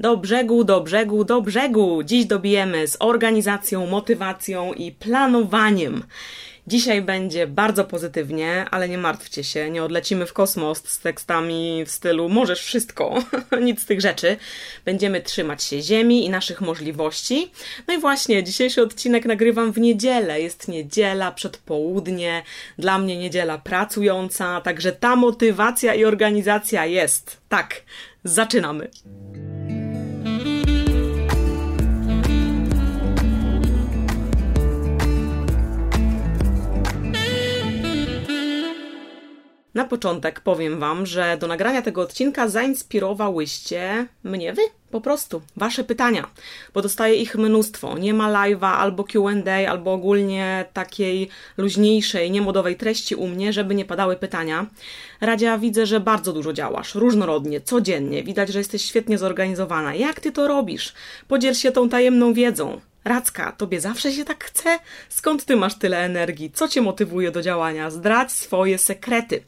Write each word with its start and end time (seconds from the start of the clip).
Do 0.00 0.16
brzegu, 0.16 0.64
do 0.64 0.80
brzegu, 0.80 1.24
do 1.24 1.42
brzegu. 1.42 2.02
Dziś 2.02 2.26
dobijemy 2.26 2.88
z 2.88 2.96
organizacją, 3.00 3.86
motywacją 3.86 4.72
i 4.72 4.92
planowaniem. 4.92 6.04
Dzisiaj 6.66 7.02
będzie 7.02 7.46
bardzo 7.46 7.84
pozytywnie, 7.84 8.66
ale 8.70 8.88
nie 8.88 8.98
martwcie 8.98 9.44
się, 9.44 9.70
nie 9.70 9.84
odlecimy 9.84 10.26
w 10.26 10.32
kosmos 10.32 10.82
z 10.84 10.98
tekstami 10.98 11.84
w 11.86 11.90
stylu 11.90 12.28
możesz 12.28 12.62
wszystko, 12.62 13.24
nic 13.60 13.82
z 13.82 13.86
tych 13.86 14.00
rzeczy. 14.00 14.36
Będziemy 14.84 15.20
trzymać 15.20 15.64
się 15.64 15.82
Ziemi 15.82 16.26
i 16.26 16.30
naszych 16.30 16.60
możliwości. 16.60 17.50
No 17.88 17.94
i 17.94 17.98
właśnie, 17.98 18.44
dzisiejszy 18.44 18.82
odcinek 18.82 19.26
nagrywam 19.26 19.72
w 19.72 19.78
niedzielę. 19.78 20.40
Jest 20.40 20.68
niedziela, 20.68 21.32
przedpołudnie, 21.32 22.42
dla 22.78 22.98
mnie 22.98 23.16
niedziela 23.16 23.58
pracująca, 23.58 24.60
także 24.60 24.92
ta 24.92 25.16
motywacja 25.16 25.94
i 25.94 26.04
organizacja 26.04 26.86
jest. 26.86 27.40
Tak, 27.48 27.82
zaczynamy. 28.24 28.90
Na 39.78 39.84
początek 39.84 40.40
powiem 40.40 40.78
Wam, 40.78 41.06
że 41.06 41.36
do 41.40 41.46
nagrania 41.46 41.82
tego 41.82 42.00
odcinka 42.00 42.48
zainspirowałyście 42.48 44.06
mnie 44.24 44.52
Wy. 44.52 44.62
Po 44.90 45.00
prostu, 45.00 45.42
Wasze 45.56 45.84
pytania, 45.84 46.30
bo 46.74 46.82
dostaję 46.82 47.14
ich 47.14 47.34
mnóstwo. 47.34 47.98
Nie 47.98 48.14
ma 48.14 48.28
live'a 48.32 48.72
albo 48.72 49.04
QA, 49.04 49.68
albo 49.68 49.92
ogólnie 49.92 50.64
takiej 50.72 51.28
luźniejszej, 51.56 52.30
niemodowej 52.30 52.76
treści 52.76 53.14
u 53.14 53.28
mnie, 53.28 53.52
żeby 53.52 53.74
nie 53.74 53.84
padały 53.84 54.16
pytania. 54.16 54.66
Radzia, 55.20 55.58
widzę, 55.58 55.86
że 55.86 56.00
bardzo 56.00 56.32
dużo 56.32 56.52
działasz, 56.52 56.94
różnorodnie, 56.94 57.60
codziennie. 57.60 58.22
Widać, 58.22 58.48
że 58.48 58.58
jesteś 58.58 58.84
świetnie 58.84 59.18
zorganizowana. 59.18 59.94
Jak 59.94 60.20
ty 60.20 60.32
to 60.32 60.48
robisz? 60.48 60.94
Podziel 61.28 61.54
się 61.54 61.72
tą 61.72 61.88
tajemną 61.88 62.32
wiedzą. 62.32 62.80
Racka, 63.08 63.52
tobie 63.52 63.80
zawsze 63.80 64.12
się 64.12 64.24
tak 64.24 64.44
chce? 64.44 64.78
Skąd 65.08 65.44
ty 65.44 65.56
masz 65.56 65.74
tyle 65.74 65.98
energii? 65.98 66.50
Co 66.50 66.68
cię 66.68 66.82
motywuje 66.82 67.30
do 67.30 67.42
działania? 67.42 67.90
Zdradź 67.90 68.32
swoje 68.32 68.78
sekrety. 68.78 69.42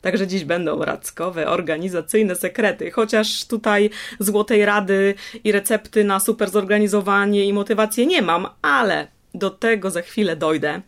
Także 0.00 0.26
dziś 0.26 0.44
będą 0.44 0.84
radzkowe, 0.84 1.48
organizacyjne 1.48 2.34
sekrety, 2.34 2.90
chociaż 2.90 3.44
tutaj 3.44 3.90
złotej 4.18 4.64
rady 4.64 5.14
i 5.44 5.52
recepty 5.52 6.04
na 6.04 6.20
super 6.20 6.50
zorganizowanie 6.50 7.44
i 7.44 7.52
motywację 7.52 8.06
nie 8.06 8.22
mam, 8.22 8.46
ale 8.62 9.13
do 9.34 9.50
tego 9.50 9.90
za 9.90 10.02
chwilę 10.02 10.36
dojdę. 10.36 10.80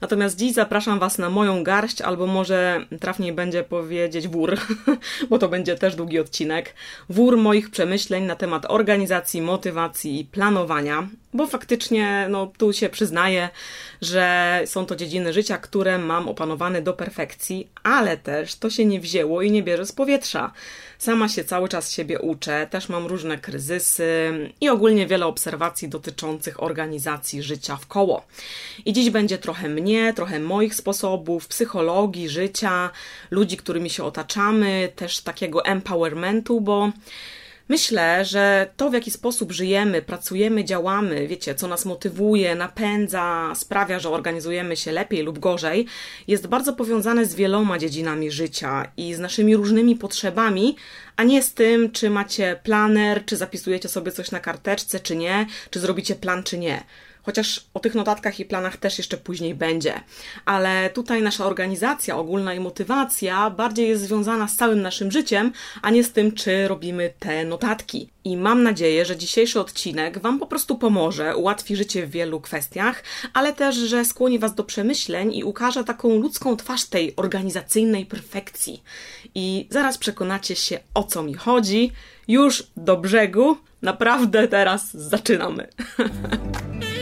Natomiast 0.00 0.38
dziś 0.38 0.52
zapraszam 0.52 0.98
Was 0.98 1.18
na 1.18 1.30
moją 1.30 1.64
garść, 1.64 2.00
albo 2.00 2.26
może 2.26 2.86
trafniej 3.00 3.32
będzie 3.32 3.62
powiedzieć 3.62 4.28
wór, 4.28 4.56
bo 5.30 5.38
to 5.38 5.48
będzie 5.48 5.76
też 5.76 5.96
długi 5.96 6.18
odcinek. 6.18 6.74
Wór 7.08 7.36
moich 7.36 7.70
przemyśleń 7.70 8.24
na 8.24 8.36
temat 8.36 8.66
organizacji, 8.68 9.42
motywacji 9.42 10.20
i 10.20 10.24
planowania, 10.24 11.08
bo 11.34 11.46
faktycznie, 11.46 12.26
no 12.30 12.52
tu 12.58 12.72
się 12.72 12.88
przyznaję, 12.88 13.48
że 14.02 14.60
są 14.66 14.86
to 14.86 14.96
dziedziny 14.96 15.32
życia, 15.32 15.58
które 15.58 15.98
mam 15.98 16.28
opanowane 16.28 16.82
do 16.82 16.92
perfekcji, 16.92 17.68
ale 17.82 18.16
też 18.16 18.54
to 18.54 18.70
się 18.70 18.84
nie 18.84 19.00
wzięło 19.00 19.42
i 19.42 19.50
nie 19.50 19.62
bierze 19.62 19.86
z 19.86 19.92
powietrza. 19.92 20.52
Sama 21.04 21.28
się 21.28 21.44
cały 21.44 21.68
czas 21.68 21.92
siebie 21.92 22.18
uczę, 22.18 22.66
też 22.70 22.88
mam 22.88 23.06
różne 23.06 23.38
kryzysy 23.38 24.32
i 24.60 24.68
ogólnie 24.68 25.06
wiele 25.06 25.26
obserwacji 25.26 25.88
dotyczących 25.88 26.62
organizacji 26.62 27.42
życia 27.42 27.76
w 27.76 27.86
koło. 27.86 28.26
I 28.84 28.92
dziś 28.92 29.10
będzie 29.10 29.38
trochę 29.38 29.68
mnie, 29.68 30.12
trochę 30.14 30.40
moich 30.40 30.74
sposobów, 30.74 31.48
psychologii, 31.48 32.28
życia, 32.28 32.90
ludzi, 33.30 33.56
którymi 33.56 33.90
się 33.90 34.04
otaczamy, 34.04 34.92
też 34.96 35.20
takiego 35.20 35.64
empowermentu, 35.64 36.60
bo 36.60 36.90
Myślę, 37.68 38.24
że 38.24 38.70
to, 38.76 38.90
w 38.90 38.92
jaki 38.92 39.10
sposób 39.10 39.52
żyjemy, 39.52 40.02
pracujemy, 40.02 40.64
działamy, 40.64 41.28
wiecie, 41.28 41.54
co 41.54 41.68
nas 41.68 41.84
motywuje, 41.84 42.54
napędza, 42.54 43.52
sprawia, 43.54 43.98
że 43.98 44.10
organizujemy 44.10 44.76
się 44.76 44.92
lepiej 44.92 45.22
lub 45.22 45.38
gorzej, 45.38 45.86
jest 46.28 46.46
bardzo 46.46 46.72
powiązane 46.72 47.26
z 47.26 47.34
wieloma 47.34 47.78
dziedzinami 47.78 48.30
życia 48.30 48.92
i 48.96 49.14
z 49.14 49.18
naszymi 49.18 49.56
różnymi 49.56 49.96
potrzebami, 49.96 50.76
a 51.16 51.24
nie 51.24 51.42
z 51.42 51.54
tym, 51.54 51.90
czy 51.90 52.10
macie 52.10 52.60
planer, 52.62 53.24
czy 53.24 53.36
zapisujecie 53.36 53.88
sobie 53.88 54.12
coś 54.12 54.30
na 54.30 54.40
karteczce, 54.40 55.00
czy 55.00 55.16
nie, 55.16 55.46
czy 55.70 55.80
zrobicie 55.80 56.14
plan, 56.14 56.42
czy 56.42 56.58
nie 56.58 56.84
chociaż 57.24 57.64
o 57.74 57.80
tych 57.80 57.94
notatkach 57.94 58.40
i 58.40 58.44
planach 58.44 58.76
też 58.76 58.98
jeszcze 58.98 59.16
później 59.16 59.54
będzie. 59.54 60.00
Ale 60.44 60.90
tutaj 60.90 61.22
nasza 61.22 61.46
organizacja 61.46 62.16
ogólna 62.16 62.54
i 62.54 62.60
motywacja 62.60 63.50
bardziej 63.50 63.88
jest 63.88 64.02
związana 64.02 64.48
z 64.48 64.56
całym 64.56 64.82
naszym 64.82 65.10
życiem, 65.10 65.52
a 65.82 65.90
nie 65.90 66.04
z 66.04 66.12
tym, 66.12 66.32
czy 66.32 66.68
robimy 66.68 67.12
te 67.18 67.44
notatki. 67.44 68.08
I 68.24 68.36
mam 68.36 68.62
nadzieję, 68.62 69.04
że 69.04 69.16
dzisiejszy 69.16 69.60
odcinek 69.60 70.18
Wam 70.18 70.38
po 70.38 70.46
prostu 70.46 70.78
pomoże, 70.78 71.36
ułatwi 71.36 71.76
życie 71.76 72.06
w 72.06 72.10
wielu 72.10 72.40
kwestiach, 72.40 73.02
ale 73.32 73.52
też, 73.52 73.76
że 73.76 74.04
skłoni 74.04 74.38
Was 74.38 74.54
do 74.54 74.64
przemyśleń 74.64 75.34
i 75.34 75.44
ukaże 75.44 75.84
taką 75.84 76.18
ludzką 76.18 76.56
twarz 76.56 76.84
tej 76.84 77.16
organizacyjnej 77.16 78.06
perfekcji. 78.06 78.82
I 79.34 79.66
zaraz 79.70 79.98
przekonacie 79.98 80.56
się, 80.56 80.80
o 80.94 81.04
co 81.04 81.22
mi 81.22 81.34
chodzi. 81.34 81.92
Już 82.28 82.66
do 82.76 82.96
brzegu. 82.96 83.56
Naprawdę 83.82 84.48
teraz 84.48 84.94
zaczynamy. 84.94 85.68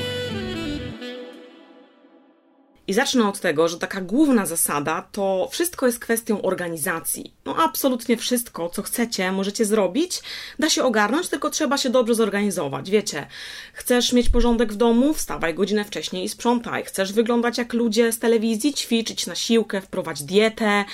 I 2.93 2.95
zacznę 2.95 3.29
od 3.29 3.41
tego, 3.41 3.69
że 3.69 3.79
taka 3.79 4.01
główna 4.01 4.47
zasada 4.47 5.09
to 5.13 5.49
wszystko 5.51 5.87
jest 5.87 5.99
kwestią 5.99 6.43
organizacji. 6.43 7.35
No, 7.45 7.57
absolutnie 7.57 8.17
wszystko, 8.17 8.69
co 8.69 8.83
chcecie, 8.83 9.33
możecie 9.33 9.65
zrobić, 9.65 10.21
da 10.59 10.71
się 10.71 10.85
ogarnąć, 10.85 11.29
tylko 11.29 11.51
trzeba 11.51 11.79
się 11.79 11.91
dobrze 11.91 12.15
zorganizować. 12.15 12.91
Wiecie, 12.91 13.27
chcesz 13.73 14.13
mieć 14.13 14.29
porządek 14.29 14.73
w 14.73 14.77
domu, 14.77 15.15
wstawaj 15.15 15.55
godzinę 15.55 15.85
wcześniej 15.85 16.25
i 16.25 16.29
sprzątaj. 16.29 16.85
Chcesz 16.85 17.13
wyglądać 17.13 17.59
jak 17.59 17.73
ludzie 17.73 18.13
z 18.13 18.19
telewizji, 18.19 18.75
ćwiczyć 18.75 19.27
na 19.27 19.35
siłkę, 19.35 19.81
wprowadź 19.81 20.23
dietę. 20.23 20.85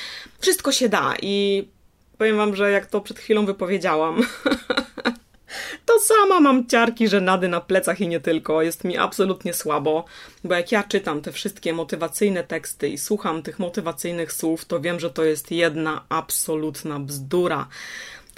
Wszystko 0.41 0.73
się 0.73 0.89
da 0.89 1.15
i 1.23 1.69
powiem 2.19 2.37
Wam, 2.37 2.57
że 2.57 2.71
jak 2.71 2.87
to 2.87 3.01
przed 3.01 3.19
chwilą 3.19 3.47
wypowiedziałam. 3.47 4.23
To 5.87 5.99
sama 5.99 6.41
mam 6.41 6.67
ciarki 6.67 7.09
żenady 7.09 7.49
na 7.49 7.61
plecach 7.61 8.01
i 8.01 8.09
nie 8.09 8.21
tylko. 8.21 8.63
Jest 8.63 8.85
mi 8.85 8.97
absolutnie 8.97 9.55
słabo, 9.55 10.05
bo 10.45 10.55
jak 10.55 10.73
ja 10.73 10.83
czytam 10.83 11.21
te 11.21 11.33
wszystkie 11.33 11.73
motywacyjne 11.73 12.45
teksty 12.45 12.89
i 12.89 12.99
słucham 12.99 13.43
tych 13.43 13.59
motywacyjnych 13.59 14.33
słów, 14.33 14.65
to 14.65 14.81
wiem, 14.81 15.01
że 15.01 15.11
to 15.11 15.25
jest 15.25 15.51
jedna 15.51 16.05
absolutna 16.09 17.01
bzdura 17.01 17.69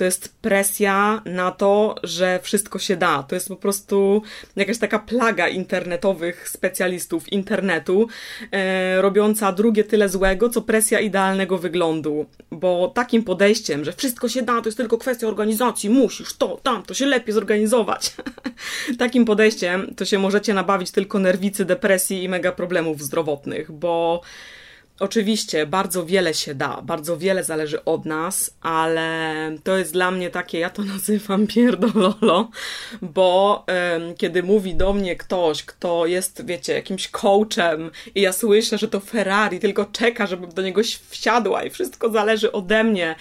to 0.00 0.04
jest 0.04 0.34
presja 0.42 1.22
na 1.24 1.50
to, 1.50 1.94
że 2.02 2.40
wszystko 2.42 2.78
się 2.78 2.96
da. 2.96 3.22
To 3.22 3.34
jest 3.34 3.48
po 3.48 3.56
prostu 3.56 4.22
jakaś 4.56 4.78
taka 4.78 4.98
plaga 4.98 5.48
internetowych 5.48 6.48
specjalistów 6.48 7.32
internetu, 7.32 8.08
e, 8.52 9.02
robiąca 9.02 9.52
drugie 9.52 9.84
tyle 9.84 10.08
złego, 10.08 10.48
co 10.48 10.62
presja 10.62 11.00
idealnego 11.00 11.58
wyglądu. 11.58 12.26
Bo 12.50 12.92
takim 12.94 13.22
podejściem, 13.24 13.84
że 13.84 13.92
wszystko 13.92 14.28
się 14.28 14.42
da, 14.42 14.60
to 14.60 14.68
jest 14.68 14.76
tylko 14.76 14.98
kwestia 14.98 15.26
organizacji, 15.26 15.90
musisz 15.90 16.36
to, 16.36 16.60
tam, 16.62 16.82
to 16.82 16.94
się 16.94 17.06
lepiej 17.06 17.34
zorganizować. 17.34 18.14
takim 18.98 19.24
podejściem 19.24 19.94
to 19.96 20.04
się 20.04 20.18
możecie 20.18 20.54
nabawić 20.54 20.90
tylko 20.90 21.18
nerwicy, 21.18 21.64
depresji 21.64 22.22
i 22.24 22.28
mega 22.28 22.52
problemów 22.52 23.02
zdrowotnych, 23.02 23.72
bo 23.72 24.22
Oczywiście, 25.00 25.66
bardzo 25.66 26.06
wiele 26.06 26.34
się 26.34 26.54
da, 26.54 26.82
bardzo 26.82 27.16
wiele 27.16 27.44
zależy 27.44 27.84
od 27.84 28.04
nas, 28.04 28.56
ale 28.60 29.20
to 29.64 29.76
jest 29.78 29.92
dla 29.92 30.10
mnie 30.10 30.30
takie, 30.30 30.58
ja 30.58 30.70
to 30.70 30.82
nazywam 30.94 31.46
pierdololo, 31.46 32.50
bo 33.02 33.64
um, 33.92 34.14
kiedy 34.14 34.42
mówi 34.42 34.74
do 34.74 34.92
mnie 34.92 35.16
ktoś, 35.16 35.64
kto 35.64 36.06
jest, 36.06 36.46
wiecie, 36.46 36.72
jakimś 36.72 37.08
coachem 37.08 37.90
i 38.14 38.20
ja 38.20 38.32
słyszę, 38.32 38.78
że 38.78 38.88
to 38.88 39.00
Ferrari 39.00 39.60
tylko 39.60 39.84
czeka, 39.84 40.26
żebym 40.26 40.50
do 40.50 40.62
niego 40.62 40.80
wsiadła 41.08 41.62
i 41.62 41.70
wszystko 41.70 42.10
zależy 42.10 42.52
ode 42.52 42.84
mnie, 42.84 43.14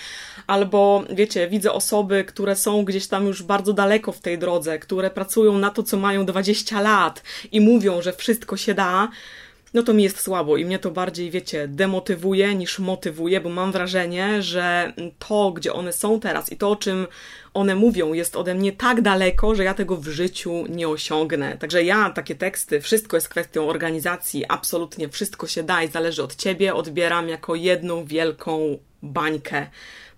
albo, 0.47 1.03
wiecie, 1.09 1.47
widzę 1.47 1.73
osoby, 1.73 2.23
które 2.23 2.55
są 2.55 2.85
gdzieś 2.85 3.07
tam 3.07 3.25
już 3.25 3.43
bardzo 3.43 3.73
daleko 3.73 4.11
w 4.11 4.19
tej 4.19 4.37
drodze, 4.37 4.79
które 4.79 5.09
pracują 5.09 5.57
na 5.57 5.69
to, 5.69 5.83
co 5.83 5.97
mają 5.97 6.25
20 6.25 6.81
lat 6.81 7.23
i 7.51 7.61
mówią, 7.61 8.01
że 8.01 8.13
wszystko 8.13 8.57
się 8.57 8.73
da, 8.73 9.09
no 9.73 9.83
to 9.83 9.93
mi 9.93 10.03
jest 10.03 10.21
słabo 10.21 10.57
i 10.57 10.65
mnie 10.65 10.79
to 10.79 10.91
bardziej, 10.91 11.31
wiecie, 11.31 11.67
demotywuje 11.67 12.55
niż 12.55 12.79
motywuje, 12.79 13.41
bo 13.41 13.49
mam 13.49 13.71
wrażenie, 13.71 14.41
że 14.41 14.93
to, 15.27 15.51
gdzie 15.51 15.73
one 15.73 15.93
są 15.93 16.19
teraz 16.19 16.51
i 16.51 16.57
to, 16.57 16.69
o 16.69 16.75
czym 16.75 17.07
one 17.53 17.75
mówią, 17.75 18.13
jest 18.13 18.35
ode 18.35 18.55
mnie 18.55 18.71
tak 18.71 19.01
daleko, 19.01 19.55
że 19.55 19.63
ja 19.63 19.73
tego 19.73 19.97
w 19.97 20.07
życiu 20.07 20.65
nie 20.69 20.89
osiągnę. 20.89 21.57
Także 21.57 21.83
ja 21.83 22.09
takie 22.09 22.35
teksty, 22.35 22.81
wszystko 22.81 23.17
jest 23.17 23.29
kwestią 23.29 23.67
organizacji, 23.67 24.45
absolutnie 24.49 25.09
wszystko 25.09 25.47
się 25.47 25.63
da 25.63 25.83
i 25.83 25.87
zależy 25.87 26.23
od 26.23 26.35
ciebie, 26.35 26.73
odbieram 26.73 27.29
jako 27.29 27.55
jedną 27.55 28.05
wielką 28.05 28.77
bańkę 29.03 29.67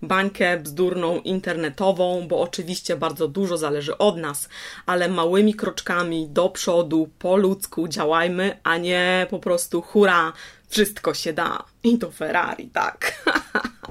bańkę 0.02 0.58
bzdurną 0.58 1.20
internetową, 1.20 2.28
bo 2.28 2.40
oczywiście 2.40 2.96
bardzo 2.96 3.28
dużo 3.28 3.56
zależy 3.58 3.98
od 3.98 4.16
nas, 4.16 4.48
ale 4.86 5.08
małymi 5.08 5.54
kroczkami 5.54 6.28
do 6.28 6.48
przodu, 6.48 7.08
po 7.18 7.36
ludzku 7.36 7.88
działajmy, 7.88 8.58
a 8.62 8.76
nie 8.76 9.26
po 9.30 9.38
prostu 9.38 9.82
hura, 9.82 10.32
wszystko 10.68 11.14
się 11.14 11.32
da. 11.32 11.64
I 11.84 11.98
to 11.98 12.10
Ferrari, 12.10 12.68
tak. 12.68 13.24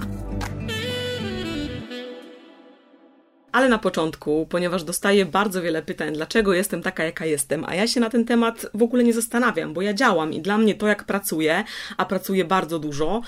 Ale 3.52 3.70
na 3.70 3.78
początku, 3.78 4.48
ponieważ 4.50 4.84
dostaję 4.84 5.26
bardzo 5.26 5.62
wiele 5.62 5.82
pytań, 5.82 6.14
dlaczego 6.14 6.54
jestem 6.54 6.82
taka, 6.82 7.04
jaka 7.04 7.26
jestem, 7.26 7.66
a 7.68 7.76
ja 7.76 7.88
się 7.88 8.00
na 8.00 8.10
ten 8.10 8.26
temat 8.26 8.66
w 8.74 8.84
ogóle 8.84 9.04
nie 9.04 9.14
zastanawiam, 9.14 9.74
bo 9.74 9.82
ja 9.82 9.94
działam 9.94 10.34
i 10.34 10.42
dla 10.42 10.58
mnie 10.58 10.76
to, 10.76 10.88
jak 10.88 11.04
pracuję, 11.04 11.64
a 11.98 12.06
pracuję 12.06 12.46
bardzo 12.46 12.80
dużo, 12.80 13.22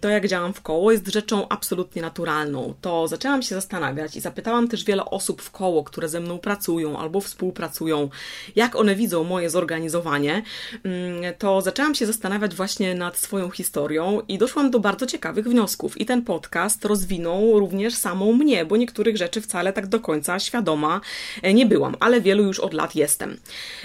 to 0.00 0.08
jak 0.08 0.28
działam 0.28 0.52
w 0.52 0.60
koło 0.60 0.92
jest 0.92 1.08
rzeczą 1.08 1.48
absolutnie 1.48 2.02
naturalną. 2.02 2.74
To 2.80 3.08
zaczęłam 3.08 3.42
się 3.42 3.54
zastanawiać 3.54 4.16
i 4.16 4.20
zapytałam 4.20 4.68
też 4.68 4.84
wiele 4.84 5.04
osób 5.04 5.42
w 5.42 5.50
koło, 5.50 5.84
które 5.84 6.08
ze 6.08 6.20
mną 6.20 6.38
pracują 6.38 6.98
albo 6.98 7.20
współpracują, 7.20 8.08
jak 8.56 8.76
one 8.76 8.94
widzą 8.94 9.24
moje 9.24 9.50
zorganizowanie, 9.50 10.42
to 11.38 11.60
zaczęłam 11.60 11.94
się 11.94 12.06
zastanawiać 12.06 12.54
właśnie 12.54 12.94
nad 12.94 13.16
swoją 13.16 13.50
historią 13.50 14.20
i 14.28 14.38
doszłam 14.38 14.70
do 14.70 14.80
bardzo 14.80 15.06
ciekawych 15.06 15.48
wniosków. 15.48 16.00
I 16.00 16.06
ten 16.06 16.22
podcast 16.22 16.84
rozwinął 16.84 17.58
również 17.58 17.94
samą 17.94 18.32
mnie, 18.32 18.64
bo 18.64 18.76
niektórych 18.76 19.16
rzeczy 19.16 19.41
wcale 19.42 19.72
tak 19.72 19.86
do 19.86 20.00
końca 20.00 20.38
świadoma 20.38 21.00
e, 21.42 21.54
nie 21.54 21.66
byłam, 21.66 21.96
ale 22.00 22.20
wielu 22.20 22.44
już 22.44 22.60
od 22.60 22.74
lat 22.74 22.96
jestem. 22.96 23.36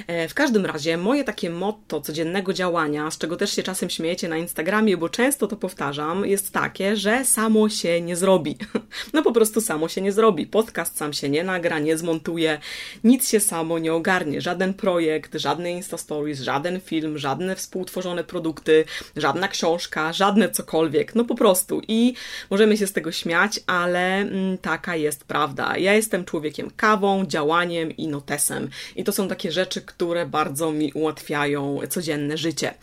E, 0.08 0.28
w 0.28 0.34
każdym 0.34 0.66
razie 0.66 0.98
moje 0.98 1.24
takie 1.24 1.50
motto 1.50 2.02
codziennego 2.02 2.54
działania, 2.54 3.12
z 3.12 3.18
czego 3.18 3.36
też 3.36 3.56
się 3.56 3.64
czasem 3.64 3.90
śmiejecie 3.90 4.28
na 4.28 4.38
Instagramie, 4.38 4.98
bo 4.98 5.10
często 5.10 5.48
to 5.48 5.56
powtarzam, 5.56 6.26
jest 6.26 6.52
takie, 6.52 6.96
że 6.96 7.26
samo 7.26 7.70
się 7.70 8.02
nie 8.02 8.16
zrobi. 8.16 8.58
No 9.14 9.24
po 9.24 9.32
prostu 9.32 9.62
samo 9.62 9.88
się 9.90 10.02
nie 10.02 10.12
zrobi. 10.12 10.48
Podcast 10.48 10.98
sam 10.98 11.14
się 11.14 11.30
nie 11.30 11.44
nagra, 11.44 11.80
nie 11.80 11.98
zmontuje, 11.98 12.60
nic 13.04 13.30
się 13.30 13.40
samo 13.40 13.80
nie 13.80 13.94
ogarnie. 13.94 14.42
Żaden 14.42 14.74
projekt, 14.74 15.36
żadne 15.36 15.72
Insta 15.72 15.98
Stories, 15.98 16.42
żaden 16.42 16.80
film, 16.82 17.18
żadne 17.18 17.56
współtworzone 17.56 18.24
produkty, 18.24 18.86
żadna 19.16 19.48
książka, 19.48 20.14
żadne 20.14 20.50
cokolwiek. 20.50 21.16
No 21.16 21.26
po 21.26 21.36
prostu. 21.36 21.82
I 21.88 22.14
możemy 22.50 22.78
się 22.78 22.88
z 22.88 22.94
tego 22.94 23.12
śmiać, 23.12 23.60
ale 23.68 24.16
mm, 24.16 24.58
taka 24.58 24.96
jest 24.96 25.24
prawda 25.24 25.47
prawda. 25.48 25.78
Ja 25.78 25.94
jestem 25.94 26.26
człowiekiem 26.26 26.72
kawą, 26.72 27.26
działaniem 27.26 27.92
i 27.92 28.08
notesem. 28.08 28.70
I 28.96 29.04
to 29.04 29.12
są 29.12 29.28
takie 29.28 29.52
rzeczy, 29.52 29.82
które 29.82 30.26
bardzo 30.26 30.72
mi 30.72 30.94
ułatwiają 30.94 31.80
codzienne 31.90 32.38
życie. 32.38 32.74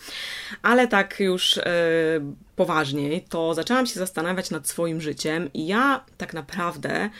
Ale 0.63 0.89
tak 0.89 1.21
już 1.21 1.57
yy, 1.57 1.63
poważniej, 2.57 3.25
to 3.29 3.55
zaczęłam 3.55 3.87
się 3.87 3.95
zastanawiać 3.95 4.51
nad 4.51 4.69
swoim 4.69 5.01
życiem 5.01 5.53
i 5.55 5.67
ja 5.67 6.05
tak 6.17 6.35
naprawdę 6.35 7.11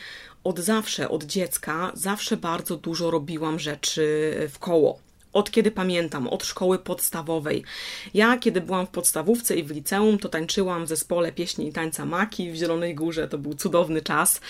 od 0.43 0.59
zawsze, 0.59 1.09
od 1.09 1.23
dziecka, 1.23 1.91
zawsze 1.93 2.37
bardzo 2.37 2.77
dużo 2.77 3.11
robiłam 3.11 3.59
rzeczy 3.59 4.33
w 4.53 4.59
koło 4.59 5.04
od 5.35 5.51
kiedy 5.51 5.71
pamiętam, 5.71 6.27
od 6.27 6.45
szkoły 6.45 6.79
podstawowej. 6.79 7.63
Ja, 8.13 8.37
kiedy 8.37 8.61
byłam 8.61 8.85
w 8.85 8.89
podstawówce 8.89 9.55
i 9.55 9.63
w 9.63 9.71
liceum, 9.71 10.17
to 10.17 10.29
tańczyłam 10.29 10.85
w 10.85 10.87
zespole 10.87 11.31
pieśni 11.31 11.67
i 11.67 11.73
tańca 11.73 12.05
Maki 12.05 12.51
w 12.51 12.55
Zielonej 12.55 12.95
Górze. 12.95 13.27
To 13.27 13.37
był 13.37 13.53
cudowny 13.53 14.01
czas. 14.01 14.41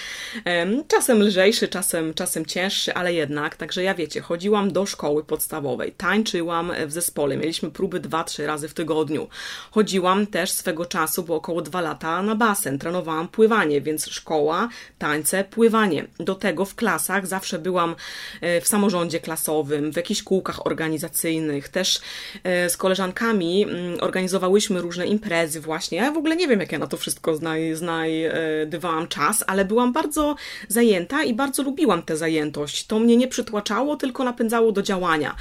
Czasem 0.87 1.23
lżejszy, 1.23 1.67
czasem, 1.67 2.13
czasem 2.13 2.45
cięższy, 2.45 2.93
ale 2.93 3.13
jednak. 3.13 3.55
Także 3.55 3.83
ja 3.83 3.95
wiecie, 3.95 4.21
chodziłam 4.21 4.71
do 4.71 4.85
szkoły 4.85 5.23
podstawowej, 5.23 5.91
tańczyłam 5.91 6.71
w 6.87 6.91
zespole. 6.91 7.37
Mieliśmy 7.37 7.71
próby 7.71 7.99
dwa, 7.99 8.23
trzy 8.23 8.47
razy 8.47 8.69
w 8.69 8.73
tygodniu. 8.73 9.27
Chodziłam 9.71 10.27
też 10.27 10.51
swego 10.51 10.85
czasu, 10.85 11.23
bo 11.23 11.35
około 11.35 11.61
dwa 11.61 11.81
lata 11.81 12.21
na 12.21 12.35
basen. 12.35 12.79
Trenowałam 12.79 13.27
pływanie, 13.27 13.81
więc 13.81 14.07
szkoła, 14.07 14.69
tańce, 14.97 15.43
pływanie. 15.43 16.07
Do 16.19 16.35
tego 16.35 16.65
w 16.65 16.75
klasach 16.75 17.27
zawsze 17.27 17.59
byłam 17.59 17.95
e, 18.41 18.61
w 18.61 18.67
samorządzie 18.67 19.19
klasowym, 19.19 19.91
w 19.91 19.95
jakichś 19.95 20.23
kółkach 20.23 20.55
organizacyjnych 20.59 20.74
organizacyjnych, 20.75 21.69
też 21.69 22.01
e, 22.43 22.69
z 22.69 22.77
koleżankami 22.77 23.63
mm, 23.63 23.97
organizowałyśmy 24.01 24.81
różne 24.81 25.07
imprezy 25.07 25.61
właśnie. 25.61 25.97
Ja 25.97 26.11
w 26.11 26.17
ogóle 26.17 26.35
nie 26.35 26.47
wiem, 26.47 26.59
jak 26.59 26.71
ja 26.71 26.79
na 26.79 26.87
to 26.87 26.97
wszystko 26.97 27.35
znaj, 27.35 27.75
znajdywałam 27.75 29.07
czas, 29.07 29.43
ale 29.47 29.65
byłam 29.65 29.93
bardzo 29.93 30.35
zajęta 30.67 31.23
i 31.23 31.33
bardzo 31.33 31.63
lubiłam 31.63 32.03
tę 32.03 32.17
zajętość. 32.17 32.87
To 32.87 32.99
mnie 32.99 33.17
nie 33.17 33.27
przytłaczało, 33.27 33.95
tylko 33.95 34.23
napędzało 34.23 34.71
do 34.71 34.81
działania. 34.81 35.35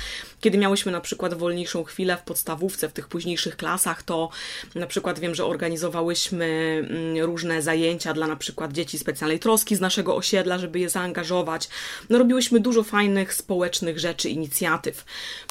Kiedy 0.45 0.59
miałyśmy 0.59 0.93
na 0.93 1.01
przykład 1.01 1.35
wolniejszą 1.35 1.85
chwilę 1.85 2.17
w 2.17 2.23
podstawówce, 2.23 2.89
w 2.89 2.93
tych 2.93 3.09
późniejszych 3.09 3.57
klasach, 3.57 4.03
to 4.03 4.29
na 4.75 4.87
przykład 4.87 5.19
wiem, 5.19 5.35
że 5.35 5.45
organizowałyśmy 5.45 6.47
mm, 6.91 7.25
różne 7.25 7.63
zajęcia 7.63 8.15
dla 8.15 8.27
na 8.27 8.37
przykład 8.37 8.73
dzieci 8.73 8.99
specjalnej 8.99 9.39
troski 9.39 9.77
z 9.77 9.81
naszego 9.81 10.17
osiedla, 10.17 10.59
żeby 10.59 10.79
je 10.79 10.89
zaangażować. 10.89 11.69
No, 12.11 12.19
robiłyśmy 12.19 12.61
dużo 12.61 12.83
fajnych 12.83 13.35
społecznych 13.35 13.99
rzeczy, 13.99 14.29
inicjatyw. 14.29 15.05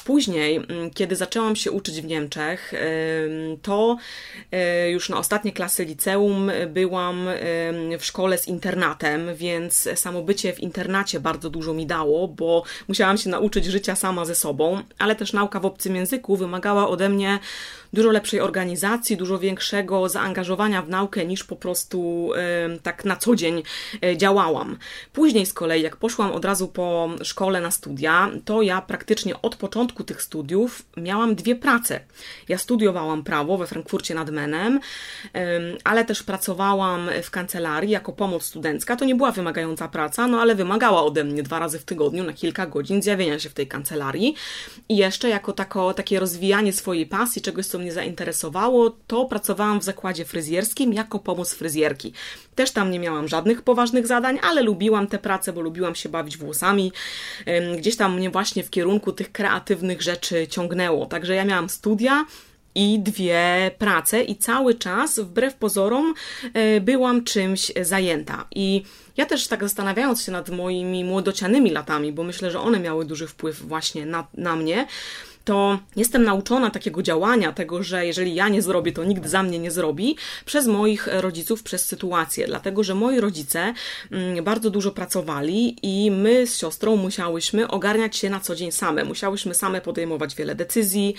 Później, 0.04 0.56
mm, 0.56 0.90
kiedy 0.90 1.16
zaczęłam 1.16 1.56
się 1.56 1.70
uczyć 1.70 2.00
w 2.00 2.04
Niemczech, 2.04 2.72
to 3.62 3.96
e, 4.52 4.90
już 4.90 5.08
na 5.08 5.18
ostatnie 5.18 5.52
klasy 5.52 5.84
liceum 5.84 6.50
byłam 6.68 7.28
w 7.98 8.04
szkole 8.04 8.38
z 8.38 8.48
internatem, 8.48 9.34
więc 9.34 9.88
samo 9.94 10.22
bycie 10.22 10.52
w 10.52 10.60
internacie 10.60 11.20
bardzo 11.20 11.50
dużo 11.50 11.74
mi 11.74 11.86
dało, 11.86 12.28
bo 12.28 12.62
musiałam 12.88 13.18
się 13.18 13.30
nauczyć 13.30 13.64
życia 13.64 13.96
sama 13.96 14.24
ze 14.24 14.34
sobą, 14.34 14.83
ale 14.98 15.16
też 15.16 15.32
nauka 15.32 15.60
w 15.60 15.66
obcym 15.66 15.96
języku 15.96 16.36
wymagała 16.36 16.88
ode 16.88 17.08
mnie 17.08 17.38
dużo 17.94 18.10
lepszej 18.10 18.40
organizacji, 18.40 19.16
dużo 19.16 19.38
większego 19.38 20.08
zaangażowania 20.08 20.82
w 20.82 20.88
naukę 20.88 21.26
niż 21.26 21.44
po 21.44 21.56
prostu 21.56 22.30
tak 22.82 23.04
na 23.04 23.16
co 23.16 23.36
dzień 23.36 23.62
e, 24.04 24.16
działałam. 24.16 24.78
Później 25.12 25.46
z 25.46 25.52
kolei, 25.52 25.82
jak 25.82 25.96
poszłam 25.96 26.32
od 26.32 26.44
razu 26.44 26.68
po 26.68 27.10
szkole 27.22 27.60
na 27.60 27.70
studia, 27.70 28.30
to 28.44 28.62
ja 28.62 28.82
praktycznie 28.82 29.42
od 29.42 29.56
początku 29.56 30.04
tych 30.04 30.22
studiów 30.22 30.82
miałam 30.96 31.34
dwie 31.34 31.56
prace. 31.56 32.00
Ja 32.48 32.58
studiowałam 32.58 33.24
prawo 33.24 33.58
we 33.58 33.66
Frankfurcie 33.66 34.14
nad 34.14 34.30
Menem, 34.30 34.80
ale 35.84 36.04
też 36.04 36.22
pracowałam 36.22 37.10
w 37.22 37.30
kancelarii 37.30 37.90
jako 37.90 38.12
pomoc 38.12 38.42
studencka. 38.42 38.96
To 38.96 39.04
nie 39.04 39.14
była 39.14 39.32
wymagająca 39.32 39.88
praca, 39.88 40.26
no 40.26 40.40
ale 40.40 40.54
wymagała 40.54 41.02
ode 41.02 41.24
mnie 41.24 41.42
dwa 41.42 41.58
razy 41.58 41.78
w 41.78 41.84
tygodniu 41.84 42.24
na 42.24 42.32
kilka 42.32 42.66
godzin 42.66 43.02
zjawienia 43.02 43.38
się 43.38 43.48
w 43.48 43.54
tej 43.54 43.66
kancelarii. 43.66 44.34
I 44.88 44.96
jeszcze 44.96 45.28
jako 45.28 45.52
tako, 45.52 45.94
takie 45.94 46.20
rozwijanie 46.20 46.72
swojej 46.72 47.06
pasji, 47.06 47.42
czegoś, 47.42 47.66
co 47.66 47.78
mnie 47.84 47.92
zainteresowało, 47.92 48.96
to 49.06 49.24
pracowałam 49.24 49.80
w 49.80 49.84
zakładzie 49.84 50.24
fryzjerskim 50.24 50.92
jako 50.92 51.18
pomoc 51.18 51.54
fryzjerki. 51.54 52.12
Też 52.54 52.70
tam 52.70 52.90
nie 52.90 52.98
miałam 52.98 53.28
żadnych 53.28 53.62
poważnych 53.62 54.06
zadań, 54.06 54.38
ale 54.42 54.62
lubiłam 54.62 55.06
tę 55.06 55.18
pracę, 55.18 55.52
bo 55.52 55.60
lubiłam 55.60 55.94
się 55.94 56.08
bawić 56.08 56.36
włosami. 56.36 56.92
Gdzieś 57.78 57.96
tam 57.96 58.16
mnie 58.16 58.30
właśnie 58.30 58.64
w 58.64 58.70
kierunku 58.70 59.12
tych 59.12 59.32
kreatywnych 59.32 60.02
rzeczy 60.02 60.46
ciągnęło. 60.46 61.06
Także 61.06 61.34
ja 61.34 61.44
miałam 61.44 61.68
studia, 61.68 62.26
i 62.74 62.98
dwie 62.98 63.70
prace, 63.78 64.22
i 64.22 64.36
cały 64.36 64.74
czas, 64.74 65.18
wbrew 65.18 65.54
pozorom, 65.54 66.14
e, 66.54 66.80
byłam 66.80 67.24
czymś 67.24 67.72
zajęta. 67.82 68.46
I 68.54 68.82
ja 69.16 69.26
też 69.26 69.48
tak 69.48 69.62
zastanawiając 69.62 70.22
się 70.22 70.32
nad 70.32 70.50
moimi 70.50 71.04
młodocianymi 71.04 71.70
latami, 71.70 72.12
bo 72.12 72.22
myślę, 72.22 72.50
że 72.50 72.60
one 72.60 72.80
miały 72.80 73.04
duży 73.04 73.26
wpływ 73.26 73.62
właśnie 73.62 74.06
na, 74.06 74.26
na 74.34 74.56
mnie, 74.56 74.86
to 75.44 75.78
jestem 75.96 76.24
nauczona 76.24 76.70
takiego 76.70 77.02
działania, 77.02 77.52
tego, 77.52 77.82
że 77.82 78.06
jeżeli 78.06 78.34
ja 78.34 78.48
nie 78.48 78.62
zrobię, 78.62 78.92
to 78.92 79.04
nikt 79.04 79.26
za 79.26 79.42
mnie 79.42 79.58
nie 79.58 79.70
zrobi, 79.70 80.16
przez 80.44 80.66
moich 80.66 81.06
rodziców, 81.06 81.62
przez 81.62 81.84
sytuację. 81.84 82.46
Dlatego, 82.46 82.82
że 82.82 82.94
moi 82.94 83.20
rodzice 83.20 83.74
mm, 84.10 84.44
bardzo 84.44 84.70
dużo 84.70 84.90
pracowali 84.90 85.76
i 85.82 86.10
my 86.10 86.46
z 86.46 86.58
siostrą 86.58 86.96
musiałyśmy 86.96 87.68
ogarniać 87.68 88.16
się 88.16 88.30
na 88.30 88.40
co 88.40 88.54
dzień 88.54 88.72
same. 88.72 89.04
Musiałyśmy 89.04 89.54
same 89.54 89.80
podejmować 89.80 90.34
wiele 90.34 90.54
decyzji, 90.54 91.14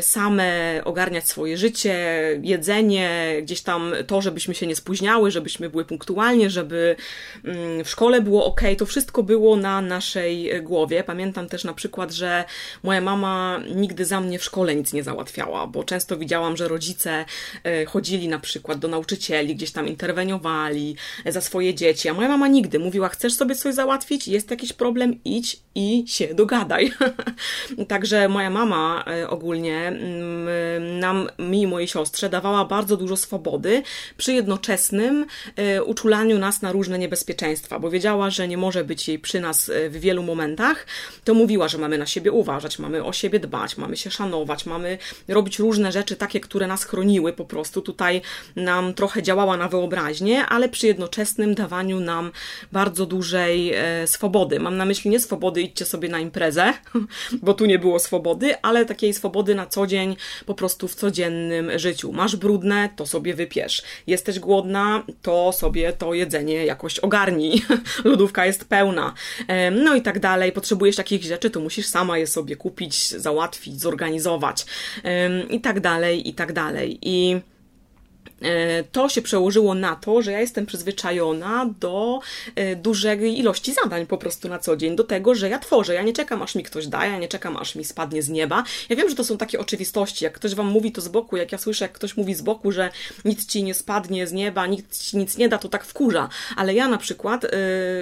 same 0.00 0.80
ogarniać 0.84 1.28
swoje 1.28 1.56
życie, 1.56 1.96
jedzenie, 2.42 3.36
gdzieś 3.42 3.60
tam 3.60 3.92
to, 4.06 4.22
żebyśmy 4.22 4.54
się 4.54 4.66
nie 4.66 4.76
spóźniały, 4.76 5.30
żebyśmy 5.30 5.70
były 5.70 5.84
punktualnie, 5.84 6.50
żeby 6.50 6.96
mm, 7.44 7.84
w 7.84 7.88
szkole 7.88 8.20
było 8.20 8.44
ok. 8.44 8.60
To 8.78 8.86
wszystko 8.86 9.22
było 9.22 9.56
na 9.56 9.80
naszej 9.80 10.62
głowie. 10.62 11.04
Pamiętam 11.04 11.48
też 11.48 11.64
na 11.64 11.74
przykład, 11.74 12.12
że 12.12 12.44
moja 12.82 13.01
mama 13.02 13.60
nigdy 13.74 14.04
za 14.04 14.20
mnie 14.20 14.38
w 14.38 14.44
szkole 14.44 14.74
nic 14.74 14.92
nie 14.92 15.02
załatwiała, 15.02 15.66
bo 15.66 15.84
często 15.84 16.16
widziałam, 16.16 16.56
że 16.56 16.68
rodzice 16.68 17.24
e, 17.64 17.84
chodzili 17.84 18.28
na 18.28 18.38
przykład 18.38 18.78
do 18.78 18.88
nauczycieli, 18.88 19.56
gdzieś 19.56 19.72
tam 19.72 19.88
interweniowali 19.88 20.96
za 21.26 21.40
swoje 21.40 21.74
dzieci, 21.74 22.08
a 22.08 22.14
moja 22.14 22.28
mama 22.28 22.48
nigdy 22.48 22.78
mówiła, 22.78 23.08
chcesz 23.08 23.34
sobie 23.34 23.54
coś 23.54 23.74
załatwić, 23.74 24.28
jest 24.28 24.50
jakiś 24.50 24.72
problem, 24.72 25.18
idź 25.24 25.56
i 25.74 26.04
się 26.06 26.34
dogadaj. 26.34 26.92
Także 27.88 28.28
moja 28.28 28.50
mama 28.50 29.04
e, 29.06 29.28
ogólnie 29.28 29.88
mm, 29.88 30.98
nam, 30.98 31.28
mi 31.38 31.62
i 31.62 31.66
mojej 31.66 31.88
siostrze 31.88 32.28
dawała 32.28 32.64
bardzo 32.64 32.96
dużo 32.96 33.16
swobody 33.16 33.82
przy 34.16 34.32
jednoczesnym 34.32 35.26
e, 35.56 35.84
uczulaniu 35.84 36.38
nas 36.38 36.62
na 36.62 36.72
różne 36.72 36.98
niebezpieczeństwa, 36.98 37.78
bo 37.78 37.90
wiedziała, 37.90 38.30
że 38.30 38.48
nie 38.48 38.56
może 38.56 38.84
być 38.84 39.08
jej 39.08 39.18
przy 39.18 39.40
nas 39.40 39.70
w 39.88 40.00
wielu 40.00 40.22
momentach, 40.22 40.86
to 41.24 41.34
mówiła, 41.34 41.68
że 41.68 41.78
mamy 41.78 41.98
na 41.98 42.06
siebie 42.06 42.32
uważać, 42.32 42.78
mamy 42.78 42.91
mamy 42.92 43.04
o 43.04 43.12
siebie 43.12 43.40
dbać, 43.40 43.76
mamy 43.76 43.96
się 43.96 44.10
szanować, 44.10 44.66
mamy 44.66 44.98
robić 45.28 45.58
różne 45.58 45.92
rzeczy 45.92 46.16
takie, 46.16 46.40
które 46.40 46.66
nas 46.66 46.84
chroniły 46.84 47.32
po 47.32 47.44
prostu. 47.44 47.82
Tutaj 47.82 48.20
nam 48.56 48.94
trochę 48.94 49.22
działała 49.22 49.56
na 49.56 49.68
wyobraźnię, 49.68 50.46
ale 50.46 50.68
przy 50.68 50.86
jednoczesnym 50.86 51.54
dawaniu 51.54 52.00
nam 52.00 52.32
bardzo 52.72 53.06
dużej 53.06 53.72
e, 53.74 54.06
swobody. 54.06 54.60
Mam 54.60 54.76
na 54.76 54.84
myśli 54.84 55.10
nie 55.10 55.20
swobody, 55.20 55.62
idźcie 55.62 55.84
sobie 55.84 56.08
na 56.08 56.20
imprezę, 56.20 56.74
bo 57.42 57.54
tu 57.54 57.66
nie 57.66 57.78
było 57.78 57.98
swobody, 57.98 58.54
ale 58.62 58.86
takiej 58.86 59.14
swobody 59.14 59.54
na 59.54 59.66
co 59.66 59.86
dzień, 59.86 60.16
po 60.46 60.54
prostu 60.54 60.88
w 60.88 60.94
codziennym 60.94 61.78
życiu. 61.78 62.12
Masz 62.12 62.36
brudne, 62.36 62.88
to 62.96 63.06
sobie 63.06 63.34
wypiesz. 63.34 63.82
Jesteś 64.06 64.38
głodna, 64.38 65.02
to 65.22 65.52
sobie 65.52 65.92
to 65.92 66.14
jedzenie 66.14 66.66
jakoś 66.66 66.98
ogarnij. 66.98 67.62
Lodówka 68.04 68.46
jest 68.46 68.64
pełna. 68.64 69.14
No 69.84 69.94
i 69.94 70.02
tak 70.02 70.20
dalej. 70.20 70.52
Potrzebujesz 70.52 70.96
takich 70.96 71.22
rzeczy, 71.22 71.50
to 71.50 71.60
musisz 71.60 71.86
sama 71.86 72.18
je 72.18 72.26
sobie 72.26 72.56
kupić, 72.56 72.81
załatwić, 73.08 73.80
zorganizować. 73.80 74.66
I 75.50 75.60
tak 75.60 75.80
dalej, 75.80 76.28
i 76.28 76.34
tak 76.34 76.52
dalej. 76.52 76.98
I 77.02 77.40
to 78.92 79.08
się 79.08 79.22
przełożyło 79.22 79.74
na 79.74 79.96
to, 79.96 80.22
że 80.22 80.32
ja 80.32 80.40
jestem 80.40 80.66
przyzwyczajona 80.66 81.70
do 81.80 82.20
e, 82.54 82.76
dużej 82.76 83.38
ilości 83.38 83.72
zadań 83.72 84.06
po 84.06 84.18
prostu 84.18 84.48
na 84.48 84.58
co 84.58 84.76
dzień, 84.76 84.96
do 84.96 85.04
tego, 85.04 85.34
że 85.34 85.48
ja 85.48 85.58
tworzę. 85.58 85.94
Ja 85.94 86.02
nie 86.02 86.12
czekam, 86.12 86.42
aż 86.42 86.54
mi 86.54 86.62
ktoś 86.62 86.86
da, 86.86 87.06
ja 87.06 87.18
nie 87.18 87.28
czekam, 87.28 87.56
aż 87.56 87.74
mi 87.74 87.84
spadnie 87.84 88.22
z 88.22 88.28
nieba. 88.28 88.64
Ja 88.88 88.96
wiem, 88.96 89.08
że 89.08 89.14
to 89.14 89.24
są 89.24 89.38
takie 89.38 89.60
oczywistości. 89.60 90.24
Jak 90.24 90.34
ktoś 90.34 90.54
wam 90.54 90.66
mówi 90.66 90.92
to 90.92 91.00
z 91.00 91.08
boku, 91.08 91.36
jak 91.36 91.52
ja 91.52 91.58
słyszę, 91.58 91.84
jak 91.84 91.92
ktoś 91.92 92.16
mówi 92.16 92.34
z 92.34 92.42
boku, 92.42 92.72
że 92.72 92.90
nic 93.24 93.46
ci 93.46 93.62
nie 93.62 93.74
spadnie 93.74 94.26
z 94.26 94.32
nieba, 94.32 94.66
nikt 94.66 94.98
ci 94.98 95.16
nic 95.16 95.36
nie 95.36 95.48
da, 95.48 95.58
to 95.58 95.68
tak 95.68 95.84
wkurza. 95.84 96.28
Ale 96.56 96.74
ja 96.74 96.88
na 96.88 96.98
przykład 96.98 97.42
yy, 97.42 97.50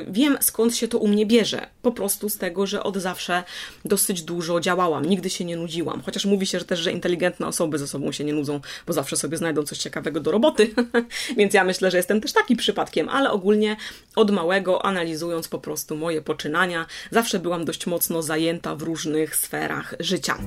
wiem, 0.08 0.38
skąd 0.40 0.76
się 0.76 0.88
to 0.88 0.98
u 0.98 1.08
mnie 1.08 1.26
bierze. 1.26 1.66
Po 1.82 1.92
prostu 1.92 2.28
z 2.28 2.38
tego, 2.38 2.66
że 2.66 2.82
od 2.82 2.96
zawsze 2.96 3.44
dosyć 3.84 4.22
dużo 4.22 4.60
działałam. 4.60 5.04
Nigdy 5.04 5.30
się 5.30 5.44
nie 5.44 5.56
nudziłam. 5.56 6.02
Chociaż 6.02 6.24
mówi 6.24 6.46
się 6.46 6.58
że 6.58 6.64
też, 6.64 6.80
że 6.80 6.92
inteligentne 6.92 7.46
osoby 7.46 7.78
ze 7.78 7.88
sobą 7.88 8.12
się 8.12 8.24
nie 8.24 8.32
nudzą, 8.32 8.60
bo 8.86 8.92
zawsze 8.92 9.16
sobie 9.16 9.36
znajdą 9.36 9.62
coś 9.62 9.78
ciekawego 9.78 10.20
do 10.20 10.29
do 10.30 10.32
roboty, 10.32 10.74
więc 11.38 11.54
ja 11.54 11.64
myślę, 11.64 11.90
że 11.90 11.96
jestem 11.96 12.20
też 12.20 12.32
taki 12.32 12.56
przypadkiem, 12.56 13.08
ale 13.08 13.30
ogólnie 13.30 13.76
od 14.16 14.30
małego, 14.30 14.84
analizując 14.84 15.48
po 15.48 15.58
prostu 15.58 15.96
moje 15.96 16.22
poczynania, 16.22 16.86
zawsze 17.10 17.38
byłam 17.38 17.64
dość 17.64 17.86
mocno 17.86 18.22
zajęta 18.22 18.76
w 18.76 18.82
różnych 18.82 19.36
sferach 19.36 19.94
życia. 20.00 20.38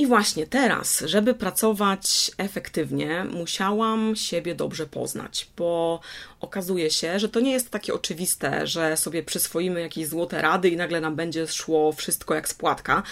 I 0.00 0.06
właśnie 0.06 0.46
teraz, 0.46 1.02
żeby 1.06 1.34
pracować 1.34 2.30
efektywnie, 2.38 3.26
musiałam 3.30 4.16
siebie 4.16 4.54
dobrze 4.54 4.86
poznać, 4.86 5.48
bo 5.56 6.00
okazuje 6.40 6.90
się, 6.90 7.18
że 7.18 7.28
to 7.28 7.40
nie 7.40 7.52
jest 7.52 7.70
takie 7.70 7.94
oczywiste, 7.94 8.66
że 8.66 8.96
sobie 8.96 9.22
przyswoimy 9.22 9.80
jakieś 9.80 10.08
złote 10.08 10.42
rady 10.42 10.68
i 10.68 10.76
nagle 10.76 11.00
nam 11.00 11.16
będzie 11.16 11.46
szło 11.46 11.92
wszystko 11.92 12.34
jak 12.34 12.48
spłatka. 12.48 13.02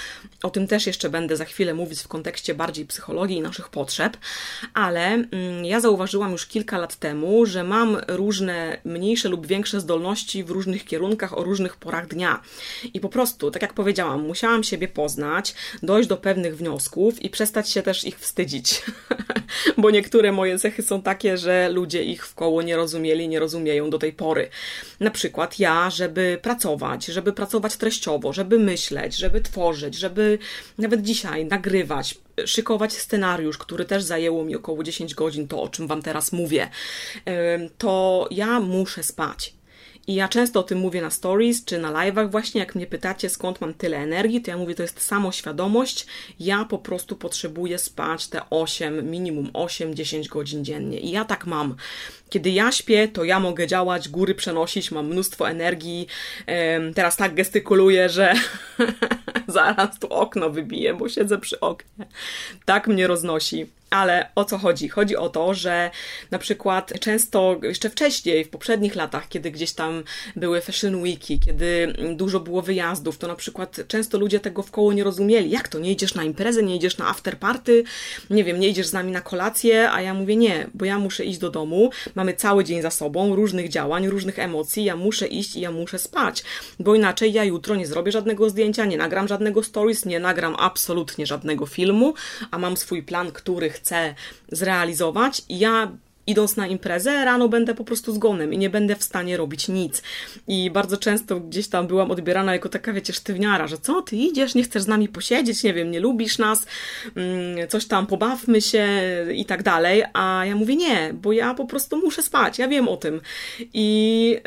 O 0.42 0.50
tym 0.50 0.66
też 0.66 0.87
jeszcze 0.87 1.11
będę 1.11 1.37
za 1.37 1.45
chwilę 1.45 1.75
mówić 1.75 2.00
w 2.00 2.09
kontekście 2.09 2.54
bardziej 2.54 2.87
psychologii 2.87 3.37
i 3.37 3.40
naszych 3.40 3.68
potrzeb, 3.68 4.16
ale 4.75 5.07
mm, 5.07 5.64
ja 5.64 5.80
zauważyłam 5.80 6.33
już 6.33 6.47
kilka 6.47 6.78
lat 6.78 6.97
temu, 6.97 7.47
że 7.47 7.64
mam 7.64 7.97
różne 8.07 8.80
mniejsze 8.85 9.28
lub 9.28 9.47
większe 9.47 9.80
zdolności 9.80 10.45
w 10.45 10.50
różnych 10.50 10.85
kierunkach 10.85 11.38
o 11.38 11.45
różnych 11.45 11.76
porach 11.76 12.09
dnia. 12.09 12.42
I 12.95 13.00
po 13.00 13.09
prostu, 13.09 13.50
tak 13.50 13.62
jak 13.62 13.75
powiedziałam, 13.75 14.26
musiałam 14.26 14.64
siebie 14.64 14.88
poznać, 14.88 15.54
dojść 15.83 16.09
do 16.09 16.16
pewnych 16.16 16.57
wniosków 16.57 16.77
i 17.23 17.30
przestać 17.30 17.70
się 17.70 17.82
też 17.82 18.04
ich 18.04 18.18
wstydzić. 18.18 18.82
Bo 19.78 19.90
niektóre 19.90 20.32
moje 20.32 20.58
cechy 20.58 20.82
są 20.82 21.02
takie, 21.02 21.38
że 21.38 21.68
ludzie 21.68 22.04
ich 22.04 22.26
w 22.26 22.35
koło 22.35 22.62
nie 22.62 22.76
rozumieli 22.76 23.28
nie 23.28 23.38
rozumieją 23.38 23.90
do 23.90 23.99
tej 23.99 24.12
pory. 24.12 24.49
Na 25.00 25.11
przykład 25.11 25.58
ja, 25.58 25.90
żeby 25.90 26.38
pracować, 26.42 27.04
żeby 27.06 27.32
pracować 27.32 27.76
treściowo, 27.76 28.32
żeby 28.32 28.58
myśleć, 28.58 29.16
żeby 29.16 29.40
tworzyć, 29.40 29.94
żeby 29.94 30.38
nawet 30.78 31.02
dzisiaj 31.02 31.44
nagrywać, 31.44 32.18
szykować 32.47 32.92
scenariusz, 32.92 33.58
który 33.58 33.85
też 33.85 34.02
zajęło 34.02 34.44
mi 34.44 34.56
około 34.56 34.82
10 34.82 35.14
godzin, 35.14 35.49
to 35.49 35.62
o 35.62 35.68
czym 35.68 35.87
Wam 35.87 36.02
teraz 36.02 36.32
mówię, 36.32 36.68
to 37.78 38.28
ja 38.30 38.61
muszę 38.61 39.02
spać. 39.02 39.57
I 40.08 40.14
ja 40.14 40.28
często 40.28 40.60
o 40.60 40.62
tym 40.62 40.78
mówię 40.78 41.02
na 41.02 41.10
stories 41.10 41.64
czy 41.64 41.78
na 41.78 41.92
live'ach 41.92 42.30
właśnie, 42.30 42.60
jak 42.60 42.74
mnie 42.74 42.86
pytacie 42.86 43.28
skąd 43.28 43.60
mam 43.60 43.74
tyle 43.74 43.96
energii, 43.98 44.42
to 44.42 44.50
ja 44.50 44.56
mówię, 44.56 44.74
to 44.74 44.82
jest 44.82 45.00
samoświadomość. 45.00 46.06
Ja 46.40 46.64
po 46.64 46.78
prostu 46.78 47.16
potrzebuję 47.16 47.78
spać 47.78 48.28
te 48.28 48.40
8, 48.50 49.10
minimum 49.10 49.50
8-10 49.52 50.28
godzin 50.28 50.64
dziennie. 50.64 51.00
I 51.00 51.10
ja 51.10 51.24
tak 51.24 51.46
mam. 51.46 51.76
Kiedy 52.30 52.50
ja 52.50 52.72
śpię, 52.72 53.08
to 53.08 53.24
ja 53.24 53.40
mogę 53.40 53.66
działać, 53.66 54.08
góry 54.08 54.34
przenosić, 54.34 54.90
mam 54.90 55.06
mnóstwo 55.06 55.50
energii. 55.50 56.06
Teraz 56.94 57.16
tak 57.16 57.34
gestykuluję, 57.34 58.08
że 58.08 58.34
zaraz 59.46 59.98
tu 59.98 60.06
okno 60.06 60.50
wybiję, 60.50 60.94
bo 60.94 61.08
siedzę 61.08 61.38
przy 61.38 61.60
oknie. 61.60 62.06
Tak 62.64 62.88
mnie 62.88 63.06
roznosi. 63.06 63.66
Ale 63.90 64.30
o 64.35 64.45
co 64.45 64.59
chodzi? 64.59 64.88
Chodzi 64.88 65.16
o 65.16 65.28
to, 65.28 65.54
że 65.54 65.90
na 66.30 66.38
przykład 66.38 66.92
często 67.00 67.57
jeszcze 67.62 67.90
wcześniej, 67.90 68.45
w 68.45 68.50
poprzednich 68.50 68.95
latach, 68.95 69.28
kiedy 69.28 69.50
gdzieś 69.50 69.73
tam 69.73 70.02
były 70.37 70.61
fashion 70.61 71.02
weeki, 71.02 71.40
kiedy 71.40 71.95
dużo 72.14 72.40
było 72.40 72.62
wyjazdów, 72.62 73.18
to 73.18 73.28
na 73.28 73.35
przykład 73.35 73.76
często 73.88 74.18
ludzie 74.18 74.40
tego 74.40 74.62
w 74.62 74.71
koło 74.71 74.92
nie 74.92 75.04
rozumieli. 75.04 75.50
Jak 75.50 75.68
to? 75.68 75.78
Nie 75.78 75.92
idziesz 75.92 76.14
na 76.14 76.25
imprezę, 76.25 76.62
nie 76.62 76.76
idziesz 76.76 76.99
na 76.99 77.09
afterparty, 77.09 77.85
nie 78.30 78.45
wiem, 78.45 78.61
nie 78.61 78.68
idziesz 78.68 78.87
z 78.87 78.92
nami 78.92 79.12
na 79.12 79.21
kolację, 79.21 79.90
a 79.90 80.02
ja 80.02 80.14
mówię 80.14 80.37
nie, 80.37 80.66
bo 80.75 80.85
ja 80.85 80.99
muszę 80.99 81.25
iść 81.25 81.38
do 81.38 81.50
domu, 81.50 81.90
mamy 82.14 82.35
cały 82.35 82.64
dzień 82.64 82.83
za 82.83 82.90
sobą, 82.90 83.37
różnych 83.37 83.68
działań, 83.68 84.09
różnych 84.09 84.38
emocji, 84.38 84.85
ja 84.85 84.97
muszę 84.97 85.26
iść 85.26 85.57
i 85.57 85.61
ja 85.61 85.71
muszę 85.71 85.99
spać, 85.99 86.45
bo 86.80 86.95
inaczej 86.95 87.33
ja 87.33 87.45
jutro 87.45 87.76
nie 87.76 87.87
zrobię 87.87 88.12
żadnego 88.12 88.50
zdjęcia, 88.50 88.85
nie 88.85 88.97
nagram 88.97 89.28
żadnego 89.28 89.62
stories, 89.62 90.04
nie 90.04 90.21
nagram 90.21 90.57
absolutnie 90.59 91.26
żadnego 91.26 91.66
filmu, 91.66 92.14
a 92.50 92.59
mam 92.59 92.76
swój 92.76 93.02
plan, 93.02 93.33
który 93.33 93.71
chcę 93.78 94.14
zrealizować. 94.52 95.42
Ja 95.49 95.92
idąc 96.28 96.56
na 96.56 96.66
imprezę, 96.66 97.25
rano 97.25 97.49
będę 97.49 97.75
po 97.75 97.85
prostu 97.85 98.12
zgonem 98.12 98.52
i 98.52 98.58
nie 98.58 98.70
będę 98.70 98.97
w 98.97 99.02
stanie 99.02 99.37
robić 99.37 99.68
nic. 99.68 100.02
I 100.49 100.70
bardzo 100.70 100.97
często 100.97 101.40
gdzieś 101.40 101.68
tam 101.68 101.87
byłam 101.87 102.11
odbierana 102.11 102.52
jako 102.52 102.68
taka, 102.68 102.92
wiecie, 102.92 103.12
sztywniara, 103.12 103.66
że 103.66 103.78
co, 103.78 104.02
ty 104.02 104.16
idziesz, 104.16 104.54
nie 104.54 104.62
chcesz 104.62 104.82
z 104.82 104.87
nami 104.87 105.08
posiedzieć, 105.08 105.62
nie 105.62 105.75
wiem, 105.75 105.90
nie 105.90 106.00
lubisz 106.00 106.38
nas, 106.38 106.66
mm, 107.16 107.68
coś 107.68 107.87
tam, 107.87 108.06
pobawmy 108.06 108.61
się 108.61 108.87
i 109.35 109.44
tak 109.44 109.62
dalej, 109.62 110.04
a 110.12 110.44
ja 110.47 110.56
mówię 110.56 110.76
nie, 110.76 111.14
bo 111.14 111.32
ja 111.32 111.54
po 111.54 111.66
prostu 111.66 111.97
muszę 111.97 112.23
spać, 112.23 112.58
ja 112.58 112.68
wiem 112.68 112.88
o 112.88 112.97
tym. 112.97 113.20
I 113.75 114.38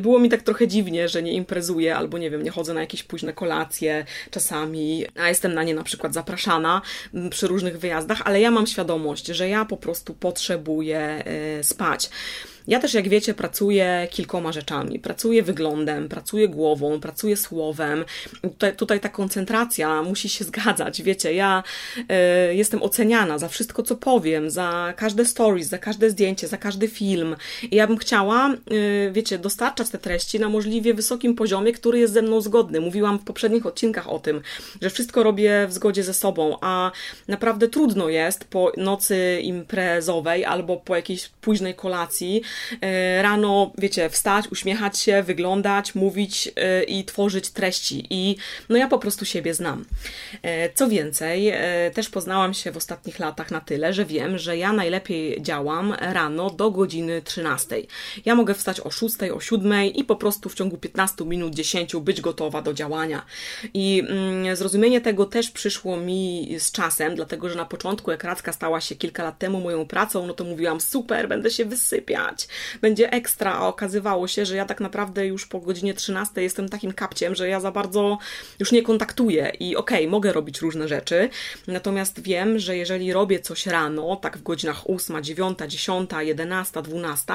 było 0.00 0.18
mi 0.18 0.28
tak 0.28 0.42
trochę 0.42 0.68
dziwnie, 0.68 1.08
że 1.08 1.22
nie 1.22 1.32
imprezuję, 1.32 1.96
albo 1.96 2.18
nie 2.18 2.30
wiem, 2.30 2.42
nie 2.42 2.50
chodzę 2.50 2.74
na 2.74 2.80
jakieś 2.80 3.02
późne 3.02 3.32
kolacje 3.32 4.04
czasami, 4.30 5.04
a 5.16 5.28
jestem 5.28 5.54
na 5.54 5.62
nie 5.62 5.74
na 5.74 5.82
przykład 5.82 6.14
zapraszana 6.14 6.82
mm, 7.14 7.30
przy 7.30 7.46
różnych 7.46 7.78
wyjazdach, 7.78 8.22
ale 8.24 8.40
ja 8.40 8.50
mam 8.50 8.66
świadomość, 8.66 9.26
że 9.26 9.48
ja 9.48 9.64
po 9.64 9.76
prostu 9.76 10.14
potrzebuję 10.14 11.01
spać. 11.62 12.10
Ja 12.68 12.80
też, 12.80 12.94
jak 12.94 13.08
wiecie, 13.08 13.34
pracuję 13.34 14.08
kilkoma 14.10 14.52
rzeczami. 14.52 14.98
Pracuję 14.98 15.42
wyglądem, 15.42 16.08
pracuję 16.08 16.48
głową, 16.48 17.00
pracuję 17.00 17.36
słowem. 17.36 18.04
Tutaj, 18.42 18.76
tutaj 18.76 19.00
ta 19.00 19.08
koncentracja 19.08 20.02
musi 20.02 20.28
się 20.28 20.44
zgadzać. 20.44 21.02
Wiecie, 21.02 21.34
ja 21.34 21.62
y, 22.50 22.54
jestem 22.54 22.82
oceniana 22.82 23.38
za 23.38 23.48
wszystko, 23.48 23.82
co 23.82 23.96
powiem, 23.96 24.50
za 24.50 24.94
każde 24.96 25.24
stories, 25.24 25.68
za 25.68 25.78
każde 25.78 26.10
zdjęcie, 26.10 26.48
za 26.48 26.56
każdy 26.56 26.88
film. 26.88 27.36
I 27.70 27.76
ja 27.76 27.86
bym 27.86 27.98
chciała, 27.98 28.54
y, 28.72 29.10
wiecie, 29.12 29.38
dostarczać 29.38 29.88
te 29.88 29.98
treści 29.98 30.40
na 30.40 30.48
możliwie 30.48 30.94
wysokim 30.94 31.34
poziomie, 31.34 31.72
który 31.72 31.98
jest 31.98 32.12
ze 32.12 32.22
mną 32.22 32.40
zgodny. 32.40 32.80
Mówiłam 32.80 33.18
w 33.18 33.24
poprzednich 33.24 33.66
odcinkach 33.66 34.08
o 34.08 34.18
tym, 34.18 34.40
że 34.82 34.90
wszystko 34.90 35.22
robię 35.22 35.66
w 35.68 35.72
zgodzie 35.72 36.04
ze 36.04 36.14
sobą, 36.14 36.56
a 36.60 36.90
naprawdę 37.28 37.68
trudno 37.68 38.08
jest 38.08 38.44
po 38.44 38.72
nocy 38.76 39.40
imprezowej 39.42 40.44
albo 40.44 40.76
po 40.76 40.96
jakiejś 40.96 41.28
późnej 41.28 41.74
kolacji 41.74 42.42
rano, 43.22 43.72
wiecie, 43.78 44.10
wstać, 44.10 44.48
uśmiechać 44.48 44.98
się, 44.98 45.22
wyglądać, 45.22 45.94
mówić 45.94 46.50
e, 46.56 46.84
i 46.84 47.04
tworzyć 47.04 47.50
treści. 47.50 48.06
I 48.10 48.36
no 48.68 48.76
ja 48.76 48.88
po 48.88 48.98
prostu 48.98 49.24
siebie 49.24 49.54
znam. 49.54 49.84
E, 50.42 50.72
co 50.72 50.88
więcej, 50.88 51.52
też 51.94 52.08
poznałam 52.08 52.54
się 52.54 52.72
w 52.72 52.76
ostatnich 52.76 53.18
latach 53.18 53.50
na 53.50 53.60
tyle, 53.60 53.92
że 53.92 54.04
wiem, 54.04 54.38
że 54.38 54.56
ja 54.56 54.72
najlepiej 54.72 55.42
działam 55.42 55.92
rano 56.00 56.50
do 56.50 56.70
godziny 56.70 57.22
13. 57.22 57.76
Ja 58.24 58.34
mogę 58.34 58.54
wstać 58.54 58.80
o 58.80 58.90
6, 58.90 59.16
o 59.34 59.40
7 59.40 59.84
i 59.84 60.04
po 60.04 60.16
prostu 60.16 60.48
w 60.48 60.54
ciągu 60.54 60.76
15 60.76 61.24
minut, 61.24 61.54
10 61.54 61.96
być 61.96 62.20
gotowa 62.20 62.62
do 62.62 62.74
działania. 62.74 63.26
I 63.74 64.02
mm, 64.08 64.56
zrozumienie 64.56 65.00
tego 65.00 65.26
też 65.26 65.50
przyszło 65.50 65.96
mi 65.96 66.48
z 66.58 66.72
czasem, 66.72 67.14
dlatego 67.14 67.48
że 67.48 67.56
na 67.56 67.64
początku, 67.64 68.10
jak 68.10 68.24
Radzka 68.24 68.52
stała 68.52 68.80
się 68.80 68.94
kilka 68.94 69.22
lat 69.22 69.38
temu 69.38 69.60
moją 69.60 69.86
pracą, 69.86 70.26
no 70.26 70.34
to 70.34 70.44
mówiłam 70.44 70.80
super, 70.80 71.28
będę 71.28 71.50
się 71.50 71.64
wysypiać, 71.64 72.41
Będzie 72.80 73.12
ekstra, 73.12 73.52
a 73.52 73.66
okazywało 73.66 74.28
się, 74.28 74.46
że 74.46 74.56
ja 74.56 74.64
tak 74.64 74.80
naprawdę 74.80 75.26
już 75.26 75.46
po 75.46 75.60
godzinie 75.60 75.94
13 75.94 76.42
jestem 76.42 76.68
takim 76.68 76.92
kapciem, 76.92 77.34
że 77.34 77.48
ja 77.48 77.60
za 77.60 77.72
bardzo 77.72 78.18
już 78.58 78.72
nie 78.72 78.82
kontaktuję 78.82 79.52
i 79.60 79.76
okej, 79.76 79.98
okay, 79.98 80.10
mogę 80.10 80.32
robić 80.32 80.60
różne 80.60 80.88
rzeczy, 80.88 81.28
natomiast 81.66 82.20
wiem, 82.20 82.58
że 82.58 82.76
jeżeli 82.76 83.12
robię 83.12 83.40
coś 83.40 83.66
rano, 83.66 84.16
tak 84.16 84.38
w 84.38 84.42
godzinach 84.42 84.90
8, 84.90 85.24
9, 85.24 85.58
10, 85.68 86.10
11, 86.20 86.82
12 86.82 87.32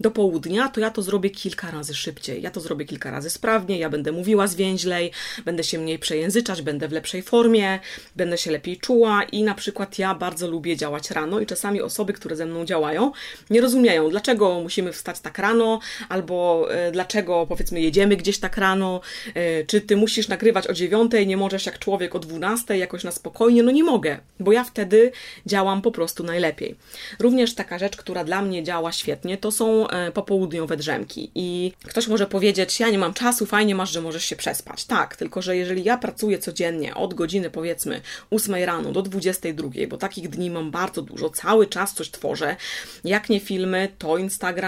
do 0.00 0.10
południa, 0.10 0.68
to 0.68 0.80
ja 0.80 0.90
to 0.90 1.02
zrobię 1.02 1.30
kilka 1.30 1.70
razy 1.70 1.94
szybciej. 1.94 2.42
Ja 2.42 2.50
to 2.50 2.60
zrobię 2.60 2.84
kilka 2.84 3.10
razy 3.10 3.30
sprawnie, 3.30 3.78
ja 3.78 3.90
będę 3.90 4.12
mówiła 4.12 4.46
zwięźlej, 4.46 5.10
będę 5.44 5.64
się 5.64 5.78
mniej 5.78 5.98
przejęzyczać, 5.98 6.62
będę 6.62 6.88
w 6.88 6.92
lepszej 6.92 7.22
formie, 7.22 7.80
będę 8.16 8.38
się 8.38 8.50
lepiej 8.50 8.76
czuła 8.76 9.22
i 9.22 9.42
na 9.42 9.54
przykład 9.54 9.98
ja 9.98 10.14
bardzo 10.14 10.48
lubię 10.48 10.76
działać 10.76 11.10
rano 11.10 11.40
i 11.40 11.46
czasami 11.46 11.82
osoby, 11.82 12.12
które 12.12 12.36
ze 12.36 12.46
mną 12.46 12.64
działają, 12.64 13.12
nie 13.50 13.60
rozumieją, 13.60 14.10
dlaczego 14.10 14.43
musimy 14.62 14.92
wstać 14.92 15.20
tak 15.20 15.38
rano, 15.38 15.80
albo 16.08 16.66
e, 16.70 16.92
dlaczego 16.92 17.46
powiedzmy 17.48 17.80
jedziemy 17.80 18.16
gdzieś 18.16 18.38
tak 18.38 18.56
rano, 18.56 19.00
e, 19.34 19.64
czy 19.64 19.80
ty 19.80 19.96
musisz 19.96 20.28
nagrywać 20.28 20.66
o 20.66 20.72
dziewiątej, 20.72 21.26
nie 21.26 21.36
możesz 21.36 21.66
jak 21.66 21.78
człowiek 21.78 22.14
o 22.14 22.18
dwunastej 22.18 22.80
jakoś 22.80 23.04
na 23.04 23.12
spokojnie, 23.12 23.62
no 23.62 23.70
nie 23.70 23.84
mogę, 23.84 24.18
bo 24.40 24.52
ja 24.52 24.64
wtedy 24.64 25.12
działam 25.46 25.82
po 25.82 25.90
prostu 25.90 26.24
najlepiej. 26.24 26.76
Również 27.18 27.54
taka 27.54 27.78
rzecz, 27.78 27.96
która 27.96 28.24
dla 28.24 28.42
mnie 28.42 28.62
działa 28.62 28.92
świetnie, 28.92 29.38
to 29.38 29.50
są 29.50 29.88
e, 29.88 30.12
popołudniowe 30.12 30.76
drzemki 30.76 31.30
i 31.34 31.72
ktoś 31.84 32.08
może 32.08 32.26
powiedzieć, 32.26 32.80
ja 32.80 32.90
nie 32.90 32.98
mam 32.98 33.14
czasu, 33.14 33.46
fajnie 33.46 33.74
masz, 33.74 33.92
że 33.92 34.00
możesz 34.00 34.24
się 34.24 34.36
przespać. 34.36 34.84
Tak, 34.84 35.16
tylko 35.16 35.42
że 35.42 35.56
jeżeli 35.56 35.84
ja 35.84 35.98
pracuję 35.98 36.38
codziennie 36.38 36.94
od 36.94 37.14
godziny 37.14 37.50
powiedzmy 37.50 38.00
8 38.30 38.54
rano 38.54 38.92
do 38.92 39.02
22, 39.02 39.68
bo 39.88 39.96
takich 39.96 40.28
dni 40.28 40.50
mam 40.50 40.70
bardzo 40.70 41.02
dużo, 41.02 41.30
cały 41.30 41.66
czas 41.66 41.94
coś 41.94 42.10
tworzę, 42.10 42.56
jak 43.04 43.28
nie 43.28 43.40
filmy, 43.40 43.88
to 43.98 44.18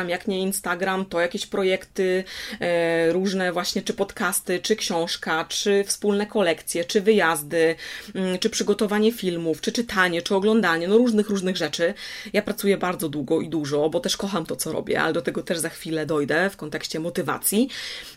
jak 0.09 0.29
nie 0.29 0.41
Instagram, 0.41 1.07
to 1.07 1.21
jakieś 1.21 1.47
projekty 1.47 2.25
e, 2.61 3.13
różne 3.13 3.53
właśnie, 3.53 3.83
czy 3.83 3.95
podcasty, 3.95 4.61
czy 4.61 4.77
książka, 4.77 5.45
czy 5.49 5.85
wspólne 5.85 6.27
kolekcje, 6.27 6.85
czy 6.85 7.01
wyjazdy, 7.01 7.75
mm, 8.15 8.39
czy 8.39 8.51
przygotowanie 8.51 9.13
filmów, 9.13 9.61
czy 9.61 9.73
czytanie, 9.73 10.23
czy 10.23 10.35
oglądanie, 10.35 10.89
no 10.89 10.99
różnych, 10.99 11.31
różnych 11.31 11.57
rzeczy. 11.57 11.95
Ja 12.33 12.43
pracuję 12.43 12.77
bardzo 12.77 13.09
długo 13.09 13.41
i 13.41 13.49
dużo, 13.49 13.89
bo 13.91 14.01
też 14.01 14.17
kocham 14.17 14.47
to, 14.47 14.57
co 14.57 14.73
robię, 14.73 15.01
ale 15.01 15.13
do 15.13 15.23
tego 15.23 15.43
też 15.43 15.59
za 15.59 15.69
chwilę 15.69 16.07
dojdę 16.07 16.51
w 16.51 16.57
kontekście 16.57 17.01
motywacji. 17.01 17.69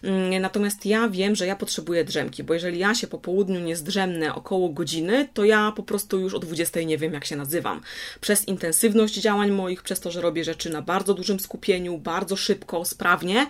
Mm, 0.03 0.41
natomiast 0.41 0.85
ja 0.85 1.09
wiem, 1.09 1.35
że 1.35 1.47
ja 1.47 1.55
potrzebuję 1.55 2.03
drzemki, 2.03 2.43
bo 2.43 2.53
jeżeli 2.53 2.79
ja 2.79 2.95
się 2.95 3.07
po 3.07 3.17
południu 3.17 3.59
nie 3.59 3.75
zdrzemnę 3.75 4.35
około 4.35 4.69
godziny, 4.69 5.29
to 5.33 5.45
ja 5.45 5.73
po 5.75 5.83
prostu 5.83 6.19
już 6.19 6.33
o 6.33 6.39
20 6.39 6.81
nie 6.81 6.97
wiem, 6.97 7.13
jak 7.13 7.25
się 7.25 7.35
nazywam. 7.35 7.81
Przez 8.21 8.47
intensywność 8.47 9.13
działań 9.15 9.51
moich, 9.51 9.83
przez 9.83 9.99
to, 9.99 10.11
że 10.11 10.21
robię 10.21 10.43
rzeczy 10.43 10.69
na 10.69 10.81
bardzo 10.81 11.13
dużym 11.13 11.38
skupieniu, 11.39 11.97
bardzo 11.97 12.35
szybko, 12.35 12.85
sprawnie, 12.85 13.47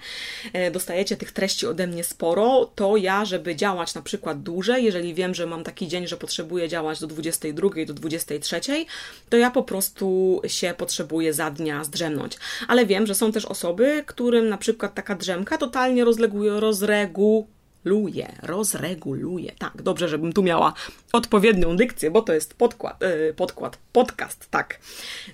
e, 0.54 0.72
dostajecie 0.72 1.18
tych 1.18 1.32
treści 1.32 1.68
ode 1.68 1.88
mnie 1.88 2.04
sporo, 2.04 2.72
to 2.76 2.98
ja, 2.98 3.26
żeby 3.26 3.56
działać 3.56 3.94
na 3.94 4.02
przykład 4.02 4.44
dłużej, 4.44 4.84
jeżeli 4.86 5.14
wiem, 5.14 5.36
że 5.36 5.46
mam 5.46 5.64
taki 5.64 5.88
dzień, 5.88 6.08
że 6.08 6.18
potrzebuję 6.18 6.68
działać 6.68 7.00
do 7.00 7.08
22, 7.08 7.70
do 7.86 7.94
23, 7.94 8.62
to 9.30 9.38
ja 9.38 9.52
po 9.52 9.64
prostu 9.64 10.42
się 10.48 10.74
potrzebuję 10.78 11.34
za 11.34 11.52
dnia 11.52 11.84
zdrzemnąć. 11.84 12.38
Ale 12.68 12.86
wiem, 12.86 13.08
że 13.08 13.16
są 13.16 13.32
też 13.32 13.46
osoby, 13.46 14.04
którym 14.06 14.50
na 14.50 14.58
przykład 14.58 14.96
taka 14.96 15.16
drzemka 15.16 15.58
totalnie 15.58 16.06
rozleguje, 16.06 16.60
rozregu, 16.60 17.48
luje, 17.86 18.36
rozreguluje. 18.42 19.52
Tak, 19.58 19.82
dobrze, 19.82 20.10
żebym 20.10 20.34
tu 20.34 20.44
miała 20.44 20.74
odpowiednią 21.14 21.78
dykcję, 21.78 22.12
bo 22.12 22.22
to 22.22 22.34
jest 22.34 22.54
podkład, 22.54 23.02
yy, 23.02 23.34
podkład, 23.34 23.78
podcast, 23.94 24.48
tak. 24.50 24.80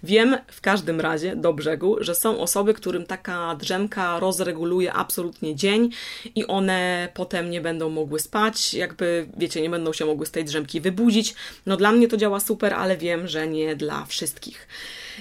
Wiem 0.04 0.38
w 0.48 0.62
każdym 0.62 1.02
razie 1.02 1.36
do 1.36 1.54
brzegu, 1.54 1.96
że 2.00 2.16
są 2.16 2.40
osoby, 2.40 2.74
którym 2.74 3.06
taka 3.06 3.56
drzemka 3.56 4.20
rozreguluje 4.20 4.94
absolutnie 4.94 5.56
dzień 5.56 5.90
i 6.36 6.48
one 6.48 7.10
potem 7.14 7.50
nie 7.50 7.62
będą 7.62 7.90
mogły 7.90 8.20
spać, 8.20 8.74
jakby, 8.74 9.28
wiecie, 9.38 9.62
nie 9.62 9.70
będą 9.70 9.94
się 9.94 10.06
mogły 10.06 10.26
z 10.26 10.32
tej 10.32 10.46
drzemki 10.46 10.82
wybudzić. 10.82 11.36
No 11.66 11.78
dla 11.78 11.92
mnie 11.92 12.08
to 12.08 12.18
działa 12.18 12.40
super, 12.40 12.74
ale 12.74 12.98
wiem, 12.98 13.28
że 13.28 13.48
nie 13.48 13.76
dla 13.76 14.06
wszystkich. 14.06 14.68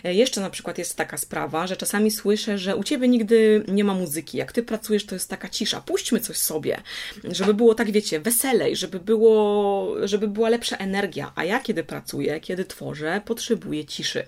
E, 0.05 0.15
jeszcze 0.15 0.41
na 0.41 0.51
przykład 0.51 0.79
jest 0.79 0.97
taka 0.97 1.17
sprawa, 1.17 1.67
że 1.67 1.77
czasami 1.77 2.11
słyszę, 2.11 2.59
że 2.59 2.77
u 2.77 2.85
ciebie 2.85 3.09
nigdy 3.09 3.65
nie 3.69 3.85
ma 3.85 3.95
muzyki. 3.95 4.39
Jak 4.39 4.53
ty 4.53 4.63
pracujesz, 4.63 5.07
to 5.07 5.15
jest 5.15 5.31
taka 5.31 5.49
cisza. 5.49 5.81
Puśćmy 5.81 6.21
coś 6.21 6.37
sobie, 6.37 6.81
żeby 7.25 7.55
było 7.55 7.75
tak, 7.75 7.91
wiecie, 7.91 8.21
weselej, 8.21 8.77
żeby 8.77 9.01
było, 9.01 9.97
żeby 10.09 10.29
była 10.29 10.49
lepsza 10.49 10.77
energia. 10.77 11.33
A 11.35 11.45
ja 11.45 11.61
kiedy 11.61 11.85
pracuję, 11.85 12.41
kiedy 12.41 12.65
tworzę, 12.65 13.21
potrzebuję 13.25 13.85
ciszy. 13.85 14.27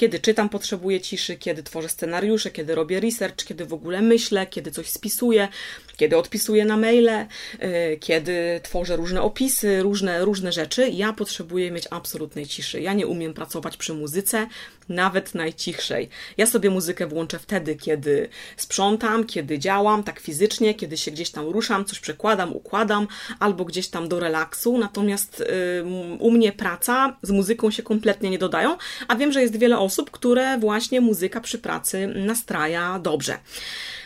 Kiedy 0.00 0.18
czytam, 0.18 0.48
potrzebuję 0.48 1.00
ciszy, 1.00 1.36
kiedy 1.36 1.62
tworzę 1.62 1.88
scenariusze, 1.88 2.50
kiedy 2.50 2.74
robię 2.74 3.00
research, 3.00 3.44
kiedy 3.44 3.64
w 3.64 3.72
ogóle 3.72 4.02
myślę, 4.02 4.46
kiedy 4.46 4.70
coś 4.70 4.88
spisuję, 4.88 5.48
kiedy 5.96 6.16
odpisuję 6.16 6.64
na 6.64 6.76
maile, 6.76 7.08
y, 7.08 7.98
kiedy 8.00 8.60
tworzę 8.62 8.96
różne 8.96 9.22
opisy, 9.22 9.82
różne, 9.82 10.24
różne 10.24 10.52
rzeczy. 10.52 10.88
Ja 10.88 11.12
potrzebuję 11.12 11.70
mieć 11.70 11.84
absolutnej 11.90 12.46
ciszy. 12.46 12.80
Ja 12.80 12.92
nie 12.92 13.06
umiem 13.06 13.34
pracować 13.34 13.76
przy 13.76 13.94
muzyce, 13.94 14.46
nawet 14.90 15.34
najcichszej. 15.34 16.08
Ja 16.36 16.46
sobie 16.46 16.70
muzykę 16.70 17.06
włączę 17.06 17.38
wtedy, 17.38 17.76
kiedy 17.76 18.28
sprzątam, 18.56 19.26
kiedy 19.26 19.58
działam 19.58 20.02
tak 20.02 20.20
fizycznie, 20.20 20.74
kiedy 20.74 20.96
się 20.96 21.10
gdzieś 21.10 21.30
tam 21.30 21.48
ruszam, 21.48 21.84
coś 21.84 22.00
przekładam, 22.00 22.56
układam, 22.56 23.08
albo 23.38 23.64
gdzieś 23.64 23.88
tam 23.88 24.08
do 24.08 24.20
relaksu. 24.20 24.78
Natomiast 24.78 25.38
yy, 25.38 26.16
u 26.18 26.30
mnie 26.30 26.52
praca 26.52 27.16
z 27.22 27.30
muzyką 27.30 27.70
się 27.70 27.82
kompletnie 27.82 28.30
nie 28.30 28.38
dodają, 28.38 28.76
a 29.08 29.16
wiem, 29.16 29.32
że 29.32 29.42
jest 29.42 29.56
wiele 29.56 29.78
osób, 29.78 30.10
które 30.10 30.58
właśnie 30.58 31.00
muzyka 31.00 31.40
przy 31.40 31.58
pracy 31.58 32.06
nastraja 32.06 32.98
dobrze. 32.98 33.38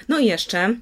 No 0.08 0.18
i 0.18 0.26
jeszcze 0.26 0.76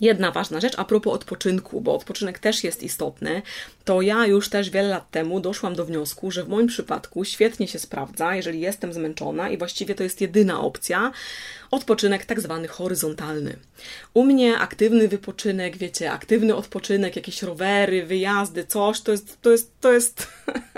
Jedna 0.00 0.30
ważna 0.30 0.60
rzecz 0.60 0.74
a 0.76 0.84
propos 0.84 1.14
odpoczynku, 1.14 1.80
bo 1.80 1.94
odpoczynek 1.94 2.38
też 2.38 2.64
jest 2.64 2.82
istotny, 2.82 3.42
to 3.84 4.02
ja 4.02 4.26
już 4.26 4.48
też 4.48 4.70
wiele 4.70 4.88
lat 4.88 5.10
temu 5.10 5.40
doszłam 5.40 5.74
do 5.74 5.84
wniosku, 5.84 6.30
że 6.30 6.44
w 6.44 6.48
moim 6.48 6.66
przypadku 6.66 7.24
świetnie 7.24 7.68
się 7.68 7.78
sprawdza, 7.78 8.34
jeżeli 8.34 8.60
jestem 8.60 8.92
zmęczona 8.92 9.50
i 9.50 9.58
właściwie 9.58 9.94
to 9.94 10.02
jest 10.02 10.20
jedyna 10.20 10.60
opcja, 10.60 11.12
odpoczynek 11.72 12.24
tak 12.24 12.40
zwany 12.40 12.68
horyzontalny. 12.68 13.56
U 14.14 14.24
mnie 14.24 14.58
aktywny 14.58 15.08
wypoczynek, 15.08 15.76
wiecie, 15.76 16.12
aktywny 16.12 16.54
odpoczynek, 16.54 17.16
jakieś 17.16 17.42
rowery, 17.42 18.06
wyjazdy, 18.06 18.64
coś, 18.64 19.00
to 19.00 19.12
jest, 19.12 19.38
to 19.42 19.50
jest, 19.50 19.72
to 19.80 19.92
jest, 19.92 20.28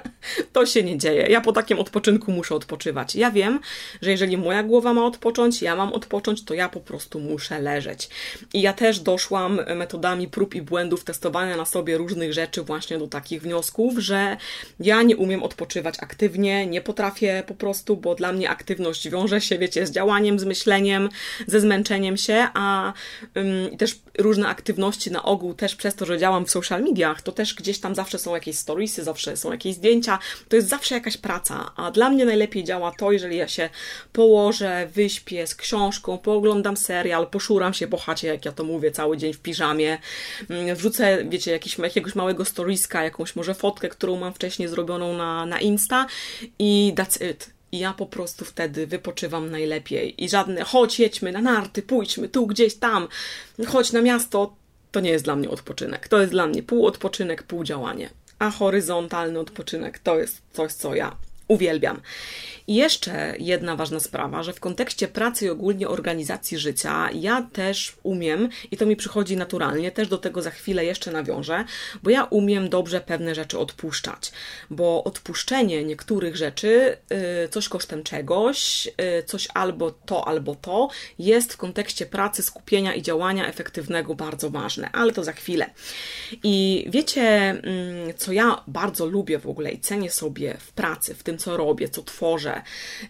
to 0.53 0.67
się 0.67 0.83
nie 0.83 0.99
dzieje. 0.99 1.27
Ja 1.31 1.41
po 1.41 1.53
takim 1.53 1.79
odpoczynku 1.79 2.33
muszę 2.33 2.55
odpoczywać. 2.55 3.15
Ja 3.15 3.31
wiem, 3.31 3.61
że 4.03 4.11
jeżeli 4.11 4.37
moja 4.37 4.63
głowa 4.63 4.95
ma 4.95 5.05
odpocząć, 5.05 5.63
ja 5.63 5.77
mam 5.77 5.93
odpocząć, 5.93 6.45
to 6.45 6.55
ja 6.55 6.69
po 6.69 6.81
prostu 6.81 7.21
muszę 7.21 7.61
leżeć. 7.61 8.09
I 8.53 8.63
ja 8.63 8.73
też 8.73 9.01
doszłam 9.01 9.61
metodami 9.77 10.29
prób 10.29 10.55
i 10.55 10.63
błędów, 10.63 11.05
testowania 11.05 11.57
na 11.57 11.65
sobie 11.65 11.97
różnych 11.97 12.33
rzeczy 12.33 12.63
właśnie 12.63 12.99
do 12.99 13.09
takich 13.09 13.43
wniosków, 13.43 13.99
że 13.99 14.37
ja 14.81 15.03
nie 15.03 15.17
umiem 15.17 15.43
odpoczywać 15.43 15.95
aktywnie, 16.01 16.67
nie 16.67 16.81
potrafię 16.81 17.43
po 17.47 17.55
prostu, 17.55 17.97
bo 17.97 18.15
dla 18.15 18.33
mnie 18.33 18.51
aktywność 18.51 19.09
wiąże 19.09 19.41
się, 19.41 19.59
wiecie, 19.59 19.87
z 19.87 19.91
działaniem, 19.91 20.39
z 20.39 20.45
myśleniem, 20.45 20.84
ze 21.47 21.61
zmęczeniem 21.61 22.17
się, 22.17 22.49
a 22.55 22.93
też 23.79 23.99
różne 24.19 24.49
aktywności 24.49 25.11
na 25.11 25.23
ogół, 25.23 25.55
też 25.55 25.77
przez 25.77 25.95
to, 25.95 26.07
że 26.07 26.19
działam 26.19 26.47
w 26.47 26.51
social 26.51 26.83
mediach, 26.83 27.23
to 27.23 27.33
też 27.33 27.55
gdzieś 27.55 27.81
tam 27.81 27.95
zawsze 27.95 28.19
są 28.19 28.35
jakieś 28.35 28.59
storiesy, 28.59 29.05
zawsze 29.05 29.37
są 29.37 29.53
jakieś 29.53 29.75
zdjęcia, 29.75 30.19
to 30.49 30.57
jest 30.57 30.69
zawsze 30.69 30.95
jakaś 30.95 31.17
praca, 31.17 31.71
a 31.77 31.91
dla 31.91 32.11
mnie 32.11 32.25
najlepiej 32.25 32.65
działa 32.65 32.93
to, 32.99 33.13
jeżeli 33.13 33.37
ja 33.37 33.49
się 33.49 33.71
położę, 34.13 34.89
wyśpię 34.93 35.47
z 35.47 35.55
książką, 35.55 36.19
pooglądam 36.19 36.77
serial, 36.77 37.27
poszuram 37.27 37.75
się 37.75 37.89
po 37.89 37.99
chacie, 37.99 38.29
jak 38.29 38.45
ja 38.45 38.53
to 38.53 38.65
mówię, 38.65 38.91
cały 38.91 39.17
dzień 39.17 39.33
w 39.33 39.41
piżamie, 39.41 39.99
mm, 40.51 40.77
wrzucę, 40.77 41.25
wiecie, 41.25 41.51
jakiś, 41.51 41.79
jakiegoś 41.79 42.15
małego 42.15 42.45
storiska, 42.45 43.05
jakąś 43.05 43.37
może 43.37 43.55
fotkę, 43.55 43.89
którą 43.89 44.17
mam 44.17 44.35
wcześniej 44.35 44.69
zrobioną 44.69 45.17
na, 45.17 45.47
na 45.47 45.61
Insta 45.61 46.07
i 46.59 46.93
that's 46.97 47.31
it. 47.31 47.55
I 47.75 47.79
ja 47.79 47.93
po 47.93 48.07
prostu 48.07 48.45
wtedy 48.45 48.87
wypoczywam 48.87 49.51
najlepiej. 49.51 50.25
I 50.25 50.29
żadne, 50.29 50.65
chodź, 50.65 51.01
jedźmy 51.01 51.33
na 51.33 51.41
narty, 51.41 51.83
pójdźmy 51.83 52.29
tu, 52.29 52.47
gdzieś 52.47 52.75
tam, 52.75 53.09
chodź 53.67 53.93
na 53.93 54.03
miasto. 54.03 54.57
To 54.93 55.01
nie 55.01 55.11
jest 55.11 55.25
dla 55.25 55.37
mnie 55.37 55.51
odpoczynek. 55.51 56.09
To 56.09 56.21
jest 56.21 56.33
dla 56.33 56.47
mnie 56.47 56.63
pół 56.63 56.87
odpoczynek, 56.87 57.43
pół 57.43 57.65
działanie. 57.65 58.11
A 58.39 58.51
horyzontalny 58.51 59.39
odpoczynek 59.39 59.99
to 59.99 60.19
jest 60.19 60.43
coś, 60.53 60.73
co 60.73 60.95
ja 60.95 61.17
uwielbiam. 61.49 62.01
I 62.67 62.75
jeszcze 62.75 63.35
jedna 63.39 63.77
ważna 63.77 64.01
sprawa, 64.01 64.43
że 64.43 64.53
w 64.53 64.61
kontekście 64.61 65.09
pracy 65.09 65.47
i 65.47 65.49
ogólnie 65.49 65.89
organizacji 65.89 66.59
życia 66.59 67.11
ja 67.15 67.43
też 67.53 67.97
umiem, 68.03 68.49
i 68.71 68.77
to 68.77 68.87
mi 68.87 68.97
przychodzi 68.97 69.37
naturalnie, 69.37 69.93
też 69.93 70.09
do 70.09 70.19
tego 70.19 70.43
za 70.43 70.51
chwilę 70.51 70.85
jeszcze 70.85 71.11
nawiążę, 71.11 71.65
bo 72.03 72.11
ja 72.11 72.25
umiem 72.25 72.69
dobrze 72.69 73.01
pewne 73.01 73.35
rzeczy 73.35 73.59
odpuszczać, 73.59 74.33
bo 74.71 75.05
odpuszczenie 75.05 75.85
niektórych 75.85 76.37
rzeczy, 76.37 76.97
y, 77.45 77.49
coś 77.49 77.69
kosztem 77.69 78.03
czegoś, 78.03 78.89
y, 79.21 79.23
coś 79.23 79.49
albo 79.55 79.91
to, 79.91 80.29
albo 80.29 80.55
to, 80.55 80.89
jest 81.19 81.53
w 81.53 81.57
kontekście 81.57 82.07
pracy, 82.07 82.43
skupienia 82.43 82.95
i 82.95 83.03
działania 83.03 83.47
efektywnego 83.47 84.15
bardzo 84.15 84.51
ważne, 84.51 84.91
ale 84.93 85.13
to 85.13 85.25
za 85.25 85.33
chwilę. 85.33 85.71
I 86.43 86.87
wiecie, 86.89 87.23
mm, 87.23 87.63
co 88.17 88.33
ja 88.33 88.63
bardzo 88.67 89.07
lubię 89.07 89.39
w 89.39 89.47
ogóle 89.47 89.71
i 89.71 89.81
cenię 89.81 90.11
sobie 90.11 90.57
w 90.59 90.73
pracy, 90.73 91.15
w 91.15 91.23
tym 91.23 91.35
tym, 91.35 91.39
co 91.39 91.57
robię, 91.57 91.89
co 91.89 92.03
tworzę 92.03 92.54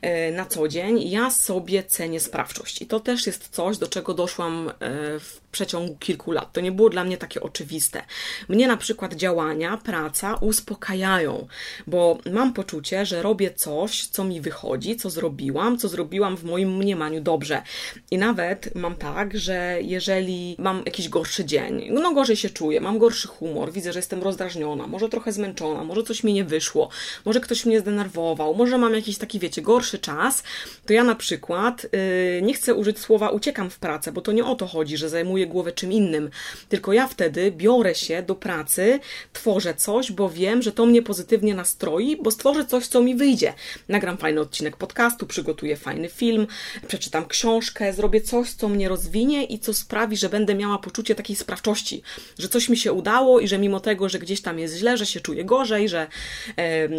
e, 0.02 0.32
na 0.32 0.46
co 0.46 0.68
dzień, 0.68 1.10
ja 1.10 1.30
sobie 1.30 1.82
cenię 1.82 2.20
sprawczość. 2.20 2.82
I 2.82 2.86
to 2.86 3.00
też 3.00 3.26
jest 3.26 3.48
coś, 3.48 3.78
do 3.78 3.86
czego 3.86 4.14
doszłam 4.14 4.68
e, 4.68 4.72
w 5.20 5.40
przeciągu 5.52 5.96
kilku 5.96 6.32
lat. 6.32 6.52
To 6.52 6.60
nie 6.60 6.72
było 6.72 6.90
dla 6.90 7.04
mnie 7.04 7.16
takie 7.16 7.40
oczywiste. 7.40 8.02
Mnie 8.48 8.68
na 8.68 8.76
przykład 8.76 9.14
działania, 9.14 9.76
praca 9.76 10.34
uspokajają, 10.34 11.46
bo 11.86 12.18
mam 12.32 12.52
poczucie, 12.52 13.06
że 13.06 13.22
robię 13.22 13.54
coś, 13.54 14.06
co 14.06 14.24
mi 14.24 14.40
wychodzi, 14.40 14.96
co 14.96 15.10
zrobiłam, 15.10 15.78
co 15.78 15.88
zrobiłam 15.88 16.36
w 16.36 16.44
moim 16.44 16.76
mniemaniu 16.76 17.20
dobrze. 17.20 17.62
I 18.10 18.18
nawet 18.18 18.74
mam 18.74 18.96
tak, 18.96 19.38
że 19.38 19.78
jeżeli 19.82 20.56
mam 20.58 20.82
jakiś 20.86 21.08
gorszy 21.08 21.44
dzień, 21.44 21.88
no 21.90 22.14
gorzej 22.14 22.36
się 22.36 22.50
czuję, 22.50 22.80
mam 22.80 22.98
gorszy 22.98 23.28
humor, 23.28 23.72
widzę, 23.72 23.92
że 23.92 23.98
jestem 23.98 24.22
rozdrażniona, 24.22 24.86
może 24.86 25.08
trochę 25.08 25.32
zmęczona, 25.32 25.84
może 25.84 26.02
coś 26.02 26.24
mi 26.24 26.32
nie 26.32 26.44
wyszło, 26.44 26.88
może 27.24 27.40
ktoś 27.40 27.66
mnie 27.66 27.80
zdenerwował, 27.80 28.54
może 28.54 28.78
mam 28.78 28.94
jakiś 28.94 29.18
taki, 29.18 29.33
wiecie, 29.38 29.62
gorszy 29.62 29.98
czas, 29.98 30.42
to 30.86 30.92
ja 30.92 31.04
na 31.04 31.14
przykład 31.14 31.86
yy, 31.92 32.42
nie 32.42 32.54
chcę 32.54 32.74
użyć 32.74 32.98
słowa 32.98 33.28
uciekam 33.28 33.70
w 33.70 33.78
pracę, 33.78 34.12
bo 34.12 34.20
to 34.20 34.32
nie 34.32 34.44
o 34.44 34.54
to 34.54 34.66
chodzi, 34.66 34.96
że 34.96 35.08
zajmuję 35.08 35.46
głowę 35.46 35.72
czym 35.72 35.92
innym, 35.92 36.30
tylko 36.68 36.92
ja 36.92 37.08
wtedy 37.08 37.50
biorę 37.50 37.94
się 37.94 38.22
do 38.22 38.34
pracy, 38.34 39.00
tworzę 39.32 39.74
coś, 39.74 40.12
bo 40.12 40.30
wiem, 40.30 40.62
że 40.62 40.72
to 40.72 40.86
mnie 40.86 41.02
pozytywnie 41.02 41.54
nastroi, 41.54 42.16
bo 42.16 42.30
stworzę 42.30 42.66
coś, 42.66 42.86
co 42.86 43.02
mi 43.02 43.16
wyjdzie. 43.16 43.54
Nagram 43.88 44.16
fajny 44.16 44.40
odcinek 44.40 44.76
podcastu, 44.76 45.26
przygotuję 45.26 45.76
fajny 45.76 46.08
film, 46.08 46.46
przeczytam 46.88 47.26
książkę, 47.26 47.92
zrobię 47.92 48.20
coś, 48.20 48.50
co 48.50 48.68
mnie 48.68 48.88
rozwinie 48.88 49.44
i 49.44 49.58
co 49.58 49.74
sprawi, 49.74 50.16
że 50.16 50.28
będę 50.28 50.54
miała 50.54 50.78
poczucie 50.78 51.14
takiej 51.14 51.36
sprawczości, 51.36 52.02
że 52.38 52.48
coś 52.48 52.68
mi 52.68 52.76
się 52.76 52.92
udało 52.92 53.40
i 53.40 53.48
że 53.48 53.58
mimo 53.58 53.80
tego, 53.80 54.08
że 54.08 54.18
gdzieś 54.18 54.42
tam 54.42 54.58
jest 54.58 54.76
źle, 54.76 54.96
że 54.96 55.06
się 55.06 55.20
czuję 55.20 55.44
gorzej, 55.44 55.88
że 55.88 56.06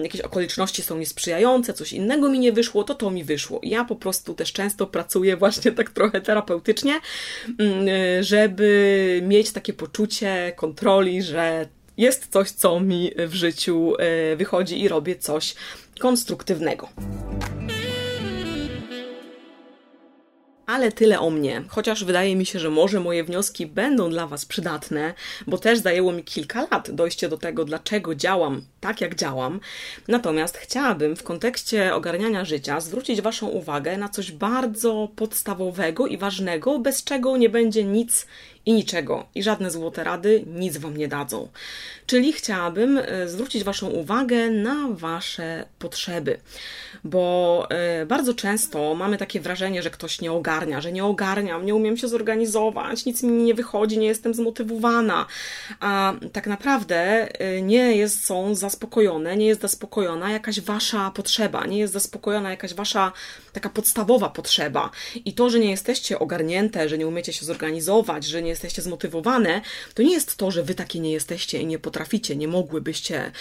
jakieś 0.03 0.21
okoliczności 0.21 0.81
są 0.81 0.97
niesprzyjające, 0.97 1.73
coś 1.73 1.93
innego 1.93 2.24
mi 2.29 2.39
nie 2.39 2.51
wyszło, 2.51 2.83
to 2.83 2.95
to 2.95 3.11
mi 3.11 3.23
wyszło. 3.23 3.59
Ja 3.63 3.85
po 3.85 3.95
prostu 3.95 4.33
też 4.33 4.53
często 4.53 4.87
pracuję 4.87 5.37
właśnie 5.37 5.71
tak 5.71 5.91
trochę 5.91 6.21
terapeutycznie, 6.21 6.99
mm, 7.59 7.87
żeby 8.23 9.21
mieć 9.23 9.51
takie 9.51 9.73
poczucie 9.73 10.53
kontroli, 10.55 11.21
że 11.21 11.67
jest 11.97 12.27
coś, 12.27 12.51
co 12.51 12.79
mi 12.79 13.11
w 13.17 13.33
życiu 13.33 13.93
e, 13.99 14.35
wychodzi 14.35 14.81
i 14.81 14.87
robię 14.87 15.15
coś 15.15 15.55
konstruktywnego. 15.99 16.89
Ale 20.65 20.91
tyle 20.91 21.19
o 21.19 21.29
mnie, 21.29 21.63
chociaż 21.67 22.03
wydaje 22.03 22.35
mi 22.35 22.45
się, 22.45 22.59
że 22.59 22.69
może 22.69 22.99
moje 22.99 23.23
wnioski 23.23 23.65
będą 23.65 24.09
dla 24.09 24.27
Was 24.27 24.45
przydatne, 24.45 25.13
bo 25.47 25.57
też 25.57 25.79
zajęło 25.79 26.11
mi 26.11 26.23
kilka 26.23 26.67
lat 26.71 26.91
dojście 26.91 27.29
do 27.29 27.37
tego, 27.37 27.65
dlaczego 27.65 28.15
działam 28.15 28.61
tak, 28.81 29.01
jak 29.01 29.15
działam. 29.15 29.59
Natomiast 30.07 30.57
chciałabym 30.57 31.15
w 31.15 31.23
kontekście 31.23 31.95
ogarniania 31.95 32.45
życia 32.45 32.79
zwrócić 32.79 33.21
Waszą 33.21 33.47
uwagę 33.47 33.97
na 33.97 34.09
coś 34.09 34.31
bardzo 34.31 35.09
podstawowego 35.15 36.07
i 36.07 36.17
ważnego, 36.17 36.79
bez 36.79 37.03
czego 37.03 37.37
nie 37.37 37.49
będzie 37.49 37.83
nic 37.83 38.27
i 38.65 38.73
niczego, 38.73 39.25
i 39.35 39.43
żadne 39.43 39.71
złote 39.71 40.03
rady 40.03 40.43
nic 40.47 40.77
Wam 40.77 40.97
nie 40.97 41.07
dadzą. 41.07 41.47
Czyli 42.05 42.33
chciałabym 42.33 42.97
e, 42.97 43.29
zwrócić 43.29 43.63
Waszą 43.63 43.87
uwagę 43.87 44.49
na 44.49 44.87
Wasze 44.89 45.65
potrzeby, 45.79 46.37
bo 47.03 47.67
e, 47.69 48.05
bardzo 48.05 48.33
często 48.33 48.95
mamy 48.95 49.17
takie 49.17 49.39
wrażenie, 49.39 49.81
że 49.81 49.89
ktoś 49.89 50.21
nie 50.21 50.31
ogarnia, 50.31 50.81
że 50.81 50.91
nie 50.91 51.05
ogarniam, 51.05 51.65
nie 51.65 51.75
umiem 51.75 51.97
się 51.97 52.07
zorganizować, 52.07 53.05
nic 53.05 53.23
mi 53.23 53.43
nie 53.43 53.53
wychodzi, 53.53 53.97
nie 53.97 54.07
jestem 54.07 54.33
zmotywowana, 54.33 55.25
a 55.79 56.13
tak 56.33 56.47
naprawdę 56.47 57.27
e, 57.39 57.61
nie 57.61 57.95
jest, 57.95 58.25
są 58.25 58.55
zaspokojone, 58.55 59.37
nie 59.37 59.47
jest 59.47 59.61
zaspokojona 59.61 60.31
jakaś 60.31 60.61
Wasza 60.61 61.11
potrzeba, 61.11 61.65
nie 61.65 61.79
jest 61.79 61.93
zaspokojona 61.93 62.49
jakaś 62.51 62.73
Wasza 62.73 63.11
taka 63.55 63.69
podstawowa 63.69 64.29
potrzeba. 64.29 64.91
I 65.25 65.33
to, 65.33 65.49
że 65.49 65.59
nie 65.59 65.71
jesteście 65.71 66.19
ogarnięte, 66.19 66.89
że 66.89 66.97
nie 66.97 67.07
umiecie 67.07 67.33
się 67.33 67.45
zorganizować, 67.45 68.25
że 68.25 68.41
nie 68.41 68.49
jesteście 68.49 68.81
zmotywowane, 68.81 69.61
to 69.93 70.03
nie 70.03 70.13
jest 70.13 70.35
to, 70.35 70.51
że 70.51 70.63
wy 70.63 70.75
takie 70.75 70.99
nie 70.99 71.11
jesteście 71.11 71.59
i 71.59 71.65
nie 71.65 71.79
potraficie, 71.79 72.35
nie 72.35 72.47
mogłybyście 72.47 73.31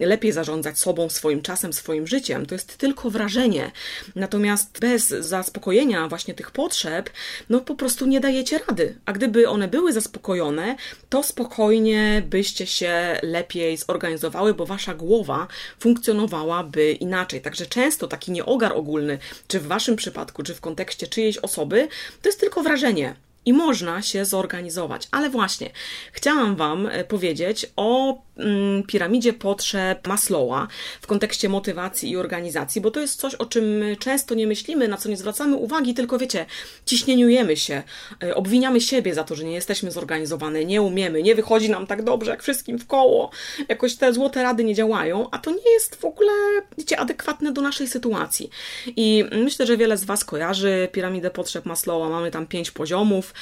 lepiej 0.00 0.32
zarządzać 0.32 0.78
sobą, 0.78 1.08
swoim 1.08 1.42
czasem, 1.42 1.72
swoim 1.72 2.06
życiem. 2.06 2.46
To 2.46 2.54
jest 2.54 2.76
tylko 2.76 3.10
wrażenie. 3.10 3.70
Natomiast 4.14 4.80
bez 4.80 5.08
zaspokojenia 5.08 6.08
właśnie 6.08 6.34
tych 6.34 6.50
potrzeb, 6.50 7.10
no 7.50 7.60
po 7.60 7.74
prostu 7.74 8.06
nie 8.06 8.20
dajecie 8.20 8.60
rady. 8.68 8.98
A 9.04 9.12
gdyby 9.12 9.48
one 9.48 9.68
były 9.68 9.92
zaspokojone, 9.92 10.76
to 11.08 11.22
spokojnie 11.22 12.22
byście 12.26 12.66
się 12.66 13.20
lepiej 13.22 13.76
zorganizowały, 13.76 14.54
bo 14.54 14.66
wasza 14.66 14.94
głowa 14.94 15.48
funkcjonowałaby 15.78 16.92
inaczej. 16.92 17.40
Także 17.40 17.66
często 17.66 18.08
taki 18.08 18.32
nieogar 18.32 18.72
ogólny, 18.72 19.18
czy 19.48 19.60
w 19.60 19.66
waszym 19.66 19.96
przypadku, 19.96 20.42
czy 20.42 20.54
w 20.54 20.60
kontekście 20.60 21.06
czyjejś 21.06 21.38
osoby, 21.38 21.88
to 22.22 22.28
jest 22.28 22.40
tylko 22.40 22.62
wrażenie 22.62 23.14
i 23.46 23.52
można 23.52 24.02
się 24.02 24.24
zorganizować. 24.24 25.08
Ale 25.10 25.30
właśnie, 25.30 25.70
chciałam 26.12 26.56
Wam 26.56 26.86
e, 26.86 27.04
powiedzieć 27.04 27.66
o 27.76 28.18
mm, 28.36 28.82
piramidzie 28.82 29.32
potrzeb 29.32 30.06
Maslowa 30.08 30.68
w 31.00 31.06
kontekście 31.06 31.48
motywacji 31.48 32.10
i 32.10 32.16
organizacji, 32.16 32.80
bo 32.80 32.90
to 32.90 33.00
jest 33.00 33.20
coś, 33.20 33.34
o 33.34 33.46
czym 33.46 33.82
często 33.98 34.34
nie 34.34 34.46
myślimy, 34.46 34.88
na 34.88 34.96
co 34.96 35.08
nie 35.08 35.16
zwracamy 35.16 35.56
uwagi, 35.56 35.94
tylko 35.94 36.18
wiecie, 36.18 36.46
ciśnieniujemy 36.86 37.56
się, 37.56 37.82
e, 38.22 38.34
obwiniamy 38.34 38.80
siebie 38.80 39.14
za 39.14 39.24
to, 39.24 39.34
że 39.34 39.44
nie 39.44 39.54
jesteśmy 39.54 39.90
zorganizowane, 39.90 40.64
nie 40.64 40.82
umiemy, 40.82 41.22
nie 41.22 41.34
wychodzi 41.34 41.70
nam 41.70 41.86
tak 41.86 42.02
dobrze, 42.02 42.30
jak 42.30 42.42
wszystkim 42.42 42.78
w 42.78 42.86
koło, 42.86 43.30
jakoś 43.68 43.96
te 43.96 44.12
złote 44.12 44.42
rady 44.42 44.64
nie 44.64 44.74
działają, 44.74 45.28
a 45.30 45.38
to 45.38 45.50
nie 45.50 45.72
jest 45.72 45.96
w 45.96 46.04
ogóle, 46.04 46.32
wiecie, 46.78 47.00
adekwatne 47.00 47.52
do 47.52 47.62
naszej 47.62 47.88
sytuacji. 47.88 48.50
I 48.86 49.24
myślę, 49.32 49.66
że 49.66 49.76
wiele 49.76 49.96
z 49.96 50.04
Was 50.04 50.24
kojarzy 50.24 50.88
piramidę 50.92 51.30
potrzeb 51.30 51.66
Maslowa, 51.66 52.08
mamy 52.08 52.30
tam 52.30 52.46
pięć 52.46 52.70
poziomów, 52.70 53.34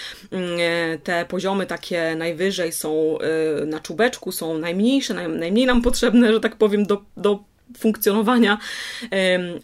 te 1.04 1.24
poziomy 1.24 1.66
takie 1.66 2.16
najwyżej 2.16 2.72
są 2.72 3.18
e, 3.18 3.66
na 3.66 3.80
czubeczku, 3.80 4.32
są 4.32 4.58
najmniejsze, 4.58 5.14
najmniej 5.28 5.66
nam 5.66 5.82
potrzebne, 5.82 6.32
że 6.32 6.40
tak 6.40 6.56
powiem, 6.56 6.86
do, 6.86 7.02
do 7.16 7.44
funkcjonowania, 7.78 8.58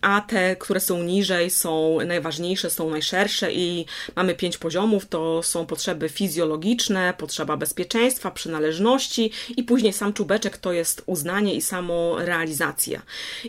a 0.00 0.20
te, 0.20 0.56
które 0.56 0.80
są 0.80 1.02
niżej, 1.02 1.50
są 1.50 1.98
najważniejsze, 2.06 2.70
są 2.70 2.90
najszersze 2.90 3.52
i 3.52 3.86
mamy 4.16 4.34
pięć 4.34 4.58
poziomów. 4.58 5.06
To 5.06 5.42
są 5.42 5.66
potrzeby 5.66 6.08
fizjologiczne, 6.08 7.14
potrzeba 7.18 7.56
bezpieczeństwa, 7.56 8.30
przynależności 8.30 9.30
i 9.56 9.62
później 9.62 9.92
sam 9.92 10.12
czubeczek 10.12 10.58
to 10.58 10.72
jest 10.72 11.02
uznanie 11.06 11.54
i 11.54 11.62
samorealizacja. 11.62 13.02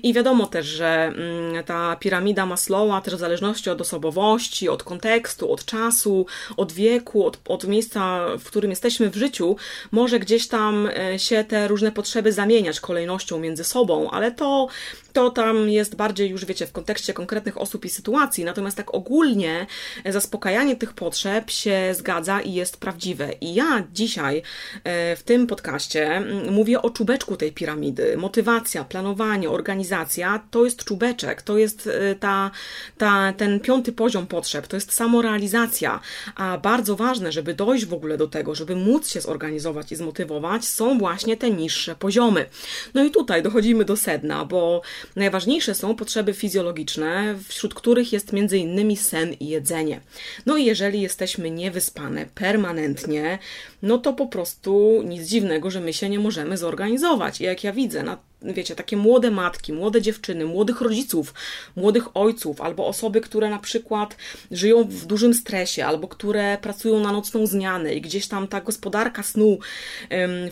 I 0.03 0.13
wiadomo 0.13 0.47
też, 0.47 0.65
że 0.65 0.87
mm, 0.87 1.63
ta 1.63 1.95
piramida 1.95 2.45
Maslowa 2.45 3.01
też 3.01 3.15
w 3.15 3.19
zależności 3.19 3.69
od 3.69 3.81
osobowości, 3.81 4.69
od 4.69 4.83
kontekstu, 4.83 5.51
od 5.51 5.65
czasu, 5.65 6.25
od 6.57 6.71
wieku, 6.71 7.25
od, 7.25 7.39
od 7.47 7.67
miejsca, 7.67 8.25
w 8.39 8.43
którym 8.43 8.69
jesteśmy 8.69 9.09
w 9.09 9.15
życiu, 9.15 9.55
może 9.91 10.19
gdzieś 10.19 10.47
tam 10.47 10.87
e, 10.87 11.19
się 11.19 11.43
te 11.43 11.67
różne 11.67 11.91
potrzeby 11.91 12.31
zamieniać 12.31 12.79
kolejnością 12.79 13.39
między 13.39 13.63
sobą, 13.63 14.11
ale 14.11 14.31
to, 14.31 14.50
Oh. 14.53 14.69
To 15.13 15.29
tam 15.29 15.69
jest 15.69 15.95
bardziej 15.95 16.29
już, 16.29 16.45
wiecie, 16.45 16.67
w 16.67 16.71
kontekście 16.71 17.13
konkretnych 17.13 17.61
osób 17.61 17.85
i 17.85 17.89
sytuacji. 17.89 18.43
Natomiast 18.43 18.77
tak 18.77 18.93
ogólnie 18.93 19.67
zaspokajanie 20.05 20.75
tych 20.75 20.93
potrzeb 20.93 21.49
się 21.51 21.93
zgadza 21.93 22.41
i 22.41 22.53
jest 22.53 22.77
prawdziwe. 22.77 23.33
I 23.41 23.53
ja 23.53 23.83
dzisiaj 23.93 24.41
e, 24.83 25.15
w 25.15 25.23
tym 25.23 25.47
podcaście 25.47 26.23
mówię 26.51 26.81
o 26.81 26.89
czubeczku 26.89 27.37
tej 27.37 27.51
piramidy. 27.51 28.17
Motywacja, 28.17 28.83
planowanie, 28.83 29.49
organizacja 29.49 30.43
to 30.51 30.65
jest 30.65 30.83
czubeczek, 30.83 31.41
to 31.41 31.57
jest 31.57 31.87
e, 31.87 32.15
ta, 32.15 32.51
ta, 32.97 33.33
ten 33.33 33.59
piąty 33.59 33.91
poziom 33.91 34.27
potrzeb, 34.27 34.67
to 34.67 34.77
jest 34.77 34.93
samorealizacja. 34.93 35.99
A 36.35 36.57
bardzo 36.57 36.95
ważne, 36.95 37.31
żeby 37.31 37.53
dojść 37.53 37.85
w 37.85 37.93
ogóle 37.93 38.17
do 38.17 38.27
tego, 38.27 38.55
żeby 38.55 38.75
móc 38.75 39.09
się 39.09 39.21
zorganizować 39.21 39.91
i 39.91 39.95
zmotywować, 39.95 40.65
są 40.65 40.97
właśnie 40.97 41.37
te 41.37 41.51
niższe 41.51 41.95
poziomy. 41.95 42.45
No 42.93 43.03
i 43.03 43.11
tutaj 43.11 43.43
dochodzimy 43.43 43.85
do 43.85 43.97
sedna 43.97 44.41
bo 44.45 44.81
najważniejsze 45.15 45.75
są 45.75 45.95
potrzeby 45.95 46.33
fizjologiczne, 46.33 47.35
wśród 47.47 47.73
których 47.73 48.13
jest 48.13 48.33
innymi 48.57 48.97
sen 48.97 49.33
i 49.33 49.47
jedzenie. 49.47 50.01
No 50.45 50.57
i 50.57 50.65
jeżeli 50.65 51.01
jesteśmy 51.01 51.51
niewyspane 51.51 52.25
permanentnie, 52.25 53.39
no 53.81 53.97
to 53.97 54.13
po 54.13 54.27
prostu 54.27 55.03
nic 55.05 55.27
dziwnego, 55.27 55.71
że 55.71 55.81
my 55.81 55.93
się 55.93 56.09
nie 56.09 56.19
możemy 56.19 56.57
zorganizować. 56.57 57.41
I 57.41 57.43
jak 57.43 57.63
ja 57.63 57.73
widzę 57.73 58.03
na 58.03 58.30
wiecie, 58.41 58.75
takie 58.75 58.97
młode 58.97 59.31
matki, 59.31 59.73
młode 59.73 60.01
dziewczyny, 60.01 60.45
młodych 60.45 60.81
rodziców, 60.81 61.33
młodych 61.75 62.17
ojców, 62.17 62.61
albo 62.61 62.87
osoby, 62.87 63.21
które 63.21 63.49
na 63.49 63.59
przykład 63.59 64.15
żyją 64.51 64.83
w 64.83 65.05
dużym 65.05 65.33
stresie, 65.33 65.85
albo 65.85 66.07
które 66.07 66.57
pracują 66.61 66.99
na 66.99 67.11
nocną 67.11 67.47
zmianę 67.47 67.95
i 67.95 68.01
gdzieś 68.01 68.27
tam 68.27 68.47
ta 68.47 68.61
gospodarka 68.61 69.23
snu 69.23 69.57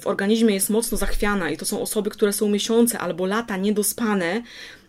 w 0.01 0.07
organizmie 0.07 0.53
jest 0.53 0.69
mocno 0.69 0.97
zachwiana 0.97 1.49
i 1.49 1.57
to 1.57 1.65
są 1.65 1.81
osoby, 1.81 2.09
które 2.09 2.33
są 2.33 2.49
miesiące 2.49 2.99
albo 2.99 3.25
lata 3.25 3.57
niedospane, 3.57 4.41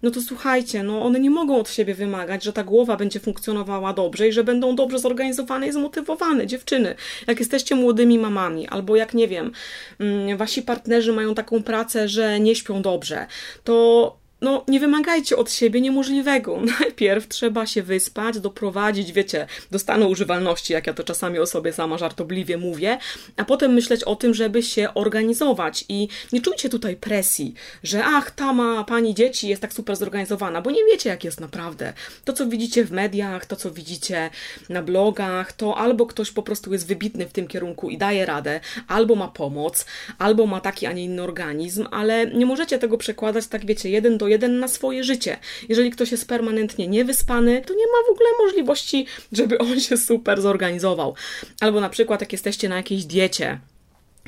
no 0.02 0.10
to 0.10 0.20
słuchajcie, 0.20 0.82
no 0.82 1.02
one 1.02 1.20
nie 1.20 1.30
mogą 1.30 1.56
od 1.56 1.70
siebie 1.70 1.94
wymagać, 1.94 2.44
że 2.44 2.52
ta 2.52 2.64
głowa 2.64 2.96
będzie 2.96 3.20
funkcjonowała 3.20 3.92
dobrze 3.92 4.28
i 4.28 4.32
że 4.32 4.44
będą 4.44 4.76
dobrze 4.76 4.98
zorganizowane 4.98 5.68
i 5.68 5.72
zmotywowane. 5.72 6.46
Dziewczyny, 6.46 6.94
jak 7.26 7.38
jesteście 7.38 7.74
młodymi 7.74 8.18
mamami, 8.18 8.68
albo 8.68 8.96
jak 8.96 9.14
nie 9.14 9.28
wiem, 9.28 9.52
mm, 9.98 10.36
wasi 10.36 10.62
partnerzy 10.62 11.12
mają 11.12 11.34
taką 11.34 11.62
pracę, 11.62 12.08
że 12.08 12.40
nie 12.40 12.54
śpią 12.54 12.82
dobrze, 12.82 13.26
to 13.64 14.19
no 14.40 14.64
nie 14.68 14.80
wymagajcie 14.80 15.36
od 15.36 15.52
siebie 15.52 15.80
niemożliwego. 15.80 16.60
Najpierw 16.80 17.28
trzeba 17.28 17.66
się 17.66 17.82
wyspać, 17.82 18.40
doprowadzić, 18.40 19.12
wiecie, 19.12 19.46
do 19.70 19.78
stanu 19.78 20.08
używalności, 20.08 20.72
jak 20.72 20.86
ja 20.86 20.94
to 20.94 21.04
czasami 21.04 21.38
o 21.38 21.46
sobie 21.46 21.72
sama 21.72 21.98
żartobliwie 21.98 22.56
mówię, 22.58 22.98
a 23.36 23.44
potem 23.44 23.72
myśleć 23.72 24.04
o 24.04 24.16
tym, 24.16 24.34
żeby 24.34 24.62
się 24.62 24.94
organizować 24.94 25.84
i 25.88 26.08
nie 26.32 26.40
czujcie 26.40 26.68
tutaj 26.68 26.96
presji, 26.96 27.54
że 27.82 28.04
ach, 28.04 28.30
ta 28.30 28.52
ma 28.52 28.84
pani 28.84 29.14
dzieci 29.14 29.48
jest 29.48 29.62
tak 29.62 29.72
super 29.72 29.96
zorganizowana, 29.96 30.62
bo 30.62 30.70
nie 30.70 30.84
wiecie, 30.84 31.10
jak 31.10 31.24
jest 31.24 31.40
naprawdę. 31.40 31.92
To, 32.24 32.32
co 32.32 32.46
widzicie 32.46 32.84
w 32.84 32.92
mediach, 32.92 33.46
to, 33.46 33.56
co 33.56 33.70
widzicie 33.70 34.30
na 34.68 34.82
blogach, 34.82 35.52
to 35.52 35.78
albo 35.78 36.06
ktoś 36.06 36.30
po 36.30 36.42
prostu 36.42 36.72
jest 36.72 36.86
wybitny 36.86 37.26
w 37.26 37.32
tym 37.32 37.48
kierunku 37.48 37.90
i 37.90 37.98
daje 37.98 38.26
radę, 38.26 38.60
albo 38.88 39.14
ma 39.14 39.28
pomoc, 39.28 39.86
albo 40.18 40.46
ma 40.46 40.60
taki, 40.60 40.86
a 40.86 40.92
nie 40.92 41.04
inny 41.04 41.22
organizm, 41.22 41.86
ale 41.90 42.26
nie 42.26 42.46
możecie 42.46 42.78
tego 42.78 42.98
przekładać 42.98 43.46
tak, 43.46 43.66
wiecie, 43.66 43.90
jeden 43.90 44.18
do 44.18 44.29
jeden 44.30 44.58
na 44.58 44.68
swoje 44.68 45.04
życie. 45.04 45.36
Jeżeli 45.68 45.90
ktoś 45.90 46.10
jest 46.12 46.28
permanentnie 46.28 46.88
niewyspany, 46.88 47.62
to 47.66 47.74
nie 47.74 47.86
ma 47.86 48.08
w 48.08 48.10
ogóle 48.10 48.28
możliwości, 48.38 49.06
żeby 49.32 49.58
on 49.58 49.80
się 49.80 49.96
super 49.96 50.42
zorganizował. 50.42 51.14
Albo 51.60 51.80
na 51.80 51.88
przykład, 51.88 52.20
jak 52.20 52.32
jesteście 52.32 52.68
na 52.68 52.76
jakiejś 52.76 53.04
diecie, 53.04 53.60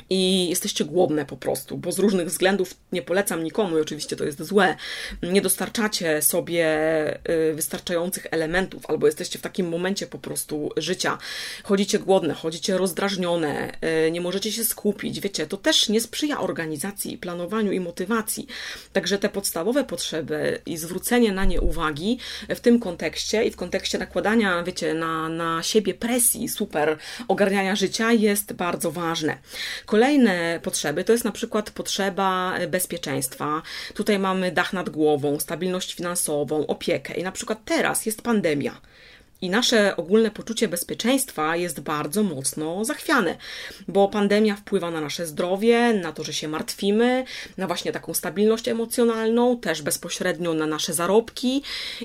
i 0.09 0.49
jesteście 0.49 0.85
głodne 0.85 1.25
po 1.25 1.37
prostu, 1.37 1.77
bo 1.77 1.91
z 1.91 1.99
różnych 1.99 2.27
względów 2.27 2.75
nie 2.91 3.01
polecam 3.01 3.43
nikomu 3.43 3.77
i 3.77 3.81
oczywiście 3.81 4.15
to 4.15 4.23
jest 4.23 4.43
złe. 4.43 4.75
Nie 5.23 5.41
dostarczacie 5.41 6.21
sobie 6.21 6.67
y, 7.29 7.53
wystarczających 7.53 8.27
elementów, 8.31 8.85
albo 8.87 9.05
jesteście 9.05 9.39
w 9.39 9.41
takim 9.41 9.69
momencie 9.69 10.07
po 10.07 10.17
prostu 10.17 10.71
życia. 10.77 11.17
Chodzicie 11.63 11.99
głodne, 11.99 12.33
chodzicie 12.33 12.77
rozdrażnione, 12.77 13.71
y, 14.07 14.11
nie 14.11 14.21
możecie 14.21 14.51
się 14.51 14.65
skupić. 14.65 15.19
Wiecie, 15.19 15.47
to 15.47 15.57
też 15.57 15.89
nie 15.89 16.01
sprzyja 16.01 16.39
organizacji, 16.39 17.17
planowaniu 17.17 17.71
i 17.71 17.79
motywacji. 17.79 18.47
Także 18.93 19.17
te 19.19 19.29
podstawowe 19.29 19.83
potrzeby 19.83 20.61
i 20.65 20.77
zwrócenie 20.77 21.31
na 21.31 21.45
nie 21.45 21.61
uwagi 21.61 22.19
w 22.49 22.59
tym 22.59 22.79
kontekście 22.79 23.43
i 23.43 23.51
w 23.51 23.55
kontekście 23.55 23.97
nakładania, 23.97 24.63
wiecie, 24.63 24.93
na, 24.93 25.29
na 25.29 25.63
siebie 25.63 25.93
presji, 25.93 26.49
super 26.49 26.97
ogarniania 27.27 27.75
życia 27.75 28.11
jest 28.11 28.53
bardzo 28.53 28.91
ważne. 28.91 29.37
Kolejne 29.85 30.59
potrzeby 30.63 31.03
to 31.03 31.11
jest 31.11 31.25
na 31.25 31.31
przykład 31.31 31.71
potrzeba 31.71 32.53
bezpieczeństwa. 32.67 33.61
Tutaj 33.93 34.19
mamy 34.19 34.51
dach 34.51 34.73
nad 34.73 34.89
głową, 34.89 35.39
stabilność 35.39 35.93
finansową, 35.93 36.67
opiekę. 36.67 37.13
I 37.13 37.23
na 37.23 37.31
przykład 37.31 37.59
teraz 37.65 38.05
jest 38.05 38.21
pandemia 38.21 38.81
i 39.43 39.49
nasze 39.49 39.95
ogólne 39.95 40.31
poczucie 40.31 40.67
bezpieczeństwa 40.67 41.55
jest 41.55 41.79
bardzo 41.79 42.23
mocno 42.23 42.85
zachwiane, 42.85 43.35
bo 43.87 44.07
pandemia 44.07 44.55
wpływa 44.55 44.91
na 44.91 45.01
nasze 45.01 45.27
zdrowie, 45.27 45.93
na 45.93 46.11
to, 46.11 46.23
że 46.23 46.33
się 46.33 46.47
martwimy, 46.47 47.25
na 47.57 47.67
właśnie 47.67 47.91
taką 47.91 48.13
stabilność 48.13 48.67
emocjonalną, 48.67 49.59
też 49.59 49.81
bezpośrednio 49.81 50.53
na 50.53 50.67
nasze 50.67 50.93
zarobki. 50.93 51.63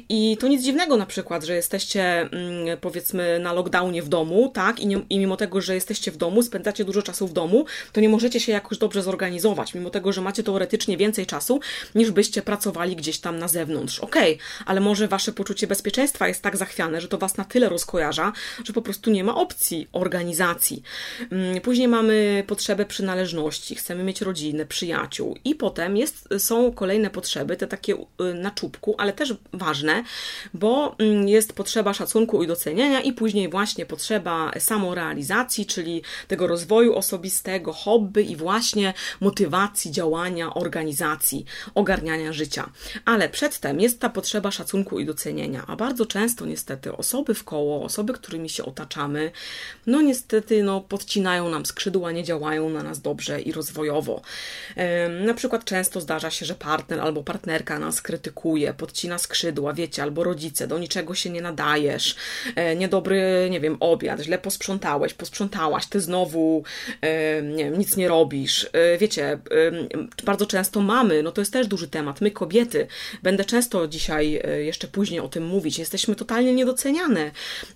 I 0.08 0.36
to 0.40 0.48
nic 0.48 0.62
dziwnego 0.62 0.96
na 0.96 1.06
przykład, 1.06 1.44
że 1.44 1.54
jesteście 1.54 2.20
mm, 2.20 2.78
powiedzmy 2.80 3.38
na 3.38 3.52
lockdownie 3.52 4.02
w 4.02 4.08
domu, 4.08 4.50
tak, 4.54 4.80
I, 4.80 4.86
nie, 4.86 5.00
i 5.10 5.18
mimo 5.18 5.36
tego, 5.36 5.60
że 5.60 5.74
jesteście 5.74 6.10
w 6.10 6.16
domu, 6.16 6.42
spędzacie 6.42 6.84
dużo 6.84 7.02
czasu 7.02 7.26
w 7.26 7.32
domu, 7.32 7.64
to 7.92 8.00
nie 8.00 8.08
możecie 8.08 8.40
się 8.40 8.52
jakoś 8.52 8.78
dobrze 8.78 9.02
zorganizować, 9.02 9.74
mimo 9.74 9.90
tego, 9.90 10.12
że 10.12 10.20
macie 10.20 10.42
teoretycznie 10.42 10.96
więcej 10.96 11.26
czasu, 11.26 11.60
niż 11.94 12.10
byście 12.10 12.42
pracowali 12.42 12.96
gdzieś 12.96 13.18
tam 13.18 13.38
na 13.38 13.48
zewnątrz. 13.48 14.00
Okej, 14.00 14.34
okay, 14.34 14.64
ale 14.66 14.80
może 14.80 15.08
wasze 15.08 15.32
poczucie 15.32 15.66
bezpieczeństwa 15.66 16.28
jest 16.28 16.42
tak 16.42 16.56
zachwiane, 16.56 17.00
że 17.00 17.08
to 17.08 17.18
was 17.18 17.27
Was 17.28 17.36
na 17.36 17.44
tyle 17.44 17.68
rozkojarza, 17.68 18.32
że 18.64 18.72
po 18.72 18.82
prostu 18.82 19.10
nie 19.10 19.24
ma 19.24 19.34
opcji 19.34 19.88
organizacji. 19.92 20.82
Mm, 21.32 21.60
później 21.60 21.88
mamy 21.88 22.44
potrzebę 22.46 22.84
przynależności, 22.84 23.74
chcemy 23.74 24.04
mieć 24.04 24.20
rodzinę, 24.20 24.66
przyjaciół 24.66 25.36
i 25.44 25.54
potem 25.54 25.96
jest, 25.96 26.28
są 26.38 26.72
kolejne 26.72 27.10
potrzeby, 27.10 27.56
te 27.56 27.66
takie 27.66 27.94
y, 27.94 28.34
na 28.34 28.50
czubku, 28.50 28.94
ale 28.98 29.12
też 29.12 29.34
ważne, 29.52 30.04
bo 30.54 30.96
mm, 30.98 31.28
jest 31.28 31.52
potrzeba 31.52 31.94
szacunku 31.94 32.42
i 32.42 32.46
docenienia 32.46 33.00
i 33.00 33.12
później 33.12 33.48
właśnie 33.48 33.86
potrzeba 33.86 34.52
samorealizacji, 34.58 35.66
czyli 35.66 36.02
tego 36.28 36.46
rozwoju 36.46 36.94
osobistego, 36.94 37.72
hobby 37.72 38.22
i 38.22 38.36
właśnie 38.36 38.94
motywacji 39.20 39.90
działania, 39.90 40.54
organizacji, 40.54 41.44
ogarniania 41.74 42.32
życia. 42.32 42.70
Ale 43.04 43.28
przedtem 43.28 43.80
jest 43.80 44.00
ta 44.00 44.08
potrzeba 44.08 44.50
szacunku 44.50 44.98
i 44.98 45.06
docenienia, 45.06 45.64
a 45.66 45.76
bardzo 45.76 46.06
często 46.06 46.46
niestety 46.46 46.96
osoby 46.96 47.17
osoby 47.18 47.34
w 47.34 47.44
koło, 47.44 47.84
osoby, 47.84 48.12
którymi 48.12 48.48
się 48.48 48.64
otaczamy, 48.64 49.30
no 49.86 50.02
niestety 50.02 50.62
no, 50.62 50.80
podcinają 50.80 51.48
nam 51.48 51.66
skrzydła, 51.66 52.12
nie 52.12 52.24
działają 52.24 52.70
na 52.70 52.82
nas 52.82 53.00
dobrze 53.00 53.40
i 53.40 53.52
rozwojowo. 53.52 54.20
Na 55.26 55.34
przykład 55.34 55.64
często 55.64 56.00
zdarza 56.00 56.30
się, 56.30 56.46
że 56.46 56.54
partner 56.54 57.00
albo 57.00 57.22
partnerka 57.22 57.78
nas 57.78 58.02
krytykuje, 58.02 58.74
podcina 58.74 59.18
skrzydła, 59.18 59.72
wiecie, 59.72 60.02
albo 60.02 60.24
rodzice, 60.24 60.66
do 60.66 60.78
niczego 60.78 61.14
się 61.14 61.30
nie 61.30 61.42
nadajesz, 61.42 62.16
e, 62.56 62.76
niedobry, 62.76 63.48
nie 63.50 63.60
wiem, 63.60 63.76
obiad, 63.80 64.20
źle 64.20 64.38
posprzątałeś, 64.38 65.14
posprzątałaś, 65.14 65.86
ty 65.86 66.00
znowu 66.00 66.62
nie 67.42 67.64
wiem, 67.64 67.78
nic 67.78 67.96
nie 67.96 68.08
robisz. 68.08 68.70
E, 68.72 68.98
wiecie, 68.98 69.38
bardzo 70.24 70.46
często 70.46 70.80
mamy, 70.80 71.22
no 71.22 71.32
to 71.32 71.40
jest 71.40 71.52
też 71.52 71.66
duży 71.66 71.88
temat, 71.88 72.20
my 72.20 72.30
kobiety, 72.30 72.86
będę 73.22 73.44
często 73.44 73.88
dzisiaj, 73.88 74.40
e, 74.44 74.62
jeszcze 74.62 74.88
później 74.88 75.20
o 75.20 75.28
tym 75.28 75.46
mówić, 75.46 75.78
jesteśmy 75.78 76.14
totalnie 76.14 76.54
niedoceniane 76.98 77.30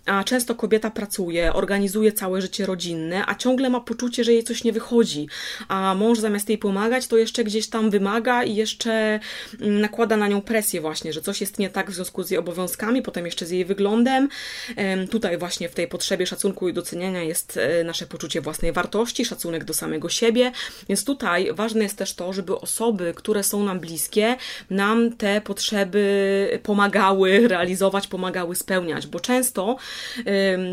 a 0.06 0.24
często 0.24 0.54
kobieta 0.54 0.90
pracuje, 0.90 1.52
organizuje 1.52 2.12
całe 2.12 2.42
życie 2.42 2.66
rodzinne, 2.66 3.24
a 3.26 3.34
ciągle 3.34 3.70
ma 3.70 3.80
poczucie, 3.80 4.24
że 4.24 4.32
jej 4.32 4.44
coś 4.44 4.64
nie 4.64 4.72
wychodzi. 4.72 5.28
A 5.68 5.94
mąż 5.94 6.18
zamiast 6.18 6.48
jej 6.48 6.58
pomagać, 6.58 7.06
to 7.06 7.16
jeszcze 7.16 7.44
gdzieś 7.44 7.68
tam 7.68 7.90
wymaga 7.90 8.44
i 8.44 8.54
jeszcze 8.54 9.20
mm, 9.60 9.80
nakłada 9.80 10.16
na 10.16 10.28
nią 10.28 10.40
presję 10.40 10.80
właśnie, 10.80 11.12
że 11.12 11.20
coś 11.20 11.40
jest 11.40 11.58
nie 11.58 11.70
tak 11.70 11.90
w 11.90 11.94
związku 11.94 12.22
z 12.22 12.30
jej 12.30 12.38
obowiązkami, 12.38 13.02
potem 13.02 13.26
jeszcze 13.26 13.46
z 13.46 13.50
jej 13.50 13.64
wyglądem. 13.64 14.28
Tutaj 15.10 15.38
właśnie 15.38 15.68
w 15.68 15.74
tej 15.74 15.88
potrzebie 15.88 16.26
szacunku 16.26 16.68
i 16.68 16.72
doceniania 16.72 17.22
jest 17.22 17.56
e, 17.56 17.84
nasze 17.84 18.06
poczucie 18.06 18.40
własnej 18.40 18.72
wartości, 18.72 19.24
szacunek 19.24 19.64
do 19.64 19.74
samego 19.74 20.08
siebie. 20.08 20.52
Więc 20.88 21.04
tutaj 21.04 21.52
ważne 21.52 21.82
jest 21.82 21.98
też 21.98 22.14
to, 22.14 22.32
żeby 22.32 22.56
osoby, 22.60 23.12
które 23.16 23.42
są 23.42 23.64
nam 23.64 23.80
bliskie, 23.80 24.36
nam 24.70 25.12
te 25.12 25.40
potrzeby 25.40 26.60
pomagały 26.62 27.48
realizować, 27.48 28.06
pomagały 28.06 28.56
spełniać, 28.56 29.06
bo 29.12 29.20
często 29.20 29.76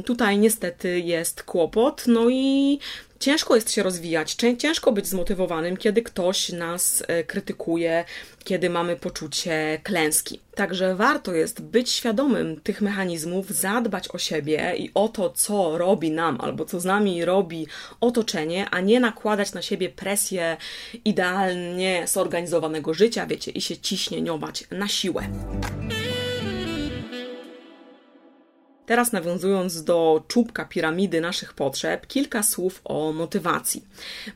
tutaj 0.06 0.38
niestety 0.38 1.00
jest 1.00 1.44
kłopot, 1.44 2.04
no 2.08 2.30
i 2.30 2.80
ciężko 3.20 3.56
jest 3.56 3.72
się 3.72 3.84
rozwijać, 3.84 4.36
ciężko 4.58 4.92
być 4.92 5.08
zmotywowanym, 5.08 5.78
kiedy 5.78 6.02
ktoś 6.02 6.50
nas 6.50 7.04
e, 7.08 7.24
krytykuje, 7.24 8.06
kiedy 8.44 8.70
mamy 8.70 8.96
poczucie 8.96 9.80
klęski. 9.84 10.40
Także 10.56 10.96
warto 10.96 11.34
jest 11.34 11.62
być 11.62 11.92
świadomym 11.92 12.62
tych 12.62 12.82
mechanizmów, 12.82 13.50
zadbać 13.50 14.10
o 14.10 14.18
siebie 14.18 14.74
i 14.78 14.92
o 14.94 15.08
to, 15.08 15.30
co 15.30 15.78
robi 15.78 16.12
nam 16.12 16.42
albo 16.42 16.66
co 16.66 16.80
z 16.80 16.86
nami 16.86 17.26
robi 17.26 17.68
otoczenie, 18.02 18.70
a 18.72 18.80
nie 18.80 19.00
nakładać 19.00 19.54
na 19.54 19.62
siebie 19.62 19.90
presję 19.90 20.58
idealnie 21.06 22.08
zorganizowanego 22.08 22.94
życia, 22.94 23.26
wiecie, 23.26 23.52
i 23.52 23.62
się 23.62 23.78
ciśnieniować 23.78 24.64
na 24.72 24.88
siłę. 24.88 25.28
Teraz 28.90 29.12
nawiązując 29.12 29.84
do 29.84 30.24
czubka 30.28 30.66
piramidy 30.66 31.22
naszych 31.22 31.54
potrzeb, 31.54 32.08
kilka 32.08 32.44
słów 32.44 32.82
o 32.84 33.14
motywacji. 33.14 33.84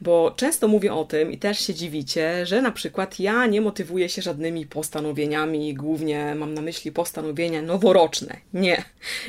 Bo 0.02 0.34
często 0.36 0.68
mówię 0.68 0.94
o 0.94 1.06
tym 1.06 1.32
i 1.32 1.38
też 1.38 1.60
się 1.60 1.74
dziwicie, 1.74 2.46
że 2.46 2.62
na 2.62 2.72
przykład 2.72 3.20
ja 3.20 3.46
nie 3.46 3.62
motywuję 3.62 4.10
się 4.10 4.22
żadnymi 4.22 4.66
postanowieniami, 4.66 5.74
głównie 5.74 6.36
mam 6.36 6.54
na 6.54 6.62
myśli 6.62 6.92
postanowienia 6.92 7.62
noworoczne. 7.62 8.38
Nie. 8.54 8.84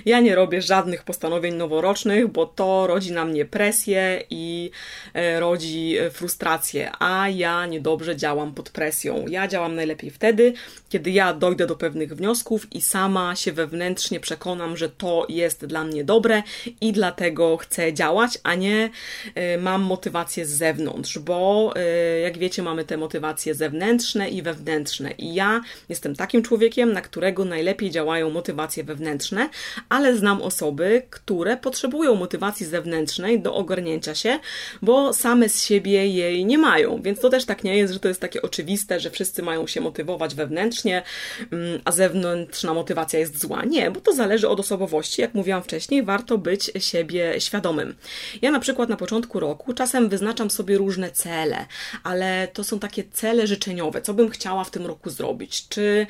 Ja 0.04 0.20
nie 0.20 0.34
robię 0.34 0.62
żadnych 0.62 1.02
postanowień 1.02 1.54
noworocznych, 1.54 2.28
bo 2.28 2.46
to 2.46 2.86
rodzi 2.86 3.12
na 3.12 3.24
mnie 3.24 3.44
presję 3.44 4.24
i 4.30 4.70
e, 5.14 5.40
rodzi 5.40 5.96
e, 5.96 6.10
frustrację, 6.10 6.90
a 6.98 7.28
ja 7.28 7.66
niedobrze 7.66 8.16
działam 8.16 8.54
pod 8.54 8.70
presją. 8.70 9.26
Ja 9.28 9.48
działam 9.48 9.74
najlepiej 9.74 10.10
wtedy, 10.10 10.52
kiedy 10.88 11.10
ja 11.10 11.34
dojdę 11.34 11.66
do 11.66 11.76
pewnych 11.76 12.16
wniosków 12.16 12.72
i 12.72 12.80
sama 12.80 13.36
się 13.36 13.52
wewnętrznie 13.52 14.20
przekonam, 14.20 14.76
że 14.76 14.88
to 14.88 15.13
jest 15.28 15.66
dla 15.66 15.84
mnie 15.84 16.04
dobre 16.04 16.42
i 16.80 16.92
dlatego 16.92 17.56
chcę 17.56 17.92
działać, 17.92 18.38
a 18.42 18.54
nie 18.54 18.90
y, 19.54 19.58
mam 19.58 19.82
motywację 19.82 20.46
z 20.46 20.50
zewnątrz, 20.50 21.18
bo 21.18 21.72
y, 22.16 22.20
jak 22.20 22.38
wiecie, 22.38 22.62
mamy 22.62 22.84
te 22.84 22.96
motywacje 22.96 23.54
zewnętrzne 23.54 24.28
i 24.28 24.42
wewnętrzne. 24.42 25.10
I 25.10 25.34
ja 25.34 25.60
jestem 25.88 26.16
takim 26.16 26.42
człowiekiem, 26.42 26.92
na 26.92 27.00
którego 27.00 27.44
najlepiej 27.44 27.90
działają 27.90 28.30
motywacje 28.30 28.84
wewnętrzne, 28.84 29.48
ale 29.88 30.16
znam 30.16 30.42
osoby, 30.42 31.02
które 31.10 31.56
potrzebują 31.56 32.14
motywacji 32.14 32.66
zewnętrznej 32.66 33.40
do 33.40 33.54
ogarnięcia 33.54 34.14
się, 34.14 34.38
bo 34.82 35.12
same 35.12 35.48
z 35.48 35.64
siebie 35.64 36.08
jej 36.08 36.44
nie 36.44 36.58
mają. 36.58 37.02
Więc 37.02 37.20
to 37.20 37.30
też 37.30 37.44
tak 37.44 37.64
nie 37.64 37.76
jest, 37.76 37.92
że 37.92 38.00
to 38.00 38.08
jest 38.08 38.20
takie 38.20 38.42
oczywiste, 38.42 39.00
że 39.00 39.10
wszyscy 39.10 39.42
mają 39.42 39.66
się 39.66 39.80
motywować 39.80 40.34
wewnętrznie, 40.34 41.02
mm, 41.52 41.80
a 41.84 41.92
zewnętrzna 41.92 42.74
motywacja 42.74 43.18
jest 43.18 43.40
zła. 43.40 43.64
Nie, 43.64 43.90
bo 43.90 44.00
to 44.00 44.12
zależy 44.12 44.48
od 44.48 44.60
osobowości 44.60 45.03
jak 45.18 45.34
mówiłam 45.34 45.62
wcześniej, 45.62 46.02
warto 46.02 46.38
być 46.38 46.70
siebie 46.78 47.40
świadomym. 47.40 47.94
Ja 48.42 48.50
na 48.50 48.60
przykład 48.60 48.88
na 48.88 48.96
początku 48.96 49.40
roku 49.40 49.74
czasem 49.74 50.08
wyznaczam 50.08 50.50
sobie 50.50 50.78
różne 50.78 51.10
cele, 51.10 51.66
ale 52.02 52.48
to 52.52 52.64
są 52.64 52.78
takie 52.78 53.04
cele 53.12 53.46
życzeniowe, 53.46 54.02
co 54.02 54.14
bym 54.14 54.30
chciała 54.30 54.64
w 54.64 54.70
tym 54.70 54.86
roku 54.86 55.10
zrobić, 55.10 55.68
czy 55.68 56.06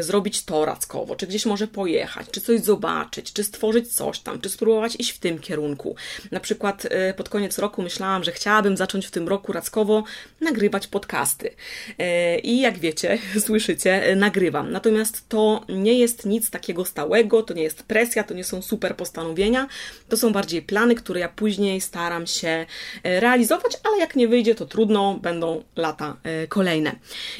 zrobić 0.00 0.44
to 0.44 0.64
rackowo, 0.64 1.16
czy 1.16 1.26
gdzieś 1.26 1.46
może 1.46 1.66
pojechać, 1.66 2.26
czy 2.30 2.40
coś 2.40 2.60
zobaczyć, 2.60 3.32
czy 3.32 3.44
stworzyć 3.44 3.94
coś 3.94 4.20
tam, 4.20 4.40
czy 4.40 4.48
spróbować 4.48 4.96
iść 4.98 5.10
w 5.10 5.18
tym 5.18 5.38
kierunku. 5.38 5.96
Na 6.30 6.40
przykład 6.40 6.84
y, 6.84 7.14
pod 7.16 7.28
koniec 7.28 7.58
roku 7.58 7.82
myślałam, 7.82 8.24
że 8.24 8.32
chciałabym 8.32 8.76
zacząć 8.76 9.06
w 9.06 9.10
tym 9.10 9.28
roku 9.28 9.52
rackowo 9.52 10.04
nagrywać 10.40 10.86
podcasty. 10.86 11.48
Y, 11.48 12.38
I 12.38 12.60
jak 12.60 12.78
wiecie, 12.78 13.18
słyszycie, 13.46 14.16
nagrywam. 14.16 14.72
Natomiast 14.72 15.28
to 15.28 15.64
nie 15.68 15.98
jest 15.98 16.26
nic 16.26 16.50
takiego 16.50 16.84
stałego, 16.84 17.42
to 17.42 17.54
nie 17.54 17.62
jest 17.62 17.82
presja, 17.82 18.24
to 18.24 18.31
nie 18.32 18.44
są 18.44 18.62
super 18.62 18.96
postanowienia, 18.96 19.68
to 20.08 20.16
są 20.16 20.32
bardziej 20.32 20.62
plany, 20.62 20.94
które 20.94 21.20
ja 21.20 21.28
później 21.28 21.80
staram 21.80 22.26
się 22.26 22.66
y, 22.96 23.20
realizować, 23.20 23.72
ale 23.84 23.98
jak 23.98 24.16
nie 24.16 24.28
wyjdzie, 24.28 24.54
to 24.54 24.66
trudno, 24.66 25.18
będą 25.22 25.62
lata 25.76 26.16
kolejne. 26.48 26.96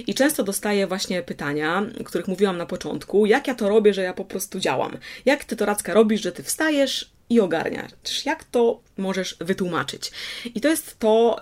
I 0.07 0.14
często 0.14 0.42
dostaję 0.42 0.87
właśnie 0.87 1.22
pytania, 1.22 1.83
o 2.00 2.05
których 2.05 2.28
mówiłam 2.28 2.59
na 2.59 2.66
początku, 2.66 3.26
jak 3.26 3.48
ja 3.48 3.55
to 3.55 3.68
robię, 3.68 3.94
że 3.94 4.02
ja 4.02 4.14
po 4.14 4.24
prostu 4.24 4.61
działam. 4.61 4.98
Jak 5.24 5.44
ty 5.44 5.57
to 5.57 5.66
Racka 5.66 5.94
robisz, 5.94 6.22
że 6.22 6.33
ty 6.33 6.42
wstajesz 6.42 7.12
i 7.33 7.40
ogarniasz? 7.40 7.90
Jak 8.25 8.45
to 8.45 8.81
możesz 8.97 9.37
wytłumaczyć? 9.40 10.11
I 10.55 10.61
to 10.61 10.68
jest 10.68 10.99
to, 10.99 11.38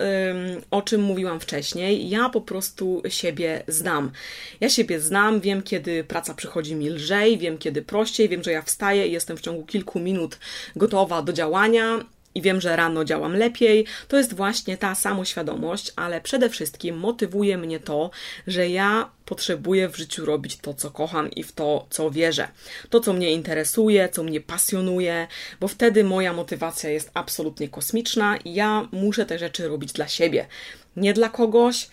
o 0.71 0.81
czym 0.81 1.01
mówiłam 1.01 1.39
wcześniej. 1.39 2.09
Ja 2.09 2.29
po 2.29 2.41
prostu 2.41 3.01
siebie 3.09 3.63
znam. 3.67 4.11
Ja 4.59 4.69
siebie 4.69 4.99
znam, 4.99 5.41
wiem, 5.41 5.63
kiedy 5.63 6.03
praca 6.03 6.33
przychodzi 6.33 6.75
mi 6.75 6.89
lżej, 6.89 7.37
wiem, 7.37 7.57
kiedy 7.57 7.81
prościej, 7.81 8.29
wiem, 8.29 8.43
że 8.43 8.51
ja 8.51 8.61
wstaję 8.61 9.07
i 9.07 9.11
jestem 9.11 9.37
w 9.37 9.41
ciągu 9.41 9.65
kilku 9.65 9.99
minut 9.99 10.39
gotowa 10.75 11.21
do 11.21 11.33
działania 11.33 12.05
i 12.35 12.41
wiem, 12.41 12.61
że 12.61 12.75
rano 12.75 13.05
działam 13.05 13.35
lepiej, 13.35 13.85
to 14.07 14.17
jest 14.17 14.33
właśnie 14.33 14.77
ta 14.77 14.95
samoświadomość, 14.95 15.93
ale 15.95 16.21
przede 16.21 16.49
wszystkim 16.49 16.97
motywuje 16.97 17.57
mnie 17.57 17.79
to, 17.79 18.11
że 18.47 18.69
ja 18.69 19.09
potrzebuję 19.25 19.89
w 19.89 19.97
życiu 19.97 20.25
robić 20.25 20.57
to, 20.57 20.73
co 20.73 20.91
kocham 20.91 21.31
i 21.31 21.43
w 21.43 21.51
to, 21.51 21.85
co 21.89 22.11
wierzę. 22.11 22.47
To, 22.89 22.99
co 22.99 23.13
mnie 23.13 23.31
interesuje, 23.31 24.09
co 24.09 24.23
mnie 24.23 24.41
pasjonuje, 24.41 25.27
bo 25.59 25.67
wtedy 25.67 26.03
moja 26.03 26.33
motywacja 26.33 26.89
jest 26.89 27.11
absolutnie 27.13 27.69
kosmiczna 27.69 28.37
i 28.37 28.53
ja 28.53 28.87
muszę 28.91 29.25
te 29.25 29.39
rzeczy 29.39 29.67
robić 29.67 29.93
dla 29.93 30.07
siebie, 30.07 30.47
nie 30.95 31.13
dla 31.13 31.29
kogoś 31.29 31.87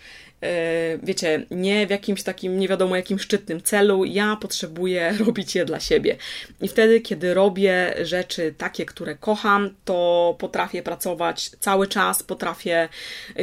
wiecie, 1.03 1.45
nie 1.51 1.87
w 1.87 1.89
jakimś 1.89 2.23
takim 2.23 2.59
nie 2.59 2.67
wiadomo 2.67 2.95
jakim 2.95 3.19
szczytnym 3.19 3.61
celu, 3.61 4.05
ja 4.05 4.37
potrzebuję 4.41 5.13
robić 5.25 5.55
je 5.55 5.65
dla 5.65 5.79
siebie. 5.79 6.17
I 6.61 6.67
wtedy, 6.67 7.01
kiedy 7.01 7.33
robię 7.33 7.95
rzeczy 8.01 8.53
takie, 8.57 8.85
które 8.85 9.15
kocham, 9.15 9.75
to 9.85 10.35
potrafię 10.39 10.83
pracować 10.83 11.49
cały 11.49 11.87
czas, 11.87 12.23
potrafię 12.23 12.89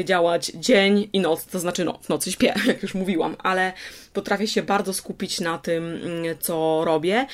działać 0.04 0.46
dzień 0.46 1.08
i 1.12 1.20
noc, 1.20 1.46
to 1.46 1.58
znaczy 1.58 1.84
no, 1.84 1.98
w 2.02 2.08
nocy 2.08 2.32
śpię, 2.32 2.54
jak 2.66 2.82
już 2.82 2.94
mówiłam, 2.94 3.36
ale 3.38 3.72
potrafię 4.12 4.46
się 4.46 4.62
bardzo 4.62 4.94
skupić 4.94 5.40
na 5.40 5.58
tym, 5.58 5.84
mm, 5.84 6.36
co 6.40 6.82
robię 6.84 7.26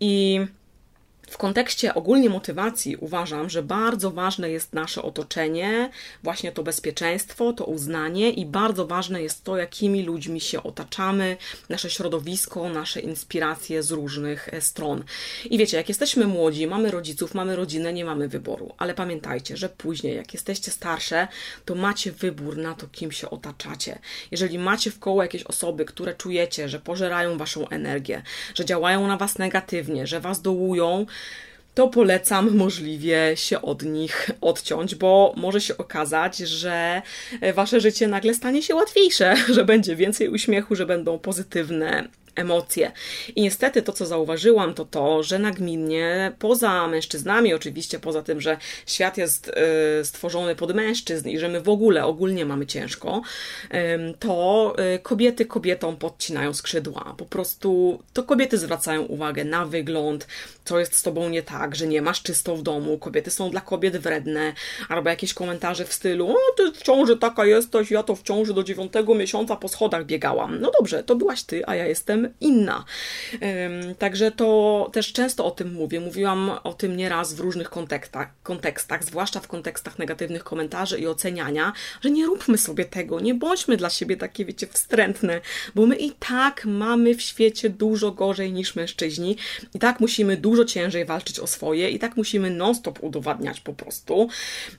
i 0.00 0.40
w 1.30 1.38
kontekście 1.38 1.94
ogólnie 1.94 2.30
motywacji 2.30 2.96
uważam, 2.96 3.50
że 3.50 3.62
bardzo 3.62 4.10
ważne 4.10 4.50
jest 4.50 4.72
nasze 4.72 5.02
otoczenie, 5.02 5.90
właśnie 6.22 6.52
to 6.52 6.62
bezpieczeństwo, 6.62 7.52
to 7.52 7.64
uznanie 7.64 8.30
i 8.30 8.46
bardzo 8.46 8.86
ważne 8.86 9.22
jest 9.22 9.44
to, 9.44 9.56
jakimi 9.56 10.02
ludźmi 10.02 10.40
się 10.40 10.62
otaczamy, 10.62 11.36
nasze 11.68 11.90
środowisko, 11.90 12.68
nasze 12.68 13.00
inspiracje 13.00 13.82
z 13.82 13.90
różnych 13.90 14.54
e, 14.54 14.60
stron. 14.60 15.04
I 15.44 15.58
wiecie, 15.58 15.76
jak 15.76 15.88
jesteśmy 15.88 16.26
młodzi, 16.26 16.66
mamy 16.66 16.90
rodziców, 16.90 17.34
mamy 17.34 17.56
rodzinę, 17.56 17.92
nie 17.92 18.04
mamy 18.04 18.28
wyboru, 18.28 18.74
ale 18.78 18.94
pamiętajcie, 18.94 19.56
że 19.56 19.68
później, 19.68 20.16
jak 20.16 20.34
jesteście 20.34 20.70
starsze, 20.70 21.28
to 21.64 21.74
macie 21.74 22.12
wybór 22.12 22.56
na 22.56 22.74
to, 22.74 22.86
kim 22.86 23.12
się 23.12 23.30
otaczacie. 23.30 23.98
Jeżeli 24.30 24.58
macie 24.58 24.90
w 24.90 24.98
koło 24.98 25.22
jakieś 25.22 25.42
osoby, 25.42 25.84
które 25.84 26.14
czujecie, 26.14 26.68
że 26.68 26.80
pożerają 26.80 27.38
waszą 27.38 27.68
energię, 27.68 28.22
że 28.54 28.64
działają 28.64 29.06
na 29.06 29.16
was 29.16 29.38
negatywnie, 29.38 30.06
że 30.06 30.20
was 30.20 30.42
dołują, 30.42 31.06
to 31.74 31.88
polecam 31.88 32.56
możliwie 32.56 33.32
się 33.34 33.62
od 33.62 33.82
nich 33.82 34.30
odciąć, 34.40 34.94
bo 34.94 35.34
może 35.36 35.60
się 35.60 35.76
okazać, 35.76 36.36
że 36.38 37.02
wasze 37.54 37.80
życie 37.80 38.08
nagle 38.08 38.34
stanie 38.34 38.62
się 38.62 38.74
łatwiejsze, 38.74 39.34
że 39.54 39.64
będzie 39.64 39.96
więcej 39.96 40.28
uśmiechu, 40.28 40.74
że 40.74 40.86
będą 40.86 41.18
pozytywne 41.18 42.08
emocje. 42.38 42.92
I 43.36 43.42
niestety 43.42 43.82
to, 43.82 43.92
co 43.92 44.06
zauważyłam, 44.06 44.74
to 44.74 44.84
to, 44.84 45.22
że 45.22 45.38
nagminnie, 45.38 46.32
poza 46.38 46.88
mężczyznami, 46.88 47.54
oczywiście, 47.54 47.98
poza 47.98 48.22
tym, 48.22 48.40
że 48.40 48.56
świat 48.86 49.18
jest 49.18 49.48
y, 50.00 50.04
stworzony 50.04 50.56
pod 50.56 50.74
mężczyzn 50.74 51.28
i 51.28 51.38
że 51.38 51.48
my 51.48 51.60
w 51.60 51.68
ogóle 51.68 52.04
ogólnie 52.04 52.44
mamy 52.44 52.66
ciężko, 52.66 53.22
to 54.18 54.74
y, 54.94 54.98
kobiety 54.98 55.46
kobietom 55.46 55.96
podcinają 55.96 56.54
skrzydła. 56.54 57.14
Po 57.18 57.24
prostu 57.24 58.02
to 58.12 58.22
kobiety 58.22 58.58
zwracają 58.58 59.02
uwagę 59.02 59.44
na 59.44 59.66
wygląd, 59.66 60.26
co 60.64 60.78
jest 60.78 60.96
z 60.96 61.02
tobą 61.02 61.28
nie 61.28 61.42
tak, 61.42 61.76
że 61.76 61.86
nie 61.86 62.02
masz 62.02 62.22
czysto 62.22 62.56
w 62.56 62.62
domu, 62.62 62.98
kobiety 62.98 63.30
są 63.30 63.50
dla 63.50 63.60
kobiet 63.60 63.96
wredne, 63.96 64.52
albo 64.88 65.10
jakieś 65.10 65.34
komentarze 65.34 65.84
w 65.84 65.92
stylu, 65.92 66.30
o, 66.30 66.36
ty 66.56 66.72
w 66.72 66.82
ciąży 66.82 67.16
taka 67.16 67.46
jesteś, 67.46 67.90
ja 67.90 68.02
to 68.02 68.16
w 68.16 68.22
ciąży 68.22 68.54
do 68.54 68.62
dziewiątego 68.62 69.14
miesiąca 69.14 69.56
po 69.56 69.68
schodach 69.68 70.06
biegałam. 70.06 70.60
No 70.60 70.70
dobrze, 70.78 71.02
to 71.04 71.16
byłaś 71.16 71.42
ty, 71.42 71.66
a 71.66 71.74
ja 71.74 71.86
jestem 71.86 72.27
inna. 72.40 72.84
Także 73.98 74.30
to 74.30 74.90
też 74.92 75.12
często 75.12 75.44
o 75.44 75.50
tym 75.50 75.72
mówię. 75.72 76.00
Mówiłam 76.00 76.50
o 76.64 76.74
tym 76.74 76.96
nieraz 76.96 77.34
w 77.34 77.40
różnych 77.40 77.70
kontekstach, 77.70 78.28
kontekstach, 78.42 79.04
zwłaszcza 79.04 79.40
w 79.40 79.48
kontekstach 79.48 79.98
negatywnych 79.98 80.44
komentarzy 80.44 80.98
i 80.98 81.06
oceniania, 81.06 81.72
że 82.00 82.10
nie 82.10 82.26
róbmy 82.26 82.58
sobie 82.58 82.84
tego, 82.84 83.20
nie 83.20 83.34
bądźmy 83.34 83.76
dla 83.76 83.90
siebie 83.90 84.16
takie, 84.16 84.44
wiecie, 84.44 84.66
wstrętne, 84.66 85.40
bo 85.74 85.86
my 85.86 85.96
i 85.96 86.10
tak 86.10 86.64
mamy 86.64 87.14
w 87.14 87.22
świecie 87.22 87.70
dużo 87.70 88.10
gorzej 88.10 88.52
niż 88.52 88.76
mężczyźni, 88.76 89.36
i 89.74 89.78
tak 89.78 90.00
musimy 90.00 90.36
dużo 90.36 90.64
ciężej 90.64 91.04
walczyć 91.04 91.40
o 91.40 91.46
swoje, 91.46 91.90
i 91.90 91.98
tak 91.98 92.16
musimy 92.16 92.50
non-stop 92.50 93.02
udowadniać 93.02 93.60
po 93.60 93.72
prostu, 93.72 94.28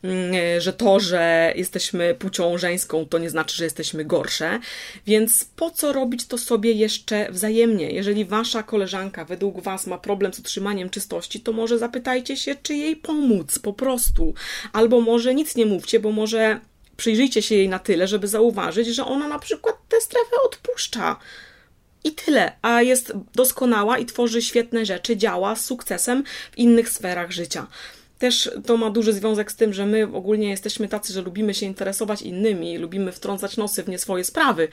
mm, 0.04 0.62
że 0.62 0.74
to, 0.74 1.00
że 1.00 1.54
jesteśmy 1.56 2.16
płcią 2.16 2.58
żeńską, 2.58 3.06
to 3.06 3.18
nie 3.18 3.30
znaczy, 3.30 3.58
że 3.58 3.64
jesteśmy 3.64 4.06
gorsze, 4.06 4.60
więc 5.08 5.46
po 5.46 5.72
co 5.72 5.94
robić 5.94 6.28
to 6.28 6.38
sobie 6.38 6.72
jeszcze 6.72 7.32
w 7.32 7.38
wzajemnie. 7.40 7.92
Jeżeli 7.92 8.26
wasza 8.26 8.64
koleżanka 8.64 9.26
według 9.26 9.62
was 9.62 9.88
ma 9.88 9.98
problem 9.98 10.34
z 10.34 10.40
utrzymaniem 10.40 10.90
czystości, 10.90 11.40
to 11.40 11.52
może 11.52 11.78
zapytajcie 11.78 12.38
się, 12.38 12.56
czy 12.64 12.76
jej 12.76 12.96
pomóc 12.96 13.60
po 13.60 13.74
prostu. 13.74 14.34
Albo 14.74 15.02
może 15.02 15.36
nic 15.36 15.56
nie 15.56 15.66
mówcie, 15.66 16.00
bo 16.00 16.12
może 16.12 16.60
przyjrzyjcie 16.98 17.42
się 17.42 17.56
jej 17.56 17.70
na 17.70 17.80
tyle, 17.80 18.08
żeby 18.08 18.28
zauważyć, 18.28 18.88
że 18.88 19.06
ona 19.06 19.28
na 19.28 19.40
przykład 19.40 19.76
tę 19.90 20.02
strefę 20.02 20.36
odpuszcza. 20.46 21.20
I 22.04 22.12
tyle, 22.12 22.52
a 22.62 22.82
jest 22.82 23.14
doskonała 23.36 23.98
i 23.98 24.06
tworzy 24.06 24.42
świetne 24.42 24.86
rzeczy, 24.86 25.18
działa 25.18 25.56
z 25.56 25.66
sukcesem 25.66 26.24
w 26.52 26.58
innych 26.58 26.90
sferach 26.90 27.32
życia. 27.32 27.68
Też 28.20 28.52
to 28.66 28.78
ma 28.78 28.90
duży 28.90 29.14
związek 29.14 29.52
z 29.52 29.56
tym, 29.56 29.74
że 29.74 29.86
my 29.86 30.04
ogólnie 30.14 30.50
jesteśmy 30.50 30.88
tacy, 30.88 31.14
że 31.14 31.22
lubimy 31.22 31.54
się 31.54 31.66
interesować 31.66 32.22
innymi, 32.22 32.78
lubimy 32.78 33.12
wtrącać 33.12 33.58
nosy 33.58 33.84
w 33.84 33.90
nie 33.90 34.00
swoje 34.00 34.24
sprawy, 34.24 34.68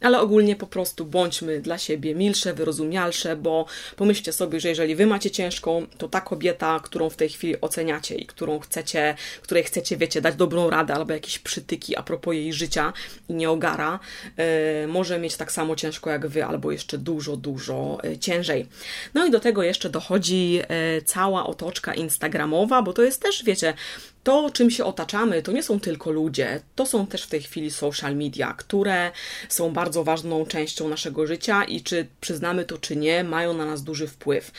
ale 0.00 0.20
ogólnie 0.20 0.56
po 0.56 0.66
prostu 0.66 1.04
bądźmy 1.04 1.60
dla 1.60 1.78
siebie 1.78 2.14
milsze, 2.14 2.54
wyrozumialsze, 2.54 3.36
bo 3.36 3.66
pomyślcie 3.96 4.32
sobie, 4.32 4.60
że 4.60 4.68
jeżeli 4.68 4.94
wy 4.94 5.06
macie 5.06 5.30
ciężką, 5.30 5.86
to 5.98 6.08
ta 6.08 6.20
kobieta, 6.20 6.80
którą 6.84 7.10
w 7.10 7.16
tej 7.16 7.28
chwili 7.28 7.60
oceniacie 7.60 8.14
i 8.14 8.26
którą 8.26 8.58
chcecie, 8.58 9.14
której 9.42 9.64
chcecie, 9.64 9.96
wiecie, 9.96 10.20
dać 10.20 10.34
dobrą 10.34 10.70
radę 10.70 10.94
albo 10.94 11.12
jakieś 11.12 11.38
przytyki 11.38 11.96
a 11.96 12.02
propos 12.02 12.34
jej 12.34 12.52
życia 12.52 12.92
i 13.28 13.34
nie 13.34 13.50
ogara, 13.50 13.98
yy, 14.36 14.86
może 14.88 15.18
mieć 15.18 15.36
tak 15.36 15.52
samo 15.52 15.76
ciężko 15.76 16.10
jak 16.10 16.26
wy, 16.26 16.44
albo 16.44 16.72
jeszcze 16.72 16.98
dużo, 16.98 17.36
dużo 17.36 17.98
yy, 18.04 18.18
ciężej. 18.18 18.66
No 19.14 19.26
i 19.26 19.30
do 19.30 19.40
tego 19.40 19.62
jeszcze 19.62 19.90
dochodzi 19.90 20.52
yy, 20.52 20.62
cała 21.04 21.46
otoczka 21.46 21.94
instagramowa, 21.94 22.82
bo 22.82 22.91
to 22.92 23.02
jest 23.02 23.22
też, 23.22 23.44
wiecie, 23.44 23.74
to, 24.22 24.50
czym 24.50 24.70
się 24.70 24.84
otaczamy, 24.84 25.42
to 25.42 25.52
nie 25.52 25.62
są 25.62 25.80
tylko 25.80 26.10
ludzie, 26.10 26.60
to 26.74 26.86
są 26.86 27.06
też 27.06 27.22
w 27.22 27.26
tej 27.26 27.42
chwili 27.42 27.70
social 27.70 28.16
media, 28.16 28.54
które 28.58 29.10
są 29.48 29.70
bardzo 29.70 30.04
ważną 30.04 30.46
częścią 30.46 30.88
naszego 30.88 31.26
życia 31.26 31.64
i 31.64 31.80
czy 31.80 32.06
przyznamy 32.20 32.64
to, 32.64 32.78
czy 32.78 32.96
nie, 32.96 33.24
mają 33.24 33.54
na 33.54 33.66
nas 33.66 33.82
duży 33.82 34.06
wpływ. 34.06 34.50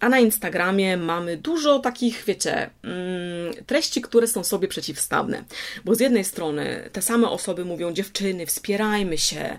A 0.00 0.08
na 0.08 0.18
Instagramie 0.18 0.96
mamy 0.96 1.36
dużo 1.36 1.78
takich, 1.78 2.24
wiecie, 2.26 2.70
mm, 2.82 3.64
treści, 3.66 4.02
które 4.02 4.26
są 4.26 4.44
sobie 4.44 4.68
przeciwstawne. 4.68 5.44
Bo 5.84 5.94
z 5.94 6.00
jednej 6.00 6.24
strony 6.24 6.88
te 6.92 7.02
same 7.02 7.28
osoby 7.28 7.64
mówią, 7.64 7.92
dziewczyny, 7.92 8.46
wspierajmy 8.46 9.18
się, 9.18 9.58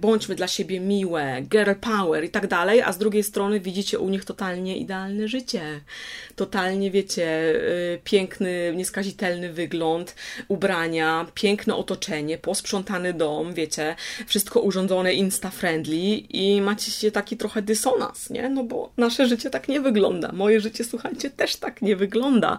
bądźmy 0.00 0.34
dla 0.34 0.48
siebie 0.48 0.80
miłe, 0.80 1.42
girl 1.42 1.74
power 1.80 2.24
i 2.24 2.30
tak 2.30 2.46
dalej, 2.46 2.82
a 2.82 2.92
z 2.92 2.98
drugiej 2.98 3.22
strony 3.22 3.60
widzicie 3.60 3.98
u 3.98 4.08
nich 4.08 4.24
totalnie 4.24 4.76
idealne 4.76 5.28
życie. 5.28 5.80
Totalnie, 6.36 6.90
wiecie, 6.90 7.54
piękne 8.04 8.17
y, 8.17 8.17
piękny, 8.18 8.72
nieskazitelny 8.76 9.52
wygląd, 9.52 10.14
ubrania, 10.48 11.26
piękne 11.34 11.74
otoczenie, 11.76 12.38
posprzątany 12.38 13.12
dom, 13.12 13.54
wiecie, 13.54 13.96
wszystko 14.26 14.60
urządzone 14.60 15.14
insta-friendly 15.14 16.26
i 16.30 16.60
macie 16.60 16.90
się 16.90 17.10
taki 17.10 17.36
trochę 17.36 17.62
dysonans, 17.62 18.30
nie? 18.30 18.48
No 18.48 18.64
bo 18.64 18.92
nasze 18.96 19.26
życie 19.26 19.50
tak 19.50 19.68
nie 19.68 19.80
wygląda. 19.80 20.32
Moje 20.32 20.60
życie, 20.60 20.84
słuchajcie, 20.84 21.30
też 21.30 21.56
tak 21.56 21.82
nie 21.82 21.96
wygląda. 21.96 22.58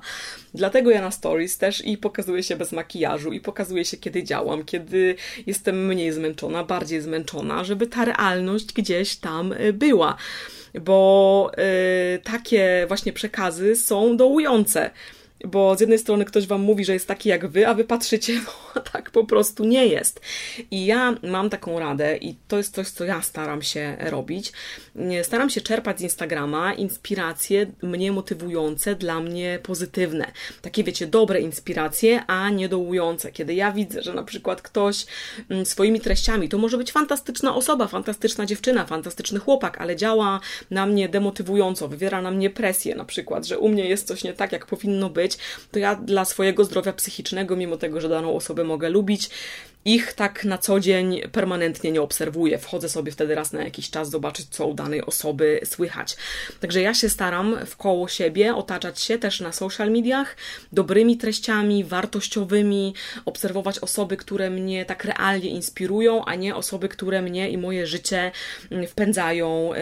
Dlatego 0.54 0.92
ja 0.92 1.02
na 1.02 1.12
stories 1.12 1.58
też 1.58 1.86
i 1.86 1.98
pokazuję 1.98 2.44
się 2.44 2.56
bez 2.56 2.72
makijażu 2.72 3.32
i 3.32 3.40
pokazuję 3.40 3.86
się, 3.86 3.98
kiedy 3.98 4.24
działam, 4.24 4.66
kiedy 4.66 5.16
jestem 5.48 5.86
mniej 5.88 6.12
zmęczona, 6.12 6.64
bardziej 6.64 7.02
zmęczona, 7.02 7.64
żeby 7.64 7.88
ta 7.88 8.06
realność 8.06 8.74
gdzieś 8.74 9.16
tam 9.16 9.54
y, 9.54 9.74
była. 9.74 10.18
Bo 10.82 11.52
yy, 11.58 12.20
takie 12.24 12.86
właśnie 12.88 13.14
przekazy 13.14 13.76
są 13.76 14.18
dołujące 14.18 14.92
bo 15.48 15.76
z 15.76 15.80
jednej 15.80 16.00
strony 16.00 16.26
ktoś 16.26 16.48
wam 16.48 16.62
mówi, 16.62 16.86
że 16.86 16.94
jest 16.94 17.08
taki 17.08 17.30
jak 17.30 17.48
wy, 17.48 17.68
a 17.68 17.74
wy 17.74 17.84
patrzycie, 17.84 18.34
no 18.76 18.82
tak 18.82 19.12
po 19.12 19.26
prostu 19.26 19.66
nie 19.66 19.86
jest. 19.88 20.22
I 20.72 20.86
ja 20.86 21.16
mam 21.24 21.50
taką 21.50 21.80
radę 21.80 22.18
i 22.18 22.36
to 22.48 22.58
jest 22.58 22.76
coś, 22.76 22.88
co 22.88 23.06
ja 23.06 23.22
staram 23.22 23.62
się 23.62 23.98
robić. 24.00 24.52
Staram 25.24 25.50
się 25.50 25.62
czerpać 25.62 26.00
z 26.00 26.02
Instagrama 26.02 26.74
inspiracje 26.74 27.66
mnie 27.82 28.12
motywujące, 28.12 28.96
dla 28.96 29.20
mnie 29.20 29.60
pozytywne. 29.64 30.32
Takie 30.62 30.84
wiecie, 30.84 31.08
dobre 31.08 31.42
inspiracje, 31.42 32.26
a 32.28 32.50
nie 32.50 32.70
dołujące. 32.70 33.32
Kiedy 33.32 33.54
ja 33.54 33.72
widzę, 33.72 34.02
że 34.02 34.14
na 34.14 34.24
przykład 34.24 34.62
ktoś 34.62 35.06
mm, 35.50 35.66
swoimi 35.66 36.00
treściami, 36.00 36.50
to 36.50 36.58
może 36.58 36.78
być 36.78 36.92
fantastyczna 36.92 37.56
osoba, 37.56 37.88
fantastyczna 37.88 38.46
dziewczyna, 38.46 38.86
fantastyczny 38.86 39.40
chłopak, 39.40 39.82
ale 39.82 39.96
działa 39.96 40.40
na 40.72 40.86
mnie 40.86 41.10
demotywująco, 41.10 41.88
wywiera 41.88 42.22
na 42.22 42.32
mnie 42.32 42.50
presję 42.50 42.96
na 42.96 43.06
przykład, 43.06 43.46
że 43.46 43.60
u 43.60 43.70
mnie 43.70 43.90
jest 43.90 44.08
coś 44.08 44.24
nie 44.24 44.34
tak, 44.34 44.52
jak 44.52 44.66
powinno 44.66 45.10
być, 45.10 45.29
to 45.72 45.80
ja 45.80 45.96
dla 45.96 46.26
swojego 46.26 46.66
zdrowia 46.66 46.94
psychicznego, 46.94 47.56
mimo 47.56 47.78
tego, 47.78 48.02
że 48.02 48.10
daną 48.10 48.36
osobę 48.36 48.64
mogę 48.64 48.90
lubić, 48.90 49.30
ich 49.86 50.14
tak 50.14 50.46
na 50.46 50.58
co 50.58 50.80
dzień 50.80 51.22
permanentnie 51.32 51.92
nie 51.92 52.02
obserwuję. 52.02 52.58
Wchodzę 52.58 52.90
sobie 52.90 53.12
wtedy 53.12 53.36
raz 53.36 53.54
na 53.54 53.64
jakiś 53.64 53.90
czas 53.90 54.10
zobaczyć, 54.10 54.48
co 54.50 54.68
u 54.68 54.74
danej 54.74 55.06
osoby 55.06 55.60
słychać. 55.64 56.18
Także 56.60 56.82
ja 56.82 56.94
się 56.94 57.10
staram 57.10 57.58
w 57.66 57.78
koło 57.78 58.08
siebie 58.08 58.56
otaczać 58.56 59.00
się 59.02 59.20
też 59.20 59.40
na 59.40 59.52
social 59.52 59.92
mediach 59.92 60.36
dobrymi 60.72 61.18
treściami, 61.18 61.84
wartościowymi, 61.84 62.94
obserwować 63.26 63.80
osoby, 63.80 64.18
które 64.18 64.50
mnie 64.50 64.86
tak 64.86 65.06
realnie 65.06 65.50
inspirują, 65.50 66.26
a 66.26 66.36
nie 66.36 66.56
osoby, 66.56 66.90
które 66.90 67.22
mnie 67.22 67.50
i 67.50 67.58
moje 67.58 67.88
życie 67.88 68.32
mm, 68.72 68.88
wpędzają 68.88 69.74
e, 69.74 69.76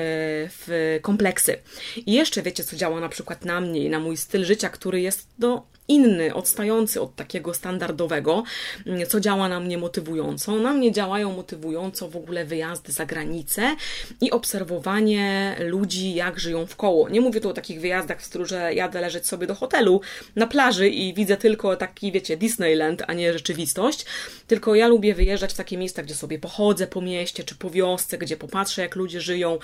w 0.50 1.00
kompleksy. 1.02 1.58
I 2.06 2.14
jeszcze 2.14 2.42
wiecie, 2.42 2.64
co 2.64 2.76
działa 2.76 3.00
na 3.00 3.10
przykład 3.10 3.46
na 3.46 3.62
mnie 3.62 3.84
i 3.86 3.90
na 3.90 4.00
mój 4.00 4.18
styl 4.18 4.46
życia, 4.46 4.70
który 4.70 5.02
jest 5.02 5.28
do 5.40 5.77
inny, 5.88 6.34
odstający 6.34 7.02
od 7.02 7.16
takiego 7.16 7.54
standardowego, 7.54 8.44
mm, 8.86 9.08
co 9.08 9.20
działa 9.20 9.50
na 9.50 9.60
mnie 9.60 9.78
motywująco. 9.78 10.56
Na 10.56 10.74
mnie 10.74 10.92
działają 10.92 11.34
motywująco 11.34 12.10
w 12.10 12.16
ogóle 12.16 12.46
wyjazdy 12.46 12.92
za 12.92 13.06
granicę 13.06 13.76
i 14.22 14.32
obserwowanie 14.32 15.56
ludzi, 15.60 16.14
jak 16.14 16.40
żyją 16.40 16.66
w 16.66 16.76
koło. 16.76 17.10
Nie 17.10 17.22
mówię 17.22 17.42
tu 17.42 17.50
o 17.50 17.54
takich 17.54 17.82
wyjazdach 17.82 18.22
w 18.22 18.26
stylu, 18.26 18.46
że 18.46 18.74
jadę 18.74 19.02
leżeć 19.02 19.28
sobie 19.28 19.48
do 19.48 19.56
hotelu 19.56 20.02
na 20.36 20.48
plaży 20.48 20.90
i 20.90 21.14
widzę 21.14 21.38
tylko 21.38 21.76
taki, 21.76 22.12
wiecie, 22.12 22.38
Disneyland, 22.38 23.04
a 23.08 23.14
nie 23.14 23.34
rzeczywistość, 23.34 24.06
tylko 24.48 24.76
ja 24.76 24.88
lubię 24.88 25.16
wyjeżdżać 25.16 25.54
w 25.54 25.58
takie 25.58 25.78
miejsca, 25.78 26.04
gdzie 26.04 26.16
sobie 26.16 26.40
pochodzę 26.40 26.88
po 26.88 27.02
mieście 27.02 27.44
czy 27.44 27.56
po 27.56 27.70
wiosce, 27.70 28.18
gdzie 28.18 28.38
popatrzę, 28.38 28.82
jak 28.82 28.96
ludzie 28.96 29.22
żyją, 29.22 29.60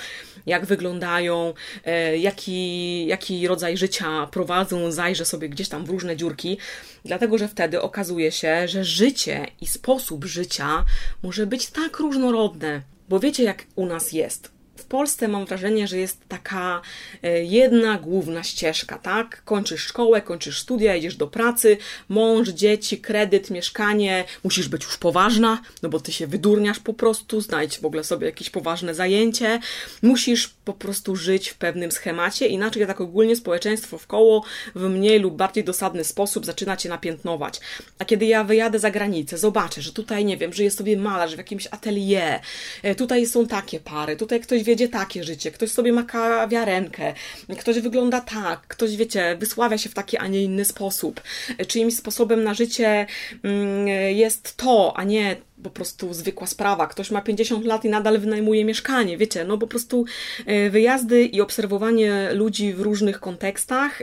jak 0.45 0.65
wyglądają, 0.65 1.53
e, 1.85 2.17
jaki, 2.17 3.05
jaki 3.05 3.47
rodzaj 3.47 3.77
życia 3.77 4.27
prowadzą, 4.31 4.91
zajrzę 4.91 5.25
sobie 5.25 5.49
gdzieś 5.49 5.69
tam 5.69 5.85
w 5.85 5.89
różne 5.89 6.12
dziurki, 6.15 6.57
dlatego 7.05 7.37
że 7.37 7.47
wtedy 7.47 7.81
okazuje 7.81 8.31
się, 8.31 8.67
że 8.67 8.83
życie 8.83 9.47
i 9.61 9.67
sposób 9.67 10.25
życia 10.25 10.85
może 11.23 11.47
być 11.47 11.67
tak 11.67 11.99
różnorodne. 11.99 12.81
Bo 13.09 13.19
wiecie, 13.19 13.43
jak 13.43 13.65
u 13.75 13.85
nas 13.85 14.11
jest 14.11 14.51
w 14.75 14.85
Polsce 14.85 15.27
mam 15.27 15.45
wrażenie, 15.45 15.87
że 15.87 15.97
jest 15.97 16.17
taka 16.27 16.81
e, 17.23 17.43
jedna 17.43 17.97
główna 17.97 18.43
ścieżka, 18.43 18.97
tak? 18.97 19.43
Kończysz 19.45 19.81
szkołę, 19.81 20.21
kończysz 20.21 20.59
studia, 20.59 20.95
idziesz 20.95 21.15
do 21.15 21.27
pracy, 21.27 21.77
mąż, 22.09 22.49
dzieci, 22.49 22.97
kredyt, 22.97 23.49
mieszkanie, 23.49 24.23
musisz 24.43 24.67
być 24.67 24.83
już 24.83 24.97
poważna, 24.97 25.61
no 25.83 25.89
bo 25.89 25.99
ty 25.99 26.11
się 26.11 26.27
wydurniasz 26.27 26.79
po 26.79 26.93
prostu, 26.93 27.41
znajdź 27.41 27.79
w 27.79 27.85
ogóle 27.85 28.03
sobie 28.03 28.25
jakieś 28.25 28.49
poważne 28.49 28.95
zajęcie, 28.95 29.59
musisz 30.01 30.47
po 30.65 30.73
prostu 30.73 31.15
żyć 31.15 31.49
w 31.49 31.55
pewnym 31.55 31.91
schemacie, 31.91 32.47
inaczej 32.47 32.87
tak 32.87 33.01
ogólnie 33.01 33.35
społeczeństwo 33.35 33.97
w 33.97 34.07
koło 34.07 34.43
w 34.75 34.89
mniej 34.89 35.19
lub 35.19 35.35
bardziej 35.35 35.63
dosadny 35.63 36.03
sposób 36.03 36.45
zaczyna 36.45 36.77
cię 36.77 36.89
napiętnować. 36.89 37.59
A 37.99 38.05
kiedy 38.05 38.25
ja 38.25 38.43
wyjadę 38.43 38.79
za 38.79 38.91
granicę, 38.91 39.37
zobaczę, 39.37 39.81
że 39.81 39.93
tutaj, 39.93 40.25
nie 40.25 40.37
wiem, 40.37 40.53
żyje 40.53 40.71
sobie 40.71 40.97
malarz 40.97 41.35
w 41.35 41.37
jakimś 41.37 41.67
atelier, 41.71 42.39
e, 42.83 42.95
tutaj 42.95 43.25
są 43.25 43.47
takie 43.47 43.79
pary, 43.79 44.15
tutaj 44.15 44.39
ktoś 44.39 44.62
wiedzie 44.63 44.89
takie 44.89 45.23
życie, 45.23 45.51
ktoś 45.51 45.71
sobie 45.71 45.91
ma 45.91 46.03
kawiarenkę, 46.03 47.13
ktoś 47.59 47.79
wygląda 47.79 48.21
tak, 48.21 48.67
ktoś, 48.67 48.95
wiecie, 48.95 49.37
wysławia 49.39 49.77
się 49.77 49.89
w 49.89 49.93
taki, 49.93 50.17
a 50.17 50.27
nie 50.27 50.43
inny 50.43 50.65
sposób. 50.65 51.21
Czyimś 51.67 51.95
sposobem 51.95 52.43
na 52.43 52.53
życie 52.53 53.05
mm, 53.43 53.87
jest 54.15 54.57
to, 54.57 54.93
a 54.97 55.03
nie 55.03 55.35
po 55.63 55.69
prostu 55.69 56.13
zwykła 56.13 56.47
sprawa. 56.47 56.87
Ktoś 56.87 57.11
ma 57.11 57.21
50 57.21 57.65
lat 57.65 57.85
i 57.85 57.89
nadal 57.89 58.19
wynajmuje 58.19 58.65
mieszkanie, 58.65 59.17
wiecie, 59.17 59.45
no 59.45 59.57
po 59.57 59.67
prostu 59.67 60.05
e, 60.45 60.69
wyjazdy 60.69 61.25
i 61.25 61.41
obserwowanie 61.41 62.29
ludzi 62.33 62.73
w 62.73 62.81
różnych 62.81 63.19
kontekstach 63.19 64.01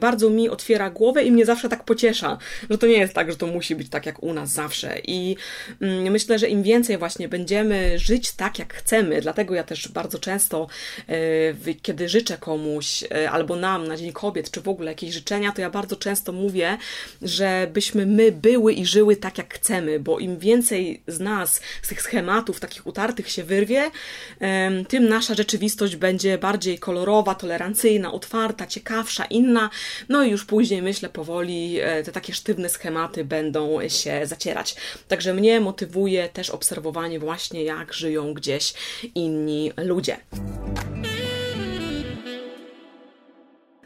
bardzo 0.00 0.30
mi 0.30 0.48
otwiera 0.48 0.90
głowę 0.90 1.24
i 1.24 1.32
mnie 1.32 1.44
zawsze 1.46 1.68
tak 1.68 1.84
pociesza, 1.84 2.38
że 2.70 2.78
to 2.78 2.86
nie 2.86 2.98
jest 2.98 3.14
tak, 3.14 3.30
że 3.30 3.36
to 3.36 3.46
musi 3.46 3.76
być 3.76 3.88
tak 3.88 4.06
jak 4.06 4.22
u 4.22 4.32
nas 4.32 4.50
zawsze. 4.52 4.98
I 5.04 5.36
mm, 5.80 6.12
myślę, 6.12 6.38
że 6.38 6.48
im 6.48 6.62
więcej 6.62 6.98
właśnie 6.98 7.28
będziemy 7.28 7.98
żyć 7.98 8.32
tak, 8.32 8.58
jak 8.58 8.74
chcemy, 8.74 9.20
dlatego 9.20 9.54
ja 9.54 9.64
też 9.64 9.88
bardzo 9.88 10.18
często, 10.18 10.66
e, 11.08 11.74
kiedy 11.82 12.08
życzę 12.08 12.38
komuś 12.38 13.04
e, 13.04 13.30
albo 13.30 13.56
nam 13.56 13.88
na 13.88 13.96
Dzień 13.96 14.12
Kobiet, 14.12 14.50
czy 14.50 14.60
w 14.60 14.68
ogóle 14.68 14.90
jakieś 14.90 15.14
życzenia, 15.14 15.52
to 15.52 15.60
ja 15.60 15.70
bardzo 15.70 15.96
często 15.96 16.32
mówię, 16.32 16.78
żebyśmy 17.22 18.06
my 18.06 18.32
były 18.32 18.72
i 18.72 18.86
żyły 18.86 19.16
tak, 19.16 19.38
jak 19.38 19.54
chcemy, 19.54 20.00
bo 20.00 20.18
im 20.18 20.38
więcej 20.38 20.83
z 21.06 21.20
nas, 21.20 21.60
z 21.82 21.88
tych 21.88 22.02
schematów 22.02 22.60
takich 22.60 22.86
utartych 22.86 23.30
się 23.30 23.44
wyrwie, 23.44 23.90
tym 24.88 25.08
nasza 25.08 25.34
rzeczywistość 25.34 25.96
będzie 25.96 26.38
bardziej 26.38 26.78
kolorowa, 26.78 27.34
tolerancyjna, 27.34 28.12
otwarta, 28.12 28.66
ciekawsza, 28.66 29.24
inna. 29.24 29.70
No 30.08 30.24
i 30.24 30.30
już 30.30 30.44
później, 30.44 30.82
myślę, 30.82 31.08
powoli 31.08 31.80
e, 31.80 32.02
te 32.02 32.12
takie 32.12 32.32
sztywne 32.32 32.68
schematy 32.68 33.24
będą 33.24 33.88
się 33.88 34.26
zacierać. 34.26 34.76
Także 35.08 35.34
mnie 35.34 35.60
motywuje 35.60 36.28
też 36.28 36.50
obserwowanie 36.50 37.18
właśnie, 37.18 37.64
jak 37.64 37.94
żyją 37.94 38.34
gdzieś 38.34 38.74
inni 39.14 39.72
ludzie. 39.76 40.16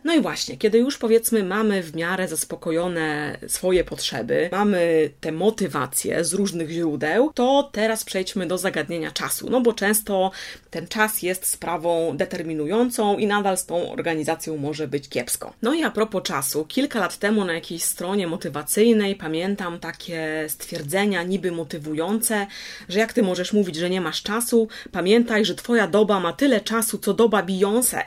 No 0.04 0.14
i 0.14 0.20
właśnie, 0.20 0.56
kiedy 0.56 0.78
już 0.78 0.98
powiedzmy 0.98 1.42
mamy 1.44 1.82
w 1.82 1.96
miarę 1.96 2.28
zaspokojone 2.28 3.38
swoje 3.48 3.84
potrzeby, 3.84 4.48
mamy 4.52 5.10
te 5.20 5.32
motywacje 5.32 6.24
z 6.24 6.34
różnych 6.34 6.70
źródeł, 6.70 7.32
to 7.34 7.70
teraz 7.72 8.04
przejdźmy 8.04 8.46
do 8.46 8.58
zagadnienia 8.58 9.10
czasu, 9.10 9.50
no 9.50 9.60
bo 9.60 9.72
często 9.72 10.30
ten 10.70 10.88
czas 10.88 11.22
jest 11.22 11.46
sprawą 11.46 12.16
determinującą 12.16 13.18
i 13.18 13.26
nadal 13.26 13.56
z 13.56 13.66
tą 13.66 13.92
organizacją 13.92 14.56
może 14.56 14.88
być 14.88 15.08
kiepsko. 15.08 15.52
No 15.62 15.74
i 15.74 15.84
a 15.84 15.90
propos 15.90 16.22
czasu, 16.22 16.64
kilka 16.64 17.00
lat 17.00 17.16
temu 17.16 17.44
na 17.44 17.52
jakiejś 17.52 17.82
stronie 17.82 18.26
motywacyjnej 18.26 19.16
pamiętam 19.16 19.78
takie 19.78 20.44
stwierdzenia 20.48 21.22
niby 21.22 21.52
motywujące, 21.52 22.46
że 22.88 22.98
jak 22.98 23.12
ty 23.12 23.22
możesz 23.22 23.52
mówić, 23.52 23.76
że 23.76 23.90
nie 23.90 24.00
masz 24.00 24.22
czasu, 24.22 24.68
pamiętaj, 24.92 25.44
że 25.44 25.54
twoja 25.54 25.86
doba 25.86 26.20
ma 26.20 26.32
tyle 26.32 26.60
czasu, 26.60 26.98
co 26.98 27.14
doba 27.14 27.42
Beyoncé. 27.42 28.02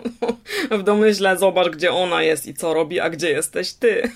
w 0.78 0.82
domyśle 0.82 1.38
zobacz, 1.38 1.68
gdzie 1.68 1.92
ona 1.92 2.22
jest 2.22 2.46
i 2.46 2.54
co 2.54 2.74
robi, 2.74 3.00
a 3.00 3.10
gdzie 3.10 3.30
jesteś 3.30 3.72
ty. 3.72 4.02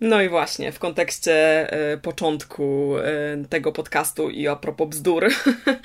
No 0.00 0.22
i 0.22 0.28
właśnie, 0.28 0.72
w 0.72 0.78
kontekście 0.78 1.66
y, 1.94 1.98
początku 1.98 2.96
y, 2.98 3.48
tego 3.48 3.72
podcastu 3.72 4.30
i 4.30 4.48
a 4.48 4.56
propos 4.56 4.88
bzdur. 4.88 5.28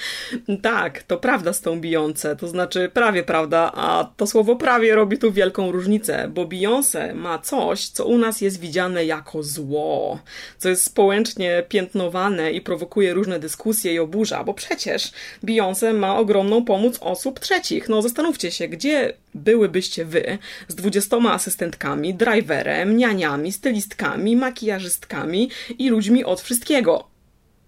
tak, 0.61 1.03
to 1.03 1.17
prawda 1.17 1.53
z 1.53 1.61
tą 1.61 1.81
Beyoncé, 1.81 2.35
to 2.35 2.47
znaczy 2.47 2.89
prawie 2.93 3.23
prawda, 3.23 3.71
a 3.75 4.11
to 4.17 4.27
słowo 4.27 4.55
prawie 4.55 4.95
robi 4.95 5.17
tu 5.17 5.31
wielką 5.31 5.71
różnicę, 5.71 6.27
bo 6.33 6.45
Beyoncé 6.45 7.15
ma 7.15 7.39
coś, 7.39 7.87
co 7.87 8.05
u 8.05 8.17
nas 8.17 8.41
jest 8.41 8.59
widziane 8.59 9.05
jako 9.05 9.43
zło, 9.43 10.19
co 10.57 10.69
jest 10.69 10.83
społecznie 10.83 11.63
piętnowane 11.69 12.51
i 12.51 12.61
prowokuje 12.61 13.13
różne 13.13 13.39
dyskusje 13.39 13.93
i 13.93 13.99
oburza, 13.99 14.43
bo 14.43 14.53
przecież 14.53 15.11
Beyoncé 15.43 15.93
ma 15.93 16.17
ogromną 16.17 16.65
pomoc 16.65 16.97
osób 17.01 17.39
trzecich. 17.39 17.89
No 17.89 18.01
zastanówcie 18.01 18.51
się, 18.51 18.67
gdzie 18.67 19.13
byłybyście 19.35 20.05
wy 20.05 20.37
z 20.67 20.75
dwudziestoma 20.75 21.33
asystentkami, 21.33 22.13
driverem, 22.13 22.97
nianiami, 22.97 23.51
stylistkami, 23.51 24.35
makijażystkami 24.35 25.49
i 25.77 25.89
ludźmi 25.89 26.25
od 26.25 26.41
wszystkiego? 26.41 27.07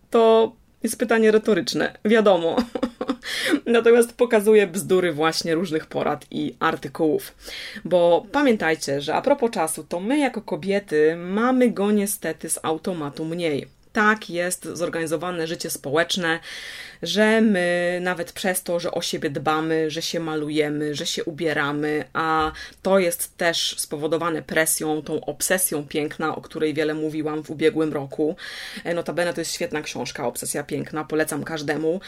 To 0.09 0.53
jest 0.83 0.97
pytanie 0.97 1.31
retoryczne, 1.31 1.97
wiadomo. 2.05 2.55
Natomiast 3.65 4.13
pokazuje 4.13 4.67
bzdury 4.67 5.13
właśnie 5.13 5.55
różnych 5.55 5.85
porad 5.85 6.25
i 6.31 6.55
artykułów. 6.59 7.35
Bo 7.85 8.25
pamiętajcie, 8.31 9.01
że 9.01 9.15
a 9.15 9.21
propos 9.21 9.51
czasu, 9.51 9.83
to 9.83 9.99
my 9.99 10.19
jako 10.19 10.41
kobiety 10.41 11.15
mamy 11.15 11.71
go 11.71 11.91
niestety 11.91 12.49
z 12.49 12.59
automatu 12.63 13.25
mniej. 13.25 13.67
Tak 13.93 14.29
jest 14.29 14.63
zorganizowane 14.63 15.47
życie 15.47 15.69
społeczne, 15.69 16.39
że 17.03 17.41
my 17.41 17.99
nawet 18.01 18.31
przez 18.31 18.63
to, 18.63 18.79
że 18.79 18.91
o 18.91 19.01
siebie 19.01 19.29
dbamy, 19.29 19.89
że 19.91 20.01
się 20.01 20.19
malujemy, 20.19 20.95
że 20.95 21.05
się 21.05 21.23
ubieramy, 21.23 22.03
a 22.13 22.51
to 22.81 22.99
jest 22.99 23.37
też 23.37 23.75
spowodowane 23.79 24.41
presją, 24.41 25.01
tą 25.01 25.25
obsesją 25.25 25.87
piękna, 25.87 26.35
o 26.35 26.41
której 26.41 26.73
wiele 26.73 26.93
mówiłam 26.93 27.43
w 27.43 27.49
ubiegłym 27.49 27.93
roku. 27.93 28.35
E, 28.83 28.93
notabene 28.93 29.33
to 29.33 29.41
jest 29.41 29.53
świetna 29.53 29.81
książka, 29.81 30.27
Obsesja 30.27 30.63
Piękna, 30.63 31.03
polecam 31.03 31.43
każdemu. 31.43 31.99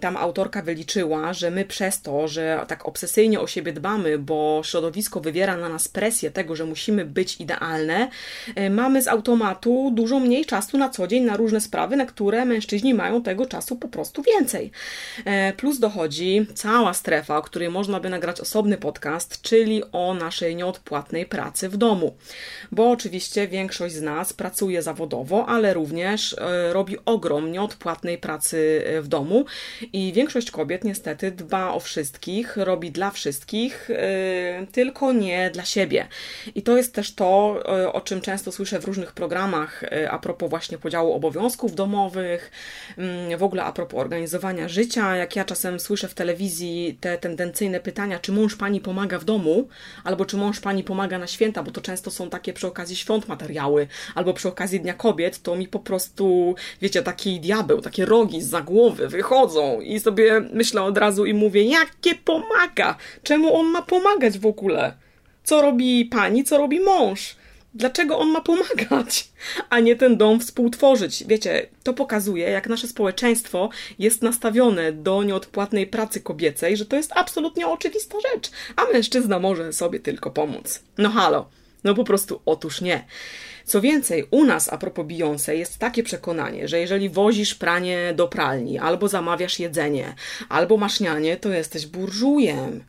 Tam 0.00 0.16
autorka 0.16 0.62
wyliczyła, 0.62 1.32
że 1.32 1.50
my 1.50 1.64
przez 1.64 2.02
to, 2.02 2.28
że 2.28 2.64
tak 2.68 2.88
obsesyjnie 2.88 3.40
o 3.40 3.46
siebie 3.46 3.72
dbamy, 3.72 4.18
bo 4.18 4.62
środowisko 4.64 5.20
wywiera 5.20 5.56
na 5.56 5.68
nas 5.68 5.88
presję 5.88 6.30
tego, 6.30 6.56
że 6.56 6.64
musimy 6.64 7.04
być 7.04 7.40
idealne, 7.40 8.10
e, 8.54 8.70
mamy 8.70 9.02
z 9.02 9.08
automatu 9.08 9.90
dużo 9.94 10.20
mniej 10.20 10.46
czasu 10.46 10.78
na 10.78 10.88
co 10.88 11.06
dzień 11.06 11.24
na 11.24 11.36
różne 11.36 11.60
sprawy, 11.60 11.96
na 11.96 12.06
które 12.06 12.44
mężczyźni 12.44 12.94
mają 12.94 13.22
tego 13.22 13.46
czasu 13.46 13.76
po 13.76 13.88
prostu 13.88 14.21
więcej. 14.22 14.70
E, 15.24 15.52
plus 15.52 15.78
dochodzi 15.78 16.46
cała 16.54 16.94
strefa, 16.94 17.36
o 17.36 17.42
której 17.42 17.68
można 17.68 18.00
by 18.00 18.10
nagrać 18.10 18.40
osobny 18.40 18.76
podcast, 18.76 19.42
czyli 19.42 19.82
o 19.92 20.14
naszej 20.14 20.56
nieodpłatnej 20.56 21.26
pracy 21.26 21.68
w 21.68 21.76
domu. 21.76 22.16
Bo 22.72 22.90
oczywiście 22.90 23.48
większość 23.48 23.94
z 23.94 24.02
nas 24.02 24.32
pracuje 24.32 24.82
zawodowo, 24.82 25.46
ale 25.46 25.74
również 25.74 26.36
e, 26.38 26.72
robi 26.72 26.96
ogrom 27.04 27.52
nieodpłatnej 27.52 28.18
pracy 28.18 28.84
e, 28.86 29.02
w 29.02 29.08
domu 29.08 29.44
i 29.92 30.12
większość 30.12 30.50
kobiet 30.50 30.84
niestety 30.84 31.30
dba 31.30 31.72
o 31.72 31.80
wszystkich, 31.80 32.56
robi 32.56 32.90
dla 32.90 33.10
wszystkich, 33.10 33.88
tylko 34.72 35.12
nie 35.12 35.50
dla 35.50 35.64
siebie. 35.64 36.08
I 36.54 36.62
to 36.62 36.76
jest 36.76 36.94
też 36.94 37.14
to, 37.14 37.62
o 37.92 38.00
czym 38.00 38.20
często 38.20 38.52
słyszę 38.52 38.80
w 38.80 38.84
różnych 38.84 39.12
programach 39.12 39.84
a 40.10 40.18
propos 40.18 40.50
właśnie 40.50 40.78
podziału 40.78 41.12
obowiązków 41.12 41.74
domowych, 41.74 42.50
mm, 42.98 43.38
w 43.38 43.42
ogóle 43.42 43.64
a 43.64 43.72
propos 43.72 44.00
organizowania 44.12 44.68
życia. 44.68 45.16
Jak 45.16 45.36
ja 45.36 45.44
czasem 45.44 45.80
słyszę 45.80 46.08
w 46.08 46.14
telewizji 46.14 46.98
te 47.00 47.18
tendencyjne 47.18 47.80
pytania, 47.80 48.18
czy 48.18 48.32
mąż 48.32 48.56
pani 48.56 48.80
pomaga 48.80 49.18
w 49.18 49.24
domu, 49.24 49.68
albo 50.04 50.24
czy 50.24 50.36
mąż 50.36 50.60
pani 50.60 50.84
pomaga 50.84 51.18
na 51.18 51.26
święta, 51.26 51.62
bo 51.62 51.70
to 51.70 51.80
często 51.80 52.10
są 52.10 52.30
takie 52.30 52.52
przy 52.52 52.66
okazji 52.66 52.96
świąt 52.96 53.28
materiały, 53.28 53.86
albo 54.14 54.34
przy 54.34 54.48
okazji 54.48 54.80
Dnia 54.80 54.94
Kobiet, 54.94 55.42
to 55.42 55.56
mi 55.56 55.68
po 55.68 55.78
prostu, 55.78 56.54
wiecie, 56.82 57.02
taki 57.02 57.40
diabeł, 57.40 57.80
takie 57.80 58.04
rogi 58.04 58.42
za 58.42 58.60
głowy 58.60 59.08
wychodzą 59.08 59.80
i 59.80 60.00
sobie 60.00 60.40
myślę 60.52 60.82
od 60.82 60.98
razu 60.98 61.24
i 61.24 61.34
mówię, 61.34 61.62
jakie 61.62 62.14
pomaga? 62.14 62.96
Czemu 63.22 63.56
on 63.56 63.66
ma 63.66 63.82
pomagać 63.82 64.38
w 64.38 64.46
ogóle? 64.46 64.94
Co 65.44 65.62
robi 65.62 66.04
pani, 66.04 66.44
co 66.44 66.58
robi 66.58 66.80
mąż? 66.80 67.36
Dlaczego 67.74 68.18
on 68.18 68.28
ma 68.28 68.40
pomagać, 68.40 69.28
a 69.70 69.80
nie 69.80 69.96
ten 69.96 70.16
dom 70.16 70.40
współtworzyć? 70.40 71.24
Wiecie, 71.26 71.66
to 71.82 71.94
pokazuje, 71.94 72.50
jak 72.50 72.68
nasze 72.68 72.88
społeczeństwo 72.88 73.68
jest 73.98 74.22
nastawione 74.22 74.92
do 74.92 75.22
nieodpłatnej 75.22 75.86
pracy 75.86 76.20
kobiecej, 76.20 76.76
że 76.76 76.86
to 76.86 76.96
jest 76.96 77.12
absolutnie 77.14 77.66
oczywista 77.66 78.18
rzecz, 78.32 78.50
a 78.76 78.84
mężczyzna 78.84 79.38
może 79.38 79.72
sobie 79.72 80.00
tylko 80.00 80.30
pomóc. 80.30 80.82
No 80.98 81.10
halo, 81.10 81.48
no 81.84 81.94
po 81.94 82.04
prostu 82.04 82.40
otóż 82.46 82.80
nie. 82.80 83.04
Co 83.64 83.80
więcej, 83.80 84.24
u 84.30 84.44
nas 84.44 84.72
a 84.72 84.78
propos 84.78 85.06
Beyoncé 85.06 85.52
jest 85.52 85.78
takie 85.78 86.02
przekonanie, 86.02 86.68
że 86.68 86.78
jeżeli 86.78 87.08
wozisz 87.08 87.54
pranie 87.54 88.12
do 88.16 88.28
pralni, 88.28 88.78
albo 88.78 89.08
zamawiasz 89.08 89.58
jedzenie, 89.58 90.14
albo 90.48 90.76
masz 90.76 91.00
nianie, 91.00 91.36
to 91.36 91.48
jesteś 91.48 91.86
burżujem 91.86 92.84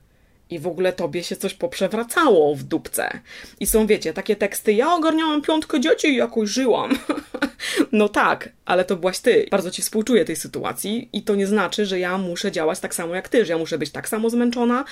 i 0.53 0.59
w 0.59 0.67
ogóle 0.67 0.93
tobie 0.93 1.23
się 1.23 1.35
coś 1.35 1.53
poprzewracało 1.53 2.55
w 2.55 2.63
dupce. 2.63 3.19
I 3.59 3.65
są, 3.65 3.87
wiecie, 3.87 4.13
takie 4.13 4.35
teksty, 4.35 4.73
ja 4.73 4.93
ogarniałam 4.93 5.41
piątkę 5.41 5.79
dzieci 5.79 6.07
i 6.07 6.15
jakoś 6.15 6.49
żyłam. 6.49 6.97
no 7.91 8.09
tak, 8.09 8.49
ale 8.65 8.85
to 8.85 8.95
byłaś 8.95 9.19
ty. 9.19 9.47
Bardzo 9.51 9.71
ci 9.71 9.81
współczuję 9.81 10.25
tej 10.25 10.35
sytuacji 10.35 11.09
i 11.13 11.21
to 11.21 11.35
nie 11.35 11.47
znaczy, 11.47 11.85
że 11.85 11.99
ja 11.99 12.17
muszę 12.17 12.51
działać 12.51 12.79
tak 12.79 12.95
samo 12.95 13.15
jak 13.15 13.29
ty, 13.29 13.45
że 13.45 13.53
ja 13.53 13.59
muszę 13.59 13.77
być 13.77 13.91
tak 13.91 14.09
samo 14.09 14.29
zmęczona, 14.29 14.85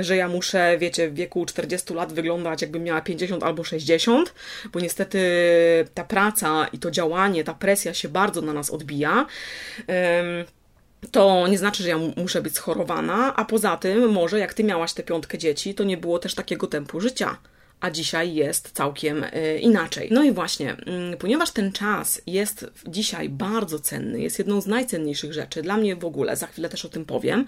że 0.00 0.16
ja 0.16 0.28
muszę, 0.28 0.76
wiecie, 0.78 1.10
w 1.10 1.14
wieku 1.14 1.46
40 1.46 1.94
lat 1.94 2.12
wyglądać 2.12 2.62
jakbym 2.62 2.84
miała 2.84 3.00
50 3.00 3.42
albo 3.42 3.64
60, 3.64 4.34
bo 4.72 4.80
niestety 4.80 5.18
ta 5.94 6.04
praca 6.04 6.66
i 6.72 6.78
to 6.78 6.90
działanie, 6.90 7.44
ta 7.44 7.54
presja 7.54 7.94
się 7.94 8.08
bardzo 8.08 8.42
na 8.42 8.52
nas 8.52 8.70
odbija. 8.70 9.26
Um, 9.88 10.57
to 11.10 11.46
nie 11.48 11.58
znaczy, 11.58 11.82
że 11.82 11.88
ja 11.88 11.98
muszę 12.16 12.42
być 12.42 12.54
schorowana, 12.54 13.36
a 13.36 13.44
poza 13.44 13.76
tym, 13.76 14.12
może 14.12 14.38
jak 14.38 14.54
ty 14.54 14.64
miałaś 14.64 14.92
tę 14.92 15.02
piątkę 15.02 15.38
dzieci, 15.38 15.74
to 15.74 15.84
nie 15.84 15.96
było 15.96 16.18
też 16.18 16.34
takiego 16.34 16.66
tempu 16.66 17.00
życia 17.00 17.36
a 17.80 17.90
dzisiaj 17.90 18.34
jest 18.34 18.70
całkiem 18.70 19.24
y, 19.24 19.58
inaczej. 19.60 20.08
No 20.12 20.22
i 20.22 20.32
właśnie, 20.32 20.76
mm, 20.86 21.16
ponieważ 21.18 21.50
ten 21.50 21.72
czas 21.72 22.22
jest 22.26 22.66
dzisiaj 22.86 23.28
bardzo 23.28 23.78
cenny, 23.78 24.20
jest 24.20 24.38
jedną 24.38 24.60
z 24.60 24.66
najcenniejszych 24.66 25.32
rzeczy, 25.32 25.62
dla 25.62 25.76
mnie 25.76 25.96
w 25.96 26.04
ogóle, 26.04 26.36
za 26.36 26.46
chwilę 26.46 26.68
też 26.68 26.84
o 26.84 26.88
tym 26.88 27.04
powiem, 27.04 27.46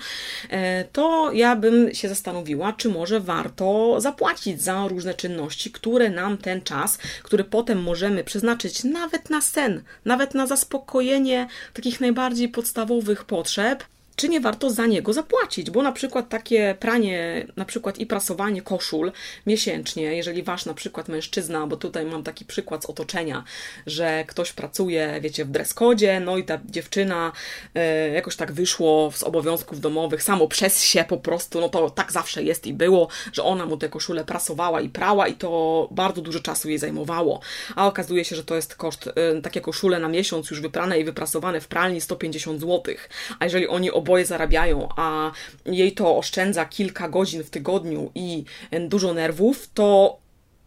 e, 0.51 0.85
to 0.85 1.33
ja 1.33 1.57
bym 1.57 1.95
się 1.95 2.09
zastanowiła, 2.09 2.73
czy 2.73 2.89
może 2.89 3.21
warto 3.21 3.97
zapłacić 4.01 4.63
za 4.63 4.89
różne 4.89 5.15
czynności, 5.15 5.71
które 5.71 6.11
nam 6.11 6.39
ten 6.39 6.63
czas, 6.63 6.99
który 7.23 7.45
potem 7.45 7.83
możemy 7.83 8.25
przeznaczyć 8.25 8.85
nawet 8.85 9.31
na 9.31 9.41
sen, 9.41 9.83
nawet 10.05 10.35
na 10.35 10.47
zaspokojenie 10.47 11.49
takich 11.73 12.01
najbardziej 12.01 12.49
podstawowych 12.49 13.25
potrzeb, 13.25 13.85
czy 14.21 14.29
nie 14.29 14.41
warto 14.41 14.71
za 14.71 14.87
niego 14.87 15.13
zapłacić, 15.13 15.71
bo 15.71 15.83
na 15.83 15.93
przykład 15.93 16.29
takie 16.29 16.77
pranie, 16.81 17.47
na 17.57 17.65
przykład 17.65 17.99
i 17.99 18.07
prasowanie 18.07 18.63
koszul 18.63 19.13
miesięcznie, 19.47 20.03
jeżeli 20.03 20.43
wasz 20.43 20.67
na 20.67 20.75
przykład 20.75 21.09
mężczyzna, 21.09 21.67
bo 21.67 21.77
tutaj 21.77 22.05
mam 22.05 22.23
taki 22.23 22.45
przykład 22.45 22.85
z 22.85 22.87
otoczenia, 22.87 23.45
że 23.87 24.25
ktoś 24.25 24.53
pracuje, 24.53 25.19
wiecie, 25.21 25.45
w 25.45 25.51
dreskodzie, 25.51 26.21
no 26.21 26.37
i 26.37 26.45
ta 26.45 26.59
dziewczyna 26.65 27.33
e, 27.75 28.09
jakoś 28.09 28.37
tak 28.37 28.53
wyszło 28.53 29.13
z 29.15 29.23
obowiązków 29.23 29.81
domowych 29.81 30.23
samo 30.23 30.49
przez 30.49 30.83
się 30.83 31.05
po 31.09 31.17
prostu, 31.17 31.61
no 31.61 31.69
to 31.69 31.91
tak 31.91 32.13
zawsze 32.13 32.43
jest 32.43 32.67
i 32.67 32.75
było, 32.75 33.09
że 33.33 33.43
ona 33.43 33.67
mu 33.67 33.77
te 33.77 33.89
koszule 33.89 34.25
prasowała 34.25 34.81
i 34.81 34.89
prała 34.89 35.29
i 35.29 35.35
to 35.35 35.89
bardzo 35.91 36.23
dużo 36.23 36.41
czasu 36.41 36.69
jej 36.69 36.79
zajmowało, 36.79 37.41
a 37.77 37.87
okazuje 37.87 38.25
się, 38.25 38.37
że 38.37 38.45
to 38.45 38.57
jest 38.57 38.75
koszt, 38.75 39.07
e, 39.07 39.41
takie 39.43 39.61
koszule 39.61 39.99
na 39.99 40.09
miesiąc 40.09 40.51
już 40.51 40.61
wyprane 40.61 41.01
i 41.01 41.05
wyprasowane 41.05 41.61
w 41.61 41.69
pralni 41.69 42.01
150 42.01 42.61
zł, 42.61 42.95
a 43.39 43.45
jeżeli 43.45 43.69
oni 43.69 43.91
oboje 43.91 44.10
oboje 44.11 44.27
zarabiają, 44.27 44.89
a 44.97 45.31
jej 45.67 45.93
to 45.93 46.17
oszczędza 46.19 46.65
kilka 46.65 47.09
godzin 47.09 47.45
w 47.45 47.51
tygodniu 47.51 48.11
i 48.15 48.45
dużo 48.89 49.15
nerwów, 49.15 49.71
to 49.75 50.19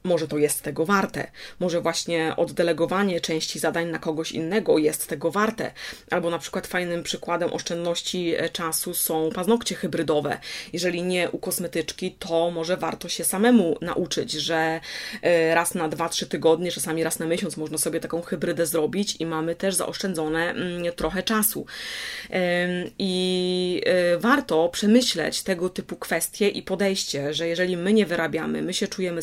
może 0.04 0.28
to 0.28 0.38
jest 0.38 0.62
tego 0.62 0.86
warte. 0.86 1.32
Może 1.60 1.82
właśnie 1.82 2.34
oddelegowanie 2.38 3.22
części 3.22 3.60
zadań 3.60 3.90
na 3.90 4.00
kogoś 4.00 4.32
innego 4.32 4.78
jest 4.78 5.08
tego 5.08 5.32
warte. 5.32 5.72
Albo 6.12 6.30
na 6.30 6.40
przykład 6.40 6.68
fajnym 6.68 7.04
przykładem 7.04 7.54
oszczędności 7.54 8.36
e, 8.38 8.50
czasu 8.50 8.94
są 8.94 9.30
paznokcie 9.36 9.76
hybrydowe. 9.76 10.38
Jeżeli 10.74 11.04
nie 11.04 11.30
u 11.32 11.38
kosmetyczki, 11.38 12.12
to 12.20 12.52
może 12.52 12.78
warto 12.78 13.10
się 13.10 13.24
samemu 13.24 13.78
nauczyć, 13.82 14.32
że 14.32 14.80
e, 15.22 15.56
raz 15.56 15.76
na 15.76 15.90
2-3 15.90 16.28
tygodnie, 16.28 16.72
czasami 16.72 17.04
raz 17.04 17.20
na 17.20 17.26
miesiąc 17.26 17.58
można 17.58 17.78
sobie 17.78 18.00
taką 18.00 18.22
hybrydę 18.22 18.66
zrobić 18.66 19.16
i 19.20 19.26
mamy 19.26 19.56
też 19.56 19.76
zaoszczędzone 19.76 20.52
mm, 20.52 20.94
trochę 20.96 21.24
czasu. 21.24 21.66
I 23.00 23.82
e, 23.86 24.18
warto 24.18 24.70
przemyśleć 24.70 25.44
tego 25.44 25.70
typu 25.70 25.96
kwestie 25.96 26.50
i 26.50 26.62
podejście, 26.62 27.34
że 27.34 27.48
jeżeli 27.48 27.78
my 27.78 27.94
nie 27.94 28.06
wyrabiamy, 28.06 28.62
my 28.62 28.74
się 28.74 28.88
czujemy 28.88 29.22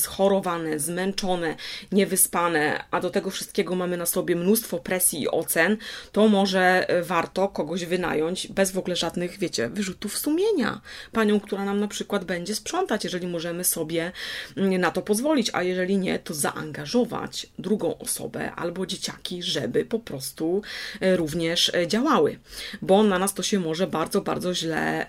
zmęczone, 0.78 1.56
niewyspane, 1.92 2.84
a 2.90 3.00
do 3.00 3.10
tego 3.10 3.30
wszystkiego 3.30 3.74
mamy 3.74 3.96
na 3.96 4.06
sobie 4.06 4.36
mnóstwo 4.36 4.78
presji 4.78 5.22
i 5.22 5.28
ocen, 5.28 5.76
to 6.12 6.28
może 6.28 6.88
e, 6.88 7.02
warto 7.02 7.48
kogoś 7.48 7.84
wynająć 7.84 8.48
bez 8.48 8.70
w 8.70 8.78
ogóle 8.78 8.96
żadnych, 8.96 9.38
wiecie, 9.38 9.68
wyrzutów 9.68 10.18
sumienia. 10.18 10.80
Panią, 11.12 11.40
która 11.40 11.64
nam 11.64 11.80
na 11.80 11.88
przykład 11.88 12.24
będzie 12.24 12.54
sprzątać, 12.54 13.04
jeżeli 13.04 13.26
możemy 13.26 13.64
sobie 13.64 14.12
mm, 14.56 14.80
na 14.80 14.90
to 14.90 15.02
pozwolić, 15.02 15.50
a 15.52 15.62
jeżeli 15.62 15.98
nie, 15.98 16.18
to 16.18 16.34
zaangażować 16.34 17.46
drugą 17.58 17.98
osobę 17.98 18.52
albo 18.52 18.86
dzieciaki, 18.86 19.42
żeby 19.42 19.84
po 19.84 19.98
prostu 19.98 20.62
e, 21.00 21.16
również 21.16 21.74
e, 21.74 21.86
działały, 21.88 22.38
bo 22.82 23.02
na 23.02 23.18
nas 23.18 23.34
to 23.34 23.42
się 23.42 23.60
może 23.60 23.86
bardzo, 23.86 24.20
bardzo 24.20 24.54
źle 24.54 25.06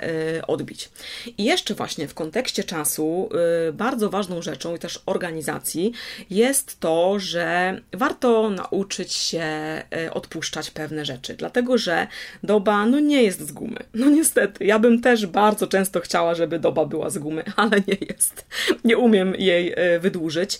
odbić. 0.47 0.89
I 1.37 1.43
jeszcze 1.43 1.73
właśnie 1.73 2.07
w 2.07 2.13
kontekście 2.13 2.63
czasu 2.63 3.29
bardzo 3.73 4.09
ważną 4.09 4.41
rzeczą 4.41 4.75
i 4.75 4.79
też 4.79 5.03
organizacją 5.05 5.50
organizacji, 5.51 5.91
jest 6.29 6.79
to, 6.79 7.19
że 7.19 7.81
warto 7.93 8.49
nauczyć 8.49 9.13
się 9.13 9.41
e, 9.41 10.13
odpuszczać 10.13 10.71
pewne 10.71 11.05
rzeczy, 11.05 11.33
dlatego 11.33 11.77
że 11.77 12.07
doba 12.43 12.85
no 12.85 12.99
nie 12.99 13.23
jest 13.23 13.47
z 13.47 13.51
gumy. 13.51 13.79
No 13.93 14.09
niestety, 14.09 14.65
ja 14.65 14.79
bym 14.79 15.01
też 15.01 15.25
bardzo 15.25 15.67
często 15.67 15.99
chciała, 15.99 16.35
żeby 16.35 16.59
doba 16.59 16.85
była 16.85 17.09
z 17.09 17.17
gumy, 17.17 17.43
ale 17.55 17.77
nie 17.87 17.97
jest. 18.09 18.45
Nie 18.83 18.97
umiem 18.97 19.35
jej 19.35 19.73
e, 19.75 19.99
wydłużyć 19.99 20.59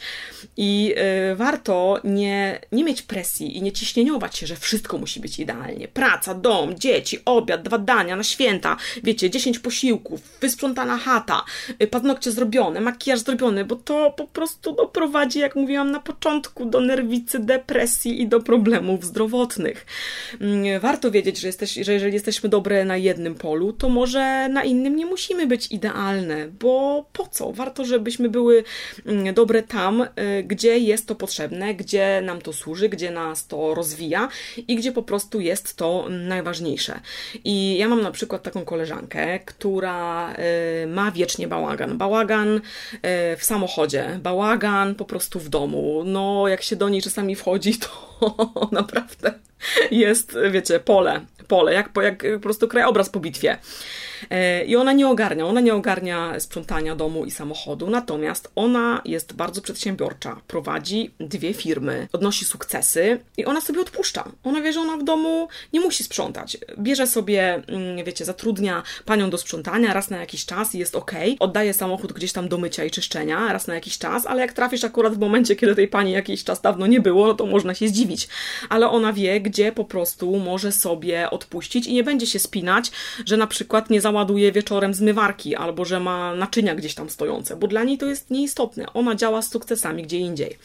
i 0.58 0.94
e, 0.98 1.36
warto 1.36 2.00
nie, 2.04 2.60
nie 2.72 2.84
mieć 2.84 3.02
presji 3.02 3.58
i 3.58 3.62
nie 3.62 3.72
ciśnieniować 3.72 4.38
się, 4.38 4.48
że 4.48 4.56
wszystko 4.56 4.98
musi 4.98 5.20
być 5.20 5.40
idealnie. 5.40 5.88
Praca, 5.88 6.34
dom, 6.34 6.80
dzieci, 6.80 7.20
obiad, 7.26 7.62
dwa 7.62 7.78
dania 7.78 8.16
na 8.16 8.24
święta, 8.24 8.78
wiecie, 9.04 9.30
10 9.30 9.60
posiłków, 9.60 10.22
wysprzątana 10.42 10.98
chata, 10.98 11.44
paznokcie 11.92 12.32
zrobione, 12.32 12.82
makijaż 12.82 13.20
zrobiony, 13.20 13.66
bo 13.66 13.76
to 13.76 14.12
po 14.18 14.28
prostu 14.28 14.81
doprowadzi, 14.82 15.40
jak 15.40 15.56
mówiłam 15.56 15.92
na 15.92 16.00
początku, 16.00 16.66
do 16.66 16.80
nerwicy, 16.80 17.40
depresji 17.40 18.22
i 18.22 18.28
do 18.28 18.40
problemów 18.40 19.06
zdrowotnych. 19.06 19.86
Mm, 20.42 20.80
warto 20.80 21.12
wiedzieć, 21.12 21.40
że, 21.40 21.48
jesteś, 21.48 21.74
że 21.74 21.94
jeżeli 21.94 22.14
jesteśmy 22.14 22.50
dobre 22.50 22.86
na 22.86 22.98
jednym 22.98 23.36
polu, 23.36 23.74
to 23.74 23.90
może 23.90 24.50
na 24.50 24.64
innym 24.64 24.96
nie 24.96 25.06
musimy 25.06 25.48
być 25.48 25.72
idealne, 25.72 26.48
bo 26.48 27.06
po 27.14 27.28
co? 27.28 27.52
Warto, 27.52 27.86
żebyśmy 27.86 28.30
były 28.30 28.64
mm, 29.06 29.34
dobre 29.34 29.64
tam, 29.64 30.02
y, 30.02 30.08
gdzie 30.44 30.78
jest 30.78 31.08
to 31.08 31.16
potrzebne, 31.16 31.76
gdzie 31.76 32.22
nam 32.26 32.42
to 32.42 32.54
służy, 32.54 32.90
gdzie 32.90 33.12
nas 33.12 33.48
to 33.48 33.76
rozwija 33.76 34.30
i 34.68 34.76
gdzie 34.76 34.92
po 34.92 35.04
prostu 35.04 35.40
jest 35.40 35.78
to 35.78 36.08
najważniejsze. 36.10 37.00
I 37.44 37.78
ja 37.78 37.88
mam 37.88 38.02
na 38.02 38.12
przykład 38.12 38.44
taką 38.44 38.66
koleżankę, 38.66 39.40
która 39.40 40.34
y, 40.84 40.88
ma 40.88 41.12
wiecznie 41.12 41.48
bałagan. 41.48 41.98
Bałagan 41.98 42.56
y, 42.56 42.62
w 43.38 43.44
samochodzie, 43.44 44.20
bałagan 44.24 44.71
po 44.98 45.06
prostu 45.06 45.40
w 45.40 45.50
domu. 45.50 46.04
No, 46.06 46.48
jak 46.48 46.62
się 46.62 46.76
do 46.76 46.90
niej 46.90 47.02
czasami 47.02 47.36
wchodzi, 47.36 47.78
to 47.86 48.70
naprawdę 48.72 49.34
jest, 49.92 50.38
wiecie, 50.52 50.80
pole, 50.80 51.22
pole, 51.48 51.74
jak, 51.74 51.90
jak 52.02 52.24
po 52.34 52.40
prostu 52.40 52.68
krajobraz 52.68 53.10
po 53.10 53.20
bitwie. 53.20 53.58
E, 54.30 54.66
I 54.66 54.76
ona 54.76 54.94
nie 54.94 55.08
ogarnia, 55.08 55.46
ona 55.46 55.62
nie 55.62 55.76
ogarnia 55.76 56.40
sprzątania 56.40 56.96
domu 56.96 57.26
i 57.26 57.32
samochodu, 57.32 57.90
natomiast 57.90 58.52
ona 58.56 59.02
jest 59.06 59.34
bardzo 59.34 59.62
przedsiębiorcza, 59.62 60.42
prowadzi 60.48 61.12
dwie 61.20 61.54
firmy, 61.54 62.08
odnosi 62.14 62.46
sukcesy 62.46 63.20
i 63.38 63.46
ona 63.46 63.62
sobie 63.62 63.82
odpuszcza. 63.82 64.32
Ona 64.44 64.62
wie, 64.62 64.74
że 64.74 64.80
ona 64.80 64.98
w 64.98 65.04
domu 65.04 65.48
nie 65.74 65.80
musi 65.80 66.04
sprzątać. 66.04 66.58
Bierze 66.80 67.08
sobie, 67.08 67.64
mm, 67.68 68.06
wiecie, 68.06 68.26
zatrudnia 68.26 68.84
panią 69.06 69.30
do 69.30 69.38
sprzątania 69.38 69.94
raz 69.94 70.10
na 70.10 70.18
jakiś 70.18 70.46
czas 70.46 70.76
i 70.76 70.80
jest 70.80 70.96
ok, 70.96 71.12
oddaje 71.40 71.74
samochód 71.74 72.14
gdzieś 72.14 72.32
tam 72.34 72.50
do 72.50 72.58
mycia 72.58 72.86
i 72.86 72.92
czyszczenia 72.92 73.54
raz 73.54 73.68
na 73.68 73.76
jakiś 73.76 73.98
czas, 73.98 74.26
ale 74.26 74.42
jak 74.42 74.54
trafisz 74.54 74.84
akurat 74.84 75.14
w 75.14 75.20
momencie, 75.20 75.56
kiedy 75.56 75.76
tej 75.76 75.88
pani 75.88 76.12
jakiś 76.12 76.44
czas 76.44 76.62
dawno 76.62 76.88
nie 76.88 77.00
było, 77.00 77.28
no 77.28 77.34
to 77.34 77.46
można 77.46 77.74
się 77.74 77.88
zdziwić. 77.88 78.28
Ale 78.70 78.90
ona 78.90 79.14
wie, 79.14 79.42
gdzie 79.42 79.72
po 79.72 79.86
prostu 79.86 80.40
może 80.40 80.72
sobie 80.72 81.30
odpuścić 81.30 81.88
i 81.88 81.94
nie 81.94 82.04
będzie 82.04 82.28
się 82.28 82.40
spinać, 82.40 82.92
że 83.26 83.38
na 83.38 83.48
przykład 83.48 83.90
nie 83.90 84.02
załaduje 84.12 84.52
wieczorem 84.52 84.94
zmywarki 84.94 85.56
albo 85.56 85.86
że 85.86 86.00
ma 86.00 86.36
naczynia 86.36 86.76
gdzieś 86.76 86.96
tam 86.96 87.10
stojące, 87.10 87.56
bo 87.56 87.68
dla 87.68 87.84
niej 87.84 87.98
to 87.98 88.06
jest 88.06 88.32
nieistotne. 88.32 88.94
Ona 88.94 89.16
działa 89.16 89.42
z 89.42 89.50
sukcesami 89.52 90.04
gdzie 90.04 90.18
indziej. 90.18 90.58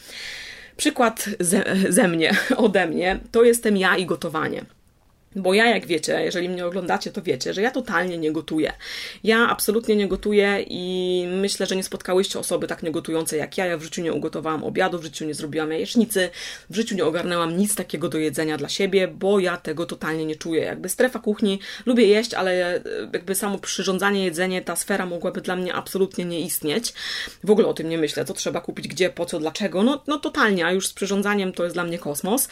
Przykład 0.77 1.29
ze, 1.39 1.63
ze 1.89 2.07
mnie, 2.07 2.35
ode 2.65 2.87
mnie, 2.87 3.19
to 3.31 3.43
jestem 3.43 3.77
ja 3.77 3.97
i 3.97 4.05
gotowanie. 4.05 4.65
Bo 5.37 5.53
ja, 5.53 5.65
jak 5.65 5.85
wiecie, 5.85 6.21
jeżeli 6.23 6.49
mnie 6.49 6.65
oglądacie, 6.65 7.11
to 7.11 7.21
wiecie, 7.21 7.53
że 7.53 7.61
ja 7.61 7.71
totalnie 7.71 8.17
nie 8.17 8.31
gotuję. 8.31 8.73
Ja 9.23 9.49
absolutnie 9.49 9.95
nie 9.95 10.07
gotuję 10.07 10.65
i 10.67 11.25
myślę, 11.31 11.65
że 11.65 11.75
nie 11.75 11.83
spotkałyście 11.83 12.39
osoby 12.39 12.67
tak 12.67 12.83
niegotującej 12.83 13.39
jak 13.39 13.57
ja. 13.57 13.65
Ja 13.65 13.77
w 13.77 13.83
życiu 13.83 14.01
nie 14.01 14.13
ugotowałam 14.13 14.63
obiadu, 14.63 14.99
w 14.99 15.03
życiu 15.03 15.25
nie 15.25 15.33
zrobiłam 15.33 15.71
jajecznicy, 15.71 16.29
w 16.69 16.75
życiu 16.75 16.95
nie 16.95 17.05
ogarnęłam 17.05 17.57
nic 17.57 17.75
takiego 17.75 18.09
do 18.09 18.17
jedzenia 18.17 18.57
dla 18.57 18.69
siebie, 18.69 19.07
bo 19.07 19.39
ja 19.39 19.57
tego 19.57 19.85
totalnie 19.85 20.25
nie 20.25 20.35
czuję. 20.35 20.61
Jakby 20.61 20.89
strefa 20.89 21.19
kuchni, 21.19 21.59
lubię 21.85 22.07
jeść, 22.07 22.33
ale 22.33 22.75
e, 22.75 22.81
jakby 23.13 23.35
samo 23.35 23.57
przyrządzanie, 23.57 24.25
jedzenie, 24.25 24.61
ta 24.61 24.75
sfera 24.75 25.05
mogłaby 25.05 25.41
dla 25.41 25.55
mnie 25.55 25.73
absolutnie 25.73 26.25
nie 26.25 26.41
istnieć. 26.41 26.93
W 27.43 27.51
ogóle 27.51 27.67
o 27.67 27.73
tym 27.73 27.89
nie 27.89 27.97
myślę, 27.97 28.25
co 28.25 28.33
trzeba 28.33 28.61
kupić, 28.61 28.87
gdzie, 28.87 29.09
po 29.09 29.25
co, 29.25 29.39
dlaczego. 29.39 29.83
No, 29.83 30.03
no 30.07 30.19
totalnie, 30.19 30.65
a 30.65 30.71
już 30.71 30.87
z 30.87 30.93
przyrządzaniem 30.93 31.53
to 31.53 31.63
jest 31.63 31.75
dla 31.75 31.83
mnie 31.83 31.99
kosmos. 31.99 32.49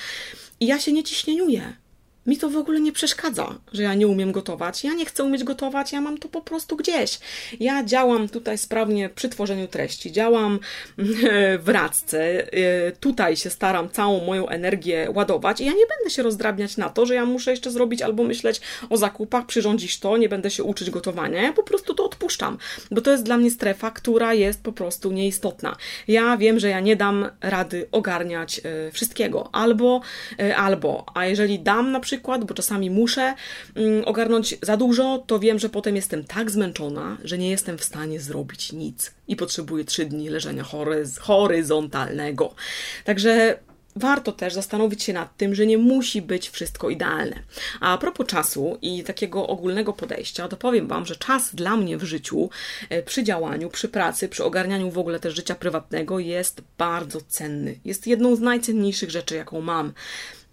I 0.60 0.68
ja 0.68 0.80
się 0.80 0.94
nie 0.94 1.04
ciśnieniuję 1.04 1.85
mi 2.26 2.38
to 2.38 2.50
w 2.50 2.58
ogóle 2.58 2.80
nie 2.80 2.92
przeszkadza, 2.92 3.56
że 3.74 3.84
ja 3.84 3.94
nie 3.94 4.08
umiem 4.08 4.32
gotować. 4.32 4.84
Ja 4.84 4.94
nie 4.94 5.06
chcę 5.06 5.24
umieć 5.24 5.44
gotować, 5.44 5.92
ja 5.92 6.02
mam 6.02 6.18
to 6.18 6.30
po 6.30 6.42
prostu 6.42 6.76
gdzieś. 6.76 7.20
Ja 7.60 7.84
działam 7.84 8.30
tutaj 8.30 8.58
sprawnie 8.58 9.10
przy 9.10 9.30
tworzeniu 9.30 9.68
treści, 9.68 10.12
działam 10.12 10.60
w 11.66 11.70
radce, 11.70 12.48
y, 12.58 12.92
tutaj 13.00 13.38
się 13.38 13.50
staram 13.50 13.90
całą 13.90 14.26
moją 14.26 14.48
energię 14.48 15.08
ładować 15.14 15.62
i 15.62 15.66
ja 15.66 15.72
nie 15.72 15.86
będę 15.98 16.10
się 16.10 16.24
rozdrabniać 16.24 16.78
na 16.78 16.90
to, 16.90 17.06
że 17.06 17.16
ja 17.16 17.26
muszę 17.26 17.52
jeszcze 17.52 17.72
zrobić 17.72 18.02
albo 18.02 18.24
myśleć 18.24 18.62
o 18.90 18.98
zakupach, 18.98 19.46
przyrządzić 19.46 20.00
to, 20.00 20.18
nie 20.18 20.30
będę 20.30 20.52
się 20.52 20.64
uczyć 20.64 20.90
gotowania. 20.90 21.42
Ja 21.42 21.54
po 21.54 21.64
prostu 21.64 21.94
to 21.94 22.06
odpuszczam, 22.06 22.58
bo 22.92 23.02
to 23.02 23.12
jest 23.12 23.24
dla 23.24 23.38
mnie 23.38 23.52
strefa, 23.52 23.92
która 23.92 24.34
jest 24.34 24.64
po 24.64 24.72
prostu 24.72 25.12
nieistotna. 25.12 25.76
Ja 26.08 26.38
wiem, 26.38 26.60
że 26.60 26.70
ja 26.70 26.80
nie 26.80 26.96
dam 26.96 27.30
rady 27.42 27.88
ogarniać 27.92 28.62
y, 28.88 28.92
wszystkiego, 28.92 29.50
albo, 29.52 30.02
y, 30.40 30.56
albo, 30.56 31.06
a 31.14 31.26
jeżeli 31.26 31.60
dam 31.60 31.92
na 31.92 32.00
przykład 32.00 32.15
przykład, 32.16 32.46
bo 32.46 32.54
czasami 32.54 32.90
muszę 32.90 33.36
mm, 33.76 34.06
ogarnąć 34.06 34.58
za 34.62 34.78
dużo, 34.78 35.24
to 35.28 35.40
wiem, 35.40 35.60
że 35.60 35.70
potem 35.70 35.96
jestem 35.96 36.24
tak 36.24 36.52
zmęczona, 36.52 37.18
że 37.24 37.38
nie 37.38 37.50
jestem 37.50 37.78
w 37.78 37.84
stanie 37.84 38.20
zrobić 38.20 38.72
nic 38.74 39.12
i 39.28 39.36
potrzebuję 39.36 39.86
trzy 39.86 40.06
dni 40.06 40.30
leżenia 40.30 40.64
horyz 40.64 41.18
horyzontalnego. 41.18 42.56
Także 43.04 43.60
warto 43.96 44.32
też 44.32 44.54
zastanowić 44.54 45.04
się 45.04 45.14
nad 45.14 45.38
tym, 45.38 45.56
że 45.56 45.66
nie 45.66 45.78
musi 45.78 46.22
być 46.22 46.50
wszystko 46.50 46.90
idealne. 46.90 47.40
A, 47.80 47.94
a 47.94 47.98
propos 47.98 48.28
czasu 48.28 48.78
i 48.82 49.04
takiego 49.04 49.48
ogólnego 49.48 49.94
podejścia, 49.94 50.48
to 50.48 50.58
powiem 50.58 50.88
Wam, 50.88 51.06
że 51.06 51.16
czas 51.16 51.56
dla 51.56 51.78
mnie 51.78 51.98
w 51.98 52.04
życiu, 52.04 52.50
e, 52.90 53.04
przy 53.04 53.24
działaniu, 53.24 53.70
przy 53.70 53.88
pracy, 53.88 54.30
przy 54.30 54.44
ogarnianiu 54.44 54.92
w 54.92 54.98
ogóle 54.98 55.20
też 55.20 55.36
życia 55.36 55.56
prywatnego 55.56 56.20
jest 56.20 56.62
bardzo 56.78 57.22
cenny. 57.22 57.80
Jest 57.86 58.08
jedną 58.08 58.36
z 58.36 58.40
najcenniejszych 58.40 59.12
rzeczy, 59.12 59.36
jaką 59.36 59.62
mam. 59.62 59.94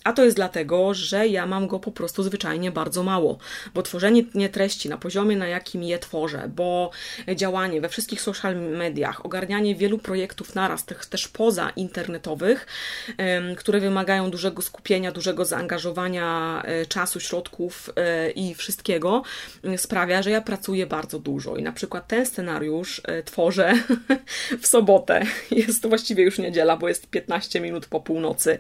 A 0.05 0.12
to 0.12 0.24
jest 0.24 0.36
dlatego, 0.36 0.94
że 0.94 1.28
ja 1.28 1.46
mam 1.46 1.66
go 1.66 1.78
po 1.78 1.92
prostu 1.92 2.22
zwyczajnie 2.22 2.70
bardzo 2.70 3.03
mało, 3.03 3.38
bo 3.74 3.82
tworzenie 3.82 4.22
nie 4.34 4.48
treści 4.48 4.88
na 4.88 4.98
poziomie, 4.98 5.36
na 5.36 5.48
jakim 5.48 5.82
je 5.82 5.98
tworzę, 5.98 6.50
bo 6.57 6.90
działanie 7.36 7.80
we 7.80 7.88
wszystkich 7.88 8.20
social 8.20 8.57
mediach, 8.57 9.26
ogarnianie 9.26 9.74
wielu 9.74 9.98
projektów 9.98 10.55
naraz, 10.55 10.84
tych 10.84 11.07
też 11.07 11.28
poza 11.28 11.70
internetowych, 11.70 12.66
które 13.57 13.80
wymagają 13.80 14.30
dużego 14.30 14.62
skupienia, 14.62 15.12
dużego 15.12 15.44
zaangażowania 15.44 16.62
e, 16.64 16.86
czasu, 16.86 17.20
środków 17.20 17.90
e, 17.96 18.30
i 18.30 18.55
wszystkiego, 18.55 19.22
sprawia, 19.76 20.22
że 20.22 20.30
ja 20.30 20.40
pracuję 20.40 20.86
bardzo 20.86 21.18
dużo. 21.18 21.57
I 21.57 21.62
na 21.62 21.72
przykład 21.72 22.09
ten 22.09 22.26
scenariusz 22.26 23.03
e, 23.05 23.22
tworzę 23.22 23.74
w 24.62 24.66
sobotę. 24.66 25.22
Jest 25.50 25.82
to 25.82 25.88
właściwie 25.88 26.24
już 26.24 26.38
niedziela, 26.38 26.76
bo 26.76 26.88
jest 26.88 27.07
15 27.07 27.61
minut 27.61 27.86
po 27.86 28.00
północy, 28.00 28.59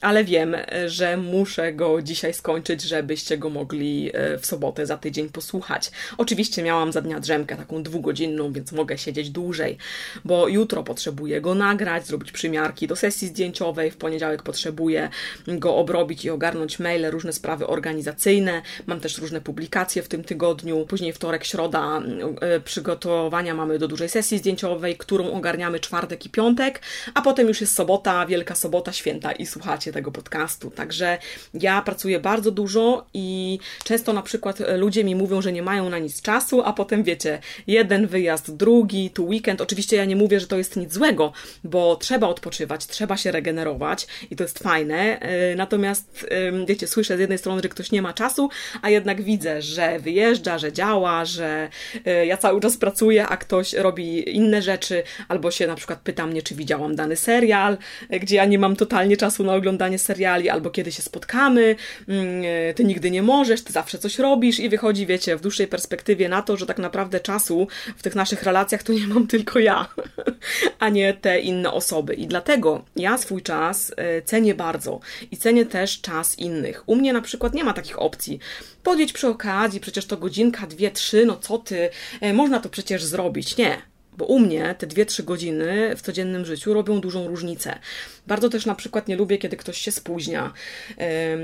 ale 0.00 0.24
wiem, 0.24 0.56
że 0.90 1.16
muszę 1.16 1.72
go 1.72 2.02
dzisiaj 2.02 2.34
skończyć, 2.34 2.82
żebyście 2.82 3.38
go 3.38 3.50
mogli 3.50 4.10
e, 4.14 4.38
w 4.38 4.46
sobotę 4.46 4.86
za 4.86 4.96
tydzień 4.96 5.28
posłuchać. 5.28 5.90
Oczywiście 6.18 6.62
miałam 6.62 6.92
za 6.92 7.00
dnia 7.00 7.20
drzemkę 7.20 7.56
taką 7.56 7.82
dwugodzinną, 7.82 8.52
więc 8.52 8.72
mogę 8.72 8.98
siedzieć 8.98 9.30
dłużej, 9.30 9.78
bo 10.24 10.48
jutro 10.48 10.82
potrzebuję 10.82 11.40
go 11.40 11.54
nagrać, 11.54 12.06
zrobić 12.06 12.32
przymiarki 12.32 12.86
do 12.86 12.96
sesji 12.96 13.28
zdjęciowej, 13.28 13.90
w 13.90 13.96
poniedziałek 13.96 14.42
potrzebuję 14.42 15.08
go 15.46 15.76
obrobić 15.76 16.24
i 16.24 16.30
ogarnąć 16.30 16.78
maile, 16.78 17.10
różne 17.10 17.32
sprawy 17.32 17.66
organizacyjne. 17.66 18.62
Mam 18.86 19.00
też 19.00 19.18
różne 19.18 19.40
publikacje 19.40 20.02
w 20.02 20.08
tym 20.08 20.24
tygodniu. 20.24 20.86
Później 20.86 21.12
wtorek, 21.12 21.44
środa 21.44 22.02
e, 22.40 22.60
przygotowania 22.60 23.54
mamy 23.54 23.78
do 23.78 23.88
dużej 23.88 24.08
sesji 24.08 24.38
zdjęciowej, 24.38 24.96
którą 24.96 25.32
ogarniamy 25.32 25.80
czwartek 25.80 26.26
i 26.26 26.30
piątek, 26.30 26.80
a 27.14 27.22
potem 27.22 27.48
już 27.48 27.60
jest 27.60 27.74
sobota, 27.74 28.26
wielka 28.26 28.54
sobota, 28.54 28.92
święta 28.92 29.32
i 29.32 29.46
słuchacie 29.46 29.92
tego 29.92 30.12
podcastu. 30.12 30.71
Także 30.72 31.18
ja 31.54 31.82
pracuję 31.82 32.20
bardzo 32.20 32.50
dużo 32.50 33.06
i 33.14 33.58
często 33.84 34.12
na 34.12 34.22
przykład 34.22 34.58
ludzie 34.76 35.04
mi 35.04 35.14
mówią, 35.14 35.42
że 35.42 35.52
nie 35.52 35.62
mają 35.62 35.90
na 35.90 35.98
nic 35.98 36.22
czasu, 36.22 36.62
a 36.64 36.72
potem 36.72 37.02
wiecie, 37.02 37.38
jeden 37.66 38.06
wyjazd, 38.06 38.56
drugi, 38.56 39.10
tu 39.10 39.26
weekend. 39.26 39.60
Oczywiście 39.60 39.96
ja 39.96 40.04
nie 40.04 40.16
mówię, 40.16 40.40
że 40.40 40.46
to 40.46 40.58
jest 40.58 40.76
nic 40.76 40.92
złego, 40.92 41.32
bo 41.64 41.96
trzeba 41.96 42.28
odpoczywać, 42.28 42.86
trzeba 42.86 43.16
się 43.16 43.32
regenerować 43.32 44.06
i 44.30 44.36
to 44.36 44.44
jest 44.44 44.58
fajne. 44.58 45.20
E, 45.20 45.54
natomiast 45.54 46.26
wiecie, 46.66 46.86
słyszę 46.86 47.16
z 47.16 47.20
jednej 47.20 47.38
strony, 47.38 47.62
że 47.62 47.68
ktoś 47.68 47.92
nie 47.92 48.02
ma 48.02 48.12
czasu, 48.12 48.48
a 48.82 48.90
jednak 48.90 49.22
widzę, 49.22 49.62
że 49.62 49.98
wyjeżdża, 49.98 50.58
że 50.58 50.72
działa, 50.72 51.24
że 51.24 51.68
e, 52.04 52.26
ja 52.26 52.36
cały 52.36 52.60
czas 52.60 52.76
pracuję, 52.76 53.26
a 53.26 53.36
ktoś 53.36 53.72
robi 53.72 54.36
inne 54.36 54.62
rzeczy, 54.62 55.02
albo 55.28 55.50
się 55.50 55.66
na 55.66 55.74
przykład 55.74 56.00
pyta 56.00 56.26
mnie, 56.26 56.42
czy 56.42 56.54
widziałam 56.54 56.96
dany 56.96 57.16
serial, 57.16 57.78
e, 58.10 58.20
gdzie 58.20 58.36
ja 58.36 58.44
nie 58.44 58.58
mam 58.58 58.76
totalnie 58.76 59.16
czasu 59.16 59.44
na 59.44 59.54
oglądanie 59.54 59.98
seriali, 59.98 60.48
albo 60.48 60.61
albo 60.62 60.70
kiedy 60.70 60.92
się 60.92 61.02
spotkamy, 61.02 61.76
mm, 62.08 62.42
ty 62.74 62.84
nigdy 62.84 63.10
nie 63.10 63.22
możesz, 63.22 63.64
ty 63.64 63.72
zawsze 63.72 63.98
coś 63.98 64.18
robisz 64.18 64.60
i 64.60 64.68
wychodzi, 64.68 65.06
wiecie, 65.06 65.36
w 65.36 65.40
dłuższej 65.40 65.66
perspektywie 65.66 66.28
na 66.28 66.42
to, 66.42 66.56
że 66.56 66.66
tak 66.66 66.78
naprawdę 66.78 67.20
czasu 67.20 67.68
w 67.96 68.02
tych 68.02 68.14
naszych 68.14 68.42
relacjach 68.42 68.82
to 68.82 68.92
nie 68.92 69.06
mam 69.06 69.26
tylko 69.26 69.58
ja, 69.58 69.88
a 70.78 70.88
nie 70.88 71.14
te 71.14 71.40
inne 71.40 71.72
osoby. 71.72 72.14
I 72.14 72.26
dlatego 72.26 72.84
ja 72.96 73.18
swój 73.18 73.42
czas 73.42 73.92
e, 73.96 74.22
cenię 74.22 74.54
bardzo 74.54 75.00
i 75.30 75.36
cenię 75.36 75.66
też 75.66 76.00
czas 76.00 76.38
innych. 76.38 76.82
U 76.86 76.96
mnie 76.96 77.12
na 77.12 77.20
przykład 77.20 77.54
nie 77.54 77.64
ma 77.64 77.72
takich 77.72 78.02
opcji. 78.02 78.38
Podjedź 78.82 79.12
przy 79.12 79.28
okazji, 79.28 79.80
przecież 79.80 80.06
to 80.06 80.16
godzinka, 80.16 80.66
dwie, 80.66 80.90
trzy, 80.90 81.26
no 81.26 81.36
co 81.36 81.58
ty, 81.58 81.90
e, 82.20 82.32
można 82.32 82.60
to 82.60 82.68
przecież 82.68 83.04
zrobić. 83.04 83.56
Nie, 83.56 83.91
bo 84.16 84.24
u 84.24 84.38
mnie 84.38 84.74
te 84.78 84.86
2-3 84.86 85.24
godziny 85.24 85.96
w 85.96 86.02
codziennym 86.02 86.44
życiu 86.44 86.74
robią 86.74 87.00
dużą 87.00 87.28
różnicę. 87.28 87.78
Bardzo 88.26 88.48
też 88.48 88.66
na 88.66 88.74
przykład 88.74 89.08
nie 89.08 89.16
lubię, 89.16 89.38
kiedy 89.38 89.56
ktoś 89.56 89.78
się 89.78 89.92
spóźnia, 89.92 90.52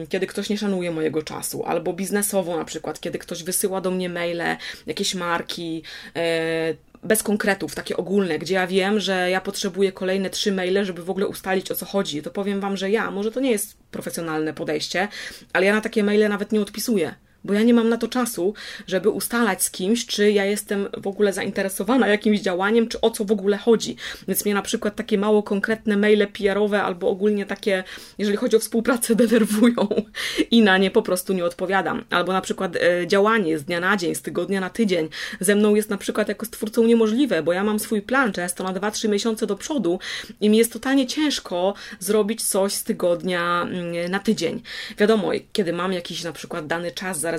kiedy 0.08 0.26
ktoś 0.26 0.48
nie 0.48 0.58
szanuje 0.58 0.90
mojego 0.90 1.22
czasu, 1.22 1.64
albo 1.64 1.92
biznesowo 1.92 2.56
na 2.56 2.64
przykład, 2.64 3.00
kiedy 3.00 3.18
ktoś 3.18 3.42
wysyła 3.42 3.80
do 3.80 3.90
mnie 3.90 4.08
maile, 4.08 4.56
jakieś 4.86 5.14
marki, 5.14 5.82
e, 6.16 6.74
bez 7.02 7.22
konkretów, 7.22 7.74
takie 7.74 7.96
ogólne, 7.96 8.38
gdzie 8.38 8.54
ja 8.54 8.66
wiem, 8.66 9.00
że 9.00 9.30
ja 9.30 9.40
potrzebuję 9.40 9.92
kolejne 9.92 10.30
trzy 10.30 10.52
maile, 10.52 10.84
żeby 10.84 11.04
w 11.04 11.10
ogóle 11.10 11.26
ustalić 11.26 11.70
o 11.70 11.74
co 11.74 11.86
chodzi, 11.86 12.22
to 12.22 12.30
powiem 12.30 12.60
Wam, 12.60 12.76
że 12.76 12.90
ja, 12.90 13.10
może 13.10 13.32
to 13.32 13.40
nie 13.40 13.50
jest 13.50 13.76
profesjonalne 13.90 14.54
podejście, 14.54 15.08
ale 15.52 15.66
ja 15.66 15.74
na 15.74 15.80
takie 15.80 16.04
maile 16.04 16.28
nawet 16.28 16.52
nie 16.52 16.60
odpisuję 16.60 17.14
bo 17.44 17.54
ja 17.54 17.62
nie 17.62 17.74
mam 17.74 17.88
na 17.88 17.96
to 17.96 18.08
czasu, 18.08 18.54
żeby 18.86 19.10
ustalać 19.10 19.62
z 19.62 19.70
kimś, 19.70 20.06
czy 20.06 20.32
ja 20.32 20.44
jestem 20.44 20.88
w 20.96 21.06
ogóle 21.06 21.32
zainteresowana 21.32 22.08
jakimś 22.08 22.40
działaniem, 22.40 22.88
czy 22.88 23.00
o 23.00 23.10
co 23.10 23.24
w 23.24 23.32
ogóle 23.32 23.56
chodzi. 23.56 23.96
Więc 24.28 24.44
mnie 24.44 24.54
na 24.54 24.62
przykład 24.62 24.96
takie 24.96 25.18
mało 25.18 25.42
konkretne 25.42 25.96
maile 25.96 26.26
PR-owe 26.26 26.82
albo 26.82 27.08
ogólnie 27.08 27.46
takie, 27.46 27.84
jeżeli 28.18 28.36
chodzi 28.36 28.56
o 28.56 28.60
współpracę, 28.60 29.14
denerwują 29.28 29.88
i 30.50 30.62
na 30.62 30.78
nie 30.78 30.90
po 30.90 31.02
prostu 31.02 31.32
nie 31.32 31.44
odpowiadam. 31.44 32.04
Albo 32.10 32.32
na 32.32 32.40
przykład 32.40 32.76
e, 32.76 33.06
działanie 33.06 33.58
z 33.58 33.64
dnia 33.64 33.80
na 33.80 33.96
dzień, 33.96 34.14
z 34.14 34.22
tygodnia 34.22 34.60
na 34.60 34.70
tydzień 34.70 35.08
ze 35.40 35.54
mną 35.54 35.74
jest 35.74 35.90
na 35.90 35.98
przykład 35.98 36.28
jako 36.28 36.46
stwórcą 36.46 36.84
niemożliwe, 36.84 37.42
bo 37.42 37.52
ja 37.52 37.64
mam 37.64 37.78
swój 37.78 38.02
plan 38.02 38.32
często 38.32 38.64
na 38.64 38.72
2-3 38.72 39.08
miesiące 39.08 39.46
do 39.46 39.56
przodu 39.56 39.98
i 40.40 40.50
mi 40.50 40.58
jest 40.58 40.72
totalnie 40.72 41.06
ciężko 41.06 41.74
zrobić 41.98 42.42
coś 42.42 42.72
z 42.72 42.84
tygodnia 42.84 43.62
mm, 43.62 44.10
na 44.10 44.18
tydzień. 44.18 44.62
Wiadomo, 44.98 45.30
kiedy 45.52 45.72
mam 45.72 45.92
jakiś 45.92 46.24
na 46.24 46.32
przykład 46.32 46.66
dany 46.66 46.92
czas 46.92 47.20
zarezerwowany 47.20 47.37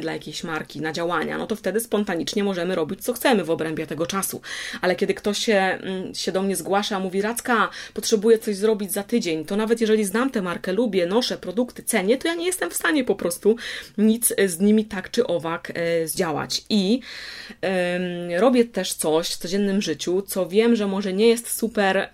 dla 0.00 0.12
jakiejś 0.12 0.44
marki 0.44 0.80
na 0.80 0.92
działania, 0.92 1.38
no 1.38 1.46
to 1.46 1.56
wtedy 1.56 1.80
spontanicznie 1.80 2.44
możemy 2.44 2.74
robić 2.74 3.04
co 3.04 3.12
chcemy 3.12 3.44
w 3.44 3.50
obrębie 3.50 3.86
tego 3.86 4.06
czasu. 4.06 4.40
Ale 4.80 4.96
kiedy 4.96 5.14
ktoś 5.14 5.38
się, 5.38 5.54
mm, 5.54 6.14
się 6.14 6.32
do 6.32 6.42
mnie 6.42 6.56
zgłasza, 6.56 7.00
mówi 7.00 7.22
Racka, 7.22 7.68
potrzebuję 7.94 8.38
coś 8.38 8.56
zrobić 8.56 8.92
za 8.92 9.02
tydzień, 9.02 9.44
to 9.44 9.56
nawet 9.56 9.80
jeżeli 9.80 10.04
znam 10.04 10.30
tę 10.30 10.42
markę, 10.42 10.72
lubię, 10.72 11.06
noszę 11.06 11.38
produkty, 11.38 11.82
cenię, 11.82 12.18
to 12.18 12.28
ja 12.28 12.34
nie 12.34 12.46
jestem 12.46 12.70
w 12.70 12.74
stanie 12.74 13.04
po 13.04 13.14
prostu 13.14 13.56
nic 13.98 14.34
z 14.46 14.60
nimi 14.60 14.84
tak 14.84 15.10
czy 15.10 15.26
owak 15.26 15.72
e, 15.74 16.08
zdziałać. 16.08 16.62
I 16.70 17.00
robię 18.38 18.64
też 18.64 18.94
coś 18.94 19.28
w 19.28 19.36
codziennym 19.36 19.82
życiu, 19.82 20.22
co 20.22 20.46
wiem, 20.46 20.76
że 20.76 20.86
może 20.86 21.12
nie 21.12 21.28
jest 21.28 21.58
super 21.58 22.08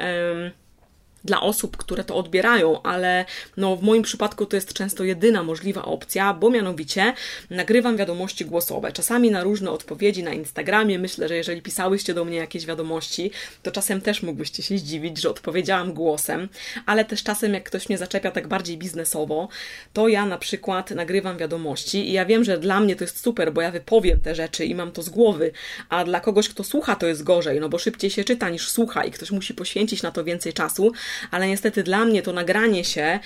dla 1.25 1.41
osób, 1.41 1.77
które 1.77 2.05
to 2.05 2.17
odbierają, 2.17 2.83
ale 2.83 3.25
no 3.57 3.77
w 3.77 3.83
moim 3.83 4.03
przypadku 4.03 4.47
to 4.47 4.57
jest 4.57 4.73
często 4.73 5.05
jedyna 5.05 5.43
możliwa 5.43 5.85
opcja, 5.85 6.35
bo 6.35 6.51
mianowicie 6.51 7.15
nagrywam 7.51 7.97
wiadomości 7.97 8.45
głosowe. 8.45 8.93
Czasami 8.93 9.31
na 9.31 9.43
różne 9.43 9.71
odpowiedzi 9.71 10.23
na 10.23 10.33
Instagramie. 10.33 10.99
Myślę, 10.99 11.29
że 11.29 11.37
jeżeli 11.37 11.63
pisałyście 11.63 12.15
do 12.15 12.25
mnie 12.25 12.37
jakieś 12.37 12.67
wiadomości, 12.67 13.31
to 13.63 13.71
czasem 13.71 14.01
też 14.01 14.23
mógłbyście 14.23 14.63
się 14.63 14.79
zdziwić, 14.79 15.21
że 15.21 15.31
odpowiedziałam 15.31 15.93
głosem, 15.93 16.49
ale 16.87 17.05
też 17.05 17.23
czasem 17.23 17.55
jak 17.55 17.65
ktoś 17.65 17.89
mnie 17.89 17.99
zaczepia 17.99 18.31
tak 18.31 18.49
bardziej 18.49 18.79
biznesowo, 18.79 19.49
to 19.93 20.09
ja 20.09 20.27
na 20.27 20.39
przykład 20.39 20.91
nagrywam 20.91 21.39
wiadomości 21.39 22.09
i 22.09 22.13
ja 22.13 22.25
wiem, 22.25 22.45
że 22.45 22.59
dla 22.59 22.81
mnie 22.81 22.97
to 22.97 23.05
jest 23.05 23.23
super, 23.23 23.53
bo 23.53 23.61
ja 23.61 23.71
wypowiem 23.71 24.21
te 24.21 24.35
rzeczy 24.35 24.65
i 24.65 24.75
mam 24.75 24.93
to 24.93 25.03
z 25.03 25.09
głowy, 25.09 25.53
a 25.89 26.05
dla 26.05 26.21
kogoś, 26.21 26.49
kto 26.49 26.65
słucha, 26.65 26.97
to 26.97 27.07
jest 27.07 27.23
gorzej, 27.23 27.61
no 27.61 27.69
bo 27.69 27.79
szybciej 27.79 28.11
się 28.11 28.25
czyta 28.25 28.51
niż 28.51 28.71
słucha 28.71 29.05
i 29.05 29.11
ktoś 29.11 29.31
musi 29.31 29.55
poświęcić 29.55 30.03
na 30.03 30.11
to 30.11 30.25
więcej 30.25 30.53
czasu, 30.53 30.93
ale 31.31 31.49
niestety 31.49 31.83
dla 31.83 32.05
mnie 32.05 32.23
to 32.23 32.33
nagranie 32.33 32.85
się 32.85 33.21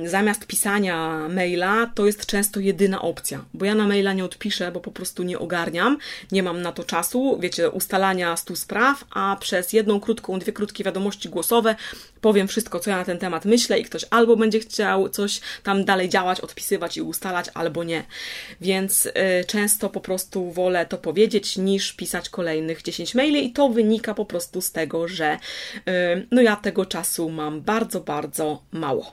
yy, 0.00 0.08
zamiast 0.08 0.46
pisania 0.46 1.28
maila 1.28 1.90
to 1.94 2.06
jest 2.06 2.26
często 2.26 2.60
jedyna 2.60 3.02
opcja, 3.02 3.44
bo 3.54 3.64
ja 3.64 3.74
na 3.74 3.86
maila 3.86 4.12
nie 4.12 4.24
odpiszę, 4.24 4.72
bo 4.72 4.80
po 4.80 4.90
prostu 4.90 5.22
nie 5.22 5.38
ogarniam, 5.38 5.98
nie 6.32 6.42
mam 6.42 6.62
na 6.62 6.72
to 6.72 6.84
czasu, 6.84 7.38
wiecie, 7.40 7.70
ustalania 7.70 8.36
stu 8.36 8.56
spraw, 8.56 9.04
a 9.10 9.36
przez 9.40 9.72
jedną 9.72 10.00
krótką, 10.00 10.38
dwie 10.38 10.52
krótkie 10.52 10.84
wiadomości 10.84 11.28
głosowe 11.28 11.76
powiem 12.24 12.48
wszystko, 12.48 12.80
co 12.80 12.90
ja 12.90 12.96
na 12.96 13.04
ten 13.04 13.18
temat 13.18 13.44
myślę 13.44 13.78
i 13.78 13.84
ktoś 13.84 14.04
albo 14.10 14.36
będzie 14.36 14.60
chciał 14.60 15.08
coś 15.08 15.40
tam 15.62 15.84
dalej 15.84 16.08
działać, 16.08 16.40
odpisywać 16.40 16.96
i 16.96 17.02
ustalać, 17.02 17.46
albo 17.54 17.84
nie. 17.84 18.04
Więc 18.60 19.06
y, 19.06 19.12
często 19.46 19.90
po 19.90 20.00
prostu 20.00 20.52
wolę 20.52 20.86
to 20.86 20.98
powiedzieć, 20.98 21.56
niż 21.56 21.92
pisać 21.92 22.28
kolejnych 22.28 22.82
10 22.82 23.14
maili 23.14 23.46
i 23.46 23.52
to 23.52 23.68
wynika 23.68 24.14
po 24.14 24.24
prostu 24.24 24.60
z 24.60 24.72
tego, 24.72 25.08
że 25.08 25.38
y, 25.88 26.26
no 26.30 26.42
ja 26.42 26.56
tego 26.56 26.86
czasu 26.86 27.30
mam 27.30 27.60
bardzo, 27.60 28.00
bardzo 28.00 28.62
mało. 28.72 29.12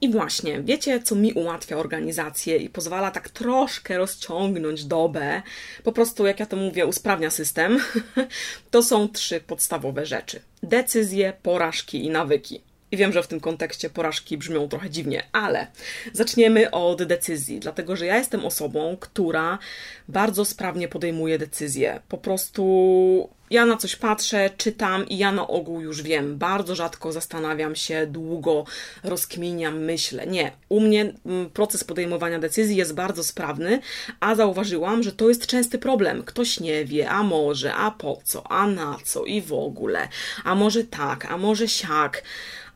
I 0.00 0.10
właśnie, 0.10 0.62
wiecie, 0.62 1.02
co 1.02 1.14
mi 1.14 1.32
ułatwia 1.32 1.76
organizację 1.76 2.56
i 2.56 2.68
pozwala 2.68 3.10
tak 3.10 3.28
troszkę 3.28 3.98
rozciągnąć 3.98 4.84
dobę, 4.84 5.42
po 5.84 5.92
prostu, 5.92 6.26
jak 6.26 6.40
ja 6.40 6.46
to 6.46 6.56
mówię, 6.56 6.86
usprawnia 6.86 7.30
system, 7.30 7.78
to 8.70 8.82
są 8.82 9.08
trzy 9.08 9.40
podstawowe 9.40 10.06
rzeczy: 10.06 10.40
decyzje, 10.62 11.32
porażki 11.42 12.04
i 12.04 12.10
nawyki. 12.10 12.60
I 12.92 12.96
wiem, 12.96 13.12
że 13.12 13.22
w 13.22 13.26
tym 13.26 13.40
kontekście 13.40 13.90
porażki 13.90 14.38
brzmią 14.38 14.68
trochę 14.68 14.90
dziwnie, 14.90 15.22
ale 15.32 15.66
zaczniemy 16.12 16.70
od 16.70 17.02
decyzji, 17.02 17.60
dlatego 17.60 17.96
że 17.96 18.06
ja 18.06 18.16
jestem 18.16 18.44
osobą, 18.44 18.96
która 19.00 19.58
bardzo 20.08 20.44
sprawnie 20.44 20.88
podejmuje 20.88 21.38
decyzje. 21.38 22.00
Po 22.08 22.18
prostu 22.18 23.28
ja 23.50 23.66
na 23.66 23.76
coś 23.76 23.96
patrzę, 23.96 24.50
czytam 24.56 25.08
i 25.08 25.18
ja 25.18 25.32
na 25.32 25.46
ogół 25.46 25.80
już 25.80 26.02
wiem. 26.02 26.38
Bardzo 26.38 26.74
rzadko 26.74 27.12
zastanawiam 27.12 27.76
się, 27.76 28.06
długo 28.06 28.64
rozkminiam, 29.04 29.78
myślę. 29.78 30.26
Nie, 30.26 30.52
u 30.68 30.80
mnie 30.80 31.12
mm, 31.26 31.50
proces 31.50 31.84
podejmowania 31.84 32.38
decyzji 32.38 32.76
jest 32.76 32.94
bardzo 32.94 33.24
sprawny, 33.24 33.80
a 34.20 34.34
zauważyłam, 34.34 35.02
że 35.02 35.12
to 35.12 35.28
jest 35.28 35.46
częsty 35.46 35.78
problem. 35.78 36.22
Ktoś 36.22 36.60
nie 36.60 36.84
wie, 36.84 37.10
a 37.10 37.22
może, 37.22 37.74
a 37.74 37.90
po 37.90 38.20
co, 38.24 38.50
a 38.50 38.66
na 38.66 38.96
co 39.04 39.24
i 39.24 39.40
w 39.42 39.52
ogóle, 39.52 40.08
a 40.44 40.54
może 40.54 40.84
tak, 40.84 41.24
a 41.24 41.36
może 41.36 41.68
siak. 41.68 42.22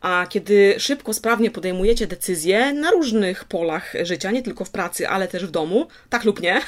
A 0.05 0.27
kiedy 0.27 0.75
szybko, 0.77 1.13
sprawnie 1.13 1.51
podejmujecie 1.51 2.07
decyzje 2.07 2.73
na 2.73 2.91
różnych 2.91 3.45
polach 3.45 3.93
życia, 4.03 4.31
nie 4.31 4.43
tylko 4.43 4.65
w 4.65 4.69
pracy, 4.69 5.07
ale 5.07 5.27
też 5.27 5.45
w 5.45 5.51
domu, 5.51 5.87
tak 6.09 6.23
lub 6.23 6.41
nie, 6.41 6.61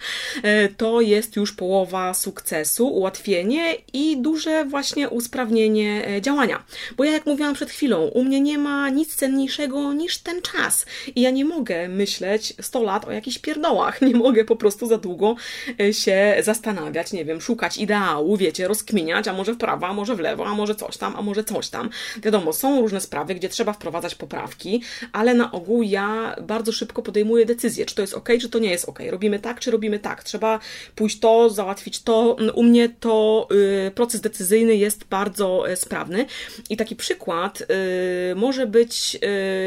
to 0.76 1.00
jest 1.00 1.36
już 1.36 1.52
połowa 1.52 2.14
sukcesu, 2.14 2.88
ułatwienie 2.88 3.74
i 3.92 4.16
duże 4.16 4.64
właśnie 4.64 5.08
usprawnienie 5.08 6.08
e, 6.08 6.22
działania. 6.22 6.64
Bo 6.96 7.04
ja, 7.04 7.12
jak 7.12 7.26
mówiłam 7.26 7.54
przed 7.54 7.70
chwilą, 7.70 8.06
u 8.06 8.24
mnie 8.24 8.40
nie 8.40 8.58
ma 8.58 8.88
nic 8.88 9.16
cenniejszego 9.16 9.92
niż 9.92 10.18
ten 10.18 10.42
czas. 10.42 10.86
I 11.14 11.20
ja 11.20 11.30
nie 11.30 11.44
mogę 11.44 11.88
myśleć 11.88 12.54
100 12.60 12.82
lat 12.82 13.04
o 13.04 13.12
jakichś 13.12 13.38
pierdołach. 13.38 14.02
Nie 14.02 14.14
mogę 14.14 14.44
po 14.44 14.56
prostu 14.56 14.86
za 14.86 14.98
długo 14.98 15.36
e, 15.80 15.92
się 15.92 16.36
zastanawiać, 16.42 17.12
nie 17.12 17.24
wiem, 17.24 17.40
szukać 17.40 17.78
ideału, 17.78 18.36
wiecie, 18.36 18.68
rozkminiać, 18.68 19.28
a 19.28 19.32
może 19.32 19.52
w 19.52 19.56
prawo, 19.56 19.86
a 19.86 19.92
może 19.92 20.16
w 20.16 20.20
lewo, 20.20 20.46
a 20.46 20.54
może 20.54 20.74
coś 20.74 20.96
tam, 20.96 21.16
a 21.16 21.22
może 21.22 21.44
coś 21.44 21.68
tam. 21.68 21.90
Wiadomo, 22.22 22.53
są 22.54 22.80
różne 22.80 23.00
sprawy, 23.00 23.34
gdzie 23.34 23.48
trzeba 23.48 23.72
wprowadzać 23.72 24.14
poprawki, 24.14 24.82
ale 25.12 25.34
na 25.34 25.52
ogół 25.52 25.82
ja 25.82 26.36
bardzo 26.42 26.72
szybko 26.72 27.02
podejmuję 27.02 27.46
decyzję, 27.46 27.86
czy 27.86 27.94
to 27.94 28.02
jest 28.02 28.14
ok, 28.14 28.28
czy 28.40 28.48
to 28.48 28.58
nie 28.58 28.70
jest 28.70 28.88
ok. 28.88 28.98
Robimy 29.10 29.38
tak, 29.38 29.60
czy 29.60 29.70
robimy 29.70 29.98
tak. 29.98 30.24
Trzeba 30.24 30.60
pójść 30.94 31.18
to, 31.18 31.50
załatwić 31.50 32.02
to. 32.02 32.36
U 32.54 32.62
mnie 32.62 32.88
to 32.88 33.48
y, 33.86 33.90
proces 33.90 34.20
decyzyjny 34.20 34.76
jest 34.76 35.04
bardzo 35.04 35.70
y, 35.70 35.76
sprawny. 35.76 36.26
I 36.70 36.76
taki 36.76 36.96
przykład 36.96 37.60
y, 37.60 38.34
może 38.34 38.66
być 38.66 39.18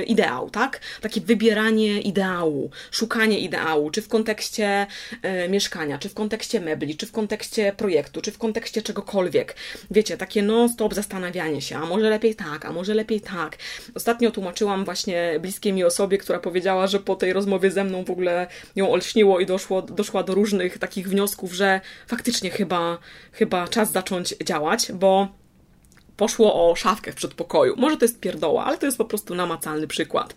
ideał, 0.07 0.49
tak? 0.49 0.81
Takie 1.01 1.21
wybieranie 1.21 2.01
ideału, 2.01 2.71
szukanie 2.91 3.39
ideału, 3.39 3.91
czy 3.91 4.01
w 4.01 4.07
kontekście 4.07 4.87
mieszkania, 5.49 5.97
czy 5.97 6.09
w 6.09 6.13
kontekście 6.13 6.61
mebli, 6.61 6.97
czy 6.97 7.05
w 7.05 7.11
kontekście 7.11 7.73
projektu, 7.77 8.21
czy 8.21 8.31
w 8.31 8.37
kontekście 8.37 8.81
czegokolwiek. 8.81 9.55
Wiecie, 9.91 10.17
takie 10.17 10.43
non-stop 10.43 10.93
zastanawianie 10.93 11.61
się, 11.61 11.77
a 11.77 11.85
może 11.85 12.09
lepiej 12.09 12.35
tak, 12.35 12.65
a 12.65 12.71
może 12.77 12.93
lepiej 12.93 13.21
tak. 13.21 13.57
Ostatnio 13.95 14.31
tłumaczyłam 14.31 14.85
właśnie 14.85 15.39
bliskiej 15.41 15.73
mi 15.73 15.83
osobie, 15.83 16.17
która 16.17 16.39
powiedziała, 16.39 16.87
że 16.87 16.99
po 16.99 17.15
tej 17.15 17.33
rozmowie 17.33 17.71
ze 17.71 17.83
mną 17.83 18.03
w 18.03 18.09
ogóle 18.09 18.47
ją 18.75 18.91
olśniło 18.91 19.39
i 19.39 19.45
doszło, 19.45 19.81
doszła 19.81 20.23
do 20.23 20.33
różnych 20.33 20.77
takich 20.77 21.09
wniosków, 21.09 21.53
że 21.53 21.81
faktycznie 22.07 22.49
chyba, 22.49 22.97
chyba 23.31 23.67
czas 23.67 23.91
zacząć 23.91 24.35
działać, 24.43 24.91
bo 24.91 25.27
poszło 26.17 26.69
o 26.69 26.75
szafkę 26.75 27.11
w 27.11 27.15
przedpokoju. 27.15 27.73
Może 27.77 27.97
to 27.97 28.05
jest 28.05 28.19
pierdoła, 28.19 28.65
ale 28.65 28.77
to 28.77 28.85
jest 28.85 28.97
po 28.97 29.05
prostu 29.05 29.35
namacalny 29.35 29.87
przykład. 29.87 30.35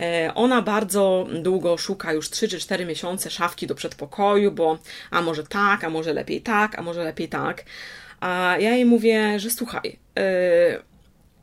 E, 0.00 0.32
ona 0.34 0.62
bardzo 0.62 1.26
długo 1.42 1.78
szuka, 1.78 2.12
już 2.12 2.30
3 2.30 2.48
czy 2.48 2.58
4 2.58 2.86
miesiące 2.86 3.30
szafki 3.30 3.66
do 3.66 3.74
przedpokoju, 3.74 4.52
bo 4.52 4.78
a 5.10 5.22
może 5.22 5.42
tak, 5.44 5.84
a 5.84 5.90
może 5.90 6.12
lepiej 6.12 6.42
tak, 6.42 6.78
a 6.78 6.82
może 6.82 7.04
lepiej 7.04 7.28
tak. 7.28 7.64
A 8.20 8.56
ja 8.60 8.70
jej 8.70 8.84
mówię, 8.84 9.40
że 9.40 9.50
słuchaj, 9.50 9.98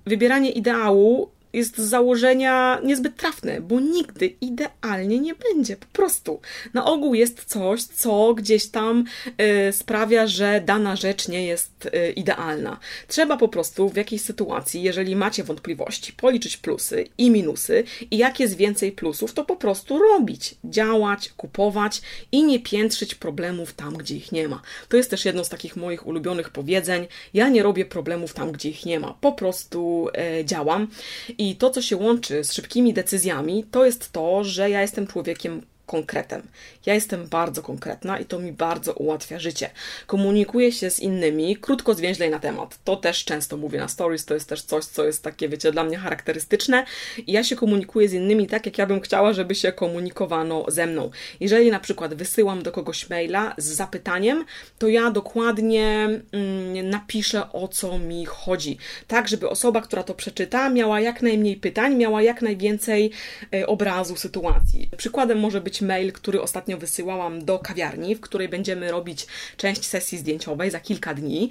wybieranie 0.05 0.51
ideału 0.51 1.29
jest 1.53 1.77
z 1.77 1.89
założenia 1.89 2.79
niezbyt 2.83 3.15
trafne, 3.15 3.61
bo 3.61 3.79
nigdy 3.79 4.33
idealnie 4.41 5.19
nie 5.19 5.35
będzie, 5.35 5.77
po 5.77 5.85
prostu. 5.85 6.39
Na 6.73 6.85
ogół 6.85 7.13
jest 7.13 7.45
coś, 7.45 7.83
co 7.83 8.33
gdzieś 8.33 8.67
tam 8.67 9.05
y, 9.69 9.73
sprawia, 9.73 10.27
że 10.27 10.61
dana 10.65 10.95
rzecz 10.95 11.27
nie 11.27 11.45
jest 11.45 11.85
y, 11.85 12.11
idealna. 12.11 12.79
Trzeba 13.07 13.37
po 13.37 13.47
prostu 13.47 13.89
w 13.89 13.95
jakiejś 13.95 14.21
sytuacji, 14.21 14.83
jeżeli 14.83 15.15
macie 15.15 15.43
wątpliwości, 15.43 16.13
policzyć 16.13 16.57
plusy 16.57 17.07
i 17.17 17.31
minusy 17.31 17.83
i 18.11 18.17
jak 18.17 18.39
jest 18.39 18.57
więcej 18.57 18.91
plusów, 18.91 19.33
to 19.33 19.45
po 19.45 19.55
prostu 19.55 19.99
robić, 19.99 20.55
działać, 20.63 21.29
kupować 21.29 22.01
i 22.31 22.43
nie 22.43 22.59
piętrzyć 22.59 23.15
problemów 23.15 23.73
tam, 23.73 23.97
gdzie 23.97 24.15
ich 24.15 24.31
nie 24.31 24.47
ma. 24.47 24.61
To 24.89 24.97
jest 24.97 25.09
też 25.09 25.25
jedno 25.25 25.43
z 25.43 25.49
takich 25.49 25.75
moich 25.75 26.07
ulubionych 26.07 26.49
powiedzeń. 26.49 27.07
Ja 27.33 27.49
nie 27.49 27.63
robię 27.63 27.85
problemów 27.85 28.33
tam, 28.33 28.51
gdzie 28.51 28.69
ich 28.69 28.85
nie 28.85 28.99
ma. 28.99 29.13
Po 29.21 29.31
prostu 29.31 30.07
y, 30.39 30.45
działam 30.45 30.87
i 31.41 31.55
to, 31.55 31.69
co 31.69 31.81
się 31.81 31.97
łączy 31.97 32.43
z 32.43 32.53
szybkimi 32.53 32.93
decyzjami, 32.93 33.63
to 33.71 33.85
jest 33.85 34.11
to, 34.11 34.43
że 34.43 34.69
ja 34.69 34.81
jestem 34.81 35.07
człowiekiem 35.07 35.61
konkretem. 35.91 36.41
Ja 36.85 36.93
jestem 36.93 37.27
bardzo 37.27 37.61
konkretna 37.61 38.19
i 38.19 38.25
to 38.25 38.39
mi 38.39 38.51
bardzo 38.51 38.93
ułatwia 38.93 39.39
życie. 39.39 39.69
Komunikuję 40.07 40.71
się 40.71 40.89
z 40.89 40.99
innymi 40.99 41.57
krótko, 41.57 41.93
zwięźlej 41.93 42.29
na 42.29 42.39
temat. 42.39 42.79
To 42.83 42.95
też 42.95 43.25
często 43.25 43.57
mówię 43.57 43.79
na 43.79 43.87
stories, 43.87 44.25
to 44.25 44.33
jest 44.33 44.49
też 44.49 44.61
coś, 44.61 44.85
co 44.85 45.05
jest 45.05 45.23
takie, 45.23 45.49
wiecie, 45.49 45.71
dla 45.71 45.83
mnie 45.83 45.97
charakterystyczne. 45.97 46.85
I 47.27 47.31
ja 47.31 47.43
się 47.43 47.55
komunikuję 47.55 48.09
z 48.09 48.13
innymi 48.13 48.47
tak, 48.47 48.65
jak 48.65 48.77
ja 48.77 48.85
bym 48.85 49.01
chciała, 49.01 49.33
żeby 49.33 49.55
się 49.55 49.71
komunikowano 49.71 50.65
ze 50.67 50.85
mną. 50.87 51.11
Jeżeli 51.39 51.71
na 51.71 51.79
przykład 51.79 52.13
wysyłam 52.13 52.63
do 52.63 52.71
kogoś 52.71 53.09
maila 53.09 53.53
z 53.57 53.65
zapytaniem, 53.65 54.45
to 54.79 54.87
ja 54.87 55.11
dokładnie 55.11 56.09
mm, 56.31 56.89
napiszę 56.89 57.51
o 57.51 57.67
co 57.67 57.97
mi 57.97 58.25
chodzi. 58.25 58.77
Tak, 59.07 59.27
żeby 59.27 59.49
osoba, 59.49 59.81
która 59.81 60.03
to 60.03 60.13
przeczyta, 60.13 60.69
miała 60.69 60.99
jak 60.99 61.21
najmniej 61.21 61.55
pytań, 61.55 61.95
miała 61.95 62.21
jak 62.21 62.41
najwięcej 62.41 63.11
y, 63.55 63.67
obrazu 63.67 64.15
sytuacji. 64.15 64.89
Przykładem 64.97 65.39
może 65.39 65.61
być 65.61 65.80
mail, 65.81 66.13
który 66.13 66.41
ostatnio 66.41 66.77
wysyłałam 66.77 67.45
do 67.45 67.59
kawiarni, 67.59 68.15
w 68.15 68.21
której 68.21 68.49
będziemy 68.49 68.91
robić 68.91 69.27
część 69.57 69.85
sesji 69.85 70.17
zdjęciowej 70.17 70.71
za 70.71 70.79
kilka 70.79 71.13
dni, 71.13 71.49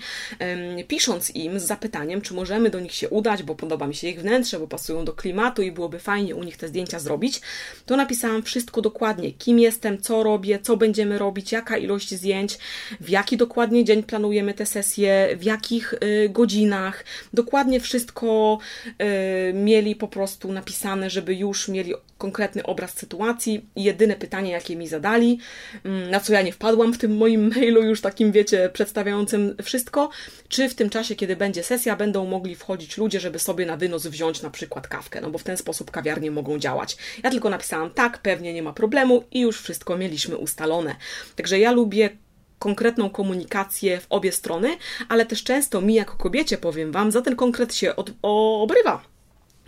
pisząc 0.88 1.30
im 1.34 1.60
z 1.60 1.62
zapytaniem, 1.62 2.20
czy 2.20 2.34
możemy 2.34 2.70
do 2.70 2.80
nich 2.80 2.94
się 2.94 3.08
udać, 3.08 3.42
bo 3.42 3.54
podoba 3.54 3.86
mi 3.86 3.94
się 3.94 4.08
ich 4.08 4.20
wnętrze, 4.20 4.58
bo 4.58 4.66
pasują 4.66 5.04
do 5.04 5.12
klimatu 5.12 5.62
i 5.62 5.72
byłoby 5.72 5.98
fajnie 5.98 6.36
u 6.36 6.44
nich 6.44 6.56
te 6.56 6.68
zdjęcia 6.68 6.98
zrobić, 6.98 7.40
to 7.86 7.96
napisałam 7.96 8.42
wszystko 8.42 8.82
dokładnie, 8.82 9.32
kim 9.32 9.58
jestem, 9.58 10.00
co 10.00 10.22
robię, 10.22 10.58
co 10.62 10.76
będziemy 10.76 11.18
robić, 11.18 11.52
jaka 11.52 11.78
ilość 11.78 12.14
zdjęć, 12.14 12.58
w 13.00 13.08
jaki 13.08 13.36
dokładnie 13.36 13.84
dzień 13.84 14.02
planujemy 14.02 14.54
te 14.54 14.66
sesje, 14.66 15.36
w 15.36 15.42
jakich 15.42 15.94
y, 15.94 16.28
godzinach, 16.28 17.04
dokładnie 17.32 17.80
wszystko 17.80 18.58
y, 18.86 19.52
mieli 19.54 19.96
po 19.96 20.08
prostu 20.08 20.52
napisane, 20.52 21.10
żeby 21.10 21.34
już 21.34 21.68
mieli 21.68 21.94
konkretny 22.20 22.62
obraz 22.62 22.98
sytuacji. 22.98 23.66
Jedyne 23.76 24.16
pytanie, 24.16 24.50
jakie 24.50 24.76
mi 24.76 24.88
zadali, 24.88 25.38
mm, 25.84 26.10
na 26.10 26.20
co 26.20 26.32
ja 26.32 26.42
nie 26.42 26.52
wpadłam 26.52 26.92
w 26.92 26.98
tym 26.98 27.16
moim 27.16 27.48
mailu, 27.54 27.82
już 27.82 28.00
takim, 28.00 28.32
wiecie, 28.32 28.70
przedstawiającym 28.72 29.56
wszystko, 29.62 30.10
czy 30.48 30.68
w 30.68 30.74
tym 30.74 30.90
czasie, 30.90 31.14
kiedy 31.14 31.36
będzie 31.36 31.62
sesja, 31.62 31.96
będą 31.96 32.26
mogli 32.26 32.54
wchodzić 32.54 32.96
ludzie, 32.96 33.20
żeby 33.20 33.38
sobie 33.38 33.66
na 33.66 33.76
wynos 33.76 34.06
wziąć 34.06 34.42
na 34.42 34.50
przykład 34.50 34.88
kawkę, 34.88 35.20
no 35.20 35.30
bo 35.30 35.38
w 35.38 35.42
ten 35.42 35.56
sposób 35.56 35.90
kawiarnie 35.90 36.30
mogą 36.30 36.58
działać. 36.58 36.96
Ja 37.22 37.30
tylko 37.30 37.50
napisałam 37.50 37.90
tak, 37.90 38.18
pewnie 38.18 38.52
nie 38.52 38.62
ma 38.62 38.72
problemu 38.72 39.24
i 39.30 39.40
już 39.40 39.60
wszystko 39.60 39.96
mieliśmy 39.96 40.36
ustalone. 40.36 40.96
Także 41.36 41.58
ja 41.58 41.72
lubię 41.72 42.10
konkretną 42.58 43.10
komunikację 43.10 44.00
w 44.00 44.06
obie 44.10 44.32
strony, 44.32 44.76
ale 45.08 45.26
też 45.26 45.44
często 45.44 45.80
mi 45.80 45.94
jako 45.94 46.16
kobiecie, 46.16 46.58
powiem 46.58 46.92
Wam, 46.92 47.10
za 47.10 47.22
ten 47.22 47.36
konkret 47.36 47.74
się 47.74 47.96
od, 47.96 48.10
obrywa. 48.22 49.09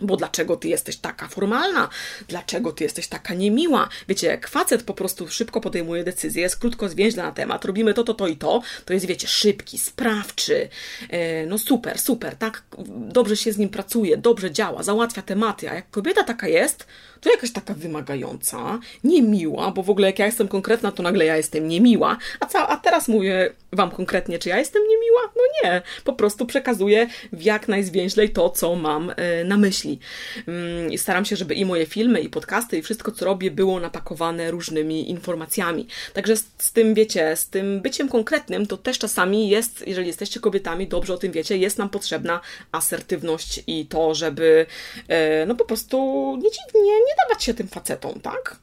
Bo 0.01 0.17
dlaczego 0.17 0.55
ty 0.55 0.67
jesteś 0.67 0.97
taka 0.97 1.27
formalna? 1.27 1.89
Dlaczego 2.27 2.71
ty 2.71 2.83
jesteś 2.83 3.07
taka 3.07 3.33
niemiła? 3.33 3.89
Wiecie, 4.07 4.27
jak 4.27 4.47
facet 4.47 4.83
po 4.83 4.93
prostu 4.93 5.27
szybko 5.27 5.61
podejmuje 5.61 6.03
decyzję, 6.03 6.41
jest 6.41 6.57
krótko 6.57 6.89
zwięźle 6.89 7.23
na 7.23 7.31
temat, 7.31 7.65
robimy 7.65 7.93
to, 7.93 8.03
to, 8.03 8.13
to 8.13 8.27
i 8.27 8.37
to, 8.37 8.61
to 8.85 8.93
jest, 8.93 9.05
wiecie, 9.05 9.27
szybki, 9.27 9.77
sprawczy, 9.77 10.69
e, 11.09 11.45
no 11.45 11.57
super, 11.57 11.99
super, 11.99 12.35
tak, 12.35 12.63
dobrze 12.87 13.37
się 13.37 13.53
z 13.53 13.57
nim 13.57 13.69
pracuje, 13.69 14.17
dobrze 14.17 14.51
działa, 14.51 14.83
załatwia 14.83 15.21
tematy, 15.21 15.69
a 15.69 15.73
jak 15.73 15.89
kobieta 15.89 16.23
taka 16.23 16.47
jest, 16.47 16.87
to 17.23 17.31
jakaś 17.31 17.51
taka 17.51 17.73
wymagająca, 17.73 18.79
niemiła, 19.03 19.71
bo 19.71 19.83
w 19.83 19.89
ogóle 19.89 20.07
jak 20.07 20.19
ja 20.19 20.25
jestem 20.25 20.47
konkretna, 20.47 20.91
to 20.91 21.03
nagle 21.03 21.25
ja 21.25 21.37
jestem 21.37 21.67
niemiła, 21.67 22.17
a, 22.39 22.45
ca- 22.45 22.67
a 22.67 22.77
teraz 22.77 23.07
mówię 23.07 23.53
Wam 23.71 23.91
konkretnie, 23.91 24.39
czy 24.39 24.49
ja 24.49 24.59
jestem 24.59 24.81
niemiła? 24.89 25.21
No 25.35 25.41
nie, 25.63 25.81
po 26.03 26.13
prostu 26.13 26.45
przekazuję 26.45 27.07
w 27.33 27.41
jak 27.41 27.67
najzwięźlej 27.67 28.29
to, 28.29 28.49
co 28.49 28.75
mam 28.75 29.13
e, 29.15 29.43
na 29.43 29.57
myśli. 29.57 29.99
Mm, 30.47 30.97
staram 30.97 31.25
się, 31.25 31.35
żeby 31.35 31.53
i 31.53 31.65
moje 31.65 31.85
filmy, 31.85 32.21
i 32.21 32.29
podcasty, 32.29 32.77
i 32.77 32.81
wszystko, 32.81 33.11
co 33.11 33.25
robię, 33.25 33.51
było 33.51 33.79
napakowane 33.79 34.51
różnymi 34.51 35.09
informacjami. 35.09 35.87
Także 36.13 36.37
z, 36.37 36.45
z 36.57 36.71
tym, 36.71 36.93
wiecie, 36.93 37.35
z 37.35 37.49
tym 37.49 37.81
byciem 37.81 38.09
konkretnym, 38.09 38.67
to 38.67 38.77
też 38.77 38.99
czasami 38.99 39.49
jest, 39.49 39.87
jeżeli 39.87 40.07
jesteście 40.07 40.39
kobietami, 40.39 40.87
dobrze 40.87 41.13
o 41.13 41.17
tym 41.17 41.31
wiecie, 41.31 41.57
jest 41.57 41.77
nam 41.77 41.89
potrzebna 41.89 42.39
asertywność 42.71 43.63
i 43.67 43.85
to, 43.85 44.15
żeby 44.15 44.65
e, 45.07 45.45
no 45.45 45.55
po 45.55 45.65
prostu 45.65 45.97
nie, 46.41 46.49
nie, 46.81 46.99
nie 47.13 47.27
dawać 47.29 47.43
się 47.43 47.53
tym 47.53 47.67
facetom, 47.67 48.19
tak? 48.19 48.59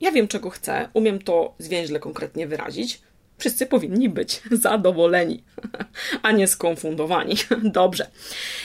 Ja 0.00 0.12
wiem, 0.12 0.28
czego 0.28 0.50
chcę, 0.50 0.88
umiem 0.94 1.22
to 1.22 1.54
zwięźle 1.58 2.00
konkretnie 2.00 2.46
wyrazić 2.46 3.02
wszyscy 3.40 3.66
powinni 3.66 4.08
być 4.08 4.42
zadowoleni, 4.62 5.42
a 6.22 6.32
nie 6.32 6.48
skonfundowani. 6.48 7.36
Dobrze. 7.64 8.06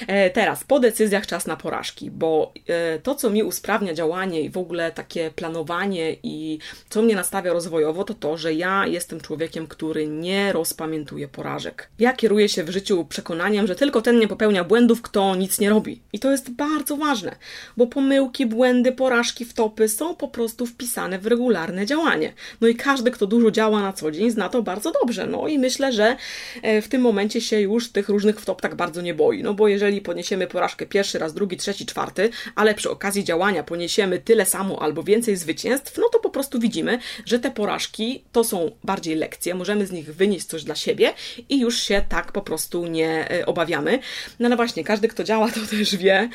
E, 0.07 0.30
teraz 0.30 0.63
po 0.63 0.80
decyzjach 0.80 1.28
czas 1.28 1.47
na 1.47 1.57
porażki, 1.57 2.11
bo 2.11 2.53
e, 2.67 2.99
to, 2.99 3.15
co 3.15 3.30
mi 3.30 3.43
usprawnia 3.43 3.93
działanie 3.93 4.41
i 4.41 4.49
w 4.49 4.57
ogóle 4.57 4.91
takie 4.91 5.32
planowanie 5.32 6.15
i 6.23 6.59
co 6.89 7.01
mnie 7.01 7.15
nastawia 7.15 7.53
rozwojowo, 7.53 8.03
to 8.03 8.13
to, 8.13 8.38
że 8.38 8.53
ja 8.53 8.88
jestem 8.88 9.21
człowiekiem, 9.21 9.67
który 9.67 10.07
nie 10.07 10.53
rozpamiętuje 10.53 11.28
porażek. 11.28 11.89
Ja 11.99 12.13
kieruję 12.13 12.49
się 12.49 12.63
w 12.63 12.69
życiu 12.69 13.05
przekonaniem, 13.05 13.67
że 13.67 13.76
tylko 13.76 14.01
ten 14.01 14.19
nie 14.19 14.28
popełnia 14.28 14.63
błędów, 14.63 15.01
kto 15.01 15.36
nic 15.36 15.59
nie 15.59 15.69
robi. 15.69 16.01
I 16.13 16.19
to 16.19 16.32
jest 16.32 16.49
bardzo 16.49 16.97
ważne, 16.97 17.36
bo 17.78 17.88
pomyłki, 17.88 18.45
błędy, 18.45 18.91
porażki, 18.91 19.45
wtopy 19.45 19.89
są 19.89 20.15
po 20.15 20.28
prostu 20.28 20.65
wpisane 20.65 21.19
w 21.19 21.28
regularne 21.28 21.86
działanie. 21.86 22.34
No 22.61 22.67
i 22.67 22.76
każdy, 22.76 23.11
kto 23.11 23.28
dużo 23.28 23.51
działa 23.51 23.82
na 23.82 23.93
co 23.93 24.11
dzień, 24.11 24.32
zna 24.32 24.49
to 24.49 24.61
bardzo 24.66 24.91
dobrze. 25.01 25.28
No 25.28 25.47
i 25.47 25.59
myślę, 25.59 25.91
że 25.93 26.16
e, 26.61 26.82
w 26.82 26.88
tym 26.88 27.01
momencie 27.01 27.41
się 27.41 27.61
już 27.61 27.91
tych 27.91 28.09
różnych 28.09 28.39
wtop 28.39 28.61
tak 28.61 28.76
bardzo 28.76 29.01
nie 29.01 29.13
boi. 29.13 29.43
No 29.43 29.53
bo 29.53 29.68
jeżeli 29.68 30.01
poniesiemy 30.01 30.47
porażkę 30.47 30.86
pierwszy 30.86 31.20
raz, 31.20 31.34
drugi, 31.34 31.57
trzeci, 31.57 31.86
czwarty, 31.86 32.30
ale 32.55 32.74
przy 32.74 32.89
okazji 32.89 33.24
działania 33.24 33.63
poniesiemy 33.63 34.20
tyle 34.20 34.45
samo 34.45 34.82
albo 34.82 35.03
więcej 35.03 35.36
zwycięstw, 35.36 35.97
no 35.97 36.09
to 36.09 36.20
po 36.20 36.30
prostu 36.30 36.59
widzimy, 36.59 36.99
że 37.26 37.39
te 37.39 37.51
porażki 37.51 38.24
to 38.32 38.43
są 38.43 38.72
bardziej 38.84 39.16
lekcje, 39.16 39.55
możemy 39.55 39.88
z 39.88 39.91
nich 39.91 40.16
wynieść 40.16 40.45
coś 40.45 40.63
dla 40.63 40.76
siebie 40.76 41.13
i 41.49 41.59
już 41.59 41.80
się 41.80 42.01
tak 42.09 42.32
po 42.32 42.41
prostu 42.41 42.88
nie 42.88 43.32
e, 43.32 43.45
obawiamy. 43.45 43.99
No 44.39 44.45
ale 44.45 44.55
właśnie, 44.55 44.84
każdy, 44.84 45.07
kto 45.07 45.24
działa, 45.24 45.51
to 45.51 45.59
też 45.70 45.95
wie. 45.95 46.30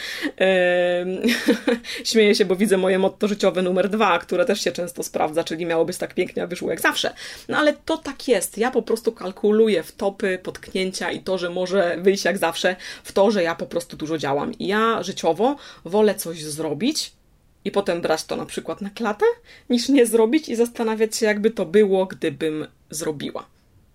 Śmieję 2.05 2.35
się, 2.35 2.45
bo 2.45 2.57
widzę 2.57 2.77
moje 2.77 2.99
motto 2.99 3.29
życiowe 3.29 3.63
numer 3.63 3.89
dwa, 3.89 4.19
które 4.19 4.45
też 4.45 4.61
się 4.65 4.73
często 4.73 5.03
sprawdza, 5.03 5.45
czyli 5.45 5.67
miało 5.67 5.85
być 5.85 5.99
tak 5.99 6.15
pięknie, 6.15 6.43
a 6.43 6.47
wyszło 6.47 6.71
jak 6.71 6.81
zawsze. 6.81 7.15
No 7.49 7.59
ale 7.59 7.73
to 7.73 7.99
tak 7.99 8.20
tak 8.21 8.29
jest. 8.29 8.59
Ja 8.59 8.71
po 8.71 8.83
prostu 8.83 9.13
kalkuluję 9.13 9.83
w 9.83 9.93
topy, 9.93 10.39
potknięcia 10.43 11.11
i 11.11 11.21
to, 11.21 11.39
że 11.39 11.51
może 11.51 11.97
wyjść 12.01 12.25
jak 12.25 12.39
zawsze, 12.39 12.77
w 13.05 13.13
to, 13.13 13.31
że 13.31 13.43
ja 13.43 13.55
po 13.55 13.67
prostu 13.67 13.97
dużo 13.97 14.19
działam. 14.19 14.53
I 14.59 14.67
ja 14.67 15.03
życiowo 15.03 15.57
wolę 15.85 16.15
coś 16.15 16.45
zrobić, 16.45 17.13
i 17.65 17.71
potem 17.71 18.01
brać 18.01 18.25
to 18.25 18.37
na 18.37 18.47
przykład 18.47 18.81
na 18.81 18.91
klatę, 18.91 19.25
niż 19.71 19.89
nie 19.89 20.07
zrobić 20.07 20.49
i 20.49 20.57
zastanawiać 20.57 21.17
się, 21.17 21.27
jakby 21.27 21.51
to 21.51 21.67
było, 21.67 22.07
gdybym 22.07 22.67
zrobiła. 22.91 23.47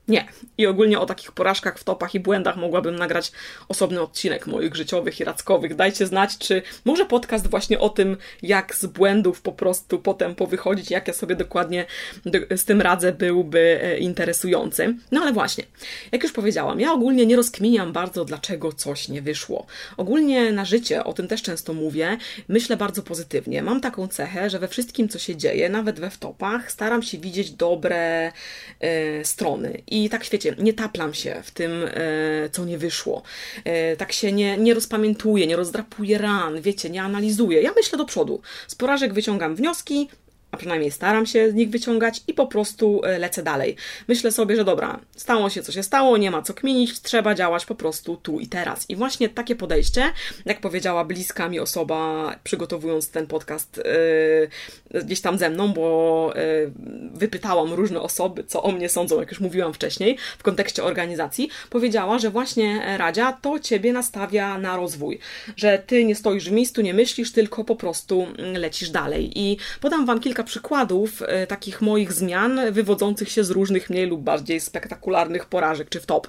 Nie. 0.08 0.28
I 0.58 0.68
ogólnie 0.68 1.00
o 1.00 1.06
takich 1.06 1.32
porażkach, 1.32 1.80
wtopach 1.80 2.16
i 2.16 2.20
błędach 2.20 2.58
mogłabym 2.58 2.96
nagrać 2.96 3.32
osobny 3.68 4.02
odcinek 4.02 4.48
moich 4.48 4.76
życiowych 4.76 5.20
i 5.20 5.24
radzkowych. 5.24 5.76
Dajcie 5.76 6.06
znać, 6.06 6.38
czy 6.38 6.62
może 6.86 7.06
podcast 7.06 7.48
właśnie 7.48 7.80
o 7.80 7.90
tym, 7.90 8.18
jak 8.42 8.76
z 8.76 8.86
błędów 8.86 9.42
po 9.42 9.52
prostu 9.52 10.00
potem 10.00 10.36
powychodzić, 10.36 10.92
jak 10.92 11.08
ja 11.08 11.14
sobie 11.14 11.36
dokładnie 11.36 11.86
z 12.56 12.66
tym 12.66 12.82
radzę, 12.82 13.12
byłby 13.12 13.80
e, 13.82 13.98
interesujący. 13.98 14.96
No 15.12 15.22
ale 15.22 15.34
właśnie, 15.34 15.64
jak 16.12 16.24
już 16.24 16.32
powiedziałam, 16.32 16.80
ja 16.80 16.94
ogólnie 16.94 17.26
nie 17.26 17.36
rozkminiam 17.36 17.94
bardzo, 17.94 18.26
dlaczego 18.26 18.74
coś 18.74 19.10
nie 19.10 19.22
wyszło. 19.22 19.66
Ogólnie 19.98 20.52
na 20.52 20.66
życie, 20.66 21.04
o 21.04 21.14
tym 21.14 21.28
też 21.28 21.42
często 21.42 21.74
mówię, 21.74 22.18
myślę 22.48 22.78
bardzo 22.78 23.04
pozytywnie. 23.04 23.64
Mam 23.64 23.82
taką 23.82 24.08
cechę, 24.08 24.50
że 24.50 24.60
we 24.60 24.68
wszystkim, 24.68 25.10
co 25.10 25.20
się 25.20 25.36
dzieje, 25.36 25.70
nawet 25.70 26.00
we 26.00 26.10
wtopach, 26.10 26.72
staram 26.72 27.04
się 27.04 27.18
widzieć 27.18 27.52
dobre 27.52 28.32
e, 28.80 29.26
strony 29.26 29.82
i 29.96 30.10
tak 30.10 30.30
wiecie, 30.30 30.56
nie 30.58 30.74
taplam 30.74 31.14
się 31.14 31.42
w 31.44 31.52
tym, 31.52 31.72
e, 31.84 32.50
co 32.52 32.66
nie 32.66 32.78
wyszło. 32.78 33.24
E, 33.64 33.96
tak 33.96 34.12
się 34.12 34.32
nie, 34.32 34.58
nie 34.58 34.74
rozpamiętuję, 34.74 35.48
nie 35.48 35.56
rozdrapuję 35.56 36.18
ran, 36.18 36.62
wiecie, 36.62 36.90
nie 36.90 37.04
analizuję. 37.04 37.62
Ja 37.62 37.72
myślę 37.76 37.98
do 37.98 38.06
przodu. 38.06 38.42
Z 38.68 38.76
porażek 38.76 39.14
wyciągam 39.14 39.56
wnioski, 39.56 40.10
a 40.56 40.58
przynajmniej 40.58 40.92
staram 40.92 41.26
się 41.26 41.52
z 41.52 41.54
nich 41.54 41.70
wyciągać 41.70 42.22
i 42.28 42.34
po 42.34 42.48
prostu 42.48 43.02
e, 43.04 43.20
lecę 43.20 43.44
dalej. 43.44 43.76
Myślę 44.08 44.32
sobie, 44.32 44.56
że 44.56 44.64
dobra, 44.64 45.00
stało 45.16 45.50
się 45.50 45.62
co 45.64 45.72
się 45.72 45.84
stało, 45.84 46.18
nie 46.18 46.32
ma 46.32 46.42
co 46.42 46.54
kminić, 46.54 47.02
trzeba 47.02 47.36
działać 47.36 47.66
po 47.66 47.76
prostu 47.76 48.16
tu 48.16 48.40
i 48.40 48.48
teraz. 48.48 48.90
I 48.90 48.96
właśnie 48.96 49.30
takie 49.30 49.56
podejście, 49.56 50.04
jak 50.46 50.62
powiedziała 50.62 51.06
bliska 51.06 51.50
mi 51.50 51.60
osoba, 51.60 52.32
przygotowując 52.44 53.10
ten 53.10 53.28
podcast 53.28 53.82
yy, 54.94 55.02
gdzieś 55.02 55.22
tam 55.22 55.38
ze 55.38 55.50
mną, 55.50 55.74
bo 55.74 56.34
yy, 56.36 56.72
wypytałam 57.14 57.74
różne 57.74 58.02
osoby, 58.02 58.44
co 58.44 58.64
o 58.64 58.72
mnie 58.72 58.90
sądzą, 58.90 59.20
jak 59.20 59.32
już 59.32 59.40
mówiłam 59.40 59.74
wcześniej, 59.74 60.18
w 60.38 60.44
kontekście 60.44 60.84
organizacji, 60.84 61.50
powiedziała, 61.70 62.20
że 62.20 62.30
właśnie 62.30 62.98
Radzia 62.98 63.34
to 63.34 63.60
ciebie 63.60 63.94
nastawia 63.94 64.58
na 64.58 64.76
rozwój, 64.76 65.20
że 65.58 65.84
ty 65.88 66.06
nie 66.06 66.16
stoisz 66.16 66.50
w 66.50 66.52
miejscu, 66.52 66.82
nie 66.82 66.94
myślisz, 66.94 67.32
tylko 67.32 67.64
po 67.64 67.76
prostu 67.76 68.28
mm, 68.38 68.58
lecisz 68.58 68.90
dalej. 68.90 69.32
I 69.36 69.58
podam 69.82 70.06
Wam 70.06 70.20
kilka 70.20 70.45
przykładów 70.46 71.22
e, 71.22 71.48
takich 71.48 71.82
moich 71.82 72.14
zmian 72.14 72.60
wywodzących 72.72 73.32
się 73.32 73.44
z 73.44 73.50
różnych 73.50 73.90
mniej 73.90 74.08
lub 74.08 74.22
bardziej 74.22 74.60
spektakularnych 74.60 75.46
porażek 75.46 75.90
czy 75.90 76.00
wtop. 76.00 76.28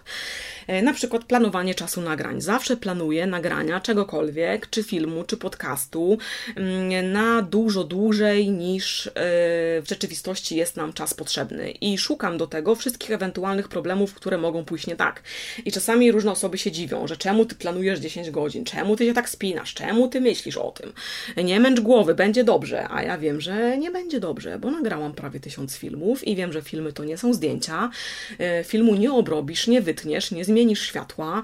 E, 0.66 0.82
na 0.82 0.92
przykład 0.92 1.24
planowanie 1.24 1.74
czasu 1.74 2.00
nagrań. 2.00 2.40
Zawsze 2.40 2.76
planuję 2.76 3.26
nagrania 3.26 3.80
czegokolwiek, 3.80 4.70
czy 4.70 4.82
filmu, 4.82 5.24
czy 5.24 5.36
podcastu 5.36 6.18
mm, 6.56 7.12
na 7.12 7.42
dużo 7.42 7.84
dłużej 7.84 8.50
niż 8.50 9.06
e, 9.06 9.10
w 9.14 9.84
rzeczywistości 9.88 10.56
jest 10.56 10.76
nam 10.76 10.92
czas 10.92 11.14
potrzebny. 11.14 11.70
I 11.70 11.98
szukam 11.98 12.38
do 12.38 12.46
tego 12.46 12.74
wszystkich 12.74 13.10
ewentualnych 13.10 13.68
problemów, 13.68 14.14
które 14.14 14.38
mogą 14.38 14.64
pójść 14.64 14.86
nie 14.86 14.96
tak. 14.96 15.22
I 15.64 15.72
czasami 15.72 16.12
różne 16.12 16.30
osoby 16.30 16.58
się 16.58 16.72
dziwią, 16.72 17.06
że 17.06 17.16
czemu 17.16 17.46
ty 17.46 17.54
planujesz 17.54 17.98
10 17.98 18.30
godzin, 18.30 18.64
czemu 18.64 18.96
ty 18.96 19.06
się 19.06 19.14
tak 19.14 19.28
spinasz, 19.28 19.74
czemu 19.74 20.08
ty 20.08 20.20
myślisz 20.20 20.56
o 20.56 20.70
tym. 20.70 20.92
Nie 21.44 21.60
męcz 21.60 21.80
głowy, 21.80 22.14
będzie 22.14 22.44
dobrze. 22.44 22.88
A 22.90 23.02
ja 23.02 23.18
wiem, 23.18 23.40
że 23.40 23.78
nie 23.78 23.90
będzie 23.90 24.20
dobrze, 24.20 24.58
bo 24.58 24.70
nagrałam 24.70 25.12
prawie 25.12 25.40
tysiąc 25.40 25.76
filmów 25.76 26.26
i 26.26 26.36
wiem, 26.36 26.52
że 26.52 26.62
filmy 26.62 26.92
to 26.92 27.04
nie 27.04 27.18
są 27.18 27.34
zdjęcia. 27.34 27.90
E, 28.38 28.64
filmu 28.64 28.94
nie 28.94 29.12
obrobisz, 29.12 29.66
nie 29.66 29.80
wytniesz, 29.80 30.30
nie 30.30 30.44
zmienisz 30.44 30.55
zmienisz 30.56 30.82
światła. 30.82 31.42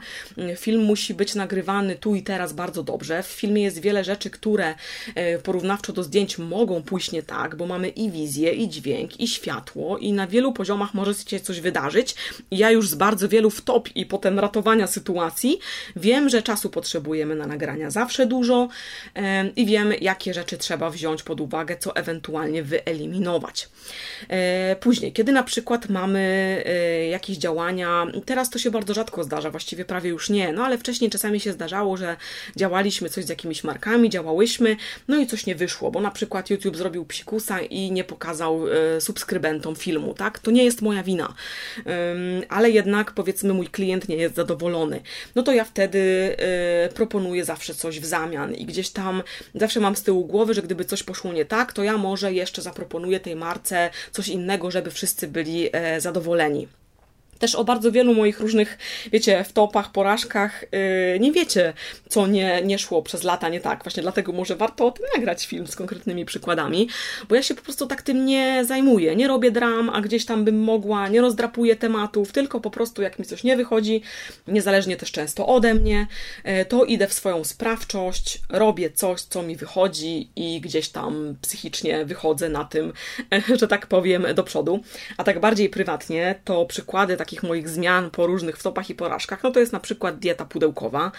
Film 0.56 0.82
musi 0.82 1.14
być 1.14 1.34
nagrywany 1.34 1.96
tu 1.96 2.14
i 2.14 2.22
teraz 2.22 2.52
bardzo 2.52 2.82
dobrze. 2.82 3.22
W 3.22 3.26
filmie 3.26 3.62
jest 3.62 3.80
wiele 3.80 4.04
rzeczy, 4.04 4.30
które 4.30 4.74
e, 5.14 5.38
porównawczo 5.38 5.92
do 5.92 6.02
zdjęć 6.02 6.38
mogą 6.38 6.82
pójść 6.82 7.12
nie 7.12 7.22
tak, 7.22 7.56
bo 7.56 7.66
mamy 7.66 7.88
i 7.88 8.10
wizję, 8.10 8.52
i 8.52 8.68
dźwięk, 8.68 9.20
i 9.20 9.28
światło, 9.28 9.98
i 9.98 10.12
na 10.12 10.26
wielu 10.26 10.52
poziomach 10.52 10.94
może 10.94 11.14
się 11.14 11.40
coś 11.40 11.60
wydarzyć. 11.60 12.14
Ja 12.50 12.70
już 12.70 12.88
z 12.88 12.94
bardzo 12.94 13.28
wielu 13.28 13.50
wtop 13.50 13.88
i 13.96 14.06
potem 14.06 14.38
ratowania 14.38 14.86
sytuacji 14.86 15.58
wiem, 15.96 16.28
że 16.28 16.42
czasu 16.42 16.70
potrzebujemy 16.70 17.34
na 17.34 17.46
nagrania 17.46 17.90
zawsze 17.90 18.26
dużo 18.26 18.68
e, 19.16 19.48
i 19.56 19.66
wiem, 19.66 19.92
jakie 20.00 20.34
rzeczy 20.34 20.58
trzeba 20.58 20.90
wziąć 20.90 21.22
pod 21.22 21.40
uwagę, 21.40 21.76
co 21.76 21.96
ewentualnie 21.96 22.62
wyeliminować. 22.62 23.68
E, 24.28 24.76
później, 24.76 25.12
kiedy 25.12 25.32
na 25.32 25.42
przykład 25.42 25.88
mamy 25.88 26.22
jakieś 27.10 27.36
działania, 27.36 28.06
teraz 28.26 28.50
to 28.50 28.58
się 28.58 28.70
bardzo 28.70 28.94
rzadko 28.94 29.01
rzadko 29.02 29.24
zdarza, 29.24 29.50
właściwie 29.50 29.84
prawie 29.84 30.10
już 30.10 30.30
nie, 30.30 30.52
no 30.52 30.64
ale 30.64 30.78
wcześniej 30.78 31.10
czasami 31.10 31.40
się 31.40 31.52
zdarzało, 31.52 31.96
że 31.96 32.16
działaliśmy 32.56 33.10
coś 33.10 33.24
z 33.24 33.28
jakimiś 33.28 33.64
markami, 33.64 34.10
działałyśmy, 34.10 34.76
no 35.08 35.18
i 35.18 35.26
coś 35.26 35.46
nie 35.46 35.54
wyszło, 35.54 35.90
bo 35.90 36.00
na 36.00 36.10
przykład 36.10 36.50
YouTube 36.50 36.76
zrobił 36.76 37.04
psikusa 37.04 37.60
i 37.60 37.92
nie 37.92 38.04
pokazał 38.04 38.66
e, 38.68 39.00
subskrybentom 39.00 39.76
filmu, 39.76 40.14
tak? 40.14 40.38
To 40.38 40.50
nie 40.50 40.64
jest 40.64 40.82
moja 40.82 41.02
wina, 41.02 41.34
ale 42.48 42.70
jednak 42.70 43.12
powiedzmy 43.12 43.54
mój 43.54 43.66
klient 43.66 44.08
nie 44.08 44.16
jest 44.16 44.34
zadowolony. 44.34 45.00
No 45.34 45.42
to 45.42 45.52
ja 45.52 45.64
wtedy 45.64 46.00
e, 46.38 46.88
proponuję 46.88 47.44
zawsze 47.44 47.74
coś 47.74 48.00
w 48.00 48.04
zamian 48.04 48.54
i 48.54 48.66
gdzieś 48.66 48.90
tam 48.90 49.22
zawsze 49.54 49.80
mam 49.80 49.96
z 49.96 50.02
tyłu 50.02 50.24
głowy, 50.26 50.54
że 50.54 50.62
gdyby 50.62 50.84
coś 50.84 51.02
poszło 51.02 51.32
nie 51.32 51.44
tak, 51.44 51.72
to 51.72 51.82
ja 51.82 51.98
może 51.98 52.32
jeszcze 52.32 52.62
zaproponuję 52.62 53.20
tej 53.20 53.36
marce 53.36 53.90
coś 54.12 54.28
innego, 54.28 54.70
żeby 54.70 54.90
wszyscy 54.90 55.28
byli 55.28 55.68
e, 55.72 56.00
zadowoleni 56.00 56.68
też 57.42 57.54
o 57.54 57.64
bardzo 57.64 57.92
wielu 57.92 58.14
moich 58.14 58.40
różnych, 58.40 58.78
wiecie, 59.12 59.44
wtopach, 59.44 59.92
porażkach 59.92 60.64
yy, 61.12 61.20
nie 61.20 61.32
wiecie, 61.32 61.72
co 62.08 62.26
nie, 62.26 62.62
nie 62.64 62.78
szło 62.78 63.02
przez 63.02 63.22
lata 63.22 63.48
nie 63.48 63.60
tak. 63.60 63.84
Właśnie 63.84 64.02
dlatego 64.02 64.32
może 64.32 64.56
warto 64.56 64.86
o 64.86 64.90
tym 64.90 65.06
nagrać 65.16 65.46
film 65.46 65.66
z 65.66 65.76
konkretnymi 65.76 66.24
przykładami, 66.24 66.88
bo 67.28 67.34
ja 67.34 67.42
się 67.42 67.54
po 67.54 67.62
prostu 67.62 67.86
tak 67.86 68.02
tym 68.02 68.26
nie 68.26 68.64
zajmuję. 68.64 69.16
Nie 69.16 69.28
robię 69.28 69.50
dram, 69.50 69.90
a 69.90 70.00
gdzieś 70.00 70.24
tam 70.24 70.44
bym 70.44 70.60
mogła, 70.60 71.08
nie 71.08 71.20
rozdrapuję 71.20 71.76
tematów, 71.76 72.32
tylko 72.32 72.60
po 72.60 72.70
prostu 72.70 73.02
jak 73.02 73.18
mi 73.18 73.24
coś 73.24 73.44
nie 73.44 73.56
wychodzi, 73.56 74.02
niezależnie 74.48 74.96
też 74.96 75.12
często 75.12 75.46
ode 75.46 75.74
mnie, 75.74 76.06
yy, 76.44 76.64
to 76.64 76.84
idę 76.84 77.06
w 77.06 77.12
swoją 77.12 77.44
sprawczość, 77.44 78.40
robię 78.48 78.90
coś, 78.90 79.20
co 79.20 79.42
mi 79.42 79.56
wychodzi 79.56 80.30
i 80.36 80.60
gdzieś 80.60 80.88
tam 80.88 81.36
psychicznie 81.40 82.04
wychodzę 82.04 82.48
na 82.48 82.64
tym, 82.64 82.92
że 83.60 83.68
tak 83.68 83.86
powiem, 83.86 84.26
do 84.34 84.42
przodu. 84.42 84.80
A 85.16 85.24
tak 85.24 85.40
bardziej 85.40 85.68
prywatnie, 85.68 86.34
to 86.44 86.66
przykłady 86.66 87.16
takich 87.16 87.31
takich 87.32 87.42
moich 87.42 87.68
zmian 87.68 88.10
po 88.10 88.26
różnych 88.26 88.58
wtopach 88.58 88.90
i 88.90 88.94
porażkach, 88.94 89.42
no 89.42 89.50
to 89.50 89.60
jest 89.60 89.72
na 89.72 89.80
przykład 89.80 90.18
dieta 90.18 90.44
pudełkowa, 90.44 91.12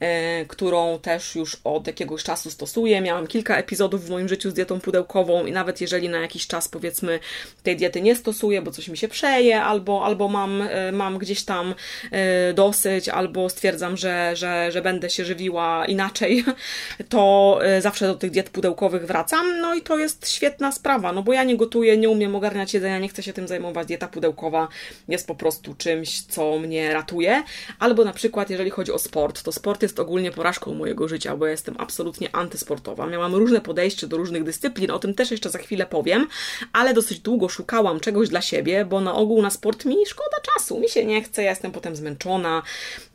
e, 0.00 0.44
którą 0.44 0.98
też 0.98 1.34
już 1.34 1.56
od 1.64 1.86
jakiegoś 1.86 2.22
czasu 2.22 2.50
stosuję. 2.50 3.00
Miałam 3.00 3.26
kilka 3.26 3.56
epizodów 3.56 4.06
w 4.06 4.10
moim 4.10 4.28
życiu 4.28 4.50
z 4.50 4.54
dietą 4.54 4.80
pudełkową 4.80 5.46
i 5.46 5.52
nawet 5.52 5.80
jeżeli 5.80 6.08
na 6.08 6.18
jakiś 6.18 6.46
czas 6.46 6.68
powiedzmy 6.68 7.20
tej 7.62 7.76
diety 7.76 8.00
nie 8.00 8.16
stosuję, 8.16 8.62
bo 8.62 8.70
coś 8.70 8.88
mi 8.88 8.96
się 8.96 9.08
przeje, 9.08 9.62
albo, 9.62 10.04
albo 10.04 10.28
mam, 10.28 10.62
e, 10.62 10.92
mam 10.92 11.18
gdzieś 11.18 11.44
tam 11.44 11.74
e, 12.10 12.54
dosyć, 12.54 13.08
albo 13.08 13.48
stwierdzam, 13.48 13.96
że, 13.96 14.36
że, 14.36 14.72
że 14.72 14.82
będę 14.82 15.10
się 15.10 15.24
żywiła 15.24 15.86
inaczej, 15.86 16.44
to 17.08 17.58
zawsze 17.80 18.06
do 18.06 18.14
tych 18.14 18.30
diet 18.30 18.50
pudełkowych 18.50 19.06
wracam. 19.06 19.60
No 19.60 19.74
i 19.74 19.82
to 19.82 19.98
jest 19.98 20.28
świetna 20.28 20.72
sprawa, 20.72 21.12
no 21.12 21.22
bo 21.22 21.32
ja 21.32 21.44
nie 21.44 21.56
gotuję, 21.56 21.96
nie 21.96 22.08
umiem 22.08 22.34
ogarniać 22.34 22.74
jedzenia, 22.74 22.98
nie 22.98 23.08
chcę 23.08 23.22
się 23.22 23.32
tym 23.32 23.48
zajmować. 23.48 23.86
Dieta 23.86 24.08
pudełkowa 24.08 24.68
jest 25.08 25.26
po 25.26 25.34
prostu 25.34 25.55
prostu 25.56 25.74
czymś, 25.74 26.22
co 26.22 26.58
mnie 26.58 26.94
ratuje. 26.94 27.42
Albo 27.78 28.04
na 28.04 28.12
przykład, 28.12 28.50
jeżeli 28.50 28.70
chodzi 28.70 28.92
o 28.92 28.98
sport, 28.98 29.42
to 29.42 29.52
sport 29.52 29.82
jest 29.82 30.00
ogólnie 30.00 30.32
porażką 30.32 30.74
mojego 30.74 31.08
życia, 31.08 31.36
bo 31.36 31.46
ja 31.46 31.50
jestem 31.50 31.74
absolutnie 31.78 32.34
antysportowa. 32.34 33.06
Miałam 33.06 33.34
różne 33.34 33.60
podejście 33.60 34.06
do 34.06 34.16
różnych 34.16 34.44
dyscyplin, 34.44 34.90
o 34.90 34.98
tym 34.98 35.14
też 35.14 35.30
jeszcze 35.30 35.50
za 35.50 35.58
chwilę 35.58 35.86
powiem, 35.86 36.28
ale 36.72 36.94
dosyć 36.94 37.20
długo 37.20 37.48
szukałam 37.48 38.00
czegoś 38.00 38.28
dla 38.28 38.40
siebie, 38.40 38.84
bo 38.84 39.00
na 39.00 39.14
ogół 39.14 39.42
na 39.42 39.50
sport 39.50 39.84
mi 39.84 40.06
szkoda 40.06 40.36
czasu, 40.42 40.80
mi 40.80 40.88
się 40.88 41.04
nie 41.04 41.22
chce, 41.22 41.42
ja 41.42 41.50
jestem 41.50 41.72
potem 41.72 41.96
zmęczona. 41.96 42.62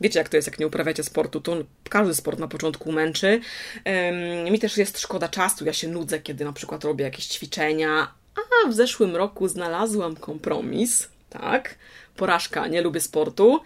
Wiecie, 0.00 0.18
jak 0.18 0.28
to 0.28 0.36
jest, 0.36 0.48
jak 0.48 0.58
nie 0.58 0.66
uprawiacie 0.66 1.04
sportu, 1.04 1.40
to 1.40 1.56
każdy 1.88 2.14
sport 2.14 2.38
na 2.38 2.48
początku 2.48 2.92
męczy. 2.92 3.40
Um, 3.86 4.52
mi 4.52 4.58
też 4.58 4.76
jest 4.76 5.00
szkoda 5.00 5.28
czasu, 5.28 5.64
ja 5.64 5.72
się 5.72 5.88
nudzę, 5.88 6.20
kiedy 6.20 6.44
na 6.44 6.52
przykład 6.52 6.84
robię 6.84 7.04
jakieś 7.04 7.26
ćwiczenia, 7.26 8.08
a 8.36 8.68
w 8.68 8.74
zeszłym 8.74 9.16
roku 9.16 9.48
znalazłam 9.48 10.16
kompromis, 10.16 11.08
tak? 11.30 11.74
Porażka, 12.16 12.66
nie 12.66 12.82
lubię 12.82 13.00
sportu, 13.00 13.60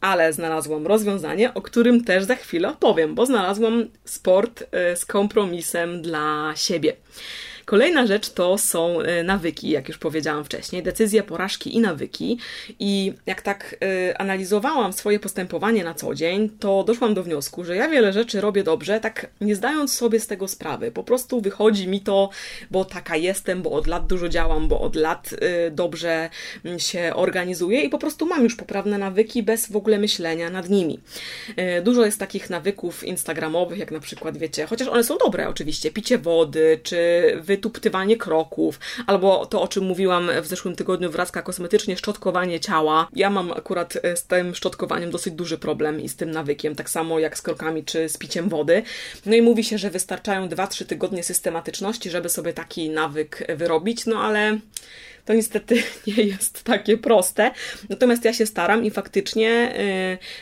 ale 0.00 0.32
znalazłam 0.32 0.86
rozwiązanie, 0.86 1.54
o 1.54 1.62
którym 1.62 2.04
też 2.04 2.24
za 2.24 2.34
chwilę 2.34 2.68
opowiem, 2.68 3.14
bo 3.14 3.26
znalazłam 3.26 3.88
sport 4.04 4.62
y, 4.62 4.96
z 4.96 5.04
kompromisem 5.04 6.02
dla 6.02 6.52
siebie. 6.56 6.96
Kolejna 7.70 8.06
rzecz 8.06 8.30
to 8.30 8.58
są 8.58 9.00
e, 9.00 9.22
nawyki, 9.22 9.70
jak 9.70 9.88
już 9.88 9.98
powiedziałam 9.98 10.44
wcześniej, 10.44 10.82
decyzje, 10.82 11.22
porażki 11.22 11.76
i 11.76 11.80
nawyki. 11.80 12.38
I 12.78 13.12
jak 13.26 13.42
tak 13.42 13.76
y, 13.84 14.16
analizowałam 14.16 14.92
swoje 14.92 15.20
postępowanie 15.20 15.84
na 15.84 15.94
co 15.94 16.14
dzień, 16.14 16.48
to 16.48 16.84
doszłam 16.84 17.14
do 17.14 17.22
wniosku, 17.22 17.64
że 17.64 17.76
ja 17.76 17.88
wiele 17.88 18.12
rzeczy 18.12 18.40
robię 18.40 18.62
dobrze, 18.62 19.00
tak 19.00 19.26
nie 19.40 19.56
zdając 19.56 19.92
sobie 19.92 20.20
z 20.20 20.26
tego 20.26 20.48
sprawy. 20.48 20.92
Po 20.92 21.04
prostu 21.04 21.40
wychodzi 21.40 21.88
mi 21.88 22.00
to, 22.00 22.30
bo 22.70 22.84
taka 22.84 23.16
jestem, 23.16 23.62
bo 23.62 23.70
od 23.70 23.86
lat 23.86 24.06
dużo 24.06 24.28
działam, 24.28 24.68
bo 24.68 24.80
od 24.80 24.96
lat 24.96 25.32
y, 25.32 25.70
dobrze 25.70 26.30
mm, 26.64 26.78
się 26.78 27.12
organizuję 27.14 27.80
i 27.80 27.88
po 27.88 27.98
prostu 27.98 28.26
mam 28.26 28.42
już 28.42 28.56
poprawne 28.56 28.98
nawyki 28.98 29.42
bez 29.42 29.72
w 29.72 29.76
ogóle 29.76 29.98
myślenia 29.98 30.50
nad 30.50 30.68
nimi. 30.68 31.00
Dużo 31.82 32.04
jest 32.04 32.18
takich 32.18 32.50
nawyków 32.50 33.04
instagramowych, 33.04 33.78
jak 33.78 33.90
na 33.90 34.00
przykład, 34.00 34.38
wiecie, 34.38 34.66
chociaż 34.66 34.88
one 34.88 35.04
są 35.04 35.18
dobre 35.18 35.48
oczywiście, 35.48 35.90
picie 35.90 36.18
wody, 36.18 36.80
czy 36.82 37.22
wy 37.40 37.59
wytuptywanie 37.60 38.16
kroków, 38.16 38.80
albo 39.06 39.46
to, 39.46 39.62
o 39.62 39.68
czym 39.68 39.84
mówiłam 39.84 40.30
w 40.42 40.46
zeszłym 40.46 40.76
tygodniu, 40.76 41.10
wracka 41.10 41.42
kosmetycznie, 41.42 41.96
szczotkowanie 41.96 42.60
ciała. 42.60 43.08
Ja 43.14 43.30
mam 43.30 43.52
akurat 43.52 43.96
e, 44.02 44.16
z 44.16 44.24
tym 44.24 44.54
szczotkowaniem 44.54 45.10
dosyć 45.10 45.34
duży 45.34 45.58
problem 45.58 46.00
i 46.00 46.08
z 46.08 46.16
tym 46.16 46.30
nawykiem, 46.30 46.74
tak 46.74 46.90
samo 46.90 47.18
jak 47.18 47.38
z 47.38 47.42
krokami 47.42 47.84
czy 47.84 48.08
z 48.08 48.16
piciem 48.16 48.48
wody. 48.48 48.82
No 49.26 49.34
i 49.34 49.42
mówi 49.42 49.64
się, 49.64 49.78
że 49.78 49.90
wystarczają 49.90 50.48
2-3 50.48 50.86
tygodnie 50.86 51.22
systematyczności, 51.22 52.10
żeby 52.10 52.28
sobie 52.28 52.52
taki 52.52 52.90
nawyk 52.90 53.44
wyrobić, 53.56 54.06
no 54.06 54.22
ale 54.22 54.58
to 55.24 55.34
niestety 55.34 55.82
nie 56.06 56.22
jest 56.22 56.62
takie 56.62 56.96
proste. 56.98 57.50
Natomiast 57.88 58.24
ja 58.24 58.32
się 58.32 58.46
staram 58.46 58.84
i 58.84 58.90
faktycznie 58.90 59.74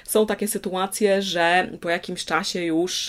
y, 0.04 0.10
są 0.10 0.26
takie 0.26 0.48
sytuacje, 0.48 1.22
że 1.22 1.70
po 1.80 1.90
jakimś 1.90 2.24
czasie 2.24 2.64
już 2.64 3.08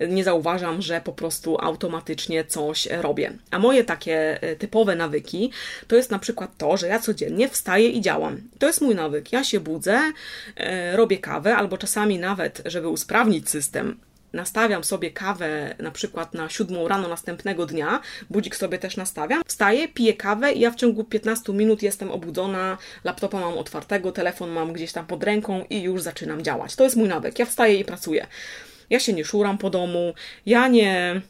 y, 0.00 0.08
nie 0.08 0.24
zauważam, 0.24 0.82
że 0.82 1.00
po 1.00 1.12
prostu 1.12 1.56
automatycznie 1.60 2.44
coś 2.44 2.86
robię. 2.86 3.32
A 3.50 3.58
moje 3.58 3.84
takie 3.84 4.44
y, 4.52 4.56
typowe 4.56 4.96
nawyki 4.96 5.50
to 5.86 5.96
jest 5.96 6.10
na 6.10 6.18
przykład 6.18 6.50
to, 6.58 6.76
że 6.76 6.86
ja 6.86 6.98
codziennie 6.98 7.48
wstaję 7.48 7.88
i 7.88 8.00
działam. 8.00 8.40
To 8.58 8.66
jest 8.66 8.80
mój 8.80 8.94
nawyk. 8.94 9.32
Ja 9.32 9.44
się 9.44 9.60
budzę, 9.60 10.12
robię 10.92 11.18
kawę 11.18 11.56
albo 11.56 11.78
czasami 11.78 12.18
nawet, 12.18 12.62
żeby 12.64 12.88
usprawnić 12.88 13.50
system, 13.50 13.96
nastawiam 14.36 14.84
sobie 14.84 15.10
kawę 15.10 15.74
na 15.78 15.90
przykład 15.90 16.34
na 16.34 16.48
siódmą 16.48 16.88
rano 16.88 17.08
następnego 17.08 17.66
dnia, 17.66 18.00
budzik 18.30 18.56
sobie 18.56 18.78
też 18.78 18.96
nastawiam, 18.96 19.42
wstaję, 19.46 19.88
piję 19.88 20.14
kawę 20.14 20.52
i 20.52 20.60
ja 20.60 20.70
w 20.70 20.76
ciągu 20.76 21.04
15 21.04 21.52
minut 21.52 21.82
jestem 21.82 22.10
obudzona, 22.10 22.78
laptopa 23.04 23.40
mam 23.40 23.58
otwartego, 23.58 24.12
telefon 24.12 24.50
mam 24.50 24.72
gdzieś 24.72 24.92
tam 24.92 25.06
pod 25.06 25.24
ręką 25.24 25.64
i 25.70 25.82
już 25.82 26.02
zaczynam 26.02 26.42
działać. 26.42 26.76
To 26.76 26.84
jest 26.84 26.96
mój 26.96 27.08
nawyk. 27.08 27.38
Ja 27.38 27.46
wstaję 27.46 27.74
i 27.80 27.84
pracuję. 27.84 28.26
Ja 28.90 29.00
się 29.00 29.12
nie 29.12 29.24
szuram 29.24 29.58
po 29.58 29.70
domu, 29.70 30.14
ja 30.46 30.68
nie 30.68 31.20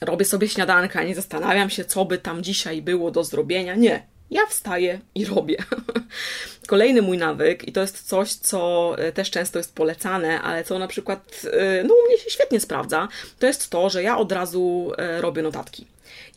robię 0.00 0.24
sobie 0.24 0.48
śniadanka, 0.48 1.02
nie 1.02 1.14
zastanawiam 1.14 1.70
się, 1.70 1.84
co 1.84 2.04
by 2.04 2.18
tam 2.18 2.42
dzisiaj 2.42 2.82
było 2.82 3.10
do 3.10 3.24
zrobienia. 3.24 3.74
Nie. 3.74 4.06
Ja 4.30 4.46
wstaję 4.46 5.00
i 5.14 5.24
robię. 5.24 5.56
Kolejny 6.66 7.02
mój 7.02 7.18
nawyk, 7.18 7.68
i 7.68 7.72
to 7.72 7.80
jest 7.80 8.08
coś, 8.08 8.32
co 8.32 8.94
e, 8.98 9.12
też 9.12 9.30
często 9.30 9.58
jest 9.58 9.74
polecane, 9.74 10.42
ale 10.42 10.64
co 10.64 10.78
na 10.78 10.88
przykład 10.88 11.42
e, 11.52 11.84
no, 11.84 11.94
u 11.94 12.08
mnie 12.08 12.18
się 12.18 12.30
świetnie 12.30 12.60
sprawdza, 12.60 13.08
to 13.38 13.46
jest 13.46 13.70
to, 13.70 13.90
że 13.90 14.02
ja 14.02 14.18
od 14.18 14.32
razu 14.32 14.92
e, 14.98 15.20
robię 15.20 15.42
notatki. 15.42 15.86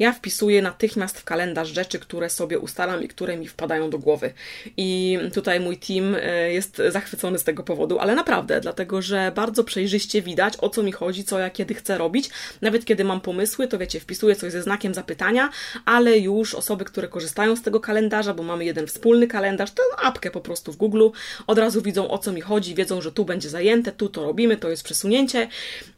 Ja 0.03 0.13
wpisuję 0.13 0.61
natychmiast 0.61 1.19
w 1.19 1.23
kalendarz 1.23 1.69
rzeczy, 1.69 1.99
które 1.99 2.29
sobie 2.29 2.59
ustalam 2.59 3.03
i 3.03 3.07
które 3.07 3.37
mi 3.37 3.47
wpadają 3.47 3.89
do 3.89 3.99
głowy. 3.99 4.33
I 4.77 5.19
tutaj 5.33 5.59
mój 5.59 5.77
team 5.77 6.15
e, 6.15 6.53
jest 6.53 6.81
zachwycony 6.89 7.39
z 7.39 7.43
tego 7.43 7.63
powodu, 7.63 7.99
ale 7.99 8.15
naprawdę, 8.15 8.61
dlatego 8.61 9.01
że 9.01 9.31
bardzo 9.35 9.63
przejrzyście 9.63 10.21
widać, 10.21 10.53
o 10.57 10.69
co 10.69 10.83
mi 10.83 10.91
chodzi, 10.91 11.23
co 11.23 11.39
ja 11.39 11.49
kiedy 11.49 11.73
chcę 11.73 11.97
robić. 11.97 12.29
Nawet 12.61 12.85
kiedy 12.85 13.03
mam 13.03 13.21
pomysły, 13.21 13.67
to 13.67 13.77
wiecie, 13.77 13.99
wpisuję 13.99 14.35
coś 14.35 14.51
ze 14.51 14.61
znakiem 14.61 14.93
zapytania, 14.93 15.49
ale 15.85 16.17
już 16.17 16.55
osoby, 16.55 16.85
które 16.85 17.07
korzystają 17.07 17.55
z 17.55 17.61
tego 17.61 17.79
kalendarza, 17.79 18.33
bo 18.33 18.43
mamy 18.43 18.65
jeden 18.65 18.87
wspólny 18.87 19.27
kalendarz, 19.27 19.71
tę 19.71 19.83
apkę 19.97 20.31
po 20.31 20.41
prostu 20.41 20.71
w 20.71 20.77
Google, 20.77 21.09
od 21.47 21.57
razu 21.57 21.81
widzą 21.81 22.09
o 22.11 22.17
co 22.17 22.31
mi 22.31 22.41
chodzi, 22.41 22.75
wiedzą, 22.75 23.01
że 23.01 23.11
tu 23.11 23.25
będzie 23.25 23.49
zajęte, 23.49 23.91
tu 23.91 24.09
to 24.09 24.23
robimy, 24.23 24.57
to 24.57 24.69
jest 24.69 24.83
przesunięcie. 24.83 25.47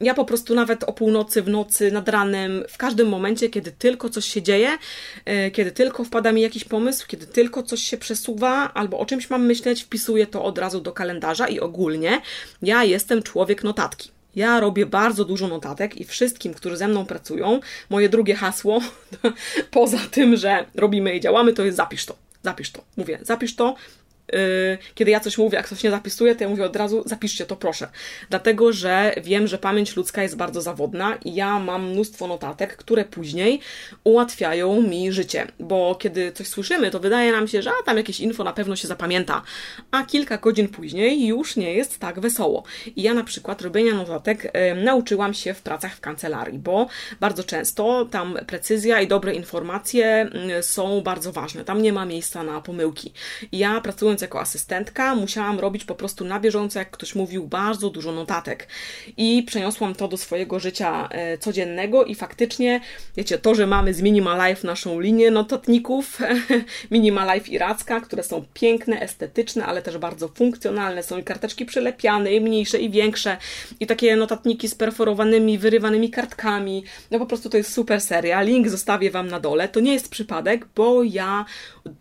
Ja 0.02 0.14
po 0.14 0.26
prostu 0.26 0.56
nawet 0.56 0.84
o 0.84 0.94
północy, 0.94 1.42
w 1.42 1.50
nocy, 1.50 1.92
nad 1.92 2.10
ranem, 2.10 2.64
w 2.70 2.78
każdym 2.78 3.08
momencie, 3.08 3.50
kiedy 3.50 3.66
kiedy 3.66 3.78
tylko 3.96 4.10
coś 4.10 4.26
się 4.26 4.42
dzieje, 4.42 4.78
e, 5.26 5.52
kiedy 5.52 5.72
tylko 5.72 6.04
wpada 6.04 6.32
mi 6.32 6.42
jakiś 6.42 6.64
pomysł, 6.64 7.08
kiedy 7.08 7.28
tylko 7.28 7.64
coś 7.64 7.82
się 7.82 7.98
przesuwa 7.98 8.74
albo 8.74 9.00
o 9.00 9.06
czymś 9.06 9.30
mam 9.30 9.46
myśleć, 9.46 9.84
wpisuję 9.84 10.28
to 10.28 10.44
od 10.44 10.58
razu 10.58 10.82
do 10.82 10.92
kalendarza 10.92 11.48
i 11.48 11.60
ogólnie 11.60 12.22
ja 12.62 12.84
jestem 12.84 13.24
człowiek 13.24 13.64
notatki. 13.64 14.12
Ja 14.36 14.60
robię 14.60 14.86
bardzo 14.86 15.26
dużo 15.26 15.48
notatek 15.48 15.98
i 16.02 16.06
wszystkim, 16.06 16.54
którzy 16.54 16.78
ze 16.78 16.88
mną 16.88 17.06
pracują, 17.06 17.60
moje 17.90 18.10
drugie 18.10 18.36
hasło, 18.36 18.82
poza 19.72 19.98
tym, 20.12 20.36
że 20.36 20.66
robimy 20.76 21.16
i 21.16 21.20
działamy, 21.20 21.54
to 21.54 21.66
jest 21.66 21.78
zapisz 21.78 22.06
to. 22.06 22.16
Zapisz 22.44 22.72
to. 22.72 22.84
Mówię, 22.98 23.20
zapisz 23.22 23.56
to, 23.56 23.76
kiedy 24.96 25.12
ja 25.12 25.20
coś 25.20 25.38
mówię, 25.38 25.56
jak 25.56 25.66
ktoś 25.66 25.84
nie 25.84 25.92
zapisuje, 25.92 26.36
to 26.36 26.44
ja 26.44 26.50
mówię 26.50 26.66
od 26.66 26.76
razu, 26.76 27.04
zapiszcie 27.06 27.46
to 27.46 27.56
proszę. 27.56 27.88
Dlatego, 28.30 28.74
że 28.74 29.14
wiem, 29.24 29.48
że 29.48 29.58
pamięć 29.58 29.96
ludzka 29.96 30.24
jest 30.24 30.38
bardzo 30.38 30.62
zawodna 30.62 31.16
i 31.26 31.36
ja 31.36 31.60
mam 31.60 31.92
mnóstwo 31.92 32.28
notatek, 32.28 32.78
które 32.78 33.06
później 33.06 33.60
ułatwiają 34.04 34.82
mi 34.82 35.12
życie. 35.12 35.48
Bo 35.60 35.96
kiedy 35.96 36.32
coś 36.32 36.48
słyszymy, 36.48 36.92
to 36.92 37.00
wydaje 37.00 37.32
nam 37.32 37.48
się, 37.48 37.62
że 37.62 37.70
a, 37.70 37.84
tam 37.86 37.98
jakieś 37.98 38.20
info 38.20 38.44
na 38.44 38.54
pewno 38.54 38.76
się 38.76 38.88
zapamięta, 38.88 39.42
a 39.92 40.04
kilka 40.04 40.38
godzin 40.38 40.68
później 40.68 41.28
już 41.28 41.56
nie 41.56 41.74
jest 41.74 42.00
tak 42.00 42.20
wesoło. 42.20 42.64
I 42.96 43.02
ja 43.02 43.14
na 43.14 43.24
przykład 43.24 43.62
robienia 43.62 43.94
notatek 43.94 44.46
y, 44.46 44.84
nauczyłam 44.84 45.34
się 45.34 45.54
w 45.54 45.62
pracach 45.62 45.96
w 45.96 46.02
kancelarii, 46.02 46.60
bo 46.60 46.88
bardzo 47.20 47.44
często 47.44 48.06
tam 48.12 48.38
precyzja 48.48 49.02
i 49.02 49.08
dobre 49.08 49.34
informacje 49.34 50.30
y, 50.60 50.64
są 50.64 51.02
bardzo 51.02 51.32
ważne. 51.32 51.66
Tam 51.66 51.82
nie 51.82 51.94
ma 51.94 52.06
miejsca 52.06 52.44
na 52.44 52.62
pomyłki. 52.62 53.14
Ja 53.52 53.82
pracując 53.82 54.15
pracując 54.16 54.22
jako 54.22 54.42
asystentka, 54.42 55.16
musiałam 55.16 55.60
robić 55.60 55.86
po 55.86 55.96
prostu 55.96 56.26
na 56.26 56.40
bieżąco, 56.40 56.80
jak 56.80 56.92
ktoś 56.92 57.16
mówił, 57.16 57.48
bardzo 57.48 57.90
dużo 57.90 58.12
notatek. 58.12 58.68
I 59.18 59.44
przeniosłam 59.44 59.96
to 59.96 60.08
do 60.08 60.18
swojego 60.18 60.60
życia 60.60 61.10
e, 61.12 61.38
codziennego 61.38 62.06
i 62.06 62.16
faktycznie, 62.16 62.82
wiecie, 63.18 63.38
to, 63.38 63.56
że 63.56 63.68
mamy 63.68 63.94
z 63.94 64.02
Minima 64.02 64.48
Life 64.48 64.68
naszą 64.68 65.00
linię 65.00 65.32
notatników, 65.32 66.20
Minima 66.92 67.34
Life 67.34 67.52
i 67.52 67.58
Racka, 67.58 68.02
które 68.02 68.24
są 68.24 68.46
piękne, 68.54 69.02
estetyczne, 69.02 69.66
ale 69.66 69.82
też 69.82 69.98
bardzo 69.98 70.28
funkcjonalne. 70.28 71.04
Są 71.04 71.18
i 71.18 71.24
karteczki 71.24 71.66
przylepiane, 71.66 72.34
i 72.34 72.42
mniejsze, 72.42 72.80
i 72.80 72.90
większe, 72.90 73.38
i 73.80 73.88
takie 73.88 74.16
notatniki 74.16 74.68
z 74.68 74.76
perforowanymi, 74.76 75.58
wyrywanymi 75.58 76.10
kartkami. 76.10 76.84
No 77.12 77.20
po 77.20 77.26
prostu 77.26 77.50
to 77.50 77.58
jest 77.58 77.74
super 77.74 78.02
seria. 78.02 78.42
Link 78.42 78.70
zostawię 78.70 79.12
Wam 79.12 79.28
na 79.28 79.40
dole. 79.40 79.68
To 79.68 79.80
nie 79.80 79.94
jest 79.94 80.10
przypadek, 80.10 80.68
bo 80.76 81.04
ja 81.04 81.46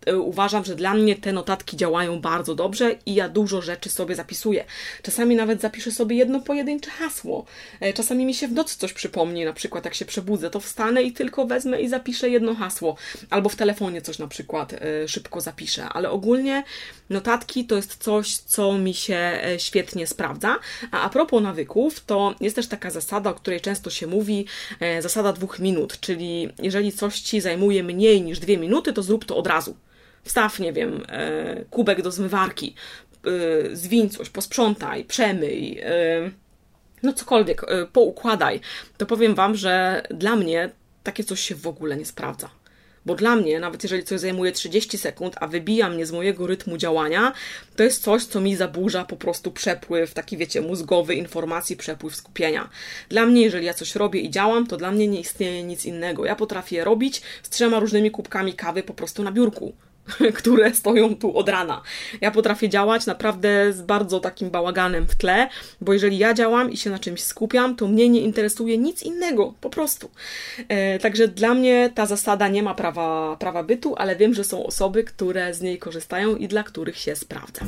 e, 0.05 0.17
uważam, 0.17 0.65
że 0.65 0.75
dla 0.75 0.93
mnie 0.93 1.15
te 1.15 1.33
notatki 1.33 1.77
działają 1.77 2.04
działają 2.05 2.21
bardzo 2.21 2.55
dobrze 2.55 2.95
i 3.05 3.15
ja 3.15 3.29
dużo 3.29 3.61
rzeczy 3.61 3.89
sobie 3.89 4.15
zapisuję. 4.15 4.65
Czasami 5.01 5.35
nawet 5.35 5.61
zapiszę 5.61 5.91
sobie 5.91 6.15
jedno 6.15 6.39
pojedyncze 6.39 6.91
hasło. 6.91 7.45
E, 7.79 7.93
czasami 7.93 8.25
mi 8.25 8.33
się 8.33 8.47
w 8.47 8.51
nocy 8.51 8.77
coś 8.77 8.93
przypomni, 8.93 9.45
na 9.45 9.53
przykład 9.53 9.85
jak 9.85 9.93
się 9.95 10.05
przebudzę, 10.05 10.49
to 10.49 10.59
wstanę 10.59 11.03
i 11.03 11.11
tylko 11.11 11.45
wezmę 11.45 11.81
i 11.81 11.89
zapiszę 11.89 12.29
jedno 12.29 12.55
hasło. 12.55 12.95
Albo 13.29 13.49
w 13.49 13.55
telefonie 13.55 14.01
coś 14.01 14.19
na 14.19 14.27
przykład 14.27 14.73
e, 14.73 15.07
szybko 15.07 15.41
zapiszę. 15.41 15.85
Ale 15.89 16.09
ogólnie 16.09 16.63
notatki 17.09 17.65
to 17.65 17.75
jest 17.75 17.95
coś, 18.03 18.37
co 18.37 18.77
mi 18.77 18.93
się 18.93 19.15
e, 19.15 19.59
świetnie 19.59 20.07
sprawdza. 20.07 20.57
A 20.91 21.01
a 21.01 21.09
propos 21.09 21.43
nawyków, 21.43 22.05
to 22.05 22.35
jest 22.41 22.55
też 22.55 22.67
taka 22.67 22.91
zasada, 22.91 23.29
o 23.29 23.33
której 23.33 23.61
często 23.61 23.89
się 23.89 24.07
mówi, 24.07 24.45
zasada 24.99 25.33
dwóch 25.33 25.59
minut, 25.59 25.99
czyli 25.99 26.49
jeżeli 26.61 26.91
coś 26.91 27.19
Ci 27.19 27.41
zajmuje 27.41 27.83
mniej 27.83 28.21
niż 28.21 28.39
dwie 28.39 28.57
minuty, 28.57 28.93
to 28.93 29.03
zrób 29.03 29.25
to 29.25 29.37
od 29.37 29.47
razu 29.47 29.75
wstaw, 30.25 30.59
nie 30.59 30.73
wiem, 30.73 31.03
e, 31.09 31.65
kubek 31.69 32.01
do 32.01 32.11
zmywarki, 32.11 32.75
e, 33.25 33.75
zwiń 33.75 34.09
coś, 34.09 34.29
posprzątaj, 34.29 35.03
przemyj, 35.03 35.79
e, 35.79 36.31
no 37.03 37.13
cokolwiek, 37.13 37.61
poukładaj, 37.93 38.59
to 38.97 39.05
powiem 39.05 39.35
Wam, 39.35 39.55
że 39.55 40.03
dla 40.09 40.35
mnie 40.35 40.69
takie 41.03 41.23
coś 41.23 41.39
się 41.39 41.55
w 41.55 41.67
ogóle 41.67 41.97
nie 41.97 42.05
sprawdza. 42.05 42.49
Bo 43.05 43.15
dla 43.15 43.35
mnie, 43.35 43.59
nawet 43.59 43.83
jeżeli 43.83 44.03
coś 44.03 44.19
zajmuje 44.19 44.51
30 44.51 44.97
sekund, 44.97 45.35
a 45.39 45.47
wybija 45.47 45.89
mnie 45.89 46.05
z 46.05 46.11
mojego 46.11 46.47
rytmu 46.47 46.77
działania, 46.77 47.33
to 47.75 47.83
jest 47.83 48.03
coś, 48.03 48.23
co 48.23 48.41
mi 48.41 48.55
zaburza 48.55 49.05
po 49.05 49.15
prostu 49.15 49.51
przepływ, 49.51 50.13
taki 50.13 50.37
wiecie, 50.37 50.61
mózgowy 50.61 51.15
informacji, 51.15 51.77
przepływ 51.77 52.15
skupienia. 52.15 52.69
Dla 53.09 53.25
mnie, 53.25 53.41
jeżeli 53.41 53.65
ja 53.65 53.73
coś 53.73 53.95
robię 53.95 54.19
i 54.19 54.29
działam, 54.29 54.67
to 54.67 54.77
dla 54.77 54.91
mnie 54.91 55.07
nie 55.07 55.19
istnieje 55.19 55.63
nic 55.63 55.85
innego. 55.85 56.25
Ja 56.25 56.35
potrafię 56.35 56.83
robić 56.83 57.21
z 57.43 57.49
trzema 57.49 57.79
różnymi 57.79 58.11
kubkami 58.11 58.53
kawy 58.53 58.83
po 58.83 58.93
prostu 58.93 59.23
na 59.23 59.31
biurku. 59.31 59.73
które 60.37 60.73
stoją 60.73 61.15
tu 61.15 61.37
od 61.37 61.49
rana. 61.49 61.81
Ja 62.21 62.31
potrafię 62.31 62.69
działać 62.69 63.05
naprawdę 63.05 63.73
z 63.73 63.81
bardzo 63.81 64.19
takim 64.19 64.49
bałaganem 64.49 65.07
w 65.07 65.15
tle, 65.15 65.49
bo 65.81 65.93
jeżeli 65.93 66.17
ja 66.17 66.33
działam 66.33 66.71
i 66.71 66.77
się 66.77 66.89
na 66.89 66.99
czymś 66.99 67.23
skupiam, 67.23 67.75
to 67.75 67.87
mnie 67.87 68.09
nie 68.09 68.21
interesuje 68.21 68.77
nic 68.77 69.03
innego, 69.03 69.53
po 69.61 69.69
prostu. 69.69 70.09
E, 70.67 70.99
także 70.99 71.27
dla 71.27 71.53
mnie 71.53 71.91
ta 71.95 72.05
zasada 72.05 72.47
nie 72.47 72.63
ma 72.63 72.75
prawa, 72.75 73.37
prawa 73.39 73.63
bytu, 73.63 73.95
ale 73.97 74.15
wiem, 74.15 74.33
że 74.33 74.43
są 74.43 74.65
osoby, 74.65 75.03
które 75.03 75.53
z 75.53 75.61
niej 75.61 75.77
korzystają 75.77 76.35
i 76.35 76.47
dla 76.47 76.63
których 76.63 76.97
się 76.97 77.15
sprawdza. 77.15 77.65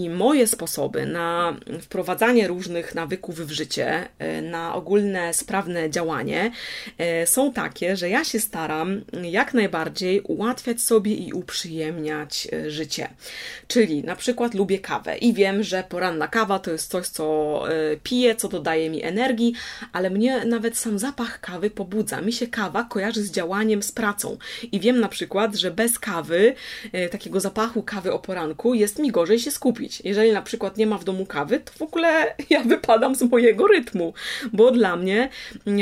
I 0.00 0.10
moje 0.10 0.46
sposoby 0.46 1.06
na 1.06 1.56
wprowadzanie 1.80 2.48
różnych 2.48 2.94
nawyków 2.94 3.40
w 3.40 3.50
życie, 3.50 4.08
e, 4.18 4.42
na 4.42 4.74
ogólne 4.74 5.34
sprawne 5.34 5.90
działanie 5.90 6.52
e, 6.98 7.26
są 7.26 7.52
takie, 7.52 7.96
że 7.96 8.08
ja 8.08 8.24
się 8.24 8.40
staram 8.40 9.00
jak 9.22 9.54
najbardziej 9.54 10.20
ułatwiać 10.20 10.80
sobie 10.80 11.14
i 11.14 11.32
uprzyjemniać 11.32 12.48
e, 12.52 12.70
życie. 12.70 13.08
Czyli 13.68 14.04
na 14.04 14.16
przykład 14.16 14.54
lubię 14.54 14.78
kawę 14.78 15.16
i 15.16 15.32
wiem, 15.32 15.62
że 15.62 15.84
poranna 15.88 16.28
kawa 16.28 16.58
to 16.58 16.70
jest 16.70 16.90
coś, 16.90 17.08
co 17.08 17.64
piję, 18.02 18.36
co 18.36 18.48
dodaje 18.48 18.90
mi 18.90 19.02
energii, 19.02 19.54
ale 19.92 20.10
mnie 20.10 20.44
nawet 20.44 20.78
sam 20.78 20.98
zapach 20.98 21.40
kawy 21.40 21.70
pobudza. 21.70 22.20
Mi 22.20 22.32
się 22.32 22.46
kawa 22.46 22.84
kojarzy 22.84 23.22
z 23.22 23.30
działaniem, 23.30 23.82
z 23.82 23.92
pracą. 23.92 24.36
I 24.72 24.80
wiem 24.80 25.00
na 25.00 25.08
przykład, 25.08 25.54
że 25.54 25.70
bez 25.70 25.98
kawy, 25.98 26.54
takiego 27.10 27.40
zapachu 27.40 27.82
kawy 27.82 28.12
o 28.12 28.18
poranku, 28.18 28.74
jest 28.74 28.98
mi 28.98 29.10
gorzej 29.10 29.38
się 29.38 29.50
skupić 29.50 29.87
Jeżeli 30.04 30.32
na 30.32 30.42
przykład 30.42 30.76
nie 30.76 30.86
ma 30.86 30.98
w 30.98 31.04
domu 31.04 31.26
kawy, 31.26 31.60
to 31.60 31.72
w 31.72 31.82
ogóle 31.82 32.34
ja 32.50 32.60
wypadam 32.60 33.14
z 33.14 33.22
mojego 33.22 33.66
rytmu, 33.66 34.12
bo 34.52 34.70
dla 34.70 34.96
mnie 34.96 35.28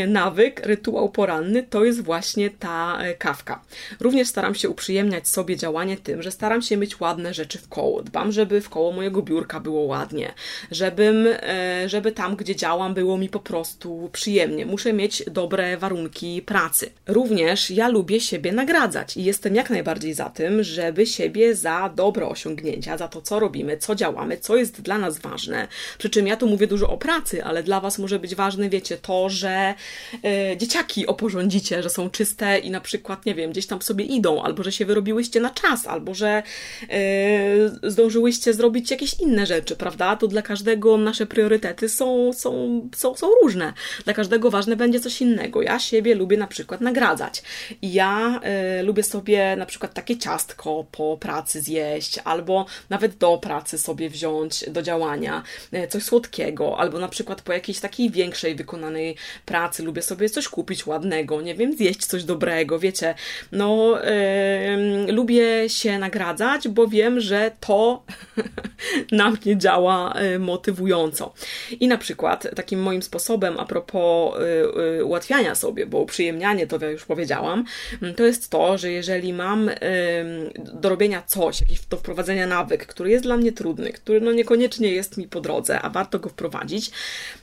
nawyk, 0.09 0.67
rytuał 0.67 1.09
poranny 1.09 1.63
to 1.63 1.85
jest 1.85 2.03
właśnie 2.03 2.51
ta 2.51 2.99
e, 3.01 3.15
kawka. 3.15 3.63
Również 4.01 4.29
staram 4.29 4.55
się 4.55 4.69
uprzyjemniać 4.69 5.29
sobie 5.29 5.57
działanie 5.57 5.97
tym, 5.97 6.23
że 6.23 6.31
staram 6.31 6.63
się 6.63 6.77
mieć 6.77 7.01
ładne 7.01 7.35
rzeczy 7.35 7.59
w 7.59 7.69
koło. 7.69 8.03
Dbam, 8.03 8.33
żeby 8.33 8.61
w 8.61 8.69
koło 8.69 8.93
mojego 8.93 9.23
biurka 9.23 9.61
było 9.61 9.83
ładnie, 9.83 10.33
żebym, 10.71 11.27
e, 11.27 11.89
żeby 11.89 12.13
tam, 12.13 12.37
gdzie 12.37 12.57
działam, 12.57 12.95
było 12.95 13.19
mi 13.19 13.29
po 13.29 13.41
prostu 13.41 14.11
przyjemnie. 14.13 14.67
Muszę 14.67 14.93
mieć 14.93 15.23
dobre 15.31 15.77
warunki 15.77 16.43
pracy. 16.43 16.91
Również 17.07 17.71
ja 17.71 17.89
lubię 17.89 18.21
siebie 18.21 18.53
nagradzać 18.53 19.17
i 19.17 19.25
jestem 19.25 19.55
jak 19.55 19.71
najbardziej 19.71 20.15
za 20.15 20.31
tym, 20.31 20.63
żeby 20.63 21.07
siebie 21.07 21.55
za 21.55 21.91
dobre 21.97 22.29
osiągnięcia, 22.29 22.97
za 22.97 23.09
to, 23.09 23.23
co 23.23 23.41
robimy, 23.41 23.77
co 23.77 23.95
działamy, 23.97 24.37
co 24.37 24.57
jest 24.57 24.81
dla 24.81 24.99
nas 24.99 25.19
ważne. 25.19 25.69
Przy 25.99 26.11
czym 26.11 26.27
ja 26.27 26.37
tu 26.37 26.47
mówię 26.47 26.67
dużo 26.67 26.89
o 26.89 26.99
pracy, 26.99 27.45
ale 27.45 27.63
dla 27.63 27.81
Was 27.81 27.99
może 27.99 28.19
być 28.19 28.35
ważne, 28.35 28.69
wiecie, 28.69 28.97
to, 28.97 29.29
że 29.29 29.75
e, 30.25 30.57
dzieciaki 30.57 31.07
oporządzicie, 31.07 31.83
że 31.83 31.91
są 31.91 32.11
czyste 32.11 32.59
i 32.59 32.71
na 32.71 32.81
przykład, 32.81 33.27
nie 33.27 33.35
wiem, 33.35 33.51
gdzieś 33.51 33.67
tam 33.67 33.83
sobie 33.83 34.05
idą, 34.05 34.43
albo 34.43 34.63
że 34.63 34.73
się 34.73 34.85
wyrobiłyście 34.85 35.41
na 35.41 35.51
czas, 35.51 35.87
albo 35.87 36.15
że 36.15 36.43
e, 36.91 37.91
zdążyłyście 37.91 38.55
zrobić 38.55 38.91
jakieś 38.91 39.21
inne 39.21 39.47
rzeczy, 39.47 39.77
prawda? 39.77 40.17
To 40.17 40.29
dla 40.29 40.43
każdego 40.43 40.97
nasze 40.97 41.27
priorytety 41.27 41.89
są, 41.89 42.33
są, 42.33 42.81
są, 42.97 43.15
są 43.15 43.27
różne. 43.43 43.73
Dla 44.05 44.15
każdego 44.15 44.51
ważne 44.51 44.77
będzie 44.77 45.01
coś 45.01 45.21
innego. 45.21 45.63
Ja 45.63 45.79
siebie 45.79 46.15
lubię 46.15 46.37
na 46.37 46.47
przykład 46.47 46.81
nagradzać. 46.81 47.43
I 47.83 47.93
ja 47.93 48.41
e, 48.43 48.83
lubię 48.83 49.03
sobie 49.03 49.57
na 49.57 49.67
przykład 49.67 49.95
takie 49.95 50.19
ciastko 50.19 50.87
po 50.93 51.17
pracy 51.21 51.61
zjeść, 51.61 52.19
albo 52.25 52.67
nawet 52.91 53.17
do 53.17 53.39
pracy 53.39 53.79
sobie 53.87 54.11
wziąć 54.11 54.71
do 54.71 54.83
działania 54.83 55.43
e, 55.73 55.89
coś 55.89 56.03
słodkiego, 56.03 56.79
albo 56.79 56.99
na 56.99 57.09
przykład 57.09 57.43
po 57.43 57.53
jakiejś 57.53 57.81
takiej 57.81 58.11
większej 58.11 58.55
wykonanej 58.55 59.17
pracy 59.45 59.83
lubię 59.83 60.03
sobie 60.03 60.29
coś 60.31 60.49
kupić 60.49 60.87
ładnego, 60.87 61.43
nie 61.43 61.55
wiem, 61.55 61.77
zjeść 61.77 62.07
coś 62.07 62.25
dobrego, 62.25 62.79
wiecie. 62.79 63.15
No, 63.53 63.99
yy, 65.07 65.13
lubię 65.13 65.69
się 65.69 65.99
nagradzać, 65.99 66.69
bo 66.69 66.89
wiem, 66.89 67.21
że 67.21 67.51
to 67.61 68.03
na 69.13 69.31
mnie 69.31 69.57
działa 69.57 70.13
e, 70.13 70.39
motywująco. 70.39 71.35
I 71.81 71.89
na 71.89 71.99
przykład 71.99 72.47
takim 72.57 72.83
moim 72.83 73.03
sposobem 73.03 73.55
a 73.59 73.65
propos 73.65 74.35
yy, 74.97 75.05
ułatwiania 75.05 75.55
sobie, 75.55 75.87
bo 75.87 75.99
uprzyjemnianie 75.99 76.67
to 76.67 76.79
ja 76.81 76.91
już 76.91 77.05
powiedziałam, 77.05 77.65
to 78.17 78.25
jest 78.25 78.51
to, 78.51 78.79
że 78.79 78.91
jeżeli 78.91 79.33
mam 79.33 79.71
do 80.57 80.89
robienia 80.89 81.23
coś, 81.27 81.61
jakiś 81.61 81.81
do 81.87 81.97
wprowadzenia 81.97 82.47
nawyk, 82.47 82.87
który 82.87 83.11
jest 83.11 83.25
dla 83.25 83.37
mnie 83.37 83.53
trudny, 83.53 83.76
który 83.95 84.21
no 84.21 84.33
niekoniecznie 84.33 84.89
jest 84.89 85.17
mi 85.17 85.29
po 85.29 85.41
drodze, 85.41 85.83
a 85.83 85.91
warto 85.91 86.19
go 86.19 86.29
wprowadzić, 86.29 86.91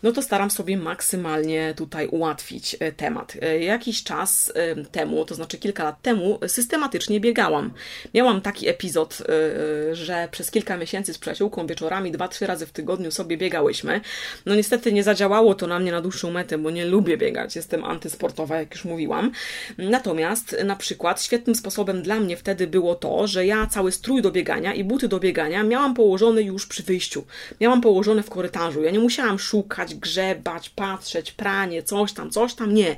no 0.03 0.11
to 0.11 0.21
staram 0.21 0.51
sobie 0.51 0.77
maksymalnie 0.77 1.73
tutaj 1.77 2.07
ułatwić 2.07 2.75
e, 2.79 2.91
temat. 2.91 3.37
E, 3.41 3.59
jakiś 3.59 4.03
czas 4.03 4.53
temu, 4.91 5.25
to 5.25 5.35
znaczy 5.35 5.57
kilka 5.57 5.83
lat 5.83 6.01
temu, 6.01 6.39
systematycznie 6.47 7.19
biegałam. 7.19 7.73
Miałam 8.13 8.41
taki 8.41 8.67
epizod, 8.69 9.17
e, 9.21 9.95
że 9.95 10.27
przez 10.31 10.51
kilka 10.51 10.77
miesięcy 10.77 11.13
z 11.13 11.17
przyjaciółką 11.17 11.67
wieczorami 11.67 12.11
dwa, 12.11 12.27
trzy 12.27 12.47
razy 12.47 12.65
w 12.65 12.71
tygodniu 12.71 13.11
sobie 13.11 13.37
biegałyśmy. 13.37 14.01
No 14.45 14.55
niestety 14.55 14.93
nie 14.93 15.03
zadziałało 15.03 15.55
to 15.55 15.67
na 15.67 15.79
mnie 15.79 15.91
na 15.91 16.01
dłuższą 16.01 16.31
metę, 16.31 16.57
bo 16.57 16.71
nie 16.71 16.85
lubię 16.85 17.17
biegać, 17.17 17.55
jestem 17.55 17.83
antysportowa, 17.83 18.57
jak 18.57 18.71
już 18.71 18.85
mówiłam. 18.85 19.31
Natomiast 19.77 20.55
na 20.65 20.75
przykład 20.75 21.23
świetnym 21.23 21.55
sposobem 21.55 22.01
dla 22.01 22.19
mnie 22.19 22.37
wtedy 22.37 22.67
było 22.67 22.95
to, 22.95 23.27
że 23.27 23.45
ja 23.45 23.67
cały 23.67 23.91
strój 23.91 24.21
do 24.21 24.31
biegania 24.31 24.73
i 24.73 24.83
buty 24.83 25.07
do 25.07 25.19
biegania 25.19 25.63
miałam 25.63 25.93
położone 25.93 26.22
już 26.31 26.67
przy 26.67 26.83
wyjściu. 26.83 27.23
Miałam 27.61 27.81
położone 27.81 28.23
w 28.23 28.29
korytarzu. 28.29 28.83
Ja 28.83 28.91
nie 28.91 28.99
musiałam 28.99 29.39
szukać, 29.39 29.95
grzebać, 29.95 30.69
patrzeć, 30.69 31.31
pranie, 31.31 31.83
coś 31.83 32.13
tam, 32.13 32.29
coś 32.29 32.53
tam. 32.53 32.73
Nie. 32.73 32.95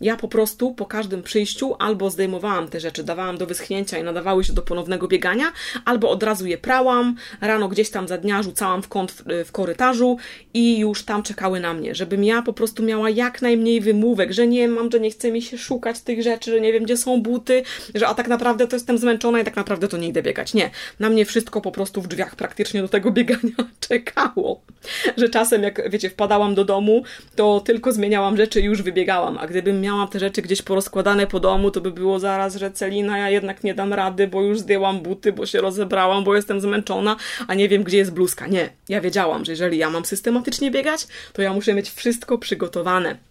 Ja 0.00 0.16
po 0.16 0.28
prostu 0.28 0.74
po 0.74 0.86
każdym 0.86 1.22
przyjściu 1.22 1.74
albo 1.78 2.10
zdejmowałam 2.10 2.68
te 2.68 2.80
rzeczy, 2.80 3.04
dawałam 3.04 3.38
do 3.38 3.46
wyschnięcia 3.46 3.98
i 3.98 4.02
nadawały 4.02 4.44
się 4.44 4.52
do 4.52 4.62
ponownego 4.62 5.08
biegania, 5.08 5.52
albo 5.84 6.10
od 6.10 6.22
razu 6.22 6.46
je 6.46 6.58
prałam, 6.58 7.16
rano 7.40 7.68
gdzieś 7.68 7.90
tam 7.90 8.08
za 8.08 8.18
dnia 8.18 8.42
rzucałam 8.42 8.82
w 8.82 8.88
kąt 8.88 9.12
w, 9.12 9.22
w 9.44 9.52
korytarzu 9.52 10.16
i 10.54 10.78
już 10.78 11.02
tam 11.02 11.22
czekały 11.22 11.60
na 11.60 11.74
mnie, 11.74 11.94
żebym 11.94 12.24
ja 12.24 12.42
po 12.42 12.52
prostu 12.52 12.82
miała 12.82 13.10
jak 13.10 13.42
najmniej 13.42 13.80
wymówek, 13.80 14.32
że 14.32 14.46
nie 14.46 14.68
mam, 14.68 14.90
że 14.92 15.00
nie 15.00 15.10
chce 15.10 15.32
mi 15.32 15.42
się 15.42 15.58
szukać 15.58 16.00
tych 16.00 16.22
rzeczy, 16.22 16.50
że 16.50 16.60
nie 16.60 16.72
wiem, 16.72 16.84
gdzie 16.84 16.96
są 16.96 17.22
buty, 17.22 17.62
że 17.94 18.08
a 18.08 18.14
tak 18.14 18.28
naprawdę 18.28 18.66
to 18.66 18.76
jestem 18.76 18.98
zmęczona 18.98 19.40
i 19.40 19.44
tak 19.44 19.56
naprawdę 19.56 19.88
to 19.88 19.96
nie 19.96 20.08
idę 20.08 20.22
biegać. 20.22 20.54
Nie. 20.54 20.70
Na 21.00 21.10
mnie 21.10 21.24
wszystko 21.24 21.60
po 21.60 21.72
prostu 21.72 22.02
w 22.02 22.08
drzwiach 22.08 22.36
praktycznie 22.36 22.47
do 22.82 22.88
tego 22.88 23.10
biegania 23.10 23.54
czekało. 23.88 24.60
Że 25.16 25.28
czasem, 25.28 25.62
jak 25.62 25.90
wiecie, 25.90 26.10
wpadałam 26.10 26.54
do 26.54 26.64
domu, 26.64 27.02
to 27.36 27.60
tylko 27.60 27.92
zmieniałam 27.92 28.36
rzeczy 28.36 28.60
i 28.60 28.64
już 28.64 28.82
wybiegałam, 28.82 29.38
a 29.38 29.46
gdybym 29.46 29.80
miałam 29.80 30.08
te 30.08 30.18
rzeczy 30.18 30.42
gdzieś 30.42 30.62
porozkładane 30.62 31.26
po 31.26 31.40
domu, 31.40 31.70
to 31.70 31.80
by 31.80 31.90
było 31.90 32.18
zaraz, 32.18 32.56
że 32.56 32.70
Celina, 32.70 33.18
ja 33.18 33.30
jednak 33.30 33.64
nie 33.64 33.74
dam 33.74 33.92
rady, 33.92 34.28
bo 34.28 34.42
już 34.42 34.58
zdjęłam 34.58 35.00
buty, 35.00 35.32
bo 35.32 35.46
się 35.46 35.60
rozebrałam, 35.60 36.24
bo 36.24 36.36
jestem 36.36 36.60
zmęczona, 36.60 37.16
a 37.46 37.54
nie 37.54 37.68
wiem, 37.68 37.82
gdzie 37.82 37.98
jest 37.98 38.12
bluzka. 38.12 38.46
Nie. 38.46 38.70
Ja 38.88 39.00
wiedziałam, 39.00 39.44
że 39.44 39.52
jeżeli 39.52 39.78
ja 39.78 39.90
mam 39.90 40.04
systematycznie 40.04 40.70
biegać, 40.70 41.06
to 41.32 41.42
ja 41.42 41.52
muszę 41.52 41.74
mieć 41.74 41.90
wszystko 41.90 42.38
przygotowane. 42.38 43.27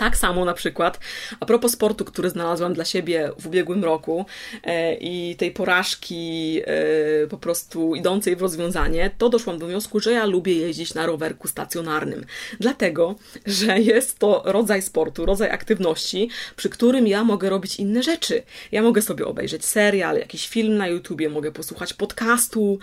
Tak 0.00 0.16
samo 0.16 0.44
na 0.44 0.54
przykład, 0.54 1.00
a 1.40 1.46
propos 1.46 1.72
sportu, 1.72 2.04
który 2.04 2.30
znalazłam 2.30 2.74
dla 2.74 2.84
siebie 2.84 3.30
w 3.38 3.46
ubiegłym 3.46 3.84
roku 3.84 4.26
e, 4.64 4.94
i 4.94 5.36
tej 5.36 5.50
porażki 5.50 6.60
e, 6.64 7.26
po 7.26 7.38
prostu 7.38 7.94
idącej 7.94 8.36
w 8.36 8.42
rozwiązanie, 8.42 9.10
to 9.18 9.28
doszłam 9.28 9.58
do 9.58 9.66
wniosku, 9.66 10.00
że 10.00 10.12
ja 10.12 10.26
lubię 10.26 10.54
jeździć 10.54 10.94
na 10.94 11.06
rowerku 11.06 11.48
stacjonarnym. 11.48 12.24
Dlatego, 12.60 13.14
że 13.46 13.80
jest 13.80 14.18
to 14.18 14.42
rodzaj 14.44 14.82
sportu, 14.82 15.26
rodzaj 15.26 15.50
aktywności, 15.50 16.28
przy 16.56 16.68
którym 16.68 17.06
ja 17.06 17.24
mogę 17.24 17.50
robić 17.50 17.76
inne 17.76 18.02
rzeczy. 18.02 18.42
Ja 18.72 18.82
mogę 18.82 19.02
sobie 19.02 19.26
obejrzeć 19.26 19.64
serial, 19.64 20.16
jakiś 20.16 20.48
film 20.48 20.76
na 20.76 20.88
YouTubie, 20.88 21.28
mogę 21.28 21.52
posłuchać 21.52 21.92
podcastu, 21.92 22.78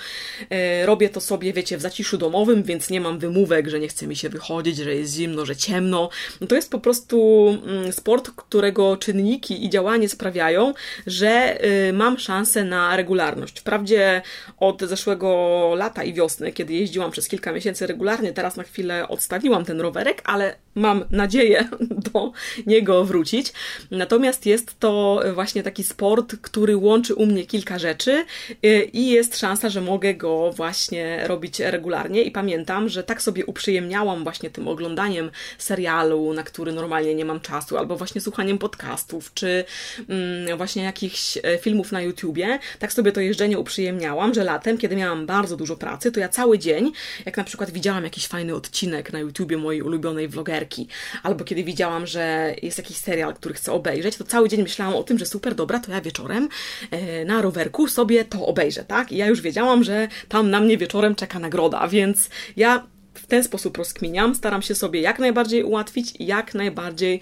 e, 0.49 0.85
robię 0.85 1.09
to 1.09 1.21
sobie, 1.21 1.53
wiecie, 1.53 1.77
w 1.77 1.81
zaciszu 1.81 2.17
domowym, 2.17 2.63
więc 2.63 2.89
nie 2.89 3.01
mam 3.01 3.19
wymówek, 3.19 3.69
że 3.69 3.79
nie 3.79 3.87
chce 3.87 4.07
mi 4.07 4.15
się 4.15 4.29
wychodzić, 4.29 4.77
że 4.77 4.95
jest 4.95 5.13
zimno, 5.13 5.45
że 5.45 5.55
ciemno. 5.55 6.09
No 6.41 6.47
to 6.47 6.55
jest 6.55 6.71
po 6.71 6.79
prostu 6.79 7.06
prostu 7.07 7.57
mm, 7.65 7.93
sport, 7.93 8.31
którego 8.35 8.97
czynniki 8.97 9.65
i 9.65 9.69
działanie 9.69 10.09
sprawiają, 10.09 10.73
że 11.07 11.65
y, 11.89 11.93
mam 11.93 12.19
szansę 12.19 12.63
na 12.63 12.97
regularność. 12.97 13.59
Wprawdzie 13.59 14.21
od 14.59 14.81
zeszłego 14.81 15.71
lata 15.75 16.03
i 16.03 16.13
wiosny, 16.13 16.51
kiedy 16.51 16.73
jeździłam 16.73 17.11
przez 17.11 17.27
kilka 17.27 17.51
miesięcy 17.51 17.87
regularnie, 17.87 18.33
teraz 18.33 18.55
na 18.55 18.63
chwilę 18.63 19.07
odstawiłam 19.07 19.65
ten 19.65 19.81
rowerek, 19.81 20.21
ale 20.25 20.55
mam 20.75 21.05
nadzieję 21.11 21.69
do 22.13 22.31
niego 22.65 23.05
wrócić. 23.05 23.53
Natomiast 23.91 24.45
jest 24.45 24.79
to 24.79 25.21
właśnie 25.33 25.63
taki 25.63 25.83
sport, 25.83 26.35
który 26.41 26.77
łączy 26.77 27.15
u 27.15 27.25
mnie 27.25 27.45
kilka 27.45 27.79
rzeczy 27.79 28.25
y, 28.65 28.89
i 28.93 29.09
jest 29.09 29.37
szansa, 29.37 29.69
że 29.69 29.81
mogę 29.81 30.13
go 30.13 30.51
właśnie 30.51 31.27
robić 31.27 31.59
regularnie. 31.59 32.21
I 32.21 32.31
pamiętam, 32.31 32.89
że 32.89 33.03
tak 33.03 33.21
sobie 33.21 33.45
uprzyjemniałam 33.45 34.23
właśnie 34.23 34.49
tym 34.49 34.67
oglądaniem 34.67 35.31
serialu, 35.57 36.33
na 36.33 36.43
który 36.43 36.71
normalnie 36.71 36.96
nie 37.05 37.25
mam 37.25 37.39
czasu, 37.39 37.77
albo 37.77 37.95
właśnie 37.95 38.21
słuchaniem 38.21 38.57
podcastów, 38.57 39.33
czy 39.33 39.65
mm, 40.09 40.57
właśnie 40.57 40.83
jakichś 40.83 41.37
e, 41.37 41.57
filmów 41.57 41.91
na 41.91 42.01
YouTubie. 42.01 42.59
Tak 42.79 42.93
sobie 42.93 43.11
to 43.11 43.21
jeżdżenie 43.21 43.59
uprzyjemniałam, 43.59 44.33
że 44.33 44.43
latem, 44.43 44.77
kiedy 44.77 44.95
miałam 44.95 45.25
bardzo 45.25 45.57
dużo 45.57 45.75
pracy, 45.75 46.11
to 46.11 46.19
ja 46.19 46.29
cały 46.29 46.59
dzień, 46.59 46.91
jak 47.25 47.37
na 47.37 47.43
przykład 47.43 47.71
widziałam 47.71 48.03
jakiś 48.03 48.27
fajny 48.27 48.55
odcinek 48.55 49.13
na 49.13 49.19
YouTubie 49.19 49.57
mojej 49.57 49.81
ulubionej 49.81 50.27
vlogerki, 50.27 50.87
albo 51.23 51.43
kiedy 51.43 51.63
widziałam, 51.63 52.07
że 52.07 52.55
jest 52.61 52.77
jakiś 52.77 52.97
serial, 52.97 53.33
który 53.33 53.55
chcę 53.55 53.71
obejrzeć, 53.71 54.17
to 54.17 54.23
cały 54.23 54.49
dzień 54.49 54.61
myślałam 54.61 54.95
o 54.95 55.03
tym, 55.03 55.17
że 55.17 55.25
super, 55.25 55.55
dobra, 55.55 55.79
to 55.79 55.91
ja 55.91 56.01
wieczorem 56.01 56.49
e, 56.91 57.25
na 57.25 57.41
rowerku 57.41 57.87
sobie 57.87 58.25
to 58.25 58.45
obejrzę, 58.45 58.83
tak? 58.83 59.11
I 59.11 59.17
ja 59.17 59.27
już 59.27 59.41
wiedziałam, 59.41 59.83
że 59.83 60.07
tam 60.27 60.49
na 60.49 60.59
mnie 60.59 60.77
wieczorem 60.77 61.15
czeka 61.15 61.39
nagroda, 61.39 61.87
więc 61.87 62.29
ja 62.57 62.87
w 63.19 63.27
ten 63.27 63.43
sposób 63.43 63.77
rozkminiam, 63.77 64.35
staram 64.35 64.61
się 64.61 64.75
sobie 64.75 65.01
jak 65.01 65.19
najbardziej 65.19 65.63
ułatwić, 65.63 66.13
jak 66.19 66.53
najbardziej 66.53 67.21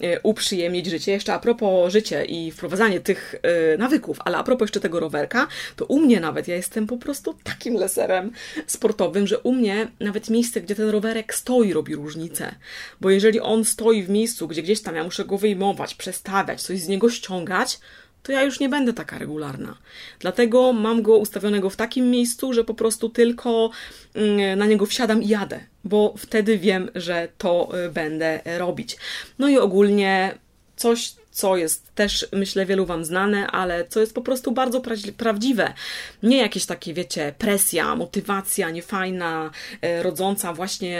e, 0.00 0.20
uprzyjemnić 0.20 0.86
życie. 0.86 1.12
Jeszcze 1.12 1.34
a 1.34 1.38
propos 1.38 1.92
życia 1.92 2.24
i 2.24 2.50
wprowadzanie 2.50 3.00
tych 3.00 3.34
e, 3.42 3.78
nawyków, 3.78 4.18
ale 4.24 4.36
a 4.36 4.44
propos 4.44 4.64
jeszcze 4.66 4.80
tego 4.80 5.00
rowerka, 5.00 5.46
to 5.76 5.84
u 5.84 6.00
mnie 6.00 6.20
nawet, 6.20 6.48
ja 6.48 6.56
jestem 6.56 6.86
po 6.86 6.96
prostu 6.96 7.34
takim 7.42 7.74
leserem 7.74 8.32
sportowym, 8.66 9.26
że 9.26 9.38
u 9.38 9.54
mnie 9.54 9.88
nawet 10.00 10.30
miejsce, 10.30 10.60
gdzie 10.60 10.74
ten 10.74 10.88
rowerek 10.88 11.34
stoi, 11.34 11.72
robi 11.72 11.94
różnicę. 11.94 12.54
Bo 13.00 13.10
jeżeli 13.10 13.40
on 13.40 13.64
stoi 13.64 14.02
w 14.02 14.10
miejscu, 14.10 14.48
gdzie 14.48 14.62
gdzieś 14.62 14.82
tam 14.82 14.96
ja 14.96 15.04
muszę 15.04 15.24
go 15.24 15.38
wyjmować, 15.38 15.94
przestawiać, 15.94 16.62
coś 16.62 16.80
z 16.80 16.88
niego 16.88 17.10
ściągać, 17.10 17.78
to 18.24 18.32
ja 18.32 18.42
już 18.42 18.60
nie 18.60 18.68
będę 18.68 18.92
taka 18.92 19.18
regularna. 19.18 19.78
Dlatego 20.18 20.72
mam 20.72 21.02
go 21.02 21.16
ustawionego 21.16 21.70
w 21.70 21.76
takim 21.76 22.10
miejscu, 22.10 22.52
że 22.52 22.64
po 22.64 22.74
prostu 22.74 23.08
tylko 23.08 23.70
mm, 24.14 24.58
na 24.58 24.66
niego 24.66 24.86
wsiadam 24.86 25.22
i 25.22 25.28
jadę, 25.28 25.60
bo 25.84 26.14
wtedy 26.18 26.58
wiem, 26.58 26.90
że 26.94 27.28
to 27.38 27.68
y, 27.86 27.90
będę 27.90 28.40
robić. 28.58 28.96
No 29.38 29.48
i 29.48 29.58
ogólnie 29.58 30.38
coś, 30.76 31.14
co 31.34 31.56
jest 31.56 31.94
też, 31.94 32.26
myślę, 32.32 32.66
wielu 32.66 32.86
Wam 32.86 33.04
znane, 33.04 33.46
ale 33.46 33.88
co 33.88 34.00
jest 34.00 34.14
po 34.14 34.22
prostu 34.22 34.52
bardzo 34.52 34.80
pra- 34.80 35.12
prawdziwe. 35.12 35.74
Nie 36.22 36.38
jakieś 36.38 36.66
takie, 36.66 36.94
wiecie, 36.94 37.34
presja, 37.38 37.96
motywacja 37.96 38.70
niefajna, 38.70 39.50
e, 39.82 40.02
rodząca 40.02 40.52
właśnie 40.52 40.94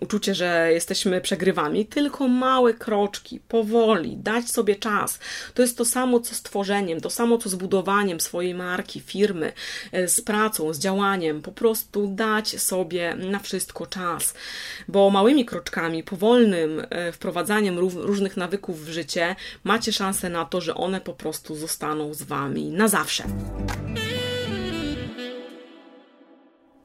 uczucie, 0.00 0.34
że 0.34 0.68
jesteśmy 0.72 1.20
przegrywami, 1.20 1.86
tylko 1.86 2.28
małe 2.28 2.74
kroczki, 2.74 3.40
powoli, 3.48 4.16
dać 4.16 4.50
sobie 4.50 4.76
czas. 4.76 5.18
To 5.54 5.62
jest 5.62 5.78
to 5.78 5.84
samo, 5.84 6.20
co 6.20 6.34
z 6.34 6.42
tworzeniem, 6.42 7.00
to 7.00 7.10
samo, 7.10 7.38
co 7.38 7.48
z 7.48 7.54
budowaniem 7.54 8.20
swojej 8.20 8.54
marki, 8.54 9.00
firmy, 9.00 9.52
e, 9.92 10.08
z 10.08 10.20
pracą, 10.20 10.74
z 10.74 10.78
działaniem. 10.78 11.42
Po 11.42 11.52
prostu 11.52 12.06
dać 12.06 12.60
sobie 12.60 13.14
na 13.14 13.38
wszystko 13.38 13.86
czas, 13.86 14.34
bo 14.88 15.10
małymi 15.10 15.44
kroczkami, 15.44 16.02
powolnym 16.02 16.86
e, 16.90 17.12
wprowadzaniem 17.12 17.78
różnych 17.78 18.36
nawyków 18.36 18.84
w 18.84 18.88
życie 18.88 19.35
macie 19.64 19.92
szansę 19.92 20.30
na 20.30 20.44
to, 20.44 20.60
że 20.60 20.74
one 20.74 21.00
po 21.00 21.12
prostu 21.12 21.56
zostaną 21.56 22.14
z 22.14 22.22
Wami 22.22 22.70
na 22.70 22.88
zawsze. 22.88 23.24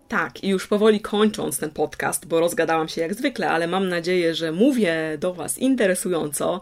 Tak, 0.08 0.44
i 0.44 0.50
już 0.50 0.68
powoli 0.68 1.02
kończąc 1.02 1.58
ten 1.58 1.70
podcast, 1.70 2.26
bo 2.26 2.40
rozgadałam 2.40 2.90
się 2.90 3.02
jak 3.02 3.14
zwykle, 3.14 3.50
ale 3.50 3.68
mam 3.68 3.90
nadzieję, 3.90 4.36
że 4.36 4.52
mówię 4.52 5.18
do 5.20 5.34
Was 5.34 5.58
interesująco 5.58 6.62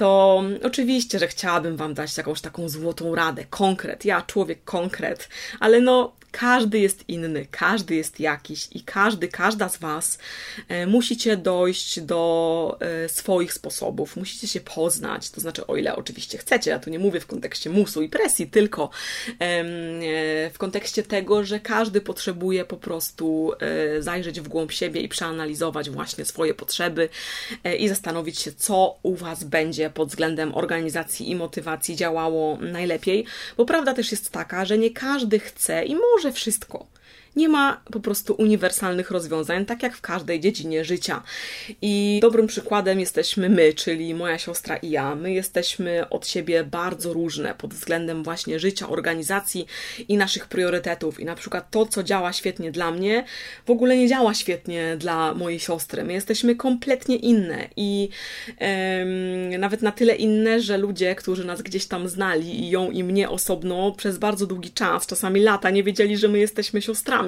to 0.00 0.42
oczywiście, 0.62 1.18
że 1.18 1.28
chciałabym 1.28 1.76
Wam 1.76 1.94
dać 1.94 2.16
jakąś 2.16 2.40
taką 2.40 2.68
złotą 2.68 3.14
radę, 3.14 3.44
konkret, 3.50 4.04
ja 4.04 4.22
człowiek 4.22 4.64
konkret, 4.64 5.28
ale 5.60 5.80
no 5.80 6.12
każdy 6.30 6.78
jest 6.78 7.08
inny, 7.08 7.46
każdy 7.50 7.94
jest 7.94 8.20
jakiś 8.20 8.68
i 8.72 8.82
każdy, 8.82 9.28
każda 9.28 9.68
z 9.68 9.78
Was 9.78 10.18
e, 10.68 10.86
musicie 10.86 11.36
dojść 11.36 12.00
do 12.00 12.78
e, 12.80 13.08
swoich 13.08 13.52
sposobów, 13.52 14.16
musicie 14.16 14.48
się 14.48 14.60
poznać, 14.60 15.30
to 15.30 15.40
znaczy 15.40 15.66
o 15.66 15.76
ile 15.76 15.96
oczywiście 15.96 16.38
chcecie, 16.38 16.70
ja 16.70 16.78
tu 16.78 16.90
nie 16.90 16.98
mówię 16.98 17.20
w 17.20 17.26
kontekście 17.26 17.70
musu 17.70 18.02
i 18.02 18.08
presji, 18.08 18.46
tylko 18.46 18.90
e, 19.28 19.64
w 20.50 20.58
kontekście 20.58 21.02
tego, 21.02 21.44
że 21.44 21.60
każdy 21.60 22.00
potrzebuje 22.00 22.64
po 22.64 22.76
prostu 22.76 23.52
zajrzeć 23.98 24.40
w 24.40 24.48
głąb 24.48 24.72
siebie 24.72 25.00
i 25.00 25.08
przeanalizować 25.08 25.90
właśnie 25.90 26.24
swoje 26.24 26.54
potrzeby 26.54 27.08
i 27.78 27.88
zastanowić 27.88 28.38
się, 28.38 28.52
co 28.52 28.98
u 29.02 29.14
Was 29.14 29.44
będzie 29.44 29.90
pod 29.90 30.08
względem 30.08 30.54
organizacji 30.54 31.30
i 31.30 31.36
motywacji 31.36 31.96
działało 31.96 32.58
najlepiej, 32.60 33.24
bo 33.56 33.64
prawda 33.64 33.94
też 33.94 34.10
jest 34.10 34.30
taka, 34.30 34.64
że 34.64 34.78
nie 34.78 34.90
każdy 34.90 35.38
chce 35.38 35.84
i 35.84 35.96
może 35.96 36.19
może 36.20 36.32
wszystko. 36.32 36.86
Nie 37.36 37.48
ma 37.48 37.80
po 37.92 38.00
prostu 38.00 38.34
uniwersalnych 38.34 39.10
rozwiązań, 39.10 39.66
tak 39.66 39.82
jak 39.82 39.96
w 39.96 40.00
każdej 40.00 40.40
dziedzinie 40.40 40.84
życia. 40.84 41.22
I 41.82 42.18
dobrym 42.22 42.46
przykładem 42.46 43.00
jesteśmy 43.00 43.48
my, 43.48 43.74
czyli 43.74 44.14
moja 44.14 44.38
siostra 44.38 44.76
i 44.76 44.90
ja. 44.90 45.14
My 45.14 45.32
jesteśmy 45.32 46.08
od 46.08 46.26
siebie 46.26 46.64
bardzo 46.64 47.12
różne 47.12 47.54
pod 47.54 47.74
względem 47.74 48.22
właśnie 48.22 48.58
życia, 48.58 48.88
organizacji 48.88 49.66
i 50.08 50.16
naszych 50.16 50.48
priorytetów. 50.48 51.20
I 51.20 51.24
na 51.24 51.34
przykład 51.34 51.70
to, 51.70 51.86
co 51.86 52.02
działa 52.02 52.32
świetnie 52.32 52.72
dla 52.72 52.90
mnie, 52.90 53.24
w 53.66 53.70
ogóle 53.70 53.96
nie 53.96 54.08
działa 54.08 54.34
świetnie 54.34 54.96
dla 54.96 55.34
mojej 55.34 55.60
siostry. 55.60 56.04
My 56.04 56.12
jesteśmy 56.12 56.56
kompletnie 56.56 57.16
inne 57.16 57.68
i 57.76 58.08
em, 58.58 59.60
nawet 59.60 59.82
na 59.82 59.92
tyle 59.92 60.14
inne, 60.14 60.60
że 60.60 60.78
ludzie, 60.78 61.14
którzy 61.14 61.44
nas 61.44 61.62
gdzieś 61.62 61.86
tam 61.86 62.08
znali 62.08 62.60
i 62.60 62.70
ją 62.70 62.90
i 62.90 63.04
mnie 63.04 63.28
osobno 63.28 63.92
przez 63.92 64.18
bardzo 64.18 64.46
długi 64.46 64.70
czas, 64.70 65.06
czasami 65.06 65.40
lata, 65.40 65.70
nie 65.70 65.82
wiedzieli, 65.82 66.16
że 66.16 66.28
my 66.28 66.38
jesteśmy 66.38 66.82
siostrami 66.82 67.19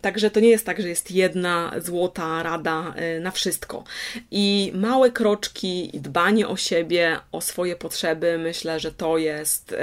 Także 0.00 0.30
to 0.30 0.40
nie 0.40 0.48
jest 0.48 0.66
tak, 0.66 0.82
że 0.82 0.88
jest 0.88 1.10
jedna 1.10 1.72
złota 1.78 2.42
rada 2.42 2.94
e, 2.96 3.20
na 3.20 3.30
wszystko. 3.30 3.84
I 4.30 4.72
małe 4.74 5.10
kroczki 5.10 5.96
i 5.96 6.00
dbanie 6.00 6.48
o 6.48 6.56
siebie, 6.56 7.18
o 7.32 7.40
swoje 7.40 7.76
potrzeby, 7.76 8.38
myślę, 8.38 8.80
że 8.80 8.92
to 8.92 9.18
jest 9.18 9.74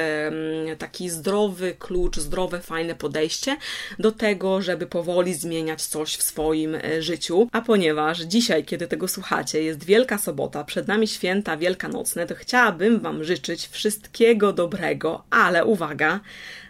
taki 0.77 1.09
zdrowy 1.09 1.75
klucz, 1.79 2.17
zdrowe, 2.17 2.61
fajne 2.61 2.95
podejście 2.95 3.57
do 3.99 4.11
tego, 4.11 4.61
żeby 4.61 4.87
powoli 4.87 5.33
zmieniać 5.33 5.81
coś 5.81 6.15
w 6.15 6.23
swoim 6.23 6.75
e, 6.75 7.01
życiu. 7.01 7.49
A 7.51 7.61
ponieważ 7.61 8.19
dzisiaj, 8.19 8.65
kiedy 8.65 8.87
tego 8.87 9.07
słuchacie, 9.07 9.63
jest 9.63 9.83
Wielka 9.83 10.17
Sobota, 10.17 10.63
przed 10.63 10.87
nami 10.87 11.07
święta 11.07 11.57
wielkanocne, 11.57 12.27
to 12.27 12.35
chciałabym 12.35 12.99
Wam 12.99 13.23
życzyć 13.23 13.67
wszystkiego 13.67 14.53
dobrego, 14.53 15.23
ale 15.29 15.65
uwaga, 15.65 16.19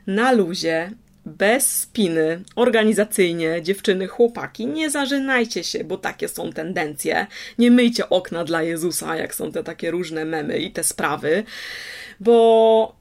na 0.08 0.32
luzie 0.32 0.92
bez 1.26 1.80
spiny, 1.80 2.44
organizacyjnie, 2.56 3.62
dziewczyny, 3.62 4.08
chłopaki, 4.08 4.68
nie 4.68 4.90
zażynajcie 4.90 5.64
się, 5.64 5.84
bo 5.84 5.98
takie 5.98 6.28
są 6.28 6.54
tendencje. 6.54 7.28
Nie 7.58 7.72
myjcie 7.72 8.10
okna 8.10 8.44
dla 8.44 8.64
Jezusa, 8.64 9.16
jak 9.16 9.36
są 9.36 9.52
te 9.52 9.64
takie 9.64 9.92
różne 9.92 10.26
memy 10.26 10.60
i 10.60 10.72
te 10.72 10.84
sprawy, 10.84 11.44
bo 12.20 12.99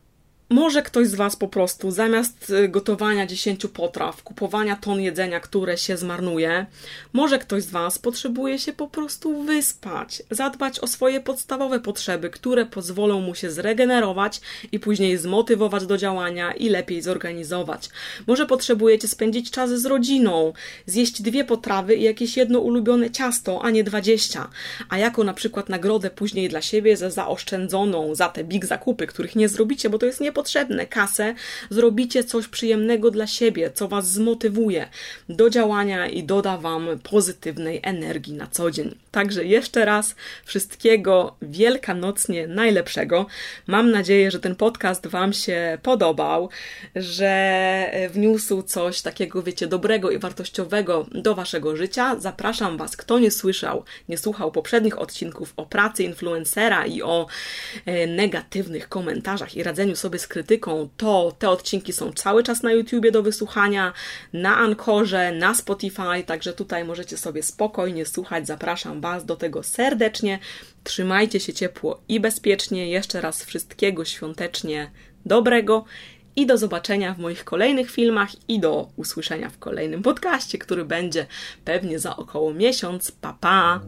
może 0.50 0.82
ktoś 0.82 1.08
z 1.08 1.14
Was 1.14 1.36
po 1.36 1.48
prostu 1.48 1.90
zamiast 1.90 2.50
y, 2.50 2.68
gotowania 2.68 3.26
10 3.26 3.66
potraw, 3.66 4.22
kupowania 4.22 4.76
ton 4.76 5.00
jedzenia, 5.00 5.40
które 5.40 5.78
się 5.78 5.96
zmarnuje, 5.96 6.66
może 7.12 7.38
ktoś 7.38 7.62
z 7.62 7.70
Was 7.70 7.98
potrzebuje 7.98 8.58
się 8.58 8.72
po 8.72 8.88
prostu 8.88 9.42
wyspać, 9.42 10.22
zadbać 10.30 10.80
o 10.80 10.86
swoje 10.86 11.20
podstawowe 11.20 11.80
potrzeby, 11.80 12.30
które 12.30 12.66
pozwolą 12.66 13.20
mu 13.20 13.34
się 13.34 13.50
zregenerować 13.50 14.40
i 14.72 14.80
później 14.80 15.16
zmotywować 15.16 15.86
do 15.86 15.98
działania 15.98 16.52
i 16.52 16.68
lepiej 16.68 17.02
zorganizować. 17.02 17.90
Może 18.26 18.46
potrzebujecie 18.46 19.08
spędzić 19.08 19.50
czas 19.50 19.70
z 19.70 19.86
rodziną, 19.86 20.52
zjeść 20.86 21.22
dwie 21.22 21.44
potrawy 21.44 21.94
i 21.94 22.02
jakieś 22.02 22.36
jedno 22.36 22.58
ulubione 22.58 23.10
ciasto, 23.10 23.60
a 23.62 23.70
nie 23.70 23.84
20, 23.84 24.48
a 24.88 24.98
jako 24.98 25.24
na 25.24 25.34
przykład 25.34 25.68
nagrodę 25.68 26.10
później 26.10 26.48
dla 26.48 26.62
siebie 26.62 26.96
za 26.96 27.10
zaoszczędzoną, 27.10 28.14
za 28.14 28.28
te 28.28 28.44
big 28.44 28.66
zakupy, 28.66 29.06
których 29.06 29.36
nie 29.36 29.48
zrobicie, 29.48 29.90
bo 29.90 29.98
to 29.98 30.06
jest 30.06 30.20
nie 30.20 30.32
potrzebne 30.39 30.86
kasę, 30.86 31.35
zrobicie 31.70 32.24
coś 32.24 32.48
przyjemnego 32.48 33.10
dla 33.10 33.27
siebie, 33.27 33.70
co 33.70 33.89
Was 33.89 34.12
zmotywuje 34.12 34.89
do 35.28 35.51
działania 35.51 36.06
i 36.06 36.23
doda 36.23 36.59
Wam 36.59 36.89
pozytywnej 37.02 37.81
energii 37.82 38.35
na 38.35 38.47
co 38.47 38.70
dzień. 38.70 38.94
Także 39.10 39.44
jeszcze 39.44 39.85
raz 39.85 40.15
wszystkiego 40.44 41.36
wielkanocnie 41.43 42.47
najlepszego. 42.47 43.27
Mam 43.66 43.90
nadzieję, 43.90 44.31
że 44.31 44.40
ten 44.40 44.56
podcast 44.56 45.06
Wam 45.06 45.32
się 45.32 45.78
podobał, 45.82 46.48
że 46.97 48.09
wniósł 48.10 48.62
coś 48.62 49.02
takiego, 49.02 49.43
wiecie, 49.43 49.66
dobrego 49.66 50.10
i 50.10 50.19
wartościowego 50.19 51.06
do 51.12 51.35
Waszego 51.35 51.77
życia. 51.77 52.16
Zapraszam 52.20 52.77
Was, 52.77 52.97
kto 52.97 53.19
nie 53.19 53.31
słyszał, 53.31 53.85
nie 54.09 54.19
słuchał 54.19 54.52
poprzednich 54.52 54.98
odcinków 54.98 55.52
o 55.56 55.66
pracy 55.66 56.05
influencera 56.05 56.86
i 56.86 57.02
o 57.02 57.27
e, 57.86 58.06
negatywnych 58.06 58.89
komentarzach 58.89 59.56
i 59.56 59.62
radzeniu 59.62 59.97
sobie 59.97 60.19
krytyką, 60.28 60.88
to 60.96 61.32
te 61.38 61.50
odcinki 61.50 61.92
są 61.92 62.12
cały 62.12 62.42
czas 62.42 62.62
na 62.62 62.72
YouTubie 62.72 63.12
do 63.12 63.22
wysłuchania, 63.22 63.92
na 64.32 64.56
Ankorze, 64.56 65.32
na 65.32 65.55
Spotify, 65.55 66.22
także 66.26 66.52
tutaj 66.52 66.84
możecie 66.84 67.16
sobie 67.16 67.42
spokojnie 67.42 68.06
słuchać. 68.06 68.46
Zapraszam 68.46 69.00
Was 69.00 69.24
do 69.24 69.36
tego 69.36 69.62
serdecznie. 69.62 70.38
Trzymajcie 70.84 71.40
się 71.40 71.52
ciepło 71.52 72.00
i 72.09 72.20
bezpiecznie. 72.20 72.90
Jeszcze 72.90 73.20
raz 73.20 73.44
wszystkiego 73.44 74.05
świątecznie 74.05 74.90
dobrego 75.26 75.84
i 76.36 76.46
do 76.46 76.59
zobaczenia 76.59 77.14
w 77.14 77.18
moich 77.18 77.44
kolejnych 77.44 77.90
filmach 77.90 78.30
i 78.48 78.60
do 78.60 78.88
usłyszenia 78.96 79.50
w 79.50 79.59
kolejnym 79.59 80.02
podcaście, 80.02 80.59
który 80.59 80.84
będzie 80.84 81.26
pewnie 81.64 81.98
za 81.98 82.16
około 82.16 82.55
miesiąc. 82.55 83.12
Pa 83.12 83.32
pa! 83.40 83.80